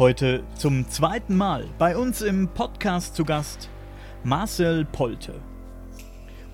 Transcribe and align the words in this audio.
Heute 0.00 0.42
zum 0.54 0.88
zweiten 0.88 1.36
Mal 1.36 1.66
bei 1.76 1.94
uns 1.94 2.22
im 2.22 2.48
Podcast 2.48 3.14
zu 3.14 3.22
Gast 3.22 3.68
Marcel 4.24 4.86
Polte. 4.86 5.34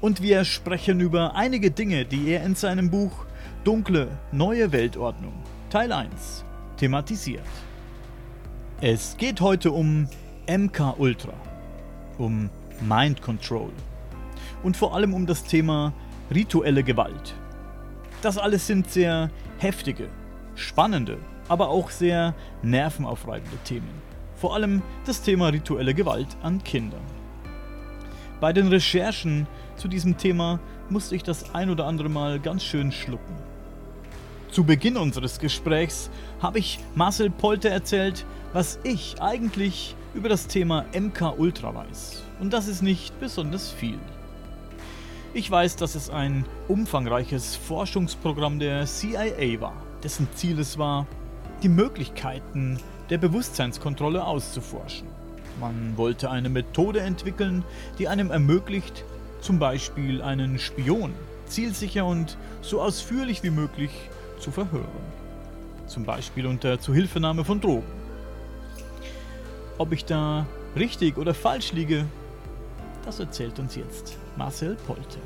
Und 0.01 0.21
wir 0.21 0.45
sprechen 0.45 0.99
über 0.99 1.37
einige 1.37 1.71
Dinge, 1.71 2.05
die 2.07 2.29
er 2.31 2.43
in 2.43 2.57
seinem 2.57 2.91
Buch 2.91 3.13
Dunkle 3.63 4.09
neue 4.33 4.73
Weltordnung 4.73 5.33
Teil 5.71 5.93
1 5.93 6.45
thematisiert. 6.77 7.47
Es 8.81 9.17
geht 9.17 9.41
heute 9.41 9.71
um 9.71 10.09
MK 10.49 10.99
Ultra, 10.99 11.35
um 12.19 12.51
Mind 12.81 13.23
Control 13.23 13.71
und 14.65 14.77
vor 14.77 14.93
allem 14.93 15.15
um 15.15 15.25
das 15.25 15.45
Thema 15.45 15.93
rituelle 16.35 16.83
Gewalt. 16.83 17.37
Das 18.23 18.39
alles 18.39 18.67
sind 18.67 18.91
sehr 18.91 19.31
heftige, 19.59 20.09
spannende 20.57 21.19
aber 21.49 21.69
auch 21.69 21.91
sehr 21.91 22.35
nervenaufreibende 22.63 23.57
Themen. 23.65 24.03
Vor 24.37 24.55
allem 24.55 24.83
das 25.05 25.23
Thema 25.23 25.49
rituelle 25.49 25.95
Gewalt 25.95 26.37
an 26.43 26.63
Kindern. 26.63 27.01
Bei 28.41 28.53
den 28.53 28.69
Recherchen 28.69 29.47
zu 29.77 29.89
diesem 29.89 30.19
Thema 30.19 30.61
musste 30.91 31.17
ich 31.17 31.23
das 31.23 31.55
ein 31.55 31.71
oder 31.71 31.87
andere 31.87 32.09
Mal 32.09 32.39
ganz 32.39 32.65
schön 32.65 32.93
schlucken. 32.93 33.35
Zu 34.51 34.65
Beginn 34.65 34.97
unseres 34.97 35.39
Gesprächs 35.39 36.11
habe 36.41 36.59
ich 36.59 36.79
Marcel 36.95 37.31
Polter 37.31 37.71
erzählt, 37.71 38.25
was 38.53 38.79
ich 38.85 39.21
eigentlich 39.21 39.97
über 40.15 40.29
das 40.29 40.47
Thema 40.47 40.85
MK 40.99 41.39
Ultra 41.39 41.75
weiß. 41.75 42.23
Und 42.41 42.53
das 42.53 42.69
ist 42.69 42.83
nicht 42.83 43.19
besonders 43.21 43.71
viel. 43.71 43.99
Ich 45.35 45.51
weiß, 45.51 45.77
dass 45.77 45.95
es 45.95 46.09
ein 46.09 46.47
umfangreiches 46.69 47.57
Forschungsprogramm 47.57 48.59
der 48.59 48.87
CIA 48.87 49.61
war, 49.61 49.75
dessen 50.03 50.29
Ziel 50.35 50.59
es 50.59 50.79
war, 50.79 51.07
die 51.63 51.69
Möglichkeiten 51.69 52.79
der 53.11 53.19
Bewusstseinskontrolle 53.19 54.25
auszuforschen. 54.25 55.09
Man 55.61 55.97
wollte 55.97 56.31
eine 56.31 56.49
Methode 56.49 57.01
entwickeln, 57.01 57.65
die 57.99 58.09
einem 58.09 58.31
ermöglicht, 58.31 59.05
zum 59.41 59.59
Beispiel 59.59 60.23
einen 60.23 60.59
Spion 60.59 61.13
zielsicher 61.49 62.05
und 62.05 62.37
so 62.63 62.81
ausführlich 62.81 63.43
wie 63.43 63.51
möglich 63.51 63.91
zu 64.39 64.51
verhören. 64.51 64.87
Zum 65.87 66.05
Beispiel 66.05 66.47
unter 66.47 66.81
Zuhilfenahme 66.81 67.45
von 67.45 67.61
Drogen. 67.61 67.87
Ob 69.79 69.93
ich 69.93 70.05
da 70.05 70.47
richtig 70.75 71.17
oder 71.17 71.35
falsch 71.35 71.73
liege, 71.73 72.07
das 73.05 73.21
erzählt 73.21 73.59
uns 73.59 73.77
jetzt 73.77 74.17
Marcel 74.37 74.77
Polte. 74.87 75.19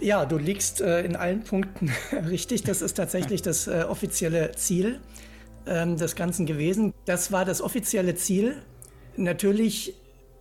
Ja, 0.00 0.24
du 0.24 0.38
liegst 0.38 0.80
äh, 0.80 1.02
in 1.02 1.16
allen 1.16 1.44
Punkten 1.44 1.90
richtig. 2.28 2.62
Das 2.64 2.82
ist 2.82 2.94
tatsächlich 2.94 3.42
das 3.42 3.66
äh, 3.66 3.84
offizielle 3.88 4.52
Ziel 4.52 5.00
ähm, 5.66 5.96
des 5.96 6.16
Ganzen 6.16 6.46
gewesen. 6.46 6.92
Das 7.04 7.30
war 7.32 7.44
das 7.44 7.60
offizielle 7.60 8.14
Ziel. 8.14 8.56
Natürlich 9.16 9.94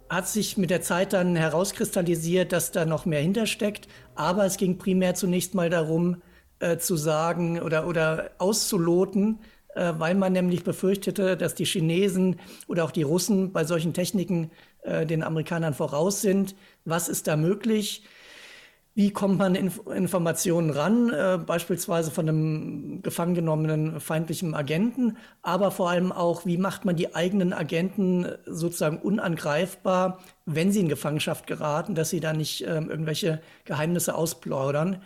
hat 0.09 0.27
sich 0.27 0.57
mit 0.57 0.69
der 0.69 0.81
Zeit 0.81 1.13
dann 1.13 1.35
herauskristallisiert, 1.35 2.51
dass 2.51 2.71
da 2.71 2.85
noch 2.85 3.05
mehr 3.05 3.21
hintersteckt. 3.21 3.87
Aber 4.15 4.45
es 4.45 4.57
ging 4.57 4.77
primär 4.77 5.15
zunächst 5.15 5.53
mal 5.55 5.69
darum, 5.69 6.21
äh, 6.59 6.77
zu 6.77 6.95
sagen 6.97 7.59
oder, 7.61 7.87
oder 7.87 8.31
auszuloten, 8.37 9.39
äh, 9.75 9.93
weil 9.97 10.15
man 10.15 10.33
nämlich 10.33 10.63
befürchtete, 10.63 11.37
dass 11.37 11.55
die 11.55 11.65
Chinesen 11.65 12.39
oder 12.67 12.83
auch 12.83 12.91
die 12.91 13.03
Russen 13.03 13.51
bei 13.51 13.63
solchen 13.63 13.93
Techniken 13.93 14.51
äh, 14.83 15.05
den 15.05 15.23
Amerikanern 15.23 15.73
voraus 15.73 16.21
sind. 16.21 16.55
Was 16.85 17.09
ist 17.09 17.27
da 17.27 17.37
möglich? 17.37 18.03
Wie 18.93 19.11
kommt 19.11 19.37
man 19.37 19.55
in 19.55 19.71
Informationen 19.95 20.69
ran, 20.69 21.09
äh, 21.11 21.37
beispielsweise 21.37 22.11
von 22.11 22.27
einem 22.27 23.01
gefangen 23.01 23.35
genommenen 23.35 24.01
feindlichen 24.01 24.53
Agenten, 24.53 25.15
aber 25.41 25.71
vor 25.71 25.89
allem 25.89 26.11
auch, 26.11 26.45
wie 26.45 26.57
macht 26.57 26.83
man 26.83 26.97
die 26.97 27.15
eigenen 27.15 27.53
Agenten 27.53 28.27
sozusagen 28.45 28.97
unangreifbar, 28.97 30.19
wenn 30.45 30.73
sie 30.73 30.81
in 30.81 30.89
Gefangenschaft 30.89 31.47
geraten, 31.47 31.95
dass 31.95 32.09
sie 32.09 32.19
da 32.19 32.33
nicht 32.33 32.63
äh, 32.63 32.75
irgendwelche 32.75 33.41
Geheimnisse 33.63 34.13
ausplaudern. 34.13 35.01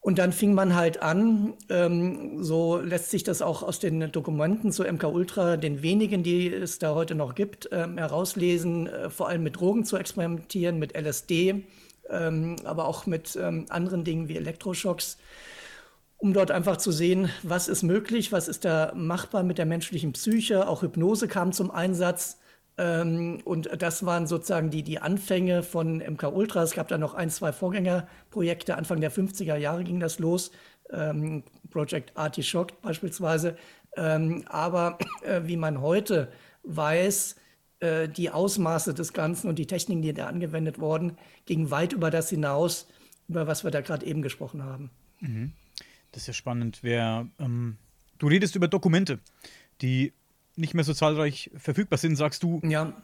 Und 0.00 0.18
dann 0.18 0.32
fing 0.32 0.54
man 0.54 0.74
halt 0.74 1.02
an, 1.02 1.52
ähm, 1.68 2.42
so 2.42 2.78
lässt 2.78 3.10
sich 3.10 3.24
das 3.24 3.42
auch 3.42 3.62
aus 3.62 3.78
den 3.78 4.10
Dokumenten 4.10 4.72
zu 4.72 4.84
MK 4.84 5.04
Ultra, 5.08 5.56
den 5.58 5.82
wenigen, 5.82 6.22
die 6.22 6.46
es 6.48 6.78
da 6.78 6.94
heute 6.94 7.14
noch 7.14 7.34
gibt, 7.34 7.68
ähm, 7.72 7.98
herauslesen, 7.98 8.86
äh, 8.86 9.10
vor 9.10 9.28
allem 9.28 9.42
mit 9.42 9.56
Drogen 9.56 9.84
zu 9.84 9.98
experimentieren, 9.98 10.78
mit 10.78 10.96
LSD 10.96 11.64
ähm, 12.10 12.56
aber 12.64 12.86
auch 12.86 13.06
mit 13.06 13.36
ähm, 13.36 13.66
anderen 13.68 14.04
Dingen 14.04 14.28
wie 14.28 14.36
Elektroschocks, 14.36 15.18
um 16.18 16.32
dort 16.32 16.50
einfach 16.50 16.78
zu 16.78 16.92
sehen, 16.92 17.30
was 17.42 17.68
ist 17.68 17.82
möglich, 17.82 18.32
was 18.32 18.48
ist 18.48 18.64
da 18.64 18.92
machbar 18.94 19.42
mit 19.42 19.58
der 19.58 19.66
menschlichen 19.66 20.12
Psyche. 20.12 20.66
Auch 20.68 20.82
Hypnose 20.82 21.28
kam 21.28 21.52
zum 21.52 21.70
Einsatz. 21.70 22.38
Ähm, 22.78 23.40
und 23.44 23.70
das 23.80 24.04
waren 24.04 24.26
sozusagen 24.26 24.70
die, 24.70 24.82
die 24.82 24.98
Anfänge 24.98 25.62
von 25.62 25.98
MK 25.98 26.24
Ultra. 26.24 26.62
Es 26.62 26.72
gab 26.72 26.88
da 26.88 26.98
noch 26.98 27.14
ein, 27.14 27.30
zwei 27.30 27.52
Vorgängerprojekte. 27.52 28.76
Anfang 28.76 29.00
der 29.00 29.12
50er 29.12 29.56
Jahre 29.56 29.84
ging 29.84 30.00
das 30.00 30.18
los. 30.18 30.50
Ähm, 30.90 31.42
Project 31.70 32.16
Artishock 32.16 32.80
beispielsweise. 32.82 33.56
Ähm, 33.96 34.44
aber 34.48 34.98
äh, 35.22 35.42
wie 35.44 35.56
man 35.56 35.80
heute 35.80 36.28
weiß, 36.62 37.36
äh, 37.80 38.08
die 38.08 38.30
Ausmaße 38.30 38.94
des 38.94 39.12
Ganzen 39.12 39.48
und 39.48 39.58
die 39.58 39.66
Techniken, 39.66 40.02
die 40.02 40.14
da 40.14 40.26
angewendet 40.26 40.78
wurden, 40.78 41.18
gingen 41.44 41.70
weit 41.70 41.92
über 41.92 42.10
das 42.10 42.30
hinaus, 42.30 42.88
über 43.28 43.46
was 43.46 43.64
wir 43.64 43.70
da 43.70 43.80
gerade 43.80 44.06
eben 44.06 44.22
gesprochen 44.22 44.62
haben. 44.62 44.90
Mhm. 45.20 45.52
Das 46.12 46.22
ist 46.22 46.28
ja 46.28 46.32
spannend. 46.32 46.78
Wer, 46.82 47.26
ähm, 47.38 47.76
du 48.18 48.28
redest 48.28 48.56
über 48.56 48.68
Dokumente, 48.68 49.18
die 49.82 50.12
nicht 50.56 50.72
mehr 50.72 50.84
so 50.84 50.94
zahlreich 50.94 51.50
verfügbar 51.56 51.98
sind, 51.98 52.16
sagst 52.16 52.42
du. 52.42 52.60
Ja. 52.64 52.94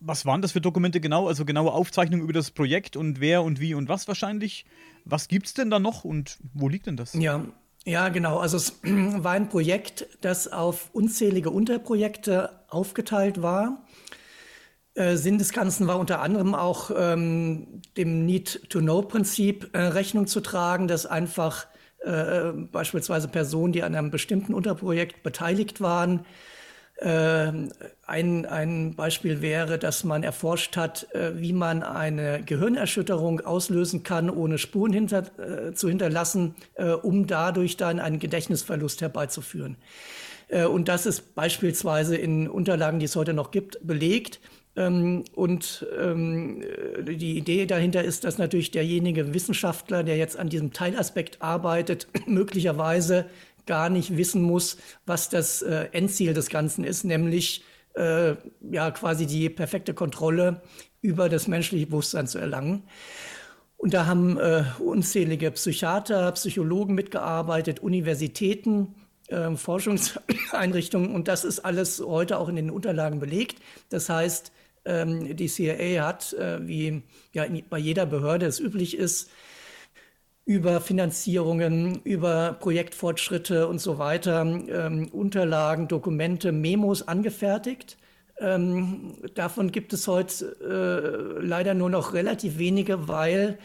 Was 0.00 0.26
waren 0.26 0.42
das 0.42 0.52
für 0.52 0.60
Dokumente 0.60 1.00
genau? 1.00 1.26
Also 1.28 1.46
genaue 1.46 1.72
Aufzeichnungen 1.72 2.22
über 2.22 2.34
das 2.34 2.50
Projekt 2.50 2.96
und 2.96 3.20
wer 3.20 3.42
und 3.42 3.58
wie 3.58 3.72
und 3.72 3.88
was 3.88 4.06
wahrscheinlich. 4.06 4.66
Was 5.06 5.28
gibt 5.28 5.46
es 5.46 5.54
denn 5.54 5.70
da 5.70 5.78
noch 5.78 6.04
und 6.04 6.38
wo 6.52 6.68
liegt 6.68 6.86
denn 6.86 6.98
das? 6.98 7.14
Ja, 7.14 7.46
ja, 7.86 8.08
genau. 8.08 8.38
Also 8.38 8.56
es 8.58 8.80
war 8.82 9.32
ein 9.32 9.48
Projekt, 9.48 10.06
das 10.20 10.48
auf 10.48 10.90
unzählige 10.92 11.50
Unterprojekte 11.50 12.50
aufgeteilt 12.68 13.42
war. 13.42 13.82
Äh, 14.94 15.16
Sinn 15.16 15.38
des 15.38 15.52
Ganzen 15.52 15.88
war 15.88 15.98
unter 15.98 16.20
anderem 16.20 16.54
auch 16.54 16.90
ähm, 16.96 17.82
dem 17.96 18.24
Need-to-Know-Prinzip 18.26 19.70
äh, 19.72 19.78
Rechnung 19.78 20.26
zu 20.26 20.40
tragen, 20.40 20.86
dass 20.86 21.04
einfach 21.04 21.66
äh, 22.04 22.52
beispielsweise 22.52 23.28
Personen, 23.28 23.72
die 23.72 23.82
an 23.82 23.94
einem 23.94 24.10
bestimmten 24.10 24.54
Unterprojekt 24.54 25.22
beteiligt 25.24 25.80
waren, 25.80 26.24
äh, 26.98 27.50
ein, 28.06 28.46
ein 28.46 28.94
Beispiel 28.94 29.42
wäre, 29.42 29.78
dass 29.78 30.04
man 30.04 30.22
erforscht 30.22 30.76
hat, 30.76 31.12
äh, 31.12 31.40
wie 31.40 31.52
man 31.52 31.82
eine 31.82 32.42
Gehirnerschütterung 32.44 33.40
auslösen 33.40 34.04
kann, 34.04 34.30
ohne 34.30 34.58
Spuren 34.58 34.92
hinter, 34.92 35.74
zu 35.74 35.88
hinterlassen, 35.88 36.54
um 37.02 37.26
dadurch 37.26 37.76
dann 37.76 37.98
einen 37.98 38.20
Gedächtnisverlust 38.20 39.00
herbeizuführen. 39.00 39.76
Und 40.70 40.88
das 40.88 41.06
ist 41.06 41.34
beispielsweise 41.34 42.16
in 42.16 42.48
Unterlagen, 42.48 42.98
die 42.98 43.06
es 43.06 43.16
heute 43.16 43.32
noch 43.32 43.50
gibt, 43.50 43.78
belegt. 43.82 44.40
Ähm, 44.76 45.24
und 45.34 45.86
ähm, 45.98 46.62
die 47.06 47.36
Idee 47.36 47.66
dahinter 47.66 48.02
ist, 48.02 48.24
dass 48.24 48.38
natürlich 48.38 48.70
derjenige 48.70 49.34
Wissenschaftler, 49.34 50.02
der 50.02 50.16
jetzt 50.16 50.36
an 50.36 50.48
diesem 50.48 50.72
Teilaspekt 50.72 51.42
arbeitet, 51.42 52.08
möglicherweise 52.26 53.26
gar 53.66 53.88
nicht 53.88 54.16
wissen 54.16 54.42
muss, 54.42 54.76
was 55.06 55.28
das 55.28 55.62
äh, 55.62 55.88
Endziel 55.92 56.34
des 56.34 56.48
Ganzen 56.48 56.84
ist, 56.84 57.04
nämlich 57.04 57.64
äh, 57.94 58.34
ja 58.70 58.90
quasi 58.90 59.26
die 59.26 59.48
perfekte 59.48 59.94
Kontrolle 59.94 60.60
über 61.00 61.28
das 61.28 61.48
menschliche 61.48 61.86
Bewusstsein 61.86 62.26
zu 62.26 62.38
erlangen. 62.38 62.82
Und 63.76 63.94
da 63.94 64.06
haben 64.06 64.38
äh, 64.38 64.64
unzählige 64.78 65.50
Psychiater, 65.50 66.32
Psychologen 66.32 66.94
mitgearbeitet, 66.94 67.80
Universitäten, 67.80 68.94
äh, 69.28 69.54
Forschungseinrichtungen 69.56 71.14
und 71.14 71.28
das 71.28 71.44
ist 71.44 71.60
alles 71.60 72.00
heute 72.00 72.38
auch 72.38 72.48
in 72.48 72.56
den 72.56 72.70
Unterlagen 72.70 73.20
belegt. 73.20 73.60
Das 73.90 74.08
heißt, 74.08 74.52
ähm, 74.84 75.36
die 75.36 75.48
CIA 75.48 76.06
hat, 76.06 76.32
äh, 76.34 76.66
wie 76.66 77.02
ja 77.32 77.44
bei 77.68 77.78
jeder 77.78 78.06
Behörde 78.06 78.46
es 78.46 78.60
üblich 78.60 78.96
ist, 78.96 79.30
über 80.46 80.80
Finanzierungen, 80.80 82.02
über 82.02 82.56
Projektfortschritte 82.60 83.66
und 83.66 83.80
so 83.80 83.98
weiter, 83.98 84.42
ähm, 84.42 85.08
Unterlagen, 85.10 85.88
Dokumente, 85.88 86.52
Memos 86.52 87.08
angefertigt. 87.08 87.96
Ähm, 88.38 89.14
davon 89.34 89.72
gibt 89.72 89.92
es 89.92 90.06
heute 90.06 91.38
äh, 91.40 91.44
leider 91.44 91.72
nur 91.72 91.88
noch 91.88 92.12
relativ 92.12 92.58
wenige, 92.58 93.08
weil 93.08 93.58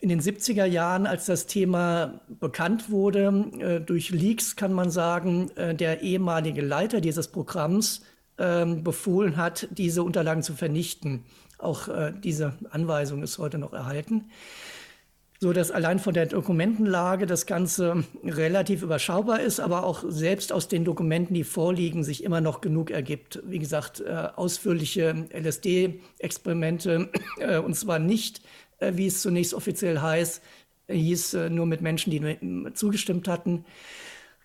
in 0.00 0.08
den 0.08 0.20
70er 0.20 0.64
Jahren, 0.64 1.06
als 1.06 1.26
das 1.26 1.46
Thema 1.46 2.20
bekannt 2.28 2.90
wurde, 2.90 3.50
äh, 3.58 3.80
durch 3.80 4.10
Leaks 4.10 4.54
kann 4.54 4.72
man 4.72 4.90
sagen, 4.90 5.50
äh, 5.56 5.74
der 5.74 6.02
ehemalige 6.02 6.60
Leiter 6.60 7.00
dieses 7.00 7.28
Programms 7.28 8.02
ähm, 8.38 8.84
befohlen 8.84 9.36
hat, 9.36 9.68
diese 9.70 10.02
Unterlagen 10.02 10.42
zu 10.42 10.54
vernichten. 10.54 11.24
Auch 11.58 11.88
äh, 11.88 12.12
diese 12.22 12.54
Anweisung 12.70 13.22
ist 13.22 13.38
heute 13.38 13.58
noch 13.58 13.72
erhalten 13.72 14.30
so 15.40 15.52
dass 15.52 15.70
allein 15.70 16.00
von 16.00 16.14
der 16.14 16.26
Dokumentenlage 16.26 17.26
das 17.26 17.46
Ganze 17.46 18.04
relativ 18.24 18.82
überschaubar 18.82 19.40
ist, 19.40 19.60
aber 19.60 19.84
auch 19.84 20.04
selbst 20.08 20.52
aus 20.52 20.66
den 20.66 20.84
Dokumenten, 20.84 21.34
die 21.34 21.44
vorliegen, 21.44 22.02
sich 22.02 22.24
immer 22.24 22.40
noch 22.40 22.60
genug 22.60 22.90
ergibt. 22.90 23.40
Wie 23.46 23.60
gesagt, 23.60 24.00
äh, 24.00 24.28
ausführliche 24.34 25.26
LSD-Experimente, 25.32 27.10
äh, 27.38 27.58
und 27.58 27.74
zwar 27.74 28.00
nicht, 28.00 28.42
äh, 28.78 28.92
wie 28.96 29.06
es 29.06 29.22
zunächst 29.22 29.54
offiziell 29.54 30.00
heißt, 30.00 30.42
hieß 30.90 31.36
nur 31.50 31.66
mit 31.66 31.82
Menschen, 31.82 32.10
die 32.10 32.72
zugestimmt 32.72 33.28
hatten, 33.28 33.66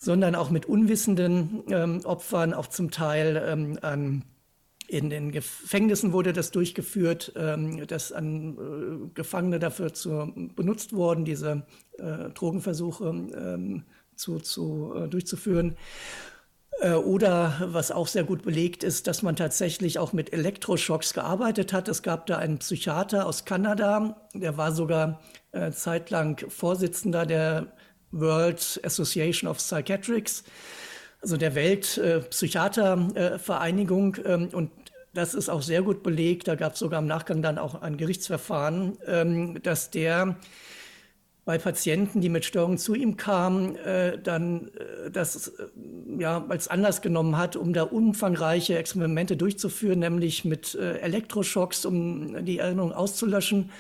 sondern 0.04 0.36
auch 0.36 0.50
mit 0.50 0.66
unwissenden 0.66 1.64
ähm, 1.70 2.02
Opfern, 2.04 2.54
auch 2.54 2.68
zum 2.68 2.92
Teil 2.92 3.42
ähm, 3.48 3.80
an 3.82 4.24
in 4.88 5.10
den 5.10 5.32
Gefängnissen 5.32 6.14
wurde 6.14 6.34
das 6.34 6.52
durchgeführt, 6.52 7.34
ähm, 7.36 7.86
dass 7.88 8.12
an 8.12 8.58
äh, 8.58 9.10
Gefangene 9.14 9.60
dafür 9.60 9.94
zu, 9.94 10.32
benutzt 10.56 10.94
wurden, 10.94 11.26
diese 11.26 11.66
äh, 11.98 12.30
Drogenversuche 12.30 13.06
ähm, 13.06 13.84
zu, 14.16 14.40
zu, 14.40 14.94
äh, 14.96 15.08
durchzuführen. 15.08 15.76
Oder 17.06 17.62
was 17.68 17.92
auch 17.92 18.08
sehr 18.08 18.24
gut 18.24 18.42
belegt 18.42 18.84
ist, 18.84 19.06
dass 19.06 19.22
man 19.22 19.36
tatsächlich 19.36 20.00
auch 20.00 20.12
mit 20.12 20.34
Elektroschocks 20.34 21.14
gearbeitet 21.14 21.72
hat. 21.72 21.88
Es 21.88 22.02
gab 22.02 22.26
da 22.26 22.40
einen 22.40 22.58
Psychiater 22.58 23.28
aus 23.28 23.46
Kanada, 23.46 24.28
der 24.34 24.58
war 24.58 24.72
sogar 24.72 25.22
zeitlang 25.72 26.44
Vorsitzender 26.50 27.28
der 27.28 27.68
World 28.14 28.80
Association 28.84 29.50
of 29.50 29.58
Psychiatrics 29.58 30.44
also 31.24 31.38
der 31.38 31.56
Weltpsychiatervereinigung. 31.56 34.16
Äh, 34.16 34.34
ähm, 34.34 34.50
und 34.52 34.70
das 35.14 35.34
ist 35.34 35.48
auch 35.50 35.62
sehr 35.62 35.82
gut 35.82 36.04
belegt. 36.04 36.50
Da 36.50 36.56
gab 36.56 36.74
es 36.74 36.80
sogar 36.80 37.00
im 37.00 37.08
Nachgang 37.08 37.42
dann 37.42 37.58
auch 37.58 37.82
ein 37.82 37.96
Gerichtsverfahren, 37.98 38.98
ähm, 39.08 39.64
dass 39.64 39.90
der 39.90 40.36
bei 41.46 41.58
Patienten, 41.58 42.22
die 42.22 42.30
mit 42.30 42.46
Störungen 42.46 42.78
zu 42.78 42.96
ihm 42.96 43.18
kamen, 43.18 43.76
äh, 43.76 44.18
dann 44.18 44.72
äh, 44.78 45.12
das 45.12 45.50
äh, 45.50 45.68
ja 46.20 46.46
als 46.48 46.70
Anlass 46.70 47.02
genommen 47.02 47.38
hat, 47.38 47.58
um 47.58 47.74
da 47.74 47.84
umfangreiche 47.84 48.78
Experimente 48.78 49.36
durchzuführen, 49.36 50.00
nämlich 50.00 50.46
mit 50.46 50.74
äh, 50.76 51.00
Elektroschocks, 51.00 51.86
um 51.86 52.46
die 52.46 52.60
Erinnerung 52.60 52.94
auszulöschen 52.94 53.72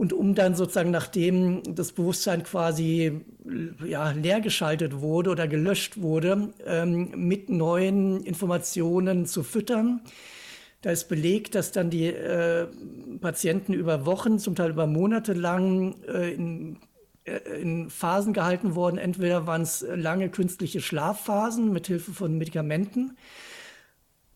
und 0.00 0.12
um 0.12 0.34
dann 0.34 0.54
sozusagen, 0.54 0.90
nachdem 0.90 1.62
das 1.74 1.92
Bewusstsein 1.92 2.42
quasi 2.42 3.20
ja, 3.86 4.12
leer 4.12 4.40
geschaltet 4.40 5.00
wurde 5.00 5.30
oder 5.30 5.46
gelöscht 5.46 6.00
wurde, 6.00 6.54
ähm, 6.66 7.10
mit 7.16 7.50
neuen 7.50 8.22
Informationen 8.24 9.26
zu 9.26 9.42
füttern 9.42 10.00
da 10.82 10.90
ist 10.90 11.08
belegt, 11.08 11.54
dass 11.54 11.72
dann 11.72 11.90
die 11.90 12.06
äh, 12.06 12.66
Patienten 13.20 13.74
über 13.74 14.06
Wochen, 14.06 14.38
zum 14.38 14.54
Teil 14.54 14.70
über 14.70 14.86
Monate 14.86 15.34
lang 15.34 15.94
äh, 16.08 16.32
in, 16.32 16.78
äh, 17.24 17.36
in, 17.60 17.90
Phasen 17.90 18.32
gehalten 18.32 18.74
wurden. 18.74 18.96
Entweder 18.96 19.46
waren 19.46 19.60
es 19.60 19.84
lange 19.94 20.30
künstliche 20.30 20.80
Schlafphasen 20.80 21.70
mit 21.70 21.86
Hilfe 21.86 22.12
von 22.12 22.38
Medikamenten, 22.38 23.18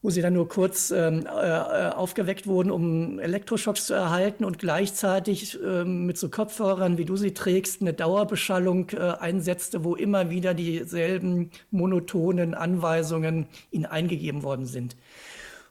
wo 0.04 0.10
sie 0.10 0.20
dann 0.20 0.34
nur 0.34 0.50
kurz 0.50 0.90
ähm, 0.90 1.24
äh, 1.24 1.30
aufgeweckt 1.30 2.46
wurden, 2.46 2.70
um 2.70 3.18
Elektroschocks 3.18 3.86
zu 3.86 3.94
erhalten 3.94 4.44
und 4.44 4.58
gleichzeitig 4.58 5.58
ähm, 5.64 6.04
mit 6.04 6.18
so 6.18 6.28
Kopfhörern, 6.28 6.98
wie 6.98 7.06
du 7.06 7.16
sie 7.16 7.32
trägst, 7.32 7.80
eine 7.80 7.94
Dauerbeschallung 7.94 8.90
äh, 8.90 8.98
einsetzte, 8.98 9.82
wo 9.82 9.94
immer 9.94 10.28
wieder 10.28 10.52
dieselben 10.52 11.50
monotonen 11.70 12.52
Anweisungen 12.52 13.46
ihnen 13.70 13.86
eingegeben 13.86 14.42
worden 14.42 14.66
sind. 14.66 14.94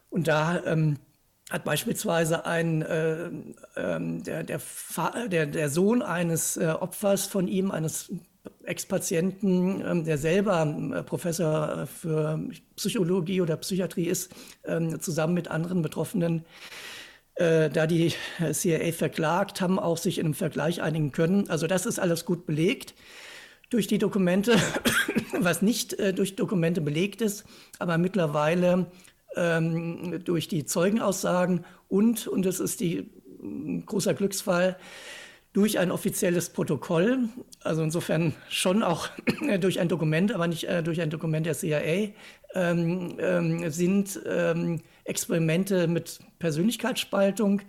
Und 0.09 0.27
da 0.27 0.63
ähm, 0.65 0.97
hat 1.51 1.63
beispielsweise 1.63 2.47
ein, 2.47 2.81
äh, 2.81 3.25
äh, 3.25 3.99
der, 4.23 4.43
der, 4.43 4.61
der, 5.27 5.45
der, 5.45 5.69
Sohn 5.69 6.01
eines 6.01 6.57
äh, 6.57 6.69
Opfers 6.69 7.27
von 7.27 7.47
ihm, 7.47 7.69
eines 7.69 8.11
Ex-Patienten, 8.63 9.81
ähm, 9.85 10.03
der 10.05 10.17
selber 10.17 10.65
äh, 10.65 11.03
Professor 11.03 11.87
für 11.87 12.39
Psychologie 12.75 13.41
oder 13.41 13.57
Psychiatrie 13.57 14.05
ist, 14.05 14.31
ähm, 14.65 14.99
zusammen 14.99 15.33
mit 15.33 15.49
anderen 15.49 15.81
Betroffenen, 15.81 16.45
äh, 17.35 17.69
da 17.69 17.87
die 17.87 18.13
CIA 18.51 18.91
verklagt, 18.91 19.61
haben 19.61 19.79
auch 19.79 19.97
sich 19.97 20.19
in 20.19 20.25
einem 20.25 20.33
Vergleich 20.33 20.81
einigen 20.81 21.11
können. 21.11 21.49
Also 21.49 21.67
das 21.67 21.85
ist 21.85 21.99
alles 21.99 22.25
gut 22.25 22.45
belegt 22.45 22.93
durch 23.69 23.87
die 23.87 23.97
Dokumente, 23.97 24.55
was 25.39 25.61
nicht 25.61 25.93
äh, 25.93 26.13
durch 26.13 26.35
Dokumente 26.35 26.81
belegt 26.81 27.21
ist, 27.21 27.43
aber 27.79 27.97
mittlerweile 27.97 28.87
ähm, 29.35 30.23
durch 30.23 30.47
die 30.47 30.65
Zeugenaussagen 30.65 31.65
und, 31.89 32.27
und 32.27 32.45
das 32.45 32.59
ist 32.59 32.79
die 32.81 33.09
mm, 33.41 33.81
großer 33.85 34.13
Glücksfall, 34.13 34.77
durch 35.53 35.77
ein 35.77 35.91
offizielles 35.91 36.49
Protokoll, 36.49 37.29
also 37.61 37.83
insofern 37.83 38.33
schon 38.49 38.81
auch 38.81 39.09
durch 39.59 39.79
ein 39.79 39.87
Dokument, 39.87 40.33
aber 40.33 40.47
nicht 40.47 40.65
äh, 40.65 40.81
durch 40.81 40.99
ein 40.99 41.11
Dokument 41.11 41.45
der 41.45 41.53
CIA, 41.53 42.09
ähm, 42.55 43.15
ähm, 43.19 43.69
sind 43.69 44.19
ähm, 44.27 44.81
Experimente 45.05 45.87
mit 45.87 46.19
Persönlichkeitsspaltung. 46.39 47.61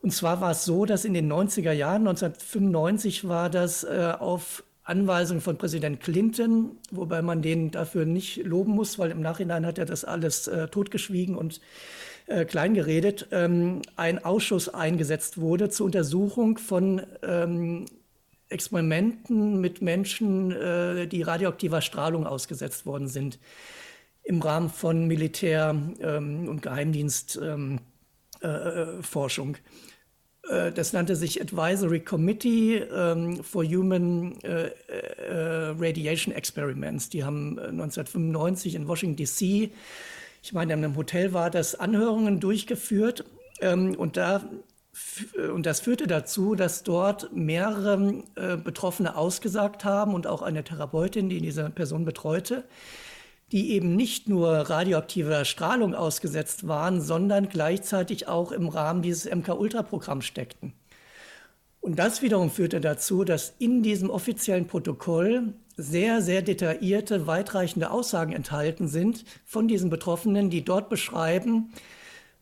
Und 0.00 0.12
zwar 0.12 0.40
war 0.40 0.50
es 0.50 0.64
so, 0.64 0.86
dass 0.86 1.04
in 1.04 1.14
den 1.14 1.30
90er 1.30 1.72
Jahren, 1.72 2.06
1995 2.06 3.28
war 3.28 3.50
das 3.50 3.84
äh, 3.84 4.12
auf 4.18 4.64
Anweisung 4.82 5.40
von 5.40 5.56
Präsident 5.56 6.00
Clinton, 6.00 6.72
wobei 6.90 7.22
man 7.22 7.40
den 7.40 7.70
dafür 7.70 8.04
nicht 8.04 8.44
loben 8.44 8.72
muss, 8.72 8.98
weil 8.98 9.10
im 9.10 9.20
Nachhinein 9.20 9.64
hat 9.64 9.78
er 9.78 9.86
das 9.86 10.04
alles 10.04 10.46
äh, 10.46 10.68
totgeschwiegen 10.68 11.36
und 11.36 11.60
äh, 12.26 12.44
kleingeredet, 12.44 13.28
ähm, 13.32 13.82
ein 13.96 14.24
Ausschuss 14.24 14.68
eingesetzt 14.68 15.38
wurde 15.38 15.68
zur 15.68 15.86
Untersuchung 15.86 16.58
von 16.58 17.02
ähm, 17.22 17.86
Experimenten 18.48 19.60
mit 19.60 19.82
Menschen, 19.82 20.52
äh, 20.52 21.06
die 21.06 21.22
radioaktiver 21.22 21.80
Strahlung 21.80 22.26
ausgesetzt 22.26 22.86
worden 22.86 23.08
sind, 23.08 23.38
im 24.22 24.40
Rahmen 24.40 24.70
von 24.70 25.06
Militär- 25.06 25.76
ähm, 26.00 26.48
und 26.48 26.62
Geheimdienstforschung. 26.62 29.48
Ähm, 29.48 29.54
äh, 29.54 29.58
äh, 30.48 30.72
das 30.72 30.92
nannte 30.92 31.16
sich 31.16 31.40
Advisory 31.40 32.00
Committee 32.00 32.76
ähm, 32.76 33.42
for 33.42 33.64
Human 33.64 34.40
äh, 34.42 34.66
äh, 34.66 35.74
Radiation 35.78 36.34
Experiments. 36.34 37.08
Die 37.08 37.24
haben 37.24 37.58
1995 37.58 38.74
in 38.74 38.88
Washington 38.88 39.16
DC, 39.16 39.70
ich 40.44 40.52
meine, 40.52 40.74
in 40.74 40.84
einem 40.84 40.96
Hotel 40.96 41.32
war 41.32 41.48
das, 41.48 41.74
Anhörungen 41.74 42.38
durchgeführt. 42.38 43.24
Ähm, 43.62 43.94
und, 43.96 44.18
da, 44.18 44.42
und 45.54 45.64
das 45.64 45.80
führte 45.80 46.06
dazu, 46.06 46.54
dass 46.54 46.82
dort 46.82 47.34
mehrere 47.34 48.22
Betroffene 48.62 49.16
ausgesagt 49.16 49.86
haben 49.86 50.12
und 50.12 50.26
auch 50.26 50.42
eine 50.42 50.62
Therapeutin, 50.62 51.30
die 51.30 51.40
diese 51.40 51.70
Person 51.70 52.04
betreute, 52.04 52.64
die 53.52 53.70
eben 53.70 53.96
nicht 53.96 54.28
nur 54.28 54.50
radioaktiver 54.50 55.46
Strahlung 55.46 55.94
ausgesetzt 55.94 56.68
waren, 56.68 57.00
sondern 57.00 57.48
gleichzeitig 57.48 58.28
auch 58.28 58.52
im 58.52 58.68
Rahmen 58.68 59.00
dieses 59.00 59.24
MK-Ultra-Programms 59.24 60.26
steckten. 60.26 60.74
Und 61.84 61.98
das 61.98 62.22
wiederum 62.22 62.50
führte 62.50 62.80
dazu, 62.80 63.24
dass 63.24 63.56
in 63.58 63.82
diesem 63.82 64.08
offiziellen 64.08 64.66
Protokoll 64.66 65.52
sehr, 65.76 66.22
sehr 66.22 66.40
detaillierte, 66.40 67.26
weitreichende 67.26 67.90
Aussagen 67.90 68.32
enthalten 68.32 68.88
sind 68.88 69.26
von 69.44 69.68
diesen 69.68 69.90
Betroffenen, 69.90 70.48
die 70.48 70.64
dort 70.64 70.88
beschreiben, 70.88 71.74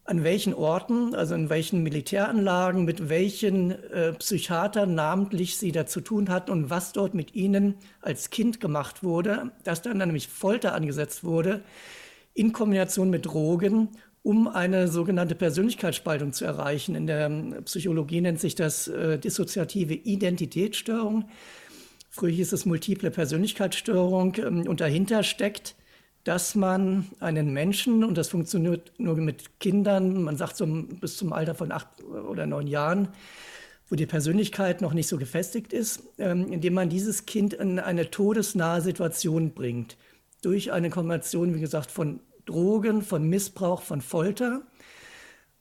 an 0.05 0.23
welchen 0.23 0.55
Orten, 0.55 1.17
also 1.17 1.35
in 1.35 1.51
welchen 1.51 1.83
Militäranlagen, 1.83 2.85
mit 2.85 3.09
welchen 3.09 3.73
äh, 3.73 4.13
Psychiatern 4.13 4.95
namentlich 4.95 5.57
sie 5.57 5.73
da 5.73 5.87
zu 5.87 6.03
tun 6.03 6.29
hatten 6.29 6.53
und 6.53 6.71
was 6.71 6.93
dort 6.93 7.13
mit 7.15 7.35
ihnen 7.35 7.75
als 8.01 8.31
Kind 8.31 8.61
gemacht 8.61 9.03
wurde, 9.03 9.51
dass 9.65 9.83
dann 9.83 9.99
nämlich 9.99 10.29
Folter 10.29 10.73
angesetzt 10.73 11.25
wurde 11.25 11.65
in 12.33 12.53
Kombination 12.53 13.11
mit 13.11 13.27
Drogen, 13.27 13.89
um 14.23 14.49
eine 14.49 14.89
sogenannte 14.89 15.35
Persönlichkeitsspaltung 15.35 16.33
zu 16.33 16.45
erreichen. 16.45 16.95
In 16.95 17.07
der 17.07 17.27
ähm, 17.27 17.57
Psychologie 17.65 18.21
nennt 18.21 18.41
sich 18.41 18.55
das 18.55 18.89
äh, 18.89 19.19
dissoziative 19.19 19.95
Identitätsstörung. 19.95 21.25
Früher 22.11 22.31
hieß 22.31 22.53
es 22.53 22.67
multiple 22.67 23.11
Persönlichkeitsstörung 23.11 24.37
ähm, 24.39 24.67
und 24.69 24.81
dahinter 24.81 25.23
steckt 25.23 25.75
dass 26.25 26.55
man 26.55 27.07
einen 27.19 27.53
Menschen, 27.53 28.05
und 28.05 28.17
das 28.17 28.29
funktioniert 28.29 28.93
nur 28.99 29.17
mit 29.17 29.59
Kindern, 29.59 30.23
man 30.23 30.37
sagt 30.37 30.57
so 30.57 30.67
bis 30.67 31.17
zum 31.17 31.33
Alter 31.33 31.55
von 31.55 31.73
acht 31.73 31.89
oder 32.05 32.47
neun 32.47 32.69
Jahren, 32.69 33.09
wo 33.89 33.97
die 33.97 34.07
Persönlichkeit 34.07 34.81
noch 34.81 34.95
nicht 34.95 35.09
so 35.09 35.19
gefestigt 35.19 35.73
ist, 35.73 36.05
ähm, 36.19 36.51
indem 36.51 36.75
man 36.75 36.89
dieses 36.89 37.27
Kind 37.27 37.55
in 37.55 37.79
eine 37.79 38.11
todesnahe 38.11 38.81
Situation 38.81 39.53
bringt. 39.53 39.97
Durch 40.43 40.73
eine 40.73 40.91
Kombination, 40.91 41.55
wie 41.55 41.61
gesagt, 41.61 41.91
von 41.91 42.21
Drogen, 42.47 43.03
von 43.03 43.29
Missbrauch, 43.29 43.83
von 43.83 44.01
Folter, 44.01 44.63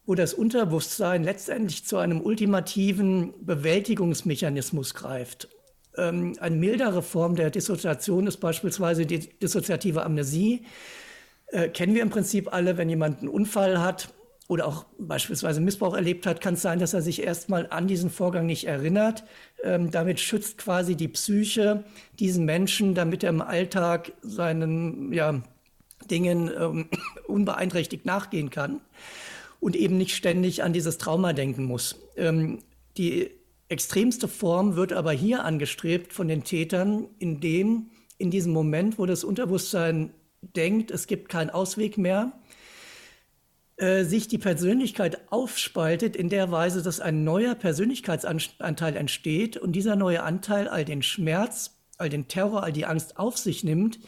wo 0.05 0.15
das 0.15 0.33
Unterbewusstsein 0.33 1.23
letztendlich 1.23 1.85
zu 1.85 1.97
einem 1.97 2.21
ultimativen 2.21 3.33
Bewältigungsmechanismus 3.45 4.93
greift. 4.93 5.47
Ähm, 5.97 6.35
eine 6.39 6.55
mildere 6.55 7.01
Form 7.01 7.35
der 7.35 7.49
Dissoziation 7.49 8.27
ist 8.27 8.37
beispielsweise 8.37 9.05
die 9.05 9.19
dissoziative 9.19 10.03
Amnesie. 10.03 10.65
Äh, 11.47 11.69
kennen 11.69 11.95
wir 11.95 12.01
im 12.01 12.09
Prinzip 12.09 12.53
alle, 12.53 12.77
wenn 12.77 12.89
jemand 12.89 13.19
einen 13.19 13.27
Unfall 13.27 13.81
hat 13.81 14.09
oder 14.47 14.67
auch 14.67 14.85
beispielsweise 14.97 15.61
Missbrauch 15.61 15.95
erlebt 15.95 16.25
hat, 16.25 16.41
kann 16.41 16.55
es 16.55 16.61
sein, 16.61 16.79
dass 16.79 16.93
er 16.93 17.01
sich 17.01 17.23
erstmal 17.23 17.67
an 17.69 17.87
diesen 17.87 18.09
Vorgang 18.09 18.45
nicht 18.45 18.67
erinnert. 18.67 19.23
Ähm, 19.63 19.91
damit 19.91 20.19
schützt 20.19 20.57
quasi 20.57 20.95
die 20.95 21.07
Psyche 21.07 21.83
diesen 22.19 22.45
Menschen, 22.45 22.93
damit 22.93 23.23
er 23.23 23.29
im 23.29 23.41
Alltag 23.41 24.11
seinen 24.21 25.13
ja, 25.13 25.41
Dingen 26.09 26.49
ähm, 26.57 26.89
unbeeinträchtigt 27.27 28.05
nachgehen 28.05 28.49
kann 28.49 28.81
und 29.59 29.75
eben 29.75 29.97
nicht 29.97 30.15
ständig 30.15 30.63
an 30.63 30.73
dieses 30.73 30.97
Trauma 30.97 31.33
denken 31.33 31.65
muss. 31.65 31.95
Ähm, 32.17 32.59
die 32.97 33.29
extremste 33.69 34.27
Form 34.27 34.75
wird 34.75 34.91
aber 34.91 35.11
hier 35.11 35.45
angestrebt 35.45 36.11
von 36.13 36.27
den 36.27 36.43
Tätern, 36.43 37.07
indem 37.19 37.91
in 38.17 38.31
diesem 38.31 38.53
Moment, 38.53 38.99
wo 38.99 39.05
das 39.05 39.23
Unterbewusstsein 39.23 40.11
denkt, 40.41 40.91
es 40.91 41.07
gibt 41.07 41.29
keinen 41.29 41.49
Ausweg 41.49 41.97
mehr, 41.97 42.33
äh, 43.77 44.03
sich 44.03 44.27
die 44.27 44.37
Persönlichkeit 44.37 45.31
aufspaltet 45.31 46.15
in 46.15 46.29
der 46.29 46.51
Weise, 46.51 46.83
dass 46.83 46.99
ein 46.99 47.23
neuer 47.23 47.55
Persönlichkeitsanteil 47.55 48.95
entsteht 48.95 49.57
und 49.57 49.71
dieser 49.71 49.95
neue 49.95 50.23
Anteil 50.23 50.67
all 50.67 50.85
den 50.85 51.01
Schmerz, 51.01 51.79
all 51.97 52.09
den 52.09 52.27
Terror, 52.27 52.63
all 52.63 52.73
die 52.73 52.85
Angst 52.85 53.17
auf 53.17 53.37
sich 53.37 53.63
nimmt, 53.63 53.99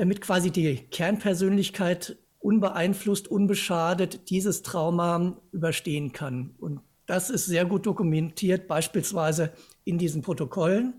damit 0.00 0.20
quasi 0.20 0.50
die 0.50 0.76
Kernpersönlichkeit 0.76 2.16
unbeeinflusst, 2.38 3.28
unbeschadet 3.28 4.30
dieses 4.30 4.62
Trauma 4.62 5.36
überstehen 5.52 6.12
kann. 6.12 6.54
Und 6.58 6.80
das 7.06 7.28
ist 7.28 7.46
sehr 7.46 7.66
gut 7.66 7.86
dokumentiert, 7.86 8.66
beispielsweise 8.66 9.52
in 9.84 9.98
diesen 9.98 10.22
Protokollen 10.22 10.94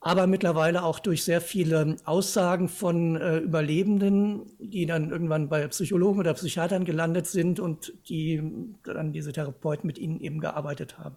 aber 0.00 0.26
mittlerweile 0.26 0.82
auch 0.82 0.98
durch 0.98 1.24
sehr 1.24 1.42
viele 1.42 1.96
Aussagen 2.04 2.68
von 2.68 3.16
äh, 3.16 3.38
Überlebenden, 3.38 4.46
die 4.58 4.86
dann 4.86 5.10
irgendwann 5.10 5.50
bei 5.50 5.66
Psychologen 5.68 6.20
oder 6.20 6.32
Psychiatern 6.34 6.84
gelandet 6.86 7.26
sind 7.26 7.60
und 7.60 7.92
die 8.08 8.42
dann 8.82 9.12
diese 9.12 9.32
Therapeuten 9.32 9.86
mit 9.86 9.98
ihnen 9.98 10.18
eben 10.20 10.40
gearbeitet 10.40 10.98
haben. 10.98 11.16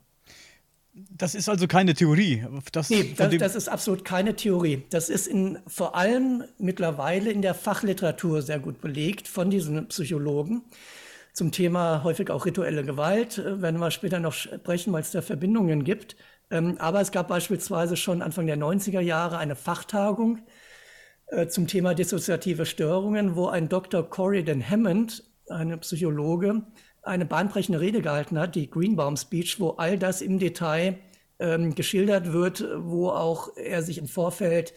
Das 0.94 1.34
ist 1.34 1.50
also 1.50 1.68
keine 1.68 1.96
Theorie. 1.96 2.46
Das, 2.72 2.90
nee, 2.92 3.16
das, 3.18 3.36
das, 3.38 3.56
ist 3.56 3.68
absolut 3.68 4.06
keine 4.06 4.36
Theorie. 4.36 4.84
Das 4.92 5.10
ist 5.10 5.26
in, 5.26 5.58
vor 5.66 5.96
allem 5.96 6.44
mittlerweile 6.60 7.32
in 7.32 7.42
der 7.42 7.56
Fachliteratur 7.56 8.44
sehr 8.44 8.60
gut 8.60 8.80
belegt 8.80 9.28
von 9.28 9.50
diesen 9.50 9.88
Psychologen. 9.88 10.62
Zum 11.34 11.52
Thema 11.52 12.04
häufig 12.04 12.30
auch 12.30 12.46
rituelle 12.46 12.84
Gewalt 12.84 13.40
äh, 13.40 13.60
werden 13.60 13.80
wir 13.80 13.90
später 13.90 14.20
noch 14.20 14.34
sprechen, 14.34 14.94
weil 14.94 15.02
es 15.02 15.10
da 15.10 15.24
Verbindungen 15.24 15.84
gibt. 15.84 16.16
Ähm, 16.52 16.78
aber 16.78 17.02
es 17.02 17.12
gab 17.12 17.28
beispielsweise 17.28 17.98
schon 17.98 18.22
Anfang 18.22 18.46
der 18.46 18.58
90er 18.58 19.00
Jahre 19.00 19.40
eine 19.40 19.56
Fachtagung 19.56 20.44
äh, 21.28 21.48
zum 21.48 21.66
Thema 21.66 21.96
dissoziative 21.96 22.68
Störungen, 22.68 23.36
wo 23.36 23.48
ein 23.48 23.68
Dr. 23.68 24.08
Corridon 24.08 24.62
Hammond, 24.70 25.24
eine 25.50 25.78
Psychologe, 25.80 26.62
eine 27.03 27.25
bahnbrechende 27.25 27.79
Rede 27.79 28.01
gehalten 28.01 28.39
hat, 28.39 28.55
die 28.55 28.69
Greenbaum 28.69 29.17
Speech, 29.17 29.60
wo 29.60 29.72
all 29.72 29.98
das 29.98 30.22
im 30.22 30.39
Detail 30.39 30.98
ähm, 31.39 31.75
geschildert 31.75 32.31
wird, 32.31 32.65
wo 32.77 33.10
auch 33.10 33.55
er 33.57 33.83
sich 33.83 33.98
im 33.98 34.07
Vorfeld 34.07 34.74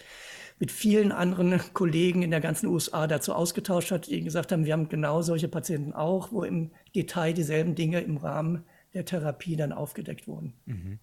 mit 0.59 0.73
vielen 0.73 1.13
anderen 1.13 1.61
Kollegen 1.75 2.23
in 2.23 2.31
der 2.31 2.41
ganzen 2.41 2.67
USA 2.67 3.07
dazu 3.07 3.35
ausgetauscht 3.35 3.91
hat, 3.91 4.07
die 4.07 4.23
gesagt 4.23 4.53
haben, 4.53 4.65
wir 4.65 4.73
haben 4.73 4.89
genau 4.89 5.23
solche 5.23 5.49
Patienten 5.49 5.93
auch, 5.93 6.33
wo 6.33 6.45
im 6.45 6.73
Detail 6.95 7.35
dieselben 7.35 7.75
Dinge 7.75 8.01
im 8.01 8.17
Rahmen 8.17 8.65
der 8.95 9.05
Therapie 9.05 9.57
dann 9.57 9.73
aufgedeckt 9.73 10.27
wurden. 10.27 10.55
Mhm. 10.65 10.99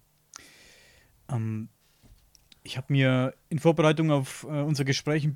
Ähm, 1.30 1.70
ich 2.64 2.78
habe 2.78 2.92
mir 2.94 3.34
in 3.50 3.60
Vorbereitung 3.60 4.12
auf 4.12 4.44
äh, 4.44 4.62
unser 4.62 4.86
Gespräch 4.86 5.30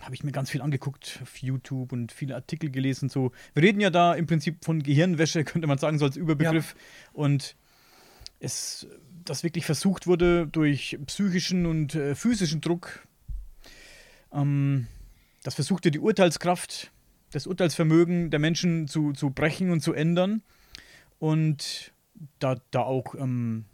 habe 0.00 0.14
ich 0.14 0.24
mir 0.24 0.32
ganz 0.32 0.50
viel 0.50 0.62
angeguckt 0.62 1.20
auf 1.22 1.36
YouTube 1.38 1.92
und 1.92 2.12
viele 2.12 2.34
Artikel 2.34 2.70
gelesen. 2.70 3.08
So, 3.08 3.32
wir 3.54 3.62
reden 3.62 3.80
ja 3.80 3.90
da 3.90 4.14
im 4.14 4.26
Prinzip 4.26 4.64
von 4.64 4.82
Gehirnwäsche, 4.82 5.44
könnte 5.44 5.66
man 5.66 5.78
sagen, 5.78 5.98
so 5.98 6.06
als 6.06 6.16
Überbegriff. 6.16 6.74
Ja. 6.74 7.10
Und 7.12 7.56
es, 8.40 8.86
das 9.24 9.44
wirklich 9.44 9.66
versucht 9.66 10.06
wurde 10.06 10.46
durch 10.46 10.98
psychischen 11.06 11.66
und 11.66 11.94
äh, 11.94 12.14
physischen 12.14 12.60
Druck, 12.60 13.06
ähm, 14.32 14.86
das 15.42 15.54
versuchte 15.54 15.90
die 15.90 15.98
Urteilskraft, 15.98 16.90
das 17.32 17.46
Urteilsvermögen 17.46 18.30
der 18.30 18.38
Menschen 18.38 18.88
zu, 18.88 19.12
zu 19.12 19.30
brechen 19.30 19.70
und 19.70 19.80
zu 19.80 19.92
ändern. 19.92 20.42
Und 21.18 21.92
da, 22.38 22.56
da 22.70 22.80
auch 22.80 23.14
ähm, 23.14 23.64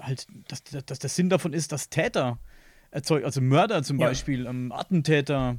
halt, 0.00 0.26
dass, 0.48 0.62
dass 0.62 0.98
der 0.98 1.10
Sinn 1.10 1.28
davon 1.28 1.52
ist, 1.52 1.72
dass 1.72 1.88
Täter 1.88 2.38
erzeugt, 2.90 3.24
also 3.24 3.40
Mörder 3.40 3.82
zum 3.82 3.98
ja. 3.98 4.08
Beispiel, 4.08 4.46
ähm, 4.46 4.72
Attentäter 4.72 5.58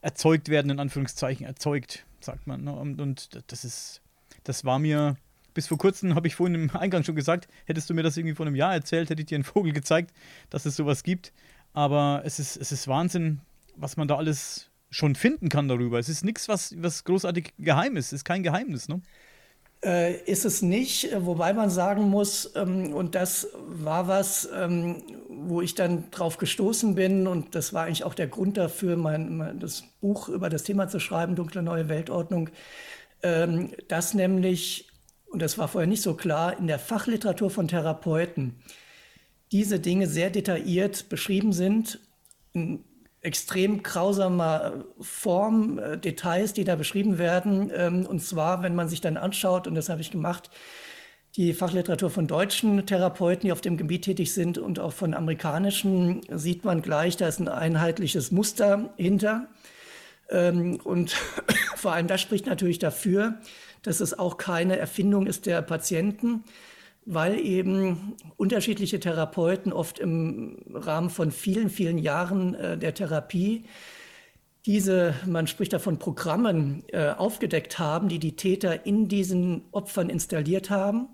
erzeugt 0.00 0.48
werden, 0.48 0.70
in 0.70 0.80
Anführungszeichen, 0.80 1.46
erzeugt, 1.46 2.04
sagt 2.20 2.46
man. 2.46 2.64
Ne? 2.64 2.72
Und, 2.72 3.00
und 3.00 3.42
das 3.46 3.64
ist, 3.64 4.02
das 4.44 4.64
war 4.64 4.78
mir 4.78 5.16
bis 5.54 5.68
vor 5.68 5.78
kurzem, 5.78 6.14
habe 6.14 6.26
ich 6.26 6.34
vorhin 6.34 6.54
im 6.54 6.70
Eingang 6.76 7.04
schon 7.04 7.14
gesagt, 7.14 7.48
hättest 7.64 7.88
du 7.88 7.94
mir 7.94 8.02
das 8.02 8.16
irgendwie 8.16 8.34
vor 8.34 8.46
einem 8.46 8.56
Jahr 8.56 8.74
erzählt, 8.74 9.08
hätte 9.08 9.22
ich 9.22 9.26
dir 9.26 9.36
einen 9.36 9.44
Vogel 9.44 9.72
gezeigt, 9.72 10.12
dass 10.50 10.66
es 10.66 10.76
sowas 10.76 11.02
gibt. 11.02 11.32
Aber 11.72 12.22
es 12.24 12.38
ist, 12.38 12.56
es 12.56 12.72
ist 12.72 12.86
Wahnsinn, 12.88 13.40
was 13.76 13.96
man 13.96 14.08
da 14.08 14.16
alles 14.16 14.70
schon 14.90 15.14
finden 15.14 15.48
kann 15.48 15.68
darüber. 15.68 15.98
Es 15.98 16.08
ist 16.08 16.24
nichts, 16.24 16.48
was, 16.48 16.74
was 16.78 17.04
großartig 17.04 17.54
geheim 17.58 17.96
ist. 17.96 18.06
Es 18.06 18.12
ist 18.12 18.24
kein 18.24 18.42
Geheimnis, 18.42 18.88
ne? 18.88 19.00
Äh, 19.84 20.22
ist 20.22 20.46
es 20.46 20.62
nicht, 20.62 21.10
wobei 21.14 21.52
man 21.52 21.68
sagen 21.68 22.08
muss, 22.08 22.52
ähm, 22.54 22.94
und 22.94 23.14
das 23.14 23.48
war 23.66 24.08
was, 24.08 24.48
ähm, 24.56 25.02
wo 25.28 25.60
ich 25.60 25.74
dann 25.74 26.10
drauf 26.10 26.38
gestoßen 26.38 26.94
bin, 26.94 27.26
und 27.26 27.54
das 27.54 27.74
war 27.74 27.84
eigentlich 27.84 28.04
auch 28.04 28.14
der 28.14 28.28
Grund 28.28 28.56
dafür, 28.56 28.96
mein, 28.96 29.36
mein 29.36 29.60
das 29.60 29.84
Buch 30.00 30.30
über 30.30 30.48
das 30.48 30.62
Thema 30.62 30.88
zu 30.88 31.00
schreiben, 31.00 31.36
Dunkle 31.36 31.62
Neue 31.62 31.90
Weltordnung, 31.90 32.48
ähm, 33.22 33.72
dass 33.88 34.14
nämlich, 34.14 34.88
und 35.26 35.42
das 35.42 35.58
war 35.58 35.68
vorher 35.68 35.88
nicht 35.88 36.02
so 36.02 36.14
klar, 36.14 36.58
in 36.58 36.66
der 36.66 36.78
Fachliteratur 36.78 37.50
von 37.50 37.68
Therapeuten 37.68 38.54
diese 39.52 39.80
Dinge 39.80 40.06
sehr 40.06 40.30
detailliert 40.30 41.10
beschrieben 41.10 41.52
sind, 41.52 42.00
extrem 43.24 43.82
grausamer 43.82 44.84
Form, 45.00 45.78
äh, 45.78 45.98
Details, 45.98 46.52
die 46.52 46.64
da 46.64 46.76
beschrieben 46.76 47.18
werden. 47.18 47.72
Ähm, 47.74 48.06
und 48.06 48.20
zwar, 48.20 48.62
wenn 48.62 48.74
man 48.74 48.88
sich 48.88 49.00
dann 49.00 49.16
anschaut, 49.16 49.66
und 49.66 49.74
das 49.74 49.88
habe 49.88 50.02
ich 50.02 50.10
gemacht, 50.10 50.50
die 51.36 51.52
Fachliteratur 51.52 52.10
von 52.10 52.28
deutschen 52.28 52.86
Therapeuten, 52.86 53.46
die 53.46 53.52
auf 53.52 53.60
dem 53.60 53.76
Gebiet 53.76 54.04
tätig 54.04 54.32
sind, 54.34 54.58
und 54.58 54.78
auch 54.78 54.92
von 54.92 55.14
amerikanischen, 55.14 56.20
sieht 56.30 56.64
man 56.64 56.82
gleich, 56.82 57.16
da 57.16 57.26
ist 57.26 57.40
ein 57.40 57.48
einheitliches 57.48 58.30
Muster 58.30 58.92
hinter. 58.96 59.48
Ähm, 60.28 60.78
und 60.84 61.12
vor 61.76 61.92
allem 61.92 62.06
das 62.06 62.20
spricht 62.20 62.46
natürlich 62.46 62.78
dafür, 62.78 63.38
dass 63.82 64.00
es 64.00 64.18
auch 64.18 64.36
keine 64.36 64.76
Erfindung 64.76 65.26
ist 65.26 65.46
der 65.46 65.62
Patienten, 65.62 66.44
weil 67.06 67.38
eben 67.38 68.14
unterschiedliche 68.36 69.00
Therapeuten 69.00 69.72
oft 69.72 69.98
im 69.98 70.58
Rahmen 70.72 71.10
von 71.10 71.30
vielen, 71.30 71.70
vielen 71.70 71.98
Jahren 71.98 72.54
äh, 72.54 72.78
der 72.78 72.94
Therapie 72.94 73.64
diese, 74.66 75.14
man 75.26 75.46
spricht 75.46 75.72
davon 75.74 75.98
Programmen, 75.98 76.84
äh, 76.88 77.10
aufgedeckt 77.10 77.78
haben, 77.78 78.08
die 78.08 78.18
die 78.18 78.36
Täter 78.36 78.86
in 78.86 79.08
diesen 79.08 79.64
Opfern 79.72 80.08
installiert 80.08 80.70
haben. 80.70 81.08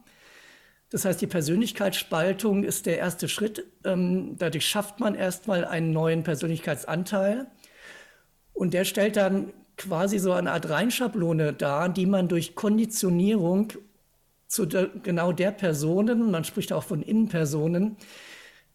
Das 0.90 1.04
heißt, 1.04 1.20
die 1.20 1.26
Persönlichkeitsspaltung 1.26 2.64
ist 2.64 2.86
der 2.86 2.98
erste 2.98 3.28
Schritt. 3.28 3.64
Ähm, 3.84 4.36
dadurch 4.38 4.66
schafft 4.66 5.00
man 5.00 5.14
erstmal 5.14 5.64
einen 5.64 5.92
neuen 5.92 6.22
Persönlichkeitsanteil. 6.22 7.48
Und 8.52 8.74
der 8.74 8.84
stellt 8.84 9.16
dann 9.16 9.52
quasi 9.76 10.18
so 10.18 10.32
eine 10.32 10.52
Art 10.52 10.68
Reinschablone 10.68 11.52
dar, 11.52 11.88
die 11.88 12.06
man 12.06 12.28
durch 12.28 12.54
Konditionierung 12.54 13.72
zu 14.50 14.66
der, 14.66 14.88
genau 14.88 15.30
der 15.30 15.52
Personen, 15.52 16.30
man 16.32 16.42
spricht 16.42 16.72
auch 16.72 16.82
von 16.82 17.02
Innenpersonen, 17.02 17.96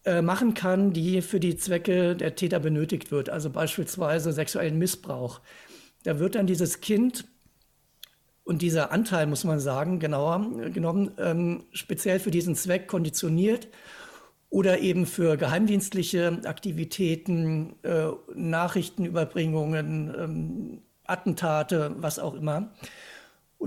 äh, 0.06 0.22
machen 0.22 0.54
kann, 0.54 0.94
die 0.94 1.20
für 1.20 1.38
die 1.38 1.56
Zwecke 1.56 2.16
der 2.16 2.34
Täter 2.34 2.60
benötigt 2.60 3.10
wird, 3.10 3.28
also 3.28 3.50
beispielsweise 3.50 4.32
sexuellen 4.32 4.78
Missbrauch. 4.78 5.42
Da 6.04 6.18
wird 6.18 6.34
dann 6.34 6.46
dieses 6.46 6.80
Kind 6.80 7.26
und 8.42 8.62
dieser 8.62 8.90
Anteil, 8.90 9.26
muss 9.26 9.44
man 9.44 9.60
sagen, 9.60 9.98
genauer 9.98 10.70
genommen, 10.72 11.10
ähm, 11.18 11.64
speziell 11.72 12.20
für 12.20 12.30
diesen 12.30 12.54
Zweck 12.54 12.88
konditioniert 12.88 13.68
oder 14.48 14.78
eben 14.78 15.04
für 15.04 15.36
geheimdienstliche 15.36 16.40
Aktivitäten, 16.44 17.74
äh, 17.82 18.06
Nachrichtenüberbringungen, 18.34 20.14
ähm, 20.18 20.82
Attentate, 21.04 21.96
was 21.98 22.18
auch 22.18 22.34
immer. 22.34 22.72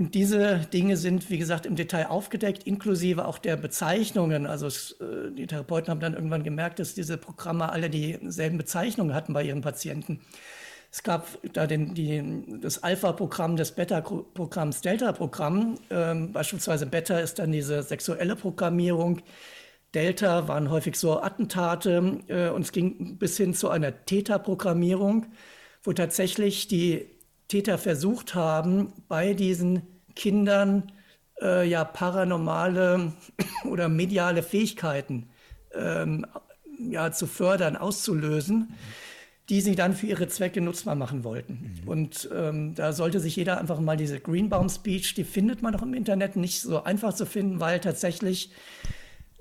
Und 0.00 0.14
diese 0.14 0.60
Dinge 0.72 0.96
sind, 0.96 1.28
wie 1.28 1.36
gesagt, 1.36 1.66
im 1.66 1.76
Detail 1.76 2.06
aufgedeckt, 2.06 2.62
inklusive 2.62 3.26
auch 3.26 3.36
der 3.36 3.58
Bezeichnungen. 3.58 4.46
Also 4.46 4.66
es, 4.66 4.92
äh, 4.92 5.30
die 5.30 5.46
Therapeuten 5.46 5.90
haben 5.90 6.00
dann 6.00 6.14
irgendwann 6.14 6.42
gemerkt, 6.42 6.78
dass 6.78 6.94
diese 6.94 7.18
Programme 7.18 7.70
alle 7.70 7.90
dieselben 7.90 8.56
Bezeichnungen 8.56 9.14
hatten 9.14 9.34
bei 9.34 9.42
ihren 9.42 9.60
Patienten. 9.60 10.22
Es 10.90 11.02
gab 11.02 11.38
da 11.52 11.66
den, 11.66 11.92
die, 11.92 12.58
das 12.62 12.82
Alpha-Programm 12.82 13.56
des 13.56 13.72
Beta-Programms, 13.72 14.80
Delta-Programm. 14.80 15.74
Ähm, 15.90 16.32
beispielsweise 16.32 16.86
Beta 16.86 17.18
ist 17.18 17.38
dann 17.38 17.52
diese 17.52 17.82
sexuelle 17.82 18.36
Programmierung. 18.36 19.20
Delta 19.94 20.48
waren 20.48 20.70
häufig 20.70 20.96
so 20.96 21.20
Attentate 21.20 22.20
äh, 22.28 22.48
und 22.48 22.62
es 22.62 22.72
ging 22.72 23.18
bis 23.18 23.36
hin 23.36 23.52
zu 23.52 23.68
einer 23.68 24.06
Theta-Programmierung, 24.06 25.26
wo 25.82 25.92
tatsächlich 25.92 26.68
die 26.68 27.19
Täter 27.50 27.78
versucht 27.78 28.34
haben, 28.34 28.92
bei 29.08 29.34
diesen 29.34 29.82
Kindern 30.14 30.92
äh, 31.42 31.68
ja 31.68 31.84
paranormale 31.84 33.12
oder 33.64 33.88
mediale 33.88 34.42
Fähigkeiten 34.42 35.28
ähm, 35.74 36.26
ja, 36.78 37.10
zu 37.12 37.26
fördern, 37.26 37.76
auszulösen, 37.76 38.74
die 39.48 39.60
sie 39.60 39.74
dann 39.74 39.94
für 39.94 40.06
ihre 40.06 40.28
Zwecke 40.28 40.60
nutzbar 40.60 40.94
machen 40.94 41.24
wollten. 41.24 41.80
Mhm. 41.82 41.88
Und 41.88 42.30
ähm, 42.32 42.74
da 42.76 42.92
sollte 42.92 43.18
sich 43.18 43.34
jeder 43.34 43.58
einfach 43.58 43.80
mal 43.80 43.96
diese 43.96 44.20
Greenbaum 44.20 44.68
Speech, 44.68 45.14
die 45.14 45.24
findet 45.24 45.60
man 45.60 45.74
auch 45.74 45.82
im 45.82 45.92
Internet, 45.92 46.36
nicht 46.36 46.60
so 46.60 46.84
einfach 46.84 47.14
zu 47.14 47.26
finden, 47.26 47.58
weil 47.58 47.80
tatsächlich 47.80 48.52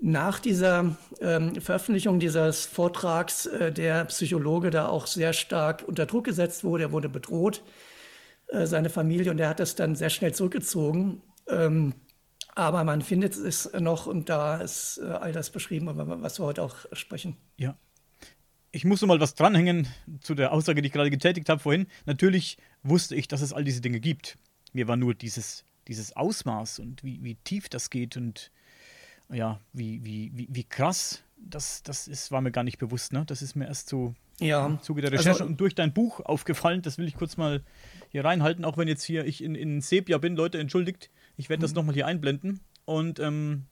nach 0.01 0.39
dieser 0.39 0.96
ähm, 1.22 1.62
Veröffentlichung 1.62 2.20
dieses 2.20 2.66
Vortrags 2.66 3.46
äh, 3.46 3.72
der 3.72 4.06
Psychologe 4.06 4.72
da 4.72 4.88
auch 4.88 5.06
sehr 5.06 5.34
stark 5.34 5.84
unter 5.86 6.06
Druck 6.08 6.25
gesetzt 6.25 6.63
wurde. 6.63 6.86
Er 6.86 6.92
wurde 6.92 7.10
bedroht, 7.10 7.62
äh, 8.50 8.65
seine 8.65 8.89
Familie, 8.89 9.32
und 9.32 9.39
er 9.39 9.50
hat 9.50 9.60
das 9.60 9.75
dann 9.75 9.96
sehr 9.96 10.10
schnell 10.10 10.34
zurückgezogen. 10.34 11.22
Ähm, 11.48 11.94
aber 12.56 12.84
man 12.84 13.01
findet 13.01 13.38
es 13.38 13.72
noch 13.74 14.06
und 14.06 14.27
da 14.27 14.58
ist 14.58 15.00
äh, 15.01 15.06
all 15.06 15.32
das 15.32 15.50
beschrieben, 15.50 15.88
was 15.94 16.39
wir 16.39 16.46
heute 16.46 16.63
auch 16.63 16.75
sprechen. 16.94 17.38
Ja. 17.58 17.77
Ich 18.72 18.86
muss 18.86 19.01
noch 19.01 19.08
mal 19.08 19.20
was 19.20 19.34
dranhängen 19.34 19.88
zu 20.22 20.36
der 20.36 20.51
Aussage, 20.51 20.82
die 20.82 20.88
ich 20.88 20.94
gerade 20.94 21.10
getätigt 21.10 21.50
habe 21.50 21.60
vorhin. 21.60 21.88
Natürlich 22.06 22.58
wusste 22.84 23.15
ich, 23.15 23.27
dass 23.27 23.41
es 23.41 23.53
all 23.53 23.63
diese 23.63 23.82
Dinge 23.82 24.00
gibt. 24.00 24.38
Mir 24.74 24.88
war 24.88 24.96
nur 24.96 25.15
dieses, 25.15 25.65
dieses 25.88 26.15
Ausmaß 26.15 26.79
und 26.79 27.03
wie, 27.03 27.24
wie 27.24 27.36
tief 27.36 27.70
das 27.70 27.89
geht 27.89 28.18
und 28.18 28.51
ja, 29.32 29.60
wie, 29.74 30.03
wie, 30.03 30.32
wie, 30.34 30.48
wie 30.50 30.63
krass 30.63 31.24
das, 31.41 31.84
das 31.84 32.08
ist, 32.08 32.31
war 32.31 32.41
mir 32.41 32.51
gar 32.51 32.63
nicht 32.63 32.77
bewusst. 32.77 33.13
Ne? 33.13 33.24
Das 33.25 33.41
ist 33.41 33.55
mir 33.55 33.67
erst 33.67 33.89
so 33.89 34.13
ja. 34.39 34.65
im 34.65 34.81
Zuge 34.81 35.01
der 35.01 35.12
Recherche 35.12 35.31
also, 35.31 35.46
und 35.46 35.60
durch 35.60 35.75
dein 35.75 35.93
Buch 35.93 36.19
aufgefallen. 36.22 36.81
Das 36.81 36.98
will 36.98 37.08
ich 37.08 37.15
kurz 37.15 37.38
mal 37.38 37.63
hier 38.10 38.25
reinhalten, 38.25 38.65
auch 38.65 38.77
wenn 38.77 38.88
jetzt 38.88 39.03
hier 39.03 39.25
ich 39.25 39.43
in, 39.43 39.55
in 39.55 39.81
Sepia 39.81 40.17
bin. 40.17 40.36
Leute, 40.36 40.60
entschuldigt, 40.60 41.10
ich 41.38 41.50
werde 41.50 41.62
das 41.62 41.72
mhm. 41.72 41.75
nochmal 41.75 41.96
hier 41.96 42.08
einblenden. 42.08 42.60
Und 42.86 43.19
ähm, 43.19 43.65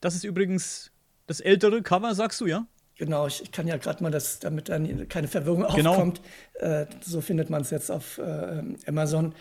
das 0.00 0.14
ist 0.14 0.24
übrigens 0.24 0.92
das 1.26 1.40
ältere 1.40 1.82
Cover, 1.82 2.14
sagst 2.14 2.40
du, 2.40 2.46
ja? 2.46 2.66
Genau, 2.98 3.26
ich 3.26 3.52
kann 3.52 3.66
ja 3.66 3.76
gerade 3.76 4.02
mal 4.02 4.10
das, 4.10 4.38
damit 4.38 4.70
dann 4.70 5.08
keine 5.08 5.28
Verwirrung 5.28 5.66
genau. 5.74 5.90
aufkommt. 5.90 6.22
Äh, 6.54 6.86
so 7.02 7.20
findet 7.20 7.50
man 7.50 7.60
es 7.60 7.70
jetzt 7.70 7.90
auf 7.90 8.18
äh, 8.18 8.62
Amazon. 8.86 9.34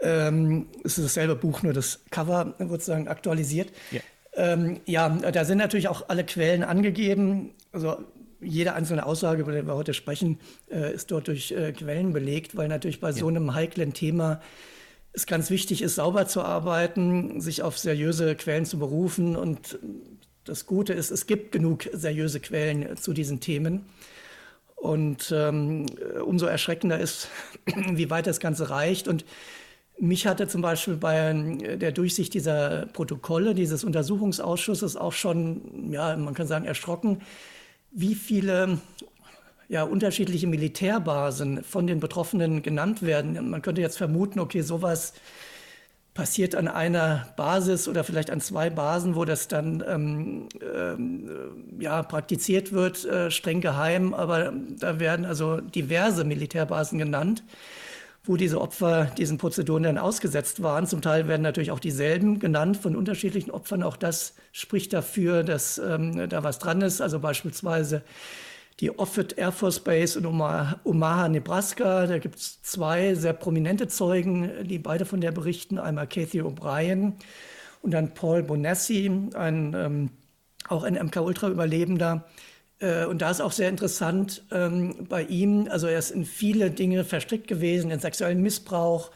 Ähm, 0.00 0.68
es 0.84 0.96
ist 0.96 1.04
dasselbe 1.04 1.34
Buch, 1.34 1.62
nur 1.62 1.72
das 1.72 2.04
Cover 2.10 2.54
wird 2.58 2.70
sozusagen 2.70 3.08
aktualisiert. 3.08 3.72
Ja. 3.90 4.00
Ähm, 4.38 4.80
ja, 4.86 5.08
da 5.08 5.44
sind 5.44 5.58
natürlich 5.58 5.88
auch 5.88 6.08
alle 6.08 6.24
Quellen 6.24 6.62
angegeben. 6.62 7.50
Also 7.72 7.98
jede 8.40 8.74
einzelne 8.74 9.04
Aussage, 9.04 9.42
über 9.42 9.52
die 9.52 9.66
wir 9.66 9.74
heute 9.74 9.94
sprechen, 9.94 10.38
äh, 10.70 10.94
ist 10.94 11.10
dort 11.10 11.26
durch 11.26 11.50
äh, 11.50 11.72
Quellen 11.72 12.12
belegt, 12.12 12.56
weil 12.56 12.68
natürlich 12.68 13.00
bei 13.00 13.08
ja. 13.08 13.14
so 13.14 13.26
einem 13.26 13.54
heiklen 13.54 13.92
Thema 13.92 14.40
es 15.12 15.26
ganz 15.26 15.50
wichtig 15.50 15.82
ist, 15.82 15.96
sauber 15.96 16.28
zu 16.28 16.42
arbeiten, 16.42 17.40
sich 17.40 17.62
auf 17.62 17.76
seriöse 17.76 18.36
Quellen 18.36 18.64
zu 18.64 18.78
berufen. 18.78 19.34
Und 19.34 19.80
das 20.44 20.66
Gute 20.66 20.92
ist, 20.92 21.10
es 21.10 21.26
gibt 21.26 21.50
genug 21.50 21.88
seriöse 21.92 22.38
Quellen 22.38 22.96
zu 22.96 23.12
diesen 23.12 23.40
Themen. 23.40 23.86
Und 24.76 25.34
ähm, 25.36 25.86
umso 26.24 26.46
erschreckender 26.46 27.00
ist, 27.00 27.28
wie 27.66 28.10
weit 28.10 28.28
das 28.28 28.38
Ganze 28.38 28.70
reicht. 28.70 29.08
Und 29.08 29.24
mich 30.00 30.26
hatte 30.26 30.48
zum 30.48 30.62
Beispiel 30.62 30.96
bei 30.96 31.30
äh, 31.30 31.76
der 31.76 31.92
Durchsicht 31.92 32.34
dieser 32.34 32.86
Protokolle, 32.86 33.54
dieses 33.54 33.84
Untersuchungsausschusses 33.84 34.96
auch 34.96 35.12
schon, 35.12 35.92
ja, 35.92 36.16
man 36.16 36.34
kann 36.34 36.46
sagen, 36.46 36.64
erschrocken, 36.64 37.20
wie 37.90 38.14
viele 38.14 38.78
ja, 39.68 39.82
unterschiedliche 39.82 40.46
Militärbasen 40.46 41.62
von 41.62 41.86
den 41.86 42.00
Betroffenen 42.00 42.62
genannt 42.62 43.02
werden. 43.02 43.50
Man 43.50 43.62
könnte 43.62 43.80
jetzt 43.80 43.98
vermuten, 43.98 44.40
okay, 44.40 44.62
sowas 44.62 45.12
passiert 46.14 46.56
an 46.56 46.66
einer 46.66 47.28
Basis 47.36 47.86
oder 47.86 48.02
vielleicht 48.02 48.30
an 48.30 48.40
zwei 48.40 48.70
Basen, 48.70 49.14
wo 49.14 49.24
das 49.24 49.46
dann 49.46 49.84
ähm, 49.86 50.48
ähm, 50.74 51.30
ja, 51.78 52.02
praktiziert 52.02 52.72
wird, 52.72 53.04
äh, 53.04 53.30
streng 53.30 53.60
geheim, 53.60 54.14
aber 54.14 54.52
da 54.80 54.98
werden 54.98 55.24
also 55.24 55.60
diverse 55.60 56.24
Militärbasen 56.24 56.98
genannt 56.98 57.44
wo 58.28 58.36
diese 58.36 58.60
Opfer 58.60 59.06
diesen 59.16 59.38
Prozeduren 59.38 59.82
dann 59.82 59.98
ausgesetzt 59.98 60.62
waren. 60.62 60.86
Zum 60.86 61.00
Teil 61.00 61.26
werden 61.28 61.42
natürlich 61.42 61.70
auch 61.70 61.80
dieselben 61.80 62.38
genannt 62.38 62.76
von 62.76 62.94
unterschiedlichen 62.94 63.50
Opfern. 63.50 63.82
Auch 63.82 63.96
das 63.96 64.34
spricht 64.52 64.92
dafür, 64.92 65.42
dass 65.42 65.78
ähm, 65.78 66.28
da 66.28 66.44
was 66.44 66.58
dran 66.58 66.82
ist. 66.82 67.00
Also 67.00 67.20
beispielsweise 67.20 68.02
die 68.80 68.96
Offutt 68.96 69.38
Air 69.38 69.50
Force 69.50 69.80
Base 69.80 70.18
in 70.18 70.26
Omaha, 70.26 71.28
Nebraska. 71.28 72.06
Da 72.06 72.18
gibt 72.18 72.36
es 72.36 72.62
zwei 72.62 73.14
sehr 73.14 73.32
prominente 73.32 73.88
Zeugen, 73.88 74.50
die 74.64 74.78
beide 74.78 75.06
von 75.06 75.22
der 75.22 75.32
berichten. 75.32 75.78
Einmal 75.78 76.06
Kathy 76.06 76.42
O'Brien 76.42 77.14
und 77.80 77.92
dann 77.92 78.12
Paul 78.12 78.42
Bonessi, 78.42 79.10
ein, 79.34 79.74
ähm, 79.74 80.10
auch 80.68 80.84
ein 80.84 80.94
MK-Ultra-Überlebender. 80.94 82.26
Äh, 82.80 83.04
und 83.06 83.22
da 83.22 83.30
ist 83.30 83.40
auch 83.40 83.52
sehr 83.52 83.68
interessant 83.68 84.44
ähm, 84.50 85.06
bei 85.08 85.22
ihm, 85.22 85.68
also 85.70 85.86
er 85.86 85.98
ist 85.98 86.10
in 86.10 86.24
viele 86.24 86.70
Dinge 86.70 87.04
verstrickt 87.04 87.48
gewesen, 87.48 87.90
in 87.90 88.00
sexuellen 88.00 88.42
Missbrauch, 88.42 89.10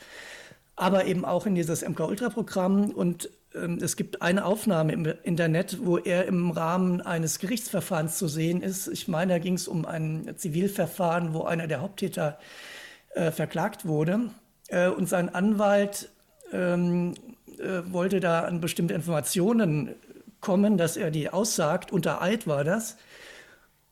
aber 0.77 1.05
eben 1.05 1.25
auch 1.25 1.47
in 1.47 1.55
dieses 1.55 1.87
MK-Ultra-Programm. 1.87 2.91
Und 2.91 3.31
ähm, 3.55 3.79
es 3.83 3.97
gibt 3.97 4.23
eine 4.23 4.45
Aufnahme 4.45 4.93
im 4.93 5.07
Internet, 5.23 5.79
wo 5.85 5.99
er 5.99 6.27
im 6.27 6.51
Rahmen 6.51 7.01
eines 7.01 7.39
Gerichtsverfahrens 7.39 8.19
zu 8.19 8.29
sehen 8.29 8.63
ist. 8.63 8.89
Ich 8.89 9.09
meine, 9.09 9.35
da 9.35 9.39
ging 9.39 9.55
es 9.55 9.69
um 9.69 9.85
ein 9.85 10.35
Zivilverfahren, 10.37 11.35
wo 11.35 11.43
einer 11.43 11.67
der 11.67 11.81
Haupttäter 11.81 12.39
äh, 13.15 13.31
verklagt 13.31 13.87
wurde. 13.87 14.31
Äh, 14.69 14.89
und 14.89 15.09
sein 15.09 15.35
Anwalt 15.35 16.11
ähm, 16.53 17.15
äh, 17.59 17.93
wollte 17.93 18.21
da 18.21 18.41
an 18.41 18.61
bestimmte 18.61 18.95
Informationen 18.95 19.95
kommen, 20.41 20.77
dass 20.77 20.97
er 20.97 21.11
die 21.11 21.31
aussagt. 21.31 21.93
Unter 21.93 22.23
Eid 22.23 22.47
war 22.47 22.65
das. 22.65 22.97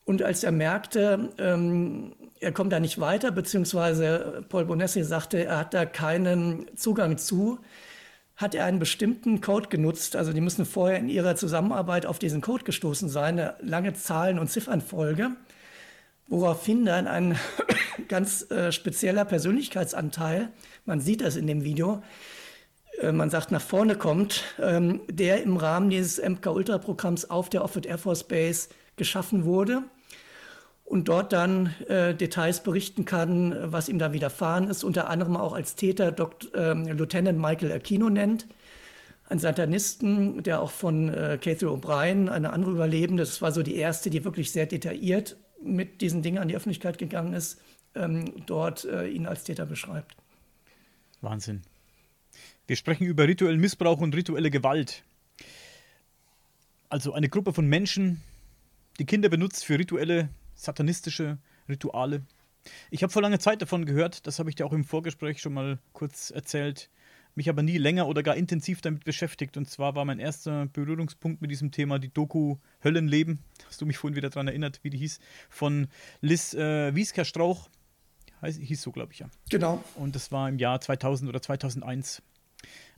Und 0.05 0.23
als 0.23 0.43
er 0.43 0.53
merkte, 0.53 1.31
ähm, 1.39 2.15
er 2.41 2.53
kommt 2.53 2.73
da 2.73 2.81
nicht 2.81 2.99
weiter, 2.99 3.31
beziehungsweise 3.31 4.45
Paul 4.49 4.65
Bonessi 4.65 5.05
sagte, 5.05 5.45
er 5.45 5.59
hat 5.59 5.75
da 5.75 5.85
keinen 5.85 6.67
Zugang 6.77 7.19
zu, 7.19 7.59
hat 8.37 8.55
er 8.55 8.65
einen 8.65 8.79
bestimmten 8.79 9.43
Code 9.43 9.69
genutzt. 9.69 10.17
Also 10.17 10.33
die 10.33 10.41
müssen 10.41 10.65
vorher 10.65 10.99
in 10.99 11.11
ihrer 11.11 11.37
Zusammenarbeit 11.37 12.07
auf 12.07 12.19
diesen 12.19 12.41
Code 12.41 12.65
gestoßen 12.65 13.09
sein, 13.11 13.39
eine 13.39 13.55
lange 13.61 13.93
Zahlen- 13.93 14.39
und 14.39 14.51
Ziffernfolge, 14.51 15.33
woraufhin 16.27 16.87
dann 16.87 17.07
ein 17.07 17.37
ganz 18.09 18.51
äh, 18.51 18.73
spezieller 18.73 19.27
Persönlichkeitsanteil, 19.27 20.49
man 20.87 21.01
sieht 21.01 21.21
das 21.21 21.37
in 21.37 21.47
dem 21.47 21.63
Video, 21.63 22.03
äh, 23.03 23.13
man 23.13 23.29
sagt, 23.29 23.51
nach 23.51 23.61
vorne 23.61 23.97
kommt, 23.97 24.45
ähm, 24.59 25.03
der 25.09 25.43
im 25.43 25.59
Rahmen 25.59 25.91
dieses 25.91 26.19
MK-Ultra-Programms 26.19 27.29
auf 27.29 27.51
der 27.51 27.63
Offutt 27.63 27.85
Air 27.85 27.99
Force 27.99 28.25
Base 28.25 28.69
geschaffen 29.01 29.45
wurde 29.47 29.83
und 30.85 31.09
dort 31.09 31.33
dann 31.33 31.75
äh, 31.89 32.15
Details 32.15 32.63
berichten 32.63 33.07
kann, 33.07 33.57
was 33.73 33.89
ihm 33.89 33.99
da 33.99 34.13
widerfahren 34.13 34.69
ist, 34.69 34.85
unter 34.85 35.09
anderem 35.09 35.39
auch 35.39 35.55
als 35.55 35.75
Täter 35.75 36.13
Dr., 36.13 36.55
äh, 36.55 36.93
Lieutenant 36.93 37.39
Michael 37.39 37.73
Aquino 37.73 38.11
nennt, 38.11 38.47
einen 39.31 39.41
Satanisten, 39.41 40.43
der 40.43 40.61
auch 40.61 40.71
von 40.71 41.09
äh, 41.09 41.39
Cathy 41.41 41.65
O'Brien, 41.65 42.29
eine 42.29 42.53
andere 42.53 42.73
Überlebende, 42.73 43.23
das 43.23 43.41
war 43.41 43.53
so 43.53 43.63
die 43.63 43.77
erste, 43.77 44.11
die 44.11 44.23
wirklich 44.25 44.53
sehr 44.53 44.67
detailliert 44.67 45.39
mit 45.63 46.03
diesen 46.03 46.21
Dingen 46.21 46.39
an 46.39 46.49
die 46.49 46.57
Öffentlichkeit 46.57 46.99
gegangen 46.99 47.33
ist, 47.33 47.59
ähm, 47.95 48.45
dort 48.45 48.85
äh, 48.85 49.09
ihn 49.09 49.27
als 49.27 49.45
Täter 49.45 49.65
beschreibt. 49.65 50.15
Wahnsinn. 51.23 51.63
Wir 52.67 52.77
sprechen 52.77 53.07
über 53.07 53.27
rituellen 53.27 53.61
Missbrauch 53.61 54.01
und 54.01 54.15
rituelle 54.15 54.51
Gewalt. 54.51 55.03
Also 56.91 57.15
eine 57.15 57.29
Gruppe 57.29 57.53
von 57.53 57.67
Menschen, 57.67 58.21
die 59.01 59.07
Kinder 59.07 59.31
benutzt 59.31 59.65
für 59.65 59.79
rituelle 59.79 60.29
satanistische 60.55 61.39
Rituale. 61.71 62.23
Ich 62.91 63.03
habe 63.03 63.11
vor 63.11 63.23
langer 63.23 63.39
Zeit 63.39 63.63
davon 63.63 63.87
gehört, 63.87 64.27
das 64.27 64.39
habe 64.39 64.51
ich 64.51 64.57
dir 64.57 64.67
auch 64.67 64.75
im 64.75 64.85
Vorgespräch 64.85 65.41
schon 65.41 65.55
mal 65.55 65.79
kurz 65.95 66.31
erzählt, 66.31 66.91
mich 67.35 67.49
aber 67.49 67.63
nie 67.63 67.79
länger 67.79 68.07
oder 68.07 68.23
gar 68.23 68.37
intensiv 68.37 68.83
damit 68.83 69.05
beschäftigt. 69.05 69.57
Und 69.57 69.71
zwar 69.71 69.95
war 69.95 70.05
mein 70.05 70.19
erster 70.19 70.67
Berührungspunkt 70.67 71.41
mit 71.41 71.51
diesem 71.51 71.71
Thema 71.71 71.99
die 71.99 72.13
Doku 72.13 72.57
Höllenleben. 72.85 73.39
Hast 73.67 73.81
du 73.81 73.87
mich 73.87 73.97
vorhin 73.97 74.17
wieder 74.17 74.29
daran 74.29 74.49
erinnert, 74.49 74.81
wie 74.83 74.91
die 74.91 74.99
hieß? 74.99 75.19
Von 75.49 75.89
Liz 76.21 76.53
äh, 76.53 76.95
Wiesker-Strauch. 76.95 77.71
Hieß 78.43 78.83
so, 78.83 78.93
glaube 78.93 79.15
ich, 79.15 79.21
ja. 79.21 79.31
Genau. 79.49 79.83
Und 79.95 80.15
das 80.15 80.31
war 80.31 80.47
im 80.47 80.59
Jahr 80.59 80.79
2000 80.79 81.27
oder 81.31 81.41
2001. 81.41 82.23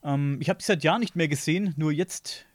Ähm, 0.02 0.38
ich 0.40 0.48
habe 0.48 0.58
die 0.58 0.64
seit 0.64 0.82
Jahren 0.82 1.00
nicht 1.00 1.14
mehr 1.14 1.28
gesehen, 1.28 1.74
nur 1.76 1.92
jetzt 1.92 2.46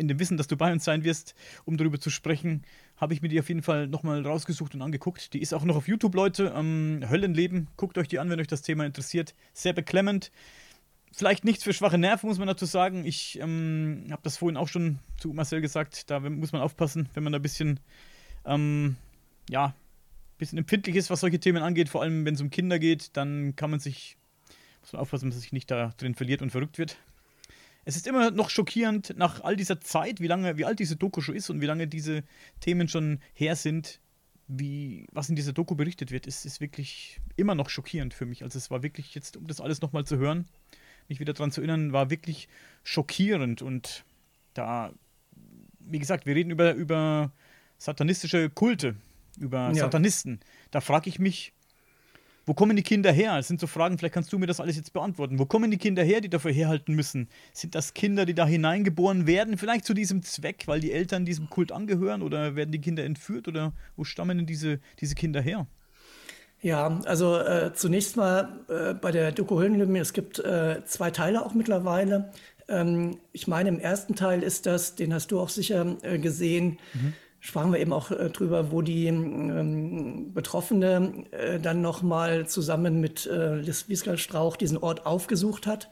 in 0.00 0.08
dem 0.08 0.18
Wissen, 0.18 0.38
dass 0.38 0.48
du 0.48 0.56
bei 0.56 0.72
uns 0.72 0.84
sein 0.84 1.04
wirst, 1.04 1.34
um 1.66 1.76
darüber 1.76 2.00
zu 2.00 2.08
sprechen, 2.08 2.64
habe 3.00 3.14
ich 3.14 3.22
mir 3.22 3.28
die 3.28 3.40
auf 3.40 3.48
jeden 3.48 3.62
Fall 3.62 3.86
nochmal 3.86 4.24
rausgesucht 4.24 4.74
und 4.74 4.82
angeguckt. 4.82 5.32
Die 5.32 5.40
ist 5.40 5.54
auch 5.54 5.64
noch 5.64 5.76
auf 5.76 5.88
YouTube, 5.88 6.14
Leute. 6.14 6.52
Ähm, 6.54 7.02
Höllenleben, 7.08 7.68
guckt 7.76 7.96
euch 7.96 8.08
die 8.08 8.18
an, 8.18 8.28
wenn 8.28 8.40
euch 8.40 8.46
das 8.46 8.60
Thema 8.60 8.84
interessiert. 8.84 9.34
Sehr 9.54 9.72
beklemmend. 9.72 10.30
Vielleicht 11.12 11.44
nichts 11.44 11.64
für 11.64 11.72
schwache 11.72 11.96
Nerven, 11.96 12.28
muss 12.28 12.38
man 12.38 12.46
dazu 12.46 12.66
sagen. 12.66 13.06
Ich 13.06 13.40
ähm, 13.40 14.06
habe 14.10 14.20
das 14.22 14.36
vorhin 14.36 14.58
auch 14.58 14.68
schon 14.68 14.98
zu 15.18 15.32
Marcel 15.32 15.62
gesagt. 15.62 16.10
Da 16.10 16.20
muss 16.20 16.52
man 16.52 16.60
aufpassen, 16.60 17.08
wenn 17.14 17.24
man 17.24 17.32
da 17.32 17.38
ein 17.38 17.42
bisschen, 17.42 17.80
ähm, 18.44 18.96
ja, 19.48 19.74
bisschen 20.36 20.58
empfindlich 20.58 20.94
ist, 20.96 21.08
was 21.10 21.20
solche 21.20 21.40
Themen 21.40 21.62
angeht. 21.62 21.88
Vor 21.88 22.02
allem, 22.02 22.26
wenn 22.26 22.34
es 22.34 22.40
um 22.42 22.50
Kinder 22.50 22.78
geht, 22.78 23.16
dann 23.16 23.56
kann 23.56 23.70
man 23.70 23.80
sich 23.80 24.18
Muss 24.82 24.92
man 24.92 25.00
aufpassen, 25.00 25.30
dass 25.30 25.36
man 25.36 25.40
sich 25.40 25.52
nicht 25.52 25.70
da 25.70 25.94
drin 25.96 26.14
verliert 26.14 26.42
und 26.42 26.50
verrückt 26.50 26.76
wird. 26.76 26.98
Es 27.84 27.96
ist 27.96 28.06
immer 28.06 28.30
noch 28.30 28.50
schockierend, 28.50 29.14
nach 29.16 29.42
all 29.42 29.56
dieser 29.56 29.80
Zeit, 29.80 30.20
wie 30.20 30.26
lange, 30.26 30.58
wie 30.58 30.64
alt 30.64 30.78
diese 30.78 30.96
Doku 30.96 31.20
schon 31.20 31.34
ist 31.34 31.50
und 31.50 31.60
wie 31.60 31.66
lange 31.66 31.86
diese 31.86 32.24
Themen 32.60 32.88
schon 32.88 33.20
her 33.32 33.56
sind, 33.56 34.00
wie, 34.48 35.06
was 35.12 35.28
in 35.28 35.36
dieser 35.36 35.52
Doku 35.52 35.74
berichtet 35.74 36.10
wird, 36.10 36.26
ist, 36.26 36.44
ist 36.44 36.60
wirklich 36.60 37.20
immer 37.36 37.54
noch 37.54 37.70
schockierend 37.70 38.14
für 38.14 38.26
mich. 38.26 38.42
Also 38.42 38.58
es 38.58 38.70
war 38.70 38.82
wirklich 38.82 39.14
jetzt, 39.14 39.36
um 39.36 39.46
das 39.46 39.60
alles 39.60 39.80
nochmal 39.80 40.04
zu 40.04 40.18
hören, 40.18 40.46
mich 41.08 41.20
wieder 41.20 41.32
daran 41.32 41.52
zu 41.52 41.60
erinnern, 41.60 41.92
war 41.92 42.10
wirklich 42.10 42.48
schockierend. 42.82 43.62
Und 43.62 44.04
da, 44.54 44.92
wie 45.78 45.98
gesagt, 45.98 46.26
wir 46.26 46.34
reden 46.34 46.50
über, 46.50 46.74
über 46.74 47.32
satanistische 47.78 48.50
Kulte, 48.50 48.96
über 49.38 49.68
ja. 49.68 49.74
Satanisten. 49.74 50.40
Da 50.70 50.80
frage 50.80 51.08
ich 51.08 51.18
mich, 51.18 51.52
wo 52.50 52.54
kommen 52.54 52.74
die 52.74 52.82
Kinder 52.82 53.12
her? 53.12 53.36
Das 53.36 53.46
sind 53.46 53.60
so 53.60 53.68
Fragen, 53.68 53.96
vielleicht 53.96 54.12
kannst 54.12 54.32
du 54.32 54.38
mir 54.40 54.48
das 54.48 54.58
alles 54.58 54.74
jetzt 54.74 54.92
beantworten. 54.92 55.38
Wo 55.38 55.46
kommen 55.46 55.70
die 55.70 55.78
Kinder 55.78 56.02
her, 56.02 56.20
die 56.20 56.28
dafür 56.28 56.50
herhalten 56.50 56.96
müssen? 56.96 57.28
Sind 57.52 57.76
das 57.76 57.94
Kinder, 57.94 58.26
die 58.26 58.34
da 58.34 58.44
hineingeboren 58.44 59.28
werden, 59.28 59.56
vielleicht 59.56 59.84
zu 59.84 59.94
diesem 59.94 60.24
Zweck, 60.24 60.64
weil 60.66 60.80
die 60.80 60.90
Eltern 60.90 61.24
diesem 61.24 61.48
Kult 61.48 61.70
angehören? 61.70 62.22
Oder 62.22 62.56
werden 62.56 62.72
die 62.72 62.80
Kinder 62.80 63.04
entführt? 63.04 63.46
Oder 63.46 63.72
wo 63.94 64.02
stammen 64.02 64.36
denn 64.36 64.46
diese, 64.48 64.80
diese 65.00 65.14
Kinder 65.14 65.40
her? 65.40 65.68
Ja, 66.60 66.98
also 67.04 67.38
äh, 67.38 67.72
zunächst 67.72 68.16
mal 68.16 68.64
äh, 68.68 68.94
bei 68.94 69.12
der 69.12 69.30
Doku 69.30 69.60
Höhlenlüben, 69.60 69.94
es 69.94 70.12
gibt 70.12 70.40
äh, 70.40 70.84
zwei 70.86 71.12
Teile 71.12 71.46
auch 71.46 71.54
mittlerweile. 71.54 72.32
Ähm, 72.66 73.18
ich 73.30 73.46
meine, 73.46 73.68
im 73.68 73.78
ersten 73.78 74.16
Teil 74.16 74.42
ist 74.42 74.66
das, 74.66 74.96
den 74.96 75.14
hast 75.14 75.30
du 75.30 75.38
auch 75.38 75.50
sicher 75.50 75.96
äh, 76.02 76.18
gesehen, 76.18 76.80
mhm 76.94 77.14
sprachen 77.40 77.72
wir 77.72 77.80
eben 77.80 77.92
auch 77.92 78.10
äh, 78.10 78.30
drüber, 78.30 78.70
wo 78.70 78.82
die 78.82 79.06
ähm, 79.06 80.32
Betroffene 80.32 81.24
äh, 81.32 81.58
dann 81.58 81.80
nochmal 81.80 82.46
zusammen 82.46 83.00
mit 83.00 83.26
äh, 83.26 83.56
Liz 83.56 83.88
Wiesgal-Strauch 83.88 84.56
diesen 84.56 84.78
Ort 84.78 85.06
aufgesucht 85.06 85.66
hat, 85.66 85.90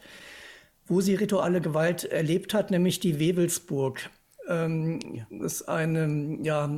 wo 0.86 1.00
sie 1.00 1.14
rituelle 1.14 1.60
Gewalt 1.60 2.04
erlebt 2.04 2.54
hat, 2.54 2.70
nämlich 2.70 3.00
die 3.00 3.18
Wewelsburg. 3.18 4.10
Ähm, 4.46 5.00
ja. 5.14 5.26
Das 5.30 5.54
ist 5.54 5.68
eine, 5.68 6.38
ja, 6.42 6.70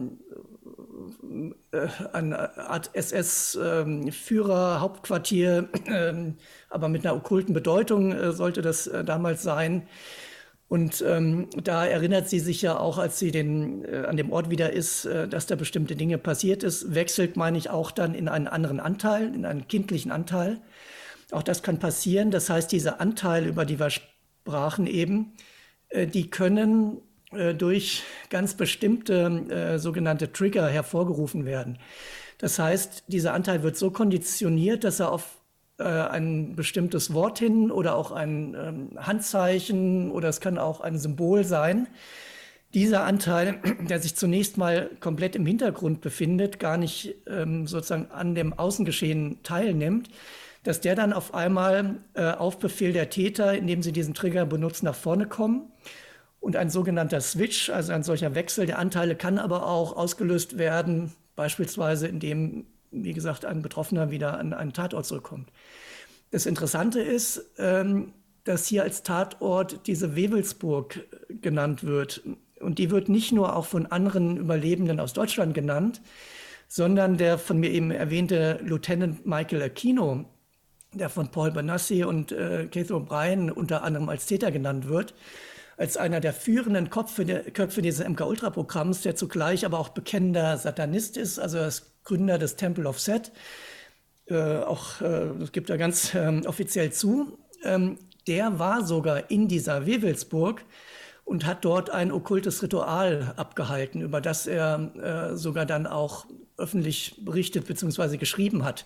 äh, 1.73 1.89
eine 2.13 2.57
Art 2.59 2.91
SS-Führer, 2.95 4.93
ähm, 5.31 5.69
ähm, 5.87 6.37
aber 6.69 6.89
mit 6.89 7.05
einer 7.05 7.17
okkulten 7.17 7.55
Bedeutung 7.55 8.13
äh, 8.13 8.33
sollte 8.33 8.63
das 8.63 8.87
äh, 8.87 9.05
damals 9.05 9.43
sein 9.43 9.89
und 10.71 11.05
ähm, 11.05 11.49
da 11.65 11.85
erinnert 11.85 12.29
sie 12.29 12.39
sich 12.39 12.63
ja 12.63 12.79
auch, 12.79 12.99
als 12.99 13.19
sie 13.19 13.33
den, 13.33 13.85
äh, 13.85 14.05
an 14.07 14.17
dem 14.17 14.31
Ort 14.31 14.51
wieder 14.51 14.73
ist, 14.73 15.05
äh, 15.05 15.27
dass 15.27 15.47
da 15.47 15.57
bestimmte 15.57 15.97
Dinge 15.97 16.17
passiert 16.17 16.63
ist, 16.63 16.95
wechselt, 16.95 17.37
meine 17.37 17.59
ich, 17.59 17.71
auch 17.71 17.91
dann 17.91 18.15
in 18.15 18.29
einen 18.29 18.47
anderen 18.47 18.79
Anteil, 18.79 19.35
in 19.35 19.45
einen 19.45 19.67
kindlichen 19.67 20.13
Anteil. 20.13 20.61
Auch 21.33 21.43
das 21.43 21.65
kann 21.65 21.81
passieren. 21.81 22.31
Das 22.31 22.49
heißt, 22.49 22.71
diese 22.71 23.01
Anteile, 23.01 23.49
über 23.49 23.65
die 23.65 23.81
wir 23.81 23.91
sprachen 23.91 24.87
eben, 24.87 25.33
äh, 25.89 26.07
die 26.07 26.31
können 26.31 26.99
äh, 27.33 27.53
durch 27.53 28.05
ganz 28.29 28.55
bestimmte 28.55 29.25
äh, 29.51 29.79
sogenannte 29.81 30.31
Trigger 30.31 30.69
hervorgerufen 30.69 31.47
werden. 31.47 31.79
Das 32.39 32.61
heißt, 32.61 33.07
dieser 33.09 33.35
Anteil 33.35 33.65
wird 33.65 33.77
so 33.77 33.91
konditioniert, 33.91 34.85
dass 34.85 35.01
er 35.01 35.11
auf 35.11 35.40
äh, 35.81 35.83
ein 35.83 36.55
bestimmtes 36.55 37.13
Wort 37.15 37.39
hin 37.39 37.71
oder 37.71 37.97
auch 37.97 38.13
ein 38.13 38.55
ähm, 38.55 38.91
Handzeichen 38.97 40.11
oder 40.11 40.29
es 40.29 40.41
kann 40.41 40.59
auch 40.59 40.81
ein 40.81 40.99
Symbol 40.99 41.45
sein. 41.45 41.89
Dieser 42.75 43.03
Anteil, 43.05 43.59
der 43.89 43.99
sich 43.99 44.15
zunächst 44.15 44.59
mal 44.59 44.91
komplett 45.01 45.35
im 45.35 45.47
Hintergrund 45.47 46.01
befindet, 46.01 46.61
gar 46.61 46.77
nicht 46.77 47.17
ähm, 47.27 47.67
sozusagen 47.67 48.11
an 48.11 48.35
dem 48.35 48.53
Außengeschehen 48.53 49.43
teilnimmt, 49.43 50.11
dass 50.63 50.81
der 50.81 50.95
dann 50.95 51.13
auf 51.13 51.35
einmal 51.35 51.97
äh, 52.15 52.31
auf 52.31 52.59
Befehl 52.59 52.93
der 52.93 53.11
Täter, 53.11 53.55
indem 53.55 53.83
sie 53.83 53.93
diesen 53.93 54.15
Trigger 54.15 54.47
benutzen, 54.47 54.85
nach 54.85 54.95
vorne 54.95 55.27
kommen. 55.27 55.73
Und 56.39 56.57
ein 56.57 56.71
sogenannter 56.71 57.21
Switch, 57.21 57.71
also 57.71 57.93
ein 57.93 58.03
solcher 58.03 58.35
Wechsel 58.35 58.67
der 58.67 58.79
Anteile, 58.79 59.17
kann 59.17 59.39
aber 59.39 59.67
auch 59.67 59.97
ausgelöst 59.97 60.57
werden, 60.57 61.13
beispielsweise 61.37 62.07
indem 62.07 62.67
wie 62.91 63.13
gesagt, 63.13 63.45
ein 63.45 63.63
Betroffener 63.63 64.11
wieder 64.11 64.39
an 64.39 64.53
einen 64.53 64.73
Tatort 64.73 65.07
zurückkommt. 65.07 65.51
Das 66.31 66.47
Interessante 66.47 67.01
ist, 67.01 67.45
ähm, 67.59 68.13
dass 68.45 68.67
hier 68.67 68.83
als 68.83 69.03
Tatort 69.03 69.87
diese 69.87 70.17
Wewelsburg 70.17 71.07
genannt 71.29 71.85
wird. 71.85 72.23
Und 72.61 72.79
die 72.79 72.91
wird 72.91 73.09
nicht 73.09 73.33
nur 73.33 73.57
auch 73.57 73.67
von 73.67 73.87
anderen 73.87 74.37
Überlebenden 74.37 75.01
aus 75.01 75.13
Deutschland 75.13 75.55
genannt, 75.55 76.01
sondern 76.69 77.17
der 77.17 77.39
von 77.39 77.59
mir 77.59 77.71
eben 77.71 77.91
erwähnte 77.91 78.61
Lieutenant 78.63 79.27
Michael 79.27 79.63
Aquino, 79.63 80.25
der 80.93 81.09
von 81.09 81.31
Paul 81.31 81.51
Benassi 81.51 82.05
und 82.05 82.33
äh, 82.33 82.67
Keith 82.71 82.91
O'Brien 82.91 83.51
unter 83.51 83.83
anderem 83.83 84.09
als 84.09 84.27
Täter 84.27 84.51
genannt 84.51 84.89
wird, 84.89 85.15
als 85.81 85.97
einer 85.97 86.21
der 86.21 86.35
führenden 86.35 86.91
Köpfe, 86.91 87.25
Köpfe 87.25 87.81
dieses 87.81 88.07
MK-Ultra-Programms, 88.07 89.01
der 89.01 89.17
zugleich 89.17 89.65
aber 89.65 89.79
auch 89.79 89.89
bekennender 89.89 90.59
Satanist 90.59 91.17
ist, 91.17 91.39
also 91.39 91.59
als 91.59 91.95
Gründer 92.05 92.37
des 92.37 92.57
Temple 92.57 92.87
of 92.87 93.01
Set, 93.01 93.33
äh, 94.27 94.59
auch, 94.59 95.01
äh, 95.01 95.31
das 95.39 95.53
gibt 95.53 95.71
er 95.71 95.79
ganz 95.79 96.15
äh, 96.15 96.43
offiziell 96.45 96.93
zu, 96.93 97.39
ähm, 97.65 97.97
der 98.27 98.59
war 98.59 98.85
sogar 98.85 99.31
in 99.31 99.49
dieser 99.49 99.87
Wewelsburg 99.87 100.67
und 101.25 101.47
hat 101.47 101.65
dort 101.65 101.89
ein 101.89 102.13
okkultes 102.13 102.63
Ritual 102.63 103.33
abgehalten, 103.39 104.03
über 104.03 104.21
das 104.21 104.47
er 104.47 105.31
äh, 105.33 105.37
sogar 105.37 105.65
dann 105.65 105.87
auch 105.87 106.27
öffentlich 106.59 107.25
berichtet 107.25 107.67
bzw. 107.67 108.19
geschrieben 108.19 108.65
hat. 108.65 108.85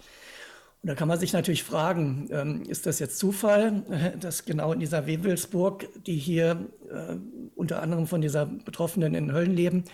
Und 0.85 0.89
da 0.89 0.95
kann 0.97 1.09
man 1.09 1.19
sich 1.19 1.33
natürlich 1.33 1.65
fragen, 1.65 2.29
ähm, 2.31 2.63
ist 2.69 2.85
das 2.85 2.99
jetzt 2.99 3.19
Zufall, 3.19 3.85
dass 4.21 4.45
genau 4.45 4.71
in 4.75 4.81
dieser 4.81 5.07
Wewelsburg, 5.07 5.89
die 6.05 6.17
hier 6.17 6.69
äh, 6.91 7.17
unter 7.55 7.81
anderem 7.81 8.07
von 8.07 8.21
dieser 8.21 8.45
Betroffenen 8.45 9.15
in 9.15 9.33
Höllen 9.33 9.57
leben, 9.57 9.85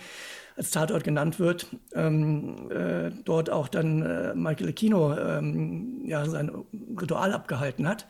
als 0.57 0.71
Tatort 0.71 1.05
genannt 1.05 1.39
wird, 1.39 1.67
ähm, 1.95 2.69
äh, 2.71 3.09
dort 3.23 3.49
auch 3.49 3.69
dann 3.69 4.01
äh, 4.01 4.35
Michael 4.35 4.67
Aquino 4.67 5.17
ähm, 5.17 6.01
ja, 6.07 6.25
sein 6.25 6.51
Ritual 6.99 7.31
abgehalten 7.31 7.87
hat. 7.87 8.05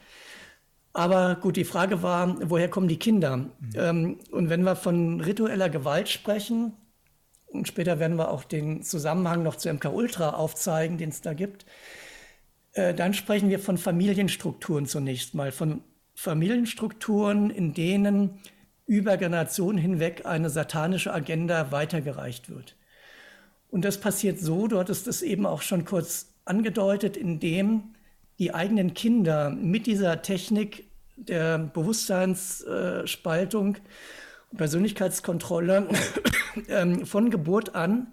Aber 0.92 1.36
gut, 1.36 1.58
die 1.58 1.66
Frage 1.66 2.02
war, 2.02 2.36
woher 2.50 2.68
kommen 2.68 2.88
die 2.88 2.98
Kinder? 2.98 3.38
Mhm. 3.38 3.52
Ähm, 3.76 4.20
und 4.32 4.50
wenn 4.50 4.64
wir 4.64 4.76
von 4.76 5.22
ritueller 5.22 5.70
Gewalt 5.70 6.10
sprechen, 6.10 6.74
und 7.46 7.68
später 7.68 8.00
werden 8.00 8.18
wir 8.18 8.32
auch 8.32 8.44
den 8.44 8.82
Zusammenhang 8.82 9.44
noch 9.44 9.56
zu 9.56 9.72
MK 9.72 9.86
Ultra 9.94 10.32
aufzeigen, 10.32 10.98
den 10.98 11.10
es 11.10 11.22
da 11.22 11.34
gibt, 11.34 11.68
äh, 12.74 12.94
dann 12.94 13.14
sprechen 13.14 13.50
wir 13.50 13.60
von 13.60 13.78
Familienstrukturen 13.78 14.86
zunächst 14.86 15.36
mal, 15.36 15.52
von 15.52 15.82
Familienstrukturen, 16.16 17.50
in 17.50 17.74
denen 17.74 18.40
über 18.86 19.18
Generationen 19.18 19.78
hinweg 19.78 20.26
eine 20.26 20.50
satanische 20.50 21.14
Agenda 21.14 21.72
weitergereicht 21.72 22.50
wird. 22.50 22.76
Und 23.70 23.86
das 23.86 24.00
passiert 24.00 24.40
so, 24.40 24.68
du 24.68 24.80
hattest 24.80 25.08
es 25.08 25.22
eben 25.22 25.46
auch 25.46 25.62
schon 25.62 25.86
kurz 25.86 26.34
angedeutet, 26.46 27.16
indem 27.16 27.96
die 28.40 28.54
eigenen 28.54 28.94
Kinder 28.94 29.50
mit 29.50 29.88
dieser 29.88 30.22
Technik 30.22 30.90
der 31.16 31.60
Bewusstseinsspaltung 31.60 33.78
und 34.50 34.58
Persönlichkeitskontrolle 34.58 35.88
ähm, 36.68 37.06
von 37.06 37.30
Geburt 37.30 37.76
an 37.76 38.08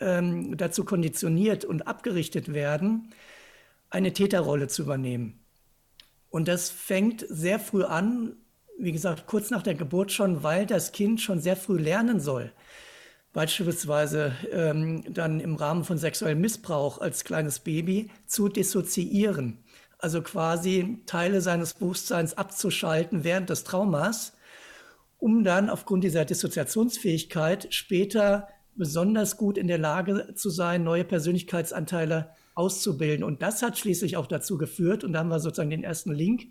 ähm, 0.00 0.56
dazu 0.56 0.84
konditioniert 0.84 1.64
und 1.64 1.86
abgerichtet 1.86 2.52
werden, 2.52 3.12
eine 3.90 4.12
Täterrolle 4.12 4.68
zu 4.68 4.82
übernehmen. 4.82 5.40
Und 6.30 6.48
das 6.48 6.70
fängt 6.70 7.24
sehr 7.28 7.58
früh 7.58 7.84
an, 7.84 8.36
wie 8.78 8.92
gesagt, 8.92 9.26
kurz 9.26 9.50
nach 9.50 9.62
der 9.62 9.74
Geburt 9.74 10.12
schon, 10.12 10.42
weil 10.42 10.66
das 10.66 10.92
Kind 10.92 11.20
schon 11.20 11.40
sehr 11.40 11.56
früh 11.56 11.78
lernen 11.78 12.20
soll. 12.20 12.52
Beispielsweise 13.32 14.32
ähm, 14.50 15.02
dann 15.12 15.40
im 15.40 15.56
Rahmen 15.56 15.84
von 15.84 15.98
sexuellem 15.98 16.40
Missbrauch 16.40 16.98
als 17.00 17.24
kleines 17.24 17.58
Baby 17.58 18.10
zu 18.26 18.48
dissoziieren. 18.48 19.64
Also 19.98 20.22
quasi 20.22 21.02
Teile 21.06 21.40
seines 21.40 21.74
Bewusstseins 21.74 22.34
abzuschalten 22.34 23.24
während 23.24 23.50
des 23.50 23.64
Traumas, 23.64 24.34
um 25.18 25.42
dann 25.44 25.70
aufgrund 25.70 26.04
dieser 26.04 26.24
Dissoziationsfähigkeit 26.24 27.72
später 27.72 28.48
besonders 28.74 29.36
gut 29.38 29.56
in 29.56 29.68
der 29.68 29.78
Lage 29.78 30.34
zu 30.34 30.50
sein, 30.50 30.84
neue 30.84 31.04
Persönlichkeitsanteile 31.04 32.35
auszubilden. 32.56 33.24
Und 33.24 33.42
das 33.42 33.62
hat 33.62 33.78
schließlich 33.78 34.16
auch 34.16 34.26
dazu 34.26 34.58
geführt, 34.58 35.04
und 35.04 35.12
da 35.12 35.20
haben 35.20 35.28
wir 35.28 35.38
sozusagen 35.38 35.70
den 35.70 35.84
ersten 35.84 36.12
Link 36.12 36.48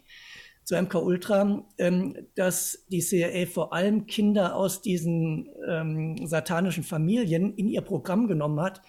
zu 0.64 0.76
MK 0.76 0.96
Ultra, 0.96 1.64
ähm, 1.78 2.16
dass 2.36 2.86
die 2.90 3.02
CIA 3.02 3.46
vor 3.46 3.74
allem 3.74 4.08
Kinder 4.08 4.56
aus 4.56 4.82
diesen 4.82 5.50
ähm, 5.68 6.26
satanischen 6.26 6.84
Familien 6.84 7.54
in 7.56 7.68
ihr 7.68 7.82
Programm 7.82 8.28
genommen 8.28 8.60
hat, 8.60 8.82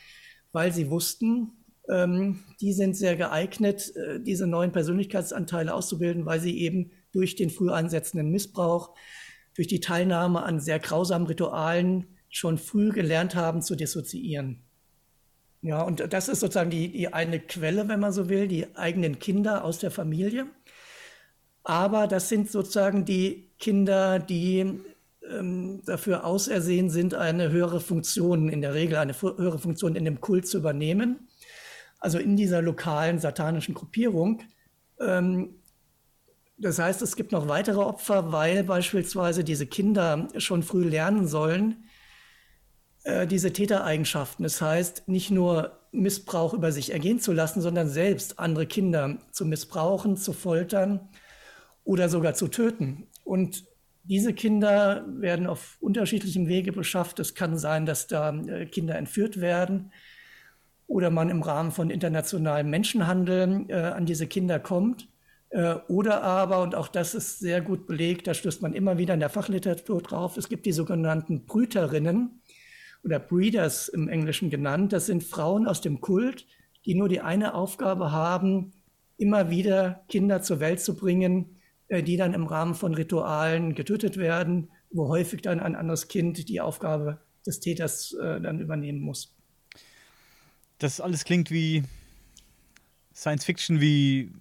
weil 0.52 0.72
sie 0.72 0.90
wussten, 0.90 1.52
ähm, 1.88 2.40
die 2.60 2.72
sind 2.72 2.96
sehr 2.96 3.16
geeignet, 3.16 3.94
äh, 3.94 4.20
diese 4.20 4.46
neuen 4.46 4.72
Persönlichkeitsanteile 4.72 5.74
auszubilden, 5.74 6.24
weil 6.24 6.40
sie 6.40 6.58
eben 6.58 6.92
durch 7.12 7.36
den 7.36 7.50
früh 7.50 7.70
einsetzenden 7.70 8.30
Missbrauch, 8.30 8.94
durch 9.54 9.68
die 9.68 9.80
Teilnahme 9.80 10.42
an 10.42 10.60
sehr 10.60 10.78
grausamen 10.78 11.26
Ritualen 11.26 12.06
schon 12.28 12.58
früh 12.58 12.90
gelernt 12.90 13.34
haben 13.34 13.62
zu 13.62 13.74
dissoziieren. 13.74 14.65
Ja, 15.66 15.82
und 15.82 16.12
das 16.12 16.28
ist 16.28 16.38
sozusagen 16.38 16.70
die, 16.70 16.92
die 16.92 17.12
eine 17.12 17.40
Quelle, 17.40 17.88
wenn 17.88 17.98
man 17.98 18.12
so 18.12 18.28
will, 18.28 18.46
die 18.46 18.76
eigenen 18.76 19.18
Kinder 19.18 19.64
aus 19.64 19.80
der 19.80 19.90
Familie. 19.90 20.46
Aber 21.64 22.06
das 22.06 22.28
sind 22.28 22.48
sozusagen 22.48 23.04
die 23.04 23.50
Kinder, 23.58 24.20
die 24.20 24.80
ähm, 25.28 25.82
dafür 25.84 26.24
ausersehen 26.24 26.88
sind, 26.88 27.14
eine 27.14 27.50
höhere 27.50 27.80
Funktion, 27.80 28.48
in 28.48 28.60
der 28.60 28.74
Regel 28.74 28.98
eine 28.98 29.20
höhere 29.20 29.58
Funktion 29.58 29.96
in 29.96 30.04
dem 30.04 30.20
Kult 30.20 30.46
zu 30.46 30.58
übernehmen. 30.58 31.26
Also 31.98 32.18
in 32.18 32.36
dieser 32.36 32.62
lokalen 32.62 33.18
satanischen 33.18 33.74
Gruppierung. 33.74 34.42
Ähm, 35.00 35.56
das 36.58 36.78
heißt, 36.78 37.02
es 37.02 37.16
gibt 37.16 37.32
noch 37.32 37.48
weitere 37.48 37.80
Opfer, 37.80 38.30
weil 38.30 38.62
beispielsweise 38.62 39.42
diese 39.42 39.66
Kinder 39.66 40.28
schon 40.36 40.62
früh 40.62 40.84
lernen 40.84 41.26
sollen, 41.26 41.85
äh, 43.06 43.26
diese 43.26 43.52
Tätereigenschaften. 43.52 44.42
Das 44.42 44.60
heißt, 44.60 45.06
nicht 45.06 45.30
nur 45.30 45.78
Missbrauch 45.92 46.54
über 46.54 46.72
sich 46.72 46.92
ergehen 46.92 47.20
zu 47.20 47.32
lassen, 47.32 47.60
sondern 47.60 47.88
selbst 47.88 48.40
andere 48.40 48.66
Kinder 48.66 49.18
zu 49.30 49.46
missbrauchen, 49.46 50.16
zu 50.16 50.32
foltern 50.32 51.08
oder 51.84 52.08
sogar 52.08 52.34
zu 52.34 52.48
töten. 52.48 53.06
Und 53.22 53.64
diese 54.02 54.32
Kinder 54.32 55.04
werden 55.08 55.46
auf 55.46 55.76
unterschiedlichem 55.80 56.48
Wege 56.48 56.72
beschafft. 56.72 57.20
Es 57.20 57.36
kann 57.36 57.56
sein, 57.56 57.86
dass 57.86 58.08
da 58.08 58.34
äh, 58.34 58.66
Kinder 58.66 58.96
entführt 58.96 59.40
werden 59.40 59.92
oder 60.88 61.10
man 61.10 61.30
im 61.30 61.42
Rahmen 61.42 61.70
von 61.70 61.90
internationalem 61.90 62.70
Menschenhandel 62.70 63.66
äh, 63.68 63.74
an 63.74 64.06
diese 64.06 64.26
Kinder 64.26 64.58
kommt. 64.58 65.08
Äh, 65.50 65.76
oder 65.86 66.24
aber, 66.24 66.60
und 66.60 66.74
auch 66.74 66.88
das 66.88 67.14
ist 67.14 67.38
sehr 67.38 67.60
gut 67.60 67.86
belegt, 67.86 68.26
da 68.26 68.34
stößt 68.34 68.62
man 68.62 68.74
immer 68.74 68.98
wieder 68.98 69.14
in 69.14 69.20
der 69.20 69.30
Fachliteratur 69.30 70.02
drauf, 70.02 70.36
es 70.36 70.48
gibt 70.48 70.66
die 70.66 70.72
sogenannten 70.72 71.46
Brüterinnen 71.46 72.40
oder 73.06 73.20
Breeders 73.20 73.88
im 73.88 74.08
Englischen 74.08 74.50
genannt. 74.50 74.92
Das 74.92 75.06
sind 75.06 75.22
Frauen 75.22 75.66
aus 75.68 75.80
dem 75.80 76.00
Kult, 76.00 76.44
die 76.84 76.94
nur 76.94 77.08
die 77.08 77.20
eine 77.20 77.54
Aufgabe 77.54 78.10
haben, 78.10 78.72
immer 79.16 79.48
wieder 79.48 80.04
Kinder 80.08 80.42
zur 80.42 80.58
Welt 80.58 80.80
zu 80.80 80.96
bringen, 80.96 81.56
äh, 81.88 82.02
die 82.02 82.16
dann 82.16 82.34
im 82.34 82.46
Rahmen 82.46 82.74
von 82.74 82.94
Ritualen 82.94 83.76
getötet 83.76 84.16
werden, 84.16 84.70
wo 84.90 85.08
häufig 85.08 85.40
dann 85.40 85.60
ein 85.60 85.76
anderes 85.76 86.08
Kind 86.08 86.48
die 86.48 86.60
Aufgabe 86.60 87.20
des 87.46 87.60
Täters 87.60 88.12
äh, 88.20 88.40
dann 88.40 88.58
übernehmen 88.58 89.00
muss. 89.00 89.36
Das 90.78 91.00
alles 91.00 91.24
klingt 91.24 91.52
wie 91.52 91.84
Science 93.14 93.44
Fiction, 93.44 93.80
wie, 93.80 94.32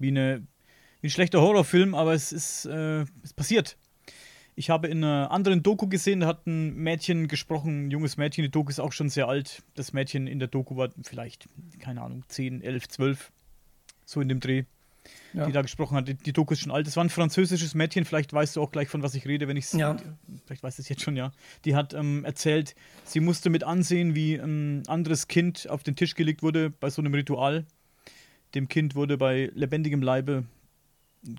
wie, 0.00 0.08
eine, 0.08 0.42
wie 1.00 1.06
ein 1.06 1.10
schlechter 1.10 1.40
Horrorfilm, 1.40 1.94
aber 1.94 2.12
es 2.12 2.32
ist 2.32 2.66
äh, 2.66 3.04
es 3.22 3.32
passiert. 3.32 3.78
Ich 4.60 4.68
habe 4.68 4.88
in 4.88 5.02
einer 5.02 5.30
anderen 5.30 5.62
Doku 5.62 5.86
gesehen, 5.86 6.20
da 6.20 6.26
hat 6.26 6.46
ein 6.46 6.74
Mädchen 6.74 7.28
gesprochen, 7.28 7.86
ein 7.86 7.90
junges 7.90 8.18
Mädchen, 8.18 8.42
die 8.42 8.50
Doku 8.50 8.68
ist 8.68 8.78
auch 8.78 8.92
schon 8.92 9.08
sehr 9.08 9.26
alt. 9.26 9.62
Das 9.74 9.94
Mädchen 9.94 10.26
in 10.26 10.38
der 10.38 10.48
Doku 10.48 10.76
war 10.76 10.90
vielleicht, 11.02 11.48
keine 11.78 12.02
Ahnung, 12.02 12.24
10, 12.28 12.60
11, 12.60 12.88
12, 12.88 13.32
so 14.04 14.20
in 14.20 14.28
dem 14.28 14.38
Dreh 14.38 14.64
ja. 15.32 15.46
die 15.46 15.52
da 15.52 15.62
gesprochen 15.62 15.96
hat. 15.96 16.08
Die, 16.08 16.14
die 16.14 16.34
Doku 16.34 16.52
ist 16.52 16.60
schon 16.60 16.72
alt. 16.72 16.86
Das 16.86 16.94
war 16.94 17.02
ein 17.02 17.08
französisches 17.08 17.74
Mädchen, 17.74 18.04
vielleicht 18.04 18.34
weißt 18.34 18.56
du 18.56 18.60
auch 18.60 18.70
gleich, 18.70 18.88
von 18.88 19.02
was 19.02 19.14
ich 19.14 19.26
rede, 19.26 19.48
wenn 19.48 19.56
ich 19.56 19.64
es. 19.64 19.72
Ja. 19.72 19.96
Vielleicht 20.44 20.62
weißt 20.62 20.76
du 20.76 20.82
es 20.82 20.90
jetzt 20.90 21.00
schon, 21.00 21.16
ja. 21.16 21.32
Die 21.64 21.74
hat 21.74 21.94
ähm, 21.94 22.26
erzählt, 22.26 22.74
sie 23.06 23.20
musste 23.20 23.48
mit 23.48 23.64
ansehen, 23.64 24.14
wie 24.14 24.34
ein 24.34 24.86
anderes 24.88 25.26
Kind 25.26 25.70
auf 25.70 25.82
den 25.82 25.96
Tisch 25.96 26.14
gelegt 26.14 26.42
wurde 26.42 26.68
bei 26.68 26.90
so 26.90 27.00
einem 27.00 27.14
Ritual. 27.14 27.64
Dem 28.54 28.68
Kind 28.68 28.94
wurde 28.94 29.16
bei 29.16 29.50
lebendigem 29.54 30.02
Leibe 30.02 30.44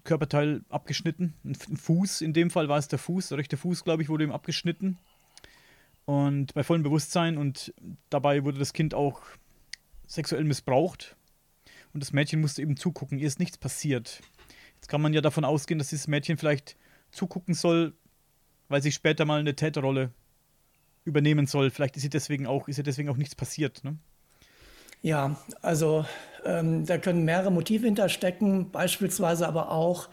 Körperteil 0.04 0.64
abgeschnitten. 0.70 1.34
Ein, 1.44 1.56
Fuß, 1.56 2.22
in 2.22 2.34
dem 2.34 2.50
Fall 2.50 2.70
war 2.70 2.78
es 2.78 2.88
der 2.88 3.00
Fuß, 3.00 3.30
der 3.30 3.38
rechte 3.38 3.58
Fuß, 3.58 3.84
glaube 3.84 4.04
ich, 4.04 4.10
wurde 4.10 4.24
ihm 4.24 4.32
abgeschnitten. 4.32 4.98
Und 6.06 6.54
bei 6.54 6.64
vollem 6.64 6.84
Bewusstsein 6.84 7.38
und 7.38 7.74
dabei 8.10 8.44
wurde 8.44 8.60
das 8.60 8.74
Kind 8.74 8.94
auch 8.94 9.22
sexuell 10.08 10.44
missbraucht 10.44 11.16
und 11.94 12.02
das 12.02 12.14
Mädchen 12.14 12.42
musste 12.42 12.62
eben 12.62 12.78
zugucken. 12.78 13.18
Ihr 13.18 13.28
ist 13.28 13.40
nichts 13.40 13.58
passiert. 13.58 14.22
Jetzt 14.76 14.88
kann 14.88 15.02
man 15.02 15.14
ja 15.14 15.22
davon 15.22 15.46
ausgehen, 15.46 15.78
dass 15.78 15.90
dieses 15.90 16.08
Mädchen 16.08 16.38
vielleicht 16.38 16.76
zugucken 17.12 17.54
soll, 17.54 17.94
weil 18.68 18.82
sie 18.82 18.92
später 18.92 19.26
mal 19.26 19.40
eine 19.40 19.56
Täterrolle 19.56 20.12
übernehmen 21.06 21.48
soll. 21.48 21.70
Vielleicht 21.70 21.98
ist 21.98 22.04
ihr 22.04 22.10
deswegen 22.10 22.48
auch, 22.48 22.68
ist 22.68 22.78
ihr 22.78 22.84
deswegen 22.84 23.10
auch 23.10 23.18
nichts 23.18 23.36
passiert. 23.36 23.84
Ne? 23.84 23.98
Ja, 25.02 25.36
also 25.62 26.06
ähm, 26.46 26.86
da 26.86 26.98
können 26.98 27.26
mehrere 27.26 27.52
Motive 27.52 27.86
hinterstecken, 27.86 28.72
beispielsweise 28.72 29.48
aber 29.48 29.72
auch, 29.72 30.10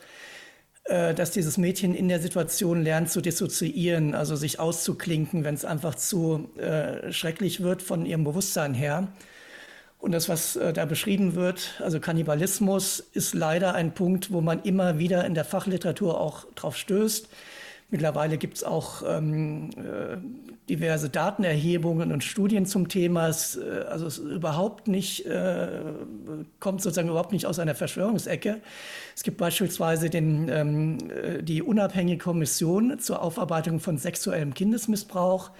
äh, 0.85 1.14
dass 1.14 1.31
dieses 1.31 1.59
Mädchen 1.59 1.94
in 1.94 2.09
der 2.09 2.20
Situation 2.20 2.83
lernt 2.83 3.11
zu 3.11 3.20
dissoziieren, 3.20 4.14
also 4.14 4.35
sich 4.37 4.59
auszuklinken, 4.61 5.44
wenn 5.44 5.55
es 5.55 5.66
einfach 5.66 5.94
zu 5.94 6.48
äh, 6.57 7.12
schrecklich 7.12 7.62
wird 7.62 7.83
von 7.83 8.07
ihrem 8.07 8.24
Bewusstsein 8.24 8.72
her. 8.72 9.09
Und 9.98 10.12
das, 10.12 10.29
was 10.29 10.57
äh, 10.57 10.72
da 10.72 10.87
beschrieben 10.87 11.35
wird, 11.35 11.74
also 11.81 12.01
Kannibalismus, 12.01 13.01
ist 13.01 13.35
leider 13.35 13.74
ein 13.74 13.92
Punkt, 13.92 14.33
wo 14.33 14.40
man 14.40 14.62
immer 14.62 14.98
wieder 14.98 15.27
in 15.27 15.35
der 15.35 15.44
Fachliteratur 15.44 16.18
auch 16.20 16.46
drauf 16.55 16.77
stößt. 16.77 17.29
Mittlerweile 17.90 18.37
gibt 18.37 18.59
es 18.59 18.64
auch 18.64 19.03
ähm, 19.07 19.70
äh, 19.70 20.18
diverse 20.68 21.09
Datenerhebungen 21.09 22.12
und 22.12 22.22
Studien 22.22 22.66
zum 22.66 22.88
Thema. 22.88 23.29
Es, 23.29 23.57
äh, 23.57 23.85
also 23.88 24.07
es 24.07 24.18
überhaupt 24.18 24.88
nicht, 24.88 25.24
äh, 25.24 25.68
kommt 26.61 26.83
sozusagen 26.83 27.09
überhaupt 27.09 27.33
nicht 27.33 27.46
aus 27.46 27.59
einer 27.59 27.74
Verschwörungsecke. 27.74 28.61
Es 29.16 29.22
gibt 29.22 29.38
beispielsweise 29.38 30.11
den, 30.11 30.51
ähm, 30.51 30.98
äh, 31.11 31.42
die 31.42 31.62
unabhängige 31.62 32.18
Kommission 32.18 32.98
zur 32.98 33.22
Aufarbeitung 33.22 33.81
von 33.81 33.96
sexuellem 33.96 34.53
Kindesmissbrauch. 34.53 35.51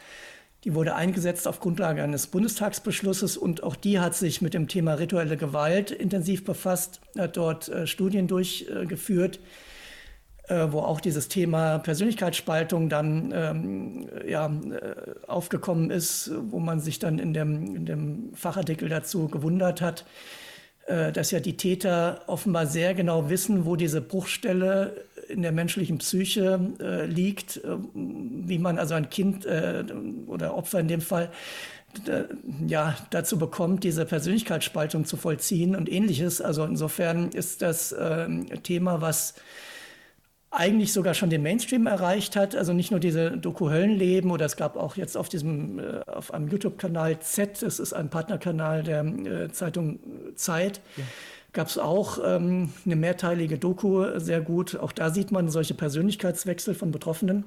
Die 0.65 0.75
wurde 0.75 0.95
eingesetzt 0.97 1.49
auf 1.49 1.61
Grundlage 1.61 2.03
eines 2.03 2.27
Bundestagsbeschlusses 2.27 3.39
und 3.39 3.63
auch 3.63 3.77
die 3.77 4.01
hat 4.01 4.15
sich 4.15 4.43
mit 4.43 4.53
dem 4.53 4.69
Thema 4.69 4.95
rituelle 4.95 5.39
Gewalt 5.39 5.93
intensiv 5.93 6.45
befasst, 6.45 7.01
hat 7.17 7.39
dort 7.39 7.69
äh, 7.69 7.87
Studien 7.87 8.27
durchgeführt, 8.27 9.37
äh, 9.37 9.41
wo 10.49 10.81
auch 10.81 11.01
dieses 11.01 11.29
Thema 11.29 11.79
Persönlichkeitsspaltung 11.79 12.89
dann 12.89 13.33
ähm, 13.35 14.09
ja, 14.27 14.47
äh, 14.47 15.27
aufgekommen 15.27 15.91
ist, 15.91 16.31
wo 16.51 16.59
man 16.59 16.81
sich 16.81 16.99
dann 16.99 17.19
in 17.19 17.35
dem, 17.35 17.77
in 17.77 17.87
dem 17.87 18.35
Fachartikel 18.35 18.89
dazu 18.89 19.29
gewundert 19.29 19.81
hat, 19.81 20.05
äh, 20.87 21.13
dass 21.13 21.31
ja 21.31 21.41
die 21.41 21.57
Täter 21.57 22.23
offenbar 22.27 22.67
sehr 22.67 22.95
genau 22.95 23.29
wissen, 23.29 23.67
wo 23.67 23.77
diese 23.77 24.01
Bruchstelle 24.01 25.05
in 25.29 25.43
der 25.43 25.53
menschlichen 25.53 25.99
Psyche 25.99 26.59
äh, 26.81 27.05
liegt, 27.05 27.59
äh, 27.59 27.77
wie 27.95 28.59
man 28.59 28.79
also 28.79 28.95
ein 28.95 29.11
Kind 29.11 29.45
äh, 29.45 29.85
oder 30.27 30.55
Opfer 30.55 30.81
in 30.81 30.89
dem 30.89 31.01
Fall 31.01 31.31
ja, 32.67 32.95
dazu 33.11 33.39
bekommt, 33.39 33.83
diese 33.83 34.05
Persönlichkeitsspaltung 34.05 35.07
zu 35.07 35.17
vollziehen 35.17 35.75
und 35.75 35.91
ähnliches. 35.91 36.41
Also 36.43 36.65
insofern 36.65 37.31
ist 37.31 37.63
das 37.63 37.93
äh, 37.93 38.29
Thema, 38.63 39.01
was 39.01 39.35
eigentlich 40.59 40.93
sogar 40.93 41.15
schon 41.15 41.31
den 41.31 41.43
Mainstream 41.43 41.87
erreicht 41.87 42.37
hat. 42.37 42.57
Also 42.57 42.73
nicht 42.73 42.91
nur 42.91 43.01
diese 43.01 43.31
Doku 43.31 43.71
Höllenleben 43.71 44.31
oder 44.31 44.45
es 44.45 44.57
gab 44.57 44.77
auch 44.77 44.97
jetzt 44.97 45.17
auf 45.17 45.29
diesem, 45.29 45.79
äh, 45.79 46.01
auf 46.07 46.35
einem 46.35 46.49
YouTube-Kanal 46.49 47.21
Z, 47.21 47.63
das 47.63 47.79
ist 47.79 47.93
ein 47.93 48.11
Partnerkanal 48.11 48.83
der 48.83 49.05
äh, 49.05 49.53
Zeitung 49.53 50.01
Zeit, 50.35 50.81
ja 50.97 51.05
gab 51.55 51.69
es 51.69 51.79
auch 51.79 52.19
ähm, 52.25 52.73
eine 52.85 52.95
mehrteilige 52.95 53.59
Doku, 53.59 54.05
sehr 54.19 54.41
gut. 54.41 54.77
Auch 54.77 54.93
da 54.93 55.11
sieht 55.11 55.33
man 55.33 55.49
solche 55.49 55.75
Persönlichkeitswechsel 55.75 56.75
von 56.75 56.93
Betroffenen. 56.93 57.47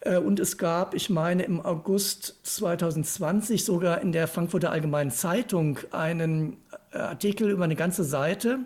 Äh, 0.00 0.18
und 0.18 0.38
es 0.40 0.58
gab, 0.58 0.94
ich 0.94 1.10
meine, 1.10 1.42
im 1.44 1.64
August 1.64 2.38
2020 2.42 3.64
sogar 3.64 4.02
in 4.02 4.12
der 4.12 4.28
Frankfurter 4.28 4.70
Allgemeinen 4.70 5.10
Zeitung 5.10 5.78
einen 5.90 6.58
Artikel 6.92 7.50
über 7.50 7.64
eine 7.64 7.76
ganze 7.76 8.04
Seite 8.04 8.60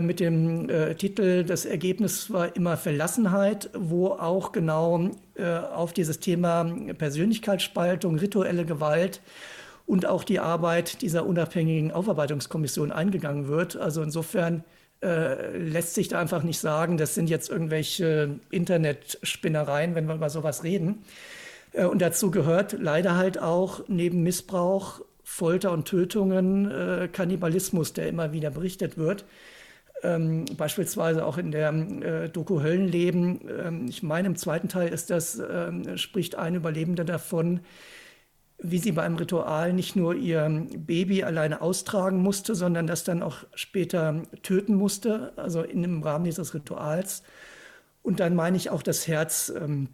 mit 0.00 0.20
dem 0.20 0.68
äh, 0.68 0.94
Titel 0.94 1.44
Das 1.44 1.64
Ergebnis 1.64 2.30
war 2.30 2.54
immer 2.54 2.76
Verlassenheit, 2.76 3.70
wo 3.76 4.08
auch 4.08 4.52
genau 4.52 5.10
äh, 5.34 5.44
auf 5.44 5.92
dieses 5.92 6.20
Thema 6.20 6.64
Persönlichkeitsspaltung, 6.96 8.16
rituelle 8.18 8.64
Gewalt 8.64 9.20
und 9.86 10.06
auch 10.06 10.24
die 10.24 10.38
Arbeit 10.38 11.02
dieser 11.02 11.26
unabhängigen 11.26 11.90
Aufarbeitungskommission 11.90 12.92
eingegangen 12.92 13.48
wird. 13.48 13.76
Also 13.76 14.02
insofern 14.02 14.64
äh, 15.02 15.56
lässt 15.56 15.94
sich 15.94 16.08
da 16.08 16.20
einfach 16.20 16.42
nicht 16.44 16.60
sagen, 16.60 16.96
das 16.96 17.14
sind 17.14 17.28
jetzt 17.28 17.50
irgendwelche 17.50 18.38
Internetspinnereien, 18.50 19.94
wenn 19.94 20.06
wir 20.06 20.14
über 20.14 20.30
sowas 20.30 20.62
reden. 20.62 21.04
Äh, 21.72 21.86
und 21.86 22.00
dazu 22.00 22.30
gehört 22.30 22.76
leider 22.78 23.16
halt 23.16 23.38
auch 23.38 23.82
neben 23.88 24.22
Missbrauch, 24.22 25.00
Folter 25.24 25.72
und 25.72 25.86
Tötungen 25.86 26.70
äh, 26.70 27.08
Kannibalismus, 27.12 27.92
der 27.92 28.08
immer 28.08 28.32
wieder 28.32 28.50
berichtet 28.50 28.96
wird. 28.96 29.24
Ähm, 30.02 30.44
beispielsweise 30.56 31.24
auch 31.24 31.38
in 31.38 31.52
der 31.52 31.72
äh, 31.72 32.28
Doku 32.28 32.60
Höllenleben. 32.60 33.40
Ähm, 33.48 33.86
ich 33.88 34.02
meine, 34.02 34.28
im 34.28 34.36
zweiten 34.36 34.68
Teil 34.68 34.88
ist 34.88 35.10
das, 35.10 35.38
ähm, 35.38 35.96
spricht 35.96 36.34
ein 36.34 36.56
Überlebender 36.56 37.04
davon, 37.04 37.60
wie 38.58 38.78
sie 38.78 38.92
bei 38.92 39.02
einem 39.02 39.16
Ritual 39.16 39.72
nicht 39.72 39.96
nur 39.96 40.14
ihr 40.14 40.66
Baby 40.76 41.24
alleine 41.24 41.60
austragen 41.60 42.18
musste, 42.18 42.54
sondern 42.54 42.86
das 42.86 43.04
dann 43.04 43.22
auch 43.22 43.38
später 43.54 44.22
töten 44.42 44.74
musste, 44.74 45.32
also 45.36 45.62
in 45.62 45.82
dem 45.82 46.02
Rahmen 46.02 46.24
dieses 46.24 46.54
Rituals. 46.54 47.22
Und 48.02 48.20
dann 48.20 48.34
meine 48.34 48.56
ich 48.56 48.70
auch 48.70 48.82
das 48.82 49.06
Herz 49.06 49.52
ähm, 49.56 49.88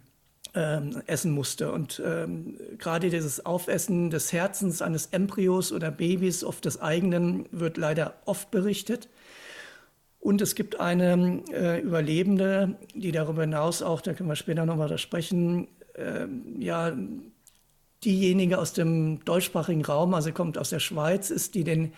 ähm, 0.53 1.01
essen 1.05 1.31
musste. 1.31 1.71
Und 1.71 2.01
ähm, 2.03 2.57
gerade 2.77 3.09
dieses 3.09 3.45
Aufessen 3.45 4.09
des 4.09 4.33
Herzens 4.33 4.81
eines 4.81 5.07
Embryos 5.07 5.71
oder 5.71 5.91
Babys, 5.91 6.43
oft 6.43 6.65
des 6.65 6.81
eigenen, 6.81 7.45
wird 7.51 7.77
leider 7.77 8.15
oft 8.25 8.51
berichtet. 8.51 9.09
Und 10.19 10.41
es 10.41 10.55
gibt 10.55 10.79
eine 10.79 11.43
äh, 11.51 11.81
Überlebende, 11.81 12.75
die 12.93 13.11
darüber 13.11 13.41
hinaus 13.41 13.81
auch, 13.81 14.01
da 14.01 14.13
können 14.13 14.29
wir 14.29 14.35
später 14.35 14.65
nochmal 14.65 14.97
sprechen, 14.97 15.67
äh, 15.93 16.27
ja, 16.59 16.95
diejenige 18.03 18.57
aus 18.59 18.73
dem 18.73 19.23
deutschsprachigen 19.25 19.83
Raum, 19.83 20.13
also 20.13 20.31
kommt 20.31 20.57
aus 20.57 20.69
der 20.69 20.79
Schweiz, 20.79 21.29
ist, 21.29 21.55
die 21.55 21.63
den 21.63 21.93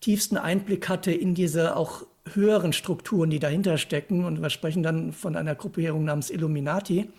tiefsten 0.00 0.36
Einblick 0.36 0.88
hatte 0.88 1.12
in 1.12 1.34
diese 1.34 1.76
auch 1.76 2.06
höheren 2.34 2.72
Strukturen, 2.72 3.30
die 3.30 3.38
dahinter 3.38 3.78
stecken. 3.78 4.24
Und 4.24 4.42
wir 4.42 4.50
sprechen 4.50 4.82
dann 4.82 5.12
von 5.12 5.36
einer 5.36 5.54
Gruppierung 5.54 6.04
namens 6.04 6.30
Illuminati. 6.30 7.10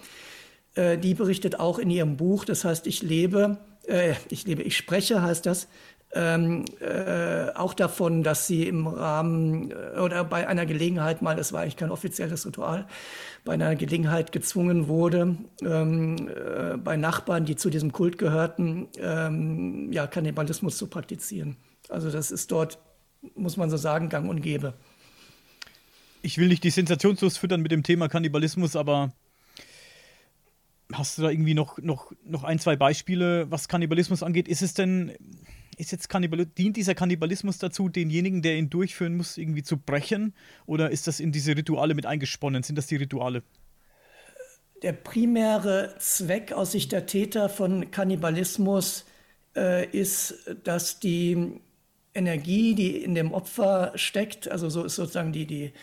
Äh, 0.76 0.98
die 0.98 1.13
berichtet 1.13 1.60
auch 1.60 1.80
in 1.80 1.89
ihrem 1.89 2.18
Buch, 2.18 2.46
das 2.46 2.65
heißt, 2.65 2.88
ich 2.88 3.02
lebe, 3.02 3.58
äh, 3.88 4.13
ich 4.30 4.46
lebe, 4.46 4.62
ich 4.63 4.78
spreche, 4.78 5.22
heißt 5.22 5.46
das, 5.46 5.68
ähm, 6.13 6.65
äh, 6.80 7.52
auch 7.54 7.74
davon, 7.74 8.24
dass 8.24 8.48
sie 8.48 8.67
im 8.67 8.88
Rahmen 8.88 9.72
äh, 9.72 10.00
oder 10.00 10.24
bei 10.24 10.48
einer 10.48 10.65
Gelegenheit 10.65 11.22
mal, 11.22 11.36
das 11.36 11.54
war 11.54 11.62
eigentlich 11.62 11.78
kein 11.78 11.91
offizielles 11.91 12.45
Ritual, 12.48 12.88
bei 13.45 13.54
einer 13.54 13.76
Gelegenheit 13.76 14.32
gezwungen 14.32 14.88
wurde, 14.88 15.38
ähm, 15.62 16.30
äh, 16.30 16.78
bei 16.78 16.98
Nachbarn, 16.98 17.45
die 17.45 17.56
zu 17.56 17.69
diesem 17.69 17.91
Kult 17.91 18.17
gehörten, 18.17 18.88
ähm, 18.98 19.91
ja, 19.91 20.08
Kannibalismus 20.08 20.78
zu 20.78 20.88
praktizieren. 20.88 21.58
Also 21.89 22.10
das 22.10 22.32
ist 22.32 22.52
dort, 22.52 22.80
muss 23.36 23.58
man 23.58 23.69
so 23.69 23.78
sagen, 23.78 24.10
gang 24.10 24.30
und 24.30 24.41
gäbe. 24.41 24.74
Ich 26.22 26.38
will 26.38 26.48
nicht 26.48 26.63
die 26.63 26.72
Sensationslust 26.72 27.38
füttern 27.38 27.62
mit 27.62 27.72
dem 27.72 27.84
Thema 27.84 28.10
Kannibalismus, 28.10 28.76
aber 28.76 29.13
hast 30.91 31.17
du 31.17 31.22
da 31.22 31.30
irgendwie 31.30 31.54
noch, 31.54 31.78
noch, 31.78 32.12
noch 32.24 32.43
ein, 32.43 32.60
zwei 32.60 32.76
Beispiele, 32.76 33.50
was 33.52 33.67
Kannibalismus 33.67 34.24
angeht? 34.24 34.48
Ist 34.48 34.62
es 34.62 34.74
denn, 34.74 35.13
ist 35.80 35.92
jetzt 35.92 36.10
Kannibal 36.10 36.46
dient 36.46 36.76
dieser 36.76 36.94
Kannibalismus 36.94 37.58
dazu, 37.58 37.88
denjenigen, 37.88 38.42
der 38.42 38.58
ihn 38.58 38.70
durchführen 38.70 39.15
muss, 39.15 39.38
irgendwie 39.38 39.63
zu 39.63 39.78
brechen? 39.78 40.34
Oder 40.65 40.92
ist 40.92 41.08
das 41.08 41.20
in 41.20 41.32
diese 41.32 41.56
Rituale 41.56 41.96
mit 41.96 42.06
eingesponnen? 42.06 42.63
Sind 42.63 42.78
das 42.78 42.88
die 42.88 42.98
Rituale? 42.98 43.44
Der 44.84 44.94
primäre 44.94 45.96
Zweck 46.00 46.52
aus 46.52 46.74
Sicht 46.74 46.92
der 46.92 47.06
Täter 47.06 47.48
von 47.50 47.92
Kannibalismus 47.92 49.06
äh, 49.56 49.88
ist, 49.89 50.56
dass 50.63 51.00
die 51.00 51.62
Energie, 52.13 52.76
die 52.76 52.98
in 52.98 53.15
dem 53.15 53.34
Opfer 53.34 53.94
steckt, 53.96 54.52
also 54.52 54.70
so 54.70 54.84
ist 54.84 54.96
sozusagen 54.96 55.32
die, 55.32 55.46
die 55.46 55.74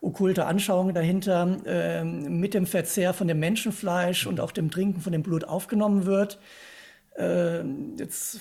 okkulte 0.00 0.46
Anschauung 0.46 0.94
dahinter, 0.94 1.58
äh, 1.66 2.04
mit 2.04 2.54
dem 2.54 2.66
Verzehr 2.66 3.12
von 3.12 3.28
dem 3.28 3.40
Menschenfleisch 3.40 4.26
und 4.26 4.40
auch 4.40 4.52
dem 4.52 4.70
Trinken 4.70 5.00
von 5.00 5.12
dem 5.12 5.22
Blut 5.22 5.44
aufgenommen 5.44 6.06
wird. 6.06 6.38
Äh, 7.16 7.62
jetzt 7.96 8.40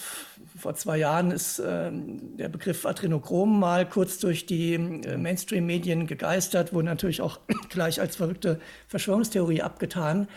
vor 0.58 0.74
zwei 0.76 0.98
Jahren 0.98 1.32
ist 1.32 1.60
äh, 1.60 1.92
der 1.94 2.50
Begriff 2.50 2.86
Adrenochrom 2.86 3.60
mal 3.60 3.88
kurz 3.88 4.18
durch 4.20 4.46
die 4.46 4.74
äh, 4.74 5.18
Mainstream-Medien 5.18 6.08
gegeistert, 6.08 6.74
wurde 6.74 6.86
natürlich 6.86 7.22
auch 7.22 7.40
gleich 7.70 8.02
als 8.02 8.16
verrückte 8.16 8.60
Verschwörungstheorie 8.88 9.62
abgetan. 9.62 10.28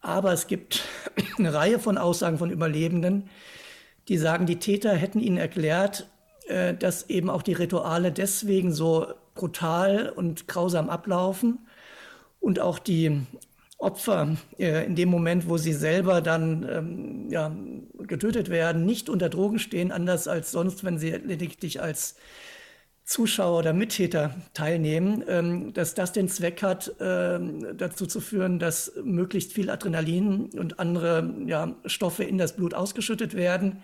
Aber 0.00 0.32
es 0.32 0.46
gibt 0.46 0.84
eine 1.38 1.52
Reihe 1.52 1.78
von 1.78 1.98
Aussagen 1.98 2.38
von 2.38 2.50
Überlebenden, 2.50 3.28
die 4.08 4.18
sagen, 4.18 4.46
die 4.46 4.58
Täter 4.60 4.94
hätten 4.94 5.18
ihnen 5.18 5.36
erklärt, 5.36 6.08
äh, 6.48 6.74
dass 6.74 7.10
eben 7.10 7.28
auch 7.28 7.42
die 7.42 7.54
Rituale 7.54 8.12
deswegen 8.12 8.72
so 8.72 9.06
brutal 9.34 10.10
und 10.10 10.46
grausam 10.46 10.90
ablaufen 10.90 11.66
und 12.38 12.60
auch 12.60 12.78
die 12.78 13.26
Opfer 13.80 14.36
äh, 14.58 14.84
in 14.84 14.94
dem 14.94 15.08
Moment, 15.08 15.48
wo 15.48 15.56
sie 15.56 15.72
selber 15.72 16.20
dann 16.20 16.66
ähm, 16.70 17.30
ja, 17.30 17.54
getötet 17.98 18.50
werden, 18.50 18.84
nicht 18.84 19.08
unter 19.08 19.28
Drogen 19.28 19.58
stehen, 19.58 19.90
anders 19.90 20.28
als 20.28 20.52
sonst, 20.52 20.84
wenn 20.84 20.98
sie 20.98 21.10
lediglich 21.10 21.80
als 21.80 22.16
Zuschauer 23.04 23.58
oder 23.58 23.72
Mittäter 23.72 24.36
teilnehmen, 24.54 25.24
ähm, 25.26 25.72
dass 25.72 25.94
das 25.94 26.12
den 26.12 26.28
Zweck 26.28 26.62
hat, 26.62 26.94
ähm, 27.00 27.76
dazu 27.76 28.06
zu 28.06 28.20
führen, 28.20 28.58
dass 28.58 28.92
möglichst 29.02 29.52
viel 29.52 29.70
Adrenalin 29.70 30.50
und 30.56 30.78
andere 30.78 31.34
ja, 31.46 31.74
Stoffe 31.86 32.22
in 32.22 32.38
das 32.38 32.54
Blut 32.54 32.74
ausgeschüttet 32.74 33.34
werden, 33.34 33.82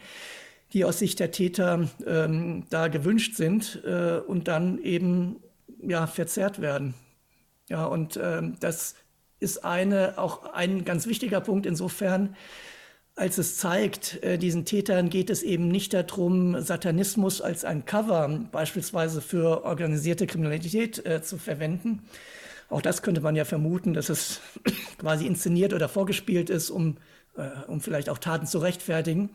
die 0.72 0.84
aus 0.84 0.98
Sicht 0.98 1.18
der 1.18 1.32
Täter 1.32 1.88
ähm, 2.06 2.66
da 2.70 2.88
gewünscht 2.88 3.34
sind 3.34 3.82
äh, 3.84 4.18
und 4.18 4.46
dann 4.46 4.78
eben 4.82 5.40
ja, 5.82 6.06
verzerrt 6.06 6.60
werden. 6.60 6.94
Ja, 7.68 7.86
und 7.86 8.20
ähm, 8.22 8.56
das 8.60 8.94
ist 9.40 9.64
eine, 9.64 10.18
auch 10.18 10.52
ein 10.52 10.84
ganz 10.84 11.06
wichtiger 11.06 11.40
Punkt 11.40 11.66
insofern, 11.66 12.36
als 13.16 13.38
es 13.38 13.56
zeigt, 13.56 14.22
äh, 14.22 14.36
diesen 14.36 14.66
Tätern 14.66 15.08
geht 15.08 15.30
es 15.30 15.42
eben 15.42 15.68
nicht 15.68 15.94
darum, 15.94 16.60
Satanismus 16.60 17.40
als 17.40 17.64
ein 17.64 17.86
Cover 17.86 18.28
beispielsweise 18.52 19.22
für 19.22 19.64
organisierte 19.64 20.26
Kriminalität 20.26 21.04
äh, 21.06 21.22
zu 21.22 21.38
verwenden. 21.38 22.02
Auch 22.68 22.82
das 22.82 23.00
könnte 23.00 23.22
man 23.22 23.34
ja 23.34 23.46
vermuten, 23.46 23.94
dass 23.94 24.10
es 24.10 24.40
quasi 24.98 25.26
inszeniert 25.26 25.72
oder 25.72 25.88
vorgespielt 25.88 26.50
ist, 26.50 26.68
um, 26.68 26.98
äh, 27.36 27.48
um 27.68 27.80
vielleicht 27.80 28.10
auch 28.10 28.18
Taten 28.18 28.46
zu 28.46 28.58
rechtfertigen. 28.58 29.30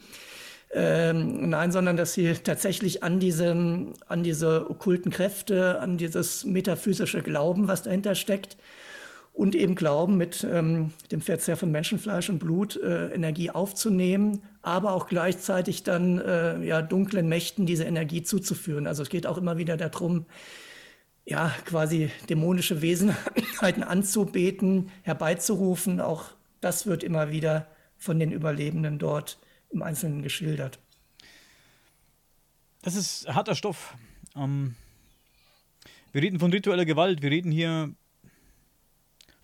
Ähm, 0.73 1.49
nein, 1.49 1.71
sondern 1.71 1.97
dass 1.97 2.13
sie 2.13 2.33
tatsächlich 2.33 3.03
an 3.03 3.19
diese, 3.19 3.51
an 4.07 4.23
diese 4.23 4.69
okkulten 4.69 5.11
Kräfte, 5.11 5.79
an 5.79 5.97
dieses 5.97 6.45
metaphysische 6.45 7.23
Glauben, 7.23 7.67
was 7.67 7.81
dahinter 7.83 8.15
steckt, 8.15 8.57
und 9.33 9.55
eben 9.55 9.75
glauben, 9.75 10.17
mit 10.17 10.45
ähm, 10.49 10.91
dem 11.11 11.21
Verzehr 11.21 11.57
von 11.57 11.71
Menschenfleisch 11.71 12.29
und 12.29 12.39
Blut 12.39 12.75
äh, 12.77 13.13
Energie 13.13 13.49
aufzunehmen, 13.49 14.43
aber 14.61 14.93
auch 14.93 15.07
gleichzeitig 15.07 15.83
dann 15.83 16.19
äh, 16.19 16.63
ja, 16.63 16.81
dunklen 16.81 17.27
Mächten 17.27 17.65
diese 17.65 17.85
Energie 17.85 18.23
zuzuführen. 18.23 18.87
Also 18.87 19.03
es 19.03 19.09
geht 19.09 19.25
auch 19.25 19.37
immer 19.37 19.57
wieder 19.57 19.77
darum, 19.77 20.25
ja, 21.25 21.53
quasi 21.65 22.11
dämonische 22.29 22.81
Wesenheiten 22.81 23.83
anzubeten, 23.83 24.89
herbeizurufen. 25.03 26.01
Auch 26.01 26.25
das 26.59 26.85
wird 26.85 27.03
immer 27.03 27.31
wieder 27.31 27.67
von 27.97 28.19
den 28.19 28.31
Überlebenden 28.31 28.99
dort 28.99 29.39
im 29.69 29.81
Einzelnen 29.81 30.23
geschildert. 30.23 30.79
Das 32.81 32.95
ist 32.95 33.27
harter 33.27 33.55
Stoff. 33.55 33.95
Ähm, 34.35 34.75
wir 36.11 36.21
reden 36.21 36.39
von 36.39 36.51
ritueller 36.51 36.85
Gewalt, 36.85 37.21
wir 37.21 37.31
reden 37.31 37.51
hier 37.51 37.93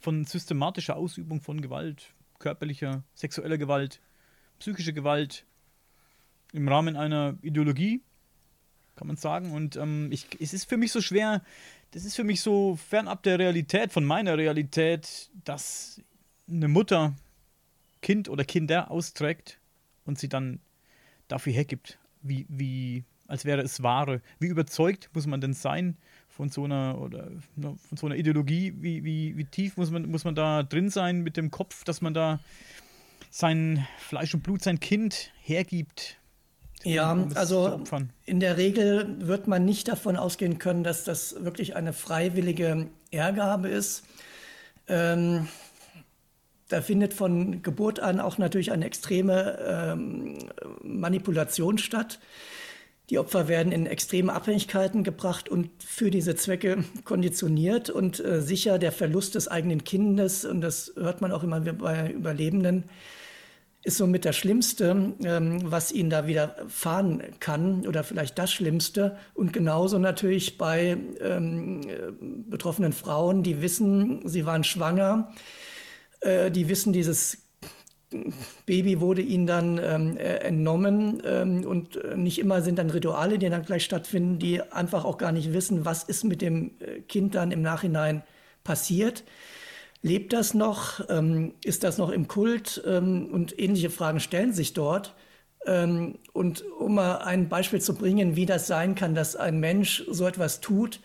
von 0.08 0.24
systematischer 0.24 0.96
Ausübung 0.96 1.42
von 1.42 1.60
Gewalt, 1.60 2.14
körperlicher, 2.40 3.04
sexueller 3.14 3.58
Gewalt, 3.58 4.00
psychischer 4.58 4.94
Gewalt 4.94 5.46
im 6.54 6.70
Rahmen 6.70 6.96
einer 6.96 7.38
Ideologie, 7.42 8.00
kann 8.96 9.08
man 9.08 9.18
sagen. 9.18 9.52
Und 9.52 9.76
ähm, 9.76 10.10
ich, 10.10 10.28
es 10.40 10.54
ist 10.54 10.70
für 10.70 10.78
mich 10.78 10.94
so 10.94 11.02
schwer, 11.02 11.44
das 11.92 12.06
ist 12.06 12.16
für 12.16 12.24
mich 12.24 12.40
so 12.40 12.78
fernab 12.78 13.22
der 13.24 13.38
Realität, 13.38 13.92
von 13.92 14.06
meiner 14.06 14.38
Realität, 14.38 15.30
dass 15.44 16.02
eine 16.50 16.70
Mutter 16.70 17.14
Kind 18.02 18.30
oder 18.30 18.46
Kinder 18.46 18.90
austrägt 18.90 19.60
und 20.06 20.18
sie 20.18 20.30
dann 20.30 20.62
dafür 21.28 21.52
hergibt, 21.52 22.00
wie, 22.22 22.46
wie, 22.48 23.04
als 23.28 23.44
wäre 23.44 23.62
es 23.62 23.84
Ware. 23.84 24.22
Wie 24.40 24.48
überzeugt 24.48 25.10
muss 25.14 25.28
man 25.28 25.42
denn 25.42 25.54
sein 25.54 25.98
von 26.38 26.50
so 26.50 26.66
einer 26.66 27.02
oder 27.02 27.30
von 27.58 27.98
so 27.98 28.06
einer 28.06 28.16
Ideologie? 28.16 28.74
Wie, 28.78 29.04
wie, 29.04 29.36
wie 29.36 29.46
tief 29.46 29.76
muss 29.76 29.90
man, 29.90 30.10
muss 30.10 30.24
man 30.24 30.36
da 30.36 30.62
drin 30.62 30.90
sein 30.90 31.22
mit 31.22 31.36
dem 31.36 31.50
Kopf, 31.50 31.84
dass 31.84 32.00
man 32.00 32.14
da 32.14 32.40
sein 33.32 33.86
Fleisch 33.98 34.34
und 34.36 34.44
Blut, 34.44 34.64
sein 34.64 34.80
Kind 34.80 35.32
hergibt? 35.42 36.18
Ja, 36.84 37.12
um 37.12 37.30
also 37.34 37.82
in 38.26 38.40
der 38.40 38.56
Regel 38.56 39.28
wird 39.28 39.48
man 39.48 39.66
nicht 39.66 39.88
davon 39.88 40.16
ausgehen 40.16 40.60
können, 40.60 40.84
dass 40.84 41.04
das 41.04 41.44
wirklich 41.44 41.76
eine 41.76 41.92
freiwillige 41.92 42.88
Ehrgabe 43.10 43.70
ist. 43.70 44.04
Ähm, 44.88 45.48
da 46.70 46.82
findet 46.82 47.16
von 47.16 47.64
Geburt 47.64 48.00
an 48.00 48.20
auch 48.20 48.38
natürlich 48.38 48.72
eine 48.72 48.86
extreme 48.86 49.58
ähm, 49.66 50.38
Manipulation 50.84 51.80
statt. 51.80 52.20
Die 53.10 53.20
Opfer 53.20 53.48
werden 53.48 53.72
in 53.72 53.86
extreme 53.86 54.34
Abhängigkeiten 54.34 55.04
gebracht 55.04 55.48
und 55.48 55.70
für 55.82 56.12
diese 56.12 56.36
Zwecke 56.36 56.84
konditioniert 57.06 57.90
und 57.90 58.24
äh, 58.24 58.42
sicher 58.42 58.80
der 58.80 58.92
Verlust 58.92 59.36
des 59.36 59.48
eigenen 59.48 59.86
Kindes, 59.86 60.44
und 60.44 60.60
das 60.60 60.92
hört 60.96 61.22
man 61.22 61.32
auch 61.32 61.44
immer 61.44 61.62
bei 61.62 62.12
Überlebenden, 62.12 62.84
ist 63.84 63.98
somit 63.98 64.26
das 64.26 64.36
Schlimmste, 64.36 65.14
ähm, 65.24 65.62
was 65.64 65.94
ihnen 65.94 66.10
da 66.10 66.28
widerfahren 66.28 67.24
kann 67.40 67.88
oder 67.88 68.04
vielleicht 68.04 68.38
das 68.38 68.52
Schlimmste. 68.52 69.16
Und 69.34 69.54
genauso 69.54 69.98
natürlich 69.98 70.58
bei 70.58 70.98
ähm, 71.22 71.82
betroffenen 72.50 72.92
Frauen, 72.92 73.44
die 73.44 73.62
wissen, 73.62 74.28
sie 74.28 74.46
waren 74.46 74.66
schwanger, 74.66 75.32
äh, 76.20 76.52
die 76.52 76.68
wissen, 76.68 76.92
dieses 76.92 77.47
Baby 78.66 79.02
wurde 79.02 79.22
ihnen 79.22 79.48
dann 79.48 79.80
ähm, 79.84 80.18
äh, 80.18 80.38
entnommen 80.38 81.22
ähm, 81.26 81.66
und 81.66 81.98
äh, 81.98 82.16
nicht 82.16 82.40
immer 82.40 82.62
sind 82.62 82.80
dann 82.80 82.90
Rituale, 82.90 83.38
die 83.38 83.50
dann 83.50 83.66
gleich 83.66 83.84
stattfinden, 83.84 84.40
die 84.40 84.62
einfach 84.62 85.04
auch 85.04 85.18
gar 85.18 85.34
nicht 85.34 85.52
wissen, 85.52 85.84
was 85.84 86.04
ist 86.04 86.24
mit 86.24 86.42
dem 86.42 86.72
äh, 86.80 87.02
Kind 87.02 87.36
dann 87.36 87.52
im 87.52 87.62
Nachhinein 87.62 88.24
passiert. 88.64 89.24
Lebt 90.02 90.32
das 90.32 90.54
noch? 90.54 91.02
Ähm, 91.10 91.56
ist 91.66 91.84
das 91.84 91.98
noch 91.98 92.10
im 92.10 92.28
Kult? 92.28 92.82
Ähm, 92.86 93.28
und 93.32 93.60
ähnliche 93.60 93.90
Fragen 93.90 94.22
stellen 94.22 94.54
sich 94.54 94.74
dort. 94.74 95.14
Ähm, 95.66 96.20
und 96.32 96.64
um 96.80 96.96
mal 96.96 97.18
ein 97.18 97.50
Beispiel 97.50 97.82
zu 97.82 97.94
bringen, 97.94 98.38
wie 98.38 98.46
das 98.46 98.68
sein 98.68 98.96
kann, 98.96 99.16
dass 99.16 99.36
ein 99.36 99.60
Mensch 99.60 100.06
so 100.10 100.26
etwas 100.26 100.62
tut, 100.62 101.02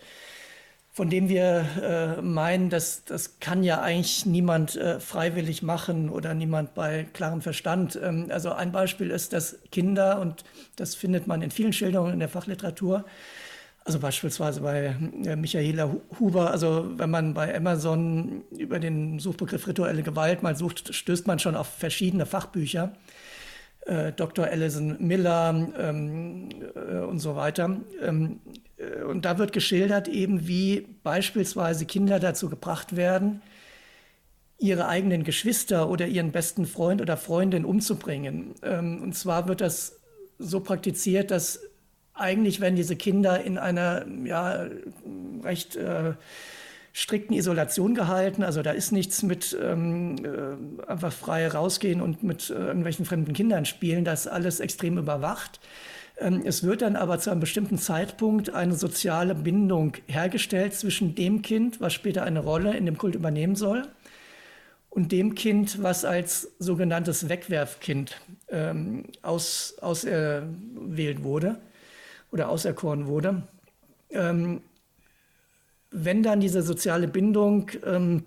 von 0.93 1.09
dem 1.09 1.27
wir 1.27 1.65
äh, 1.81 2.21
meinen, 2.21 2.69
dass 2.69 3.03
das 3.03 3.39
kann 3.39 3.63
ja 3.63 3.81
eigentlich 3.81 4.27
niemand 4.27 4.75
äh, 4.75 4.99
freiwillig 4.99 5.63
machen 5.63 6.07
oder 6.09 6.35
niemand 6.35 6.75
bei 6.75 7.07
klarem 7.13 7.41
Verstand. 7.41 7.99
Ähm, 8.01 8.27
also 8.29 8.51
ein 8.51 8.71
Beispiel 8.71 9.09
ist, 9.09 9.33
dass 9.33 9.57
Kinder, 9.71 10.21
und 10.21 10.43
das 10.75 10.93
findet 10.93 11.25
man 11.25 11.41
in 11.41 11.49
vielen 11.49 11.73
Schilderungen 11.73 12.13
in 12.13 12.19
der 12.19 12.29
Fachliteratur, 12.29 13.05
also 13.85 13.99
beispielsweise 13.99 14.61
bei 14.61 14.95
äh, 15.25 15.35
Michaela 15.35 15.95
Huber, 16.19 16.51
also 16.51 16.85
wenn 16.95 17.09
man 17.09 17.33
bei 17.33 17.55
Amazon 17.55 18.43
über 18.51 18.79
den 18.79 19.17
Suchbegriff 19.17 19.67
rituelle 19.67 20.03
Gewalt 20.03 20.43
mal 20.43 20.55
sucht, 20.55 20.93
stößt 20.93 21.25
man 21.25 21.39
schon 21.39 21.55
auf 21.55 21.67
verschiedene 21.67 22.27
Fachbücher. 22.27 22.93
Äh, 23.85 24.13
Dr. 24.13 24.45
Alison 24.45 24.95
Miller 24.99 25.71
ähm, 25.77 26.49
äh, 26.75 26.99
und 26.99 27.19
so 27.19 27.35
weiter. 27.35 27.81
Ähm, 28.01 28.39
äh, 28.77 29.03
und 29.03 29.25
da 29.25 29.37
wird 29.37 29.51
geschildert 29.51 30.07
eben, 30.07 30.47
wie 30.47 30.87
beispielsweise 31.03 31.85
Kinder 31.85 32.19
dazu 32.19 32.49
gebracht 32.49 32.95
werden, 32.95 33.41
ihre 34.57 34.87
eigenen 34.87 35.23
Geschwister 35.23 35.89
oder 35.89 36.07
ihren 36.07 36.31
besten 36.31 36.65
Freund 36.65 37.01
oder 37.01 37.17
Freundin 37.17 37.65
umzubringen. 37.65 38.55
Ähm, 38.63 39.01
und 39.01 39.13
zwar 39.15 39.49
wird 39.49 39.59
das 39.59 39.99
so 40.39 40.61
praktiziert, 40.61 41.31
dass 41.31 41.59
eigentlich, 42.13 42.61
wenn 42.61 42.75
diese 42.75 42.95
Kinder 42.95 43.43
in 43.43 43.57
einer 43.57 44.05
ja, 44.23 44.67
recht 45.43 45.75
äh, 45.75 46.13
strikten 46.93 47.35
Isolation 47.35 47.95
gehalten. 47.95 48.43
Also 48.43 48.61
da 48.61 48.71
ist 48.71 48.91
nichts 48.91 49.23
mit 49.23 49.57
ähm, 49.61 50.15
äh, 50.23 50.85
einfach 50.85 51.11
frei 51.11 51.47
rausgehen 51.47 52.01
und 52.01 52.23
mit 52.23 52.51
äh, 52.51 52.53
irgendwelchen 52.53 53.05
fremden 53.05 53.33
Kindern 53.33 53.65
spielen. 53.65 54.05
Das 54.05 54.27
alles 54.27 54.59
extrem 54.59 54.99
überwacht. 54.99 55.59
Ähm, 56.19 56.43
es 56.45 56.63
wird 56.63 56.83
dann 56.83 56.95
aber 56.95 57.17
zu 57.17 57.31
einem 57.31 57.39
bestimmten 57.39 57.79
Zeitpunkt 57.79 58.53
eine 58.53 58.75
soziale 58.75 59.33
Bindung 59.33 59.93
hergestellt 60.05 60.75
zwischen 60.75 61.15
dem 61.15 61.41
Kind, 61.41 61.81
was 61.81 61.93
später 61.93 62.23
eine 62.23 62.39
Rolle 62.39 62.77
in 62.77 62.85
dem 62.85 62.97
Kult 62.97 63.15
übernehmen 63.15 63.55
soll, 63.55 63.87
und 64.91 65.11
dem 65.11 65.33
Kind, 65.33 65.81
was 65.81 66.05
als 66.05 66.51
sogenanntes 66.59 67.27
Wegwerfkind 67.27 68.21
ähm, 68.49 69.05
aus, 69.23 69.75
auserwählt 69.81 71.23
wurde 71.23 71.57
oder 72.31 72.49
auserkoren 72.49 73.07
wurde. 73.07 73.41
Ähm, 74.11 74.61
wenn 75.93 76.23
dann 76.23 76.39
diese 76.39 76.61
soziale 76.61 77.07
Bindung 77.07 77.71
ähm, 77.85 78.23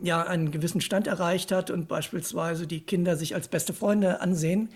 ja 0.00 0.22
einen 0.22 0.50
gewissen 0.50 0.80
Stand 0.80 1.06
erreicht 1.06 1.52
hat 1.52 1.70
und 1.70 1.88
beispielsweise 1.88 2.66
die 2.66 2.80
Kinder 2.80 3.16
sich 3.16 3.34
als 3.34 3.48
beste 3.48 3.74
Freunde 3.74 4.20
ansehen, 4.20 4.70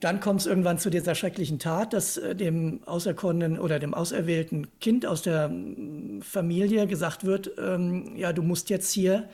dann 0.00 0.20
kommt 0.20 0.40
es 0.40 0.46
irgendwann 0.46 0.78
zu 0.78 0.90
dieser 0.90 1.14
schrecklichen 1.14 1.58
Tat, 1.58 1.92
dass 1.92 2.16
äh, 2.16 2.34
dem 2.34 2.82
auserkorenen 2.84 3.58
oder 3.58 3.78
dem 3.78 3.94
auserwählten 3.94 4.66
Kind 4.80 5.06
aus 5.06 5.22
der 5.22 5.48
mm, 5.48 6.22
Familie 6.22 6.86
gesagt 6.86 7.24
wird, 7.24 7.52
ähm, 7.58 8.16
ja, 8.16 8.32
du 8.32 8.42
musst 8.42 8.70
jetzt 8.70 8.92
hier 8.92 9.28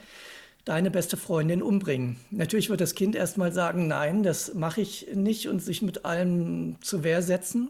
deine 0.65 0.91
beste 0.91 1.17
Freundin 1.17 1.63
umbringen. 1.63 2.17
Natürlich 2.29 2.69
wird 2.69 2.81
das 2.81 2.93
Kind 2.93 3.15
erstmal 3.15 3.51
sagen, 3.51 3.87
nein, 3.87 4.21
das 4.21 4.53
mache 4.53 4.81
ich 4.81 5.07
nicht 5.15 5.47
und 5.47 5.59
sich 5.59 5.81
mit 5.81 6.05
allem 6.05 6.75
zur 6.81 7.03
Wehr 7.03 7.23
setzen. 7.23 7.69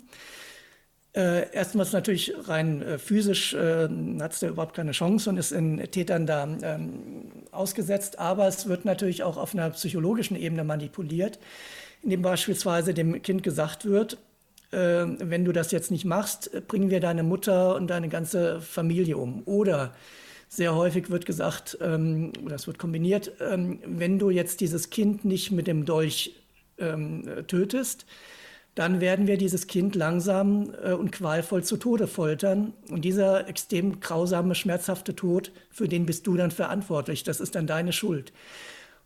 Äh, 1.13 1.51
erstmals 1.53 1.91
natürlich 1.91 2.33
rein 2.47 2.81
äh, 2.81 2.97
physisch 2.97 3.53
äh, 3.53 3.89
hat 4.19 4.31
es 4.31 4.41
überhaupt 4.43 4.75
keine 4.75 4.91
Chance 4.91 5.29
und 5.29 5.37
ist 5.37 5.51
in 5.51 5.77
Tätern 5.91 6.25
da 6.25 6.47
ähm, 6.61 7.31
ausgesetzt, 7.51 8.17
aber 8.17 8.47
es 8.47 8.69
wird 8.69 8.85
natürlich 8.85 9.21
auch 9.23 9.35
auf 9.35 9.53
einer 9.53 9.69
psychologischen 9.71 10.37
Ebene 10.37 10.63
manipuliert, 10.63 11.37
indem 12.01 12.21
beispielsweise 12.21 12.93
dem 12.93 13.21
Kind 13.21 13.43
gesagt 13.43 13.83
wird, 13.85 14.19
äh, 14.71 14.77
wenn 14.77 15.43
du 15.43 15.51
das 15.51 15.71
jetzt 15.71 15.91
nicht 15.91 16.05
machst, 16.05 16.49
bringen 16.69 16.89
wir 16.89 17.01
deine 17.01 17.23
Mutter 17.23 17.75
und 17.75 17.87
deine 17.87 18.07
ganze 18.07 18.61
Familie 18.61 19.17
um. 19.17 19.43
Oder 19.45 19.93
sehr 20.47 20.75
häufig 20.75 21.09
wird 21.09 21.25
gesagt, 21.25 21.77
ähm, 21.81 22.31
es 22.53 22.67
wird 22.67 22.79
kombiniert, 22.79 23.33
ähm, 23.41 23.79
wenn 23.85 24.17
du 24.17 24.29
jetzt 24.29 24.61
dieses 24.61 24.89
Kind 24.89 25.25
nicht 25.25 25.51
mit 25.51 25.67
dem 25.67 25.83
Dolch 25.83 26.35
ähm, 26.77 27.25
tötest, 27.47 28.05
dann 28.75 29.01
werden 29.01 29.27
wir 29.27 29.37
dieses 29.37 29.67
Kind 29.67 29.95
langsam 29.95 30.73
äh, 30.83 30.93
und 30.93 31.11
qualvoll 31.11 31.63
zu 31.63 31.77
Tode 31.77 32.07
foltern. 32.07 32.73
Und 32.89 33.03
dieser 33.03 33.47
extrem 33.47 33.99
grausame, 33.99 34.55
schmerzhafte 34.55 35.15
Tod, 35.15 35.51
für 35.69 35.87
den 35.87 36.05
bist 36.05 36.25
du 36.27 36.37
dann 36.37 36.51
verantwortlich. 36.51 37.23
Das 37.23 37.39
ist 37.39 37.55
dann 37.55 37.67
deine 37.67 37.93
Schuld. 37.93 38.31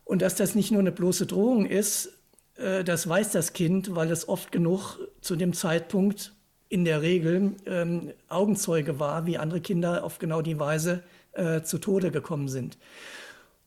Und 0.04 0.22
dass 0.22 0.36
das 0.36 0.54
nicht 0.54 0.70
nur 0.70 0.80
eine 0.80 0.92
bloße 0.92 1.26
Drohung 1.26 1.66
ist, 1.66 2.12
äh, 2.56 2.84
das 2.84 3.08
weiß 3.08 3.32
das 3.32 3.52
Kind, 3.52 3.94
weil 3.94 4.10
es 4.10 4.28
oft 4.28 4.52
genug 4.52 4.98
zu 5.20 5.34
dem 5.34 5.52
Zeitpunkt 5.52 6.32
in 6.68 6.84
der 6.84 7.02
Regel 7.02 7.52
ähm, 7.66 8.12
Augenzeuge 8.28 8.98
war, 8.98 9.26
wie 9.26 9.38
andere 9.38 9.60
Kinder 9.60 10.04
auf 10.04 10.18
genau 10.18 10.42
die 10.42 10.58
Weise 10.58 11.02
äh, 11.32 11.62
zu 11.62 11.78
Tode 11.78 12.10
gekommen 12.10 12.48
sind. 12.48 12.78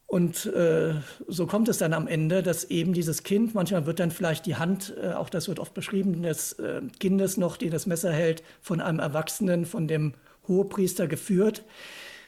Und 0.10 0.47
äh, 0.47 0.95
so 1.28 1.45
kommt 1.45 1.70
es 1.70 1.78
dann 1.78 1.93
am 1.93 2.07
Ende, 2.07 2.41
dass 2.41 2.64
eben 2.64 2.93
dieses 2.93 3.22
Kind, 3.22 3.53
manchmal 3.53 3.86
wird 3.86 3.99
dann 3.99 4.10
vielleicht 4.10 4.47
die 4.47 4.55
Hand, 4.55 4.95
äh, 4.99 5.12
auch 5.14 5.30
das 5.30 5.47
wird 5.47 5.60
oft 5.60 5.76
beschrieben, 5.76 6.24
des 6.24 6.53
äh, 6.53 6.82
Kindes 6.99 7.38
noch, 7.38 7.57
die 7.57 7.70
das 7.70 7.86
Messer 7.86 8.12
hält, 8.12 8.41
von 8.60 8.82
einem 8.82 8.97
Erwachsenen, 8.97 9.68
von 9.68 9.88
dem 9.88 10.16
Hohepriester 10.47 11.05
geführt, 11.07 11.64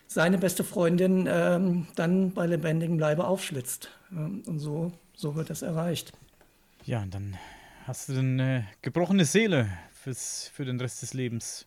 seine 0.06 0.38
beste 0.38 0.64
Freundin 0.64 1.28
ähm, 1.28 1.88
dann 1.96 2.34
bei 2.34 2.46
lebendigem 2.46 3.00
Leibe 3.00 3.26
aufschlitzt. 3.26 3.90
und 4.12 4.60
so, 4.60 4.92
so 5.16 5.36
wird 5.36 5.50
das 5.50 5.64
erreicht. 5.64 6.14
Ja, 6.86 7.02
und 7.02 7.16
dann 7.16 7.36
hast 7.88 8.10
du 8.10 8.14
eine 8.14 8.68
gebrochene 8.84 9.26
Seele 9.26 9.70
fürs, 9.92 10.52
für 10.54 10.66
den 10.66 10.80
Rest 10.80 11.02
des 11.02 11.16
Lebens. 11.16 11.66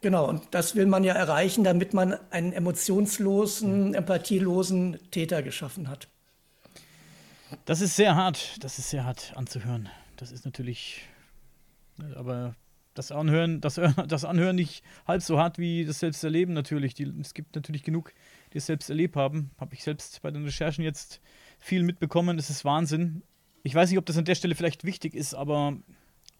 Genau, 0.00 0.28
und 0.28 0.42
das 0.50 0.74
will 0.74 0.86
man 0.86 1.04
ja 1.04 1.14
erreichen, 1.14 1.62
damit 1.62 1.94
man 1.94 2.18
einen 2.30 2.52
emotionslosen, 2.52 3.94
empathielosen 3.94 4.98
Täter 5.10 5.42
geschaffen 5.42 5.88
hat. 5.88 6.08
Das 7.66 7.80
ist 7.80 7.96
sehr 7.96 8.16
hart, 8.16 8.62
das 8.64 8.78
ist 8.78 8.90
sehr 8.90 9.04
hart 9.04 9.32
anzuhören. 9.36 9.88
Das 10.16 10.32
ist 10.32 10.44
natürlich, 10.44 11.02
aber 12.16 12.56
das 12.94 13.12
Anhören, 13.12 13.60
das, 13.60 13.80
das 14.08 14.24
Anhören 14.24 14.56
nicht 14.56 14.82
halb 15.06 15.22
so 15.22 15.38
hart 15.38 15.58
wie 15.58 15.84
das 15.84 16.00
Selbsterleben 16.00 16.54
natürlich. 16.54 16.94
Die, 16.94 17.04
es 17.20 17.34
gibt 17.34 17.54
natürlich 17.54 17.82
genug, 17.82 18.12
die 18.52 18.58
es 18.58 18.66
selbst 18.66 18.90
erlebt 18.90 19.16
haben. 19.16 19.50
Habe 19.58 19.74
ich 19.74 19.82
selbst 19.82 20.22
bei 20.22 20.30
den 20.30 20.44
Recherchen 20.44 20.84
jetzt 20.84 21.20
viel 21.58 21.82
mitbekommen. 21.82 22.36
Das 22.36 22.50
ist 22.50 22.64
Wahnsinn. 22.64 23.22
Ich 23.62 23.74
weiß 23.74 23.90
nicht, 23.90 23.98
ob 23.98 24.06
das 24.06 24.18
an 24.18 24.24
der 24.24 24.34
Stelle 24.34 24.54
vielleicht 24.54 24.84
wichtig 24.84 25.14
ist, 25.14 25.34
aber 25.34 25.76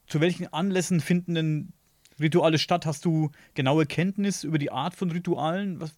zu 0.09 0.21
welchen 0.21 0.53
Anlässen 0.53 1.01
finden 1.01 1.35
denn 1.35 1.73
Rituale 2.23 2.59
statt? 2.59 2.87
Hast 2.87 3.05
du 3.05 3.31
genaue 3.55 3.87
Kenntnis 3.87 4.45
über 4.45 4.59
die 4.59 4.71
Art 4.71 4.95
von 4.95 5.11
Ritualen? 5.11 5.81
Was, 5.81 5.93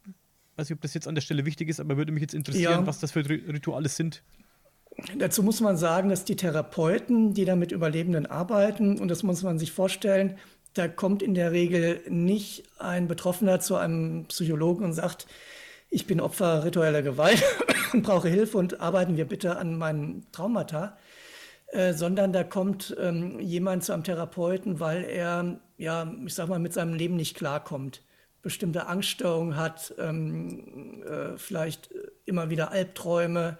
weiß 0.56 0.68
nicht, 0.68 0.76
ob 0.76 0.82
das 0.82 0.94
jetzt 0.94 1.08
an 1.08 1.14
der 1.14 1.22
Stelle 1.22 1.44
wichtig 1.44 1.68
ist, 1.68 1.80
aber 1.80 1.96
würde 1.96 2.12
mich 2.12 2.22
jetzt 2.22 2.34
interessieren, 2.34 2.80
ja. 2.80 2.86
was 2.86 3.00
das 3.00 3.12
für 3.12 3.28
Rituale 3.28 3.88
sind. 3.88 4.22
Dazu 5.18 5.42
muss 5.42 5.60
man 5.60 5.76
sagen, 5.76 6.08
dass 6.08 6.24
die 6.24 6.36
Therapeuten, 6.36 7.34
die 7.34 7.44
da 7.44 7.56
mit 7.56 7.72
Überlebenden 7.72 8.26
arbeiten, 8.26 8.98
und 8.98 9.08
das 9.08 9.22
muss 9.22 9.42
man 9.42 9.58
sich 9.58 9.72
vorstellen, 9.72 10.38
da 10.74 10.88
kommt 10.88 11.22
in 11.22 11.34
der 11.34 11.52
Regel 11.52 12.00
nicht 12.08 12.64
ein 12.78 13.08
Betroffener 13.08 13.60
zu 13.60 13.76
einem 13.76 14.26
Psychologen 14.26 14.84
und 14.84 14.92
sagt, 14.92 15.26
ich 15.90 16.06
bin 16.06 16.20
Opfer 16.20 16.64
ritueller 16.64 17.02
Gewalt 17.02 17.42
und 17.92 18.02
brauche 18.04 18.28
Hilfe 18.28 18.58
und 18.58 18.80
arbeiten 18.80 19.16
wir 19.16 19.24
bitte 19.24 19.56
an 19.56 19.78
meinen 19.78 20.26
Traumata, 20.32 20.96
äh, 21.74 21.92
sondern 21.92 22.32
da 22.32 22.44
kommt 22.44 22.96
ähm, 23.00 23.40
jemand 23.40 23.82
zu 23.82 23.92
einem 23.92 24.04
Therapeuten, 24.04 24.78
weil 24.78 25.02
er, 25.02 25.58
ja, 25.76 26.14
ich 26.24 26.32
sag 26.32 26.48
mal, 26.48 26.60
mit 26.60 26.72
seinem 26.72 26.94
Leben 26.94 27.16
nicht 27.16 27.36
klarkommt, 27.36 28.02
bestimmte 28.42 28.86
Angststörungen 28.86 29.56
hat, 29.56 29.92
ähm, 29.98 31.02
äh, 31.02 31.36
vielleicht 31.36 31.90
immer 32.26 32.48
wieder 32.48 32.70
Albträume, 32.70 33.58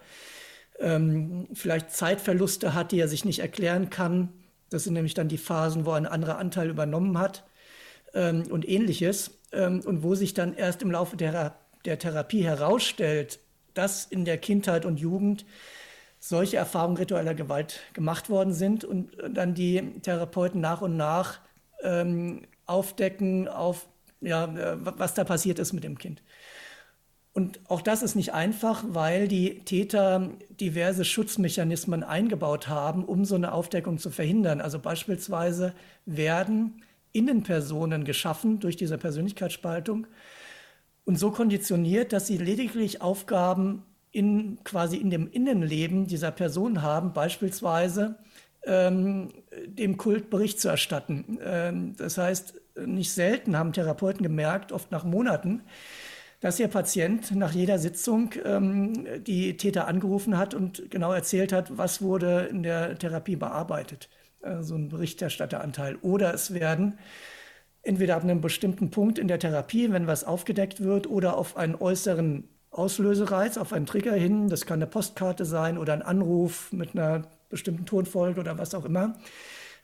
ähm, 0.79 1.49
vielleicht 1.53 1.91
Zeitverluste 1.91 2.73
hat, 2.73 2.93
die 2.93 2.99
er 2.99 3.09
sich 3.09 3.25
nicht 3.25 3.39
erklären 3.39 3.89
kann. 3.89 4.29
Das 4.69 4.85
sind 4.85 4.93
nämlich 4.93 5.13
dann 5.13 5.27
die 5.27 5.37
Phasen, 5.37 5.85
wo 5.85 5.91
ein 5.91 6.05
anderer 6.05 6.37
Anteil 6.37 6.69
übernommen 6.69 7.19
hat 7.19 7.43
ähm, 8.13 8.43
und 8.49 8.65
ähnliches. 8.65 9.31
Ähm, 9.51 9.81
und 9.81 10.03
wo 10.03 10.15
sich 10.15 10.33
dann 10.33 10.53
erst 10.53 10.81
im 10.81 10.91
Laufe 10.91 11.17
der, 11.17 11.57
der 11.83 11.99
Therapie 11.99 12.45
herausstellt, 12.45 13.39
dass 13.73 14.05
in 14.05 14.23
der 14.23 14.37
Kindheit 14.37 14.85
und 14.85 15.01
Jugend 15.01 15.45
solche 16.27 16.57
Erfahrungen 16.57 16.97
ritueller 16.97 17.35
Gewalt 17.35 17.81
gemacht 17.93 18.29
worden 18.31 18.51
sind 18.51 18.83
und 18.83 19.15
dann 19.29 19.53
die 19.53 19.99
Therapeuten 20.01 20.59
nach 20.59 20.81
und 20.81 20.97
nach 20.97 21.39
ähm, 21.83 22.47
aufdecken, 22.65 23.47
auf, 23.47 23.87
ja, 24.21 24.45
äh, 24.45 24.77
was 24.79 25.13
da 25.13 25.23
passiert 25.23 25.59
ist 25.59 25.73
mit 25.73 25.83
dem 25.83 25.99
Kind. 25.99 26.23
Und 27.33 27.59
auch 27.69 27.81
das 27.81 28.01
ist 28.01 28.15
nicht 28.15 28.33
einfach, 28.33 28.83
weil 28.87 29.27
die 29.27 29.59
Täter 29.65 30.31
diverse 30.59 31.05
Schutzmechanismen 31.05 32.03
eingebaut 32.03 32.69
haben, 32.69 33.05
um 33.05 33.23
so 33.25 33.35
eine 33.35 33.51
Aufdeckung 33.51 33.99
zu 33.99 34.09
verhindern. 34.09 34.61
Also 34.61 34.79
beispielsweise 34.79 35.73
werden 36.05 36.81
Innenpersonen 37.11 38.03
geschaffen 38.03 38.59
durch 38.59 38.77
diese 38.77 38.97
Persönlichkeitsspaltung 38.97 40.07
und 41.03 41.19
so 41.19 41.29
konditioniert, 41.29 42.13
dass 42.13 42.25
sie 42.25 42.37
lediglich 42.37 43.01
Aufgaben 43.01 43.83
in, 44.15 44.63
quasi 44.63 44.97
in 44.97 45.09
dem 45.09 45.29
Innenleben 45.29 46.07
dieser 46.07 46.31
Person 46.31 46.81
haben, 46.81 47.13
beispielsweise 47.13 48.15
ähm, 48.65 49.29
dem 49.65 49.97
Kult 49.97 50.29
Bericht 50.29 50.59
zu 50.59 50.69
erstatten. 50.69 51.37
Ähm, 51.43 51.95
das 51.97 52.17
heißt, 52.17 52.61
nicht 52.85 53.11
selten 53.11 53.57
haben 53.57 53.73
Therapeuten 53.73 54.23
gemerkt, 54.23 54.71
oft 54.71 54.91
nach 54.91 55.03
Monaten, 55.03 55.61
dass 56.39 56.59
ihr 56.59 56.67
Patient 56.67 57.35
nach 57.35 57.51
jeder 57.53 57.77
Sitzung 57.77 58.31
ähm, 58.43 59.23
die 59.23 59.57
Täter 59.57 59.87
angerufen 59.87 60.37
hat 60.37 60.53
und 60.53 60.89
genau 60.89 61.11
erzählt 61.11 61.51
hat, 61.51 61.77
was 61.77 62.01
wurde 62.01 62.47
in 62.49 62.63
der 62.63 62.97
Therapie 62.97 63.35
bearbeitet. 63.35 64.09
Äh, 64.41 64.63
so 64.63 64.75
ein 64.75 64.89
Berichterstatteranteil. 64.89 65.97
Oder 66.01 66.33
es 66.33 66.53
werden 66.53 66.97
entweder 67.81 68.15
ab 68.15 68.23
einem 68.23 68.41
bestimmten 68.41 68.91
Punkt 68.91 69.19
in 69.19 69.27
der 69.27 69.39
Therapie, 69.39 69.91
wenn 69.91 70.07
was 70.07 70.23
aufgedeckt 70.23 70.81
wird, 70.81 71.07
oder 71.07 71.37
auf 71.37 71.57
einen 71.57 71.75
äußeren 71.75 72.47
Auslösereiz, 72.75 73.57
auf 73.57 73.73
einen 73.73 73.85
Trigger 73.85 74.13
hin, 74.13 74.49
das 74.49 74.65
kann 74.65 74.79
eine 74.79 74.87
Postkarte 74.87 75.45
sein 75.45 75.77
oder 75.77 75.93
ein 75.93 76.01
Anruf 76.01 76.71
mit 76.71 76.93
einer 76.93 77.23
bestimmten 77.49 77.85
Tonfolge 77.85 78.39
oder 78.39 78.57
was 78.57 78.75
auch 78.75 78.85
immer, 78.85 79.15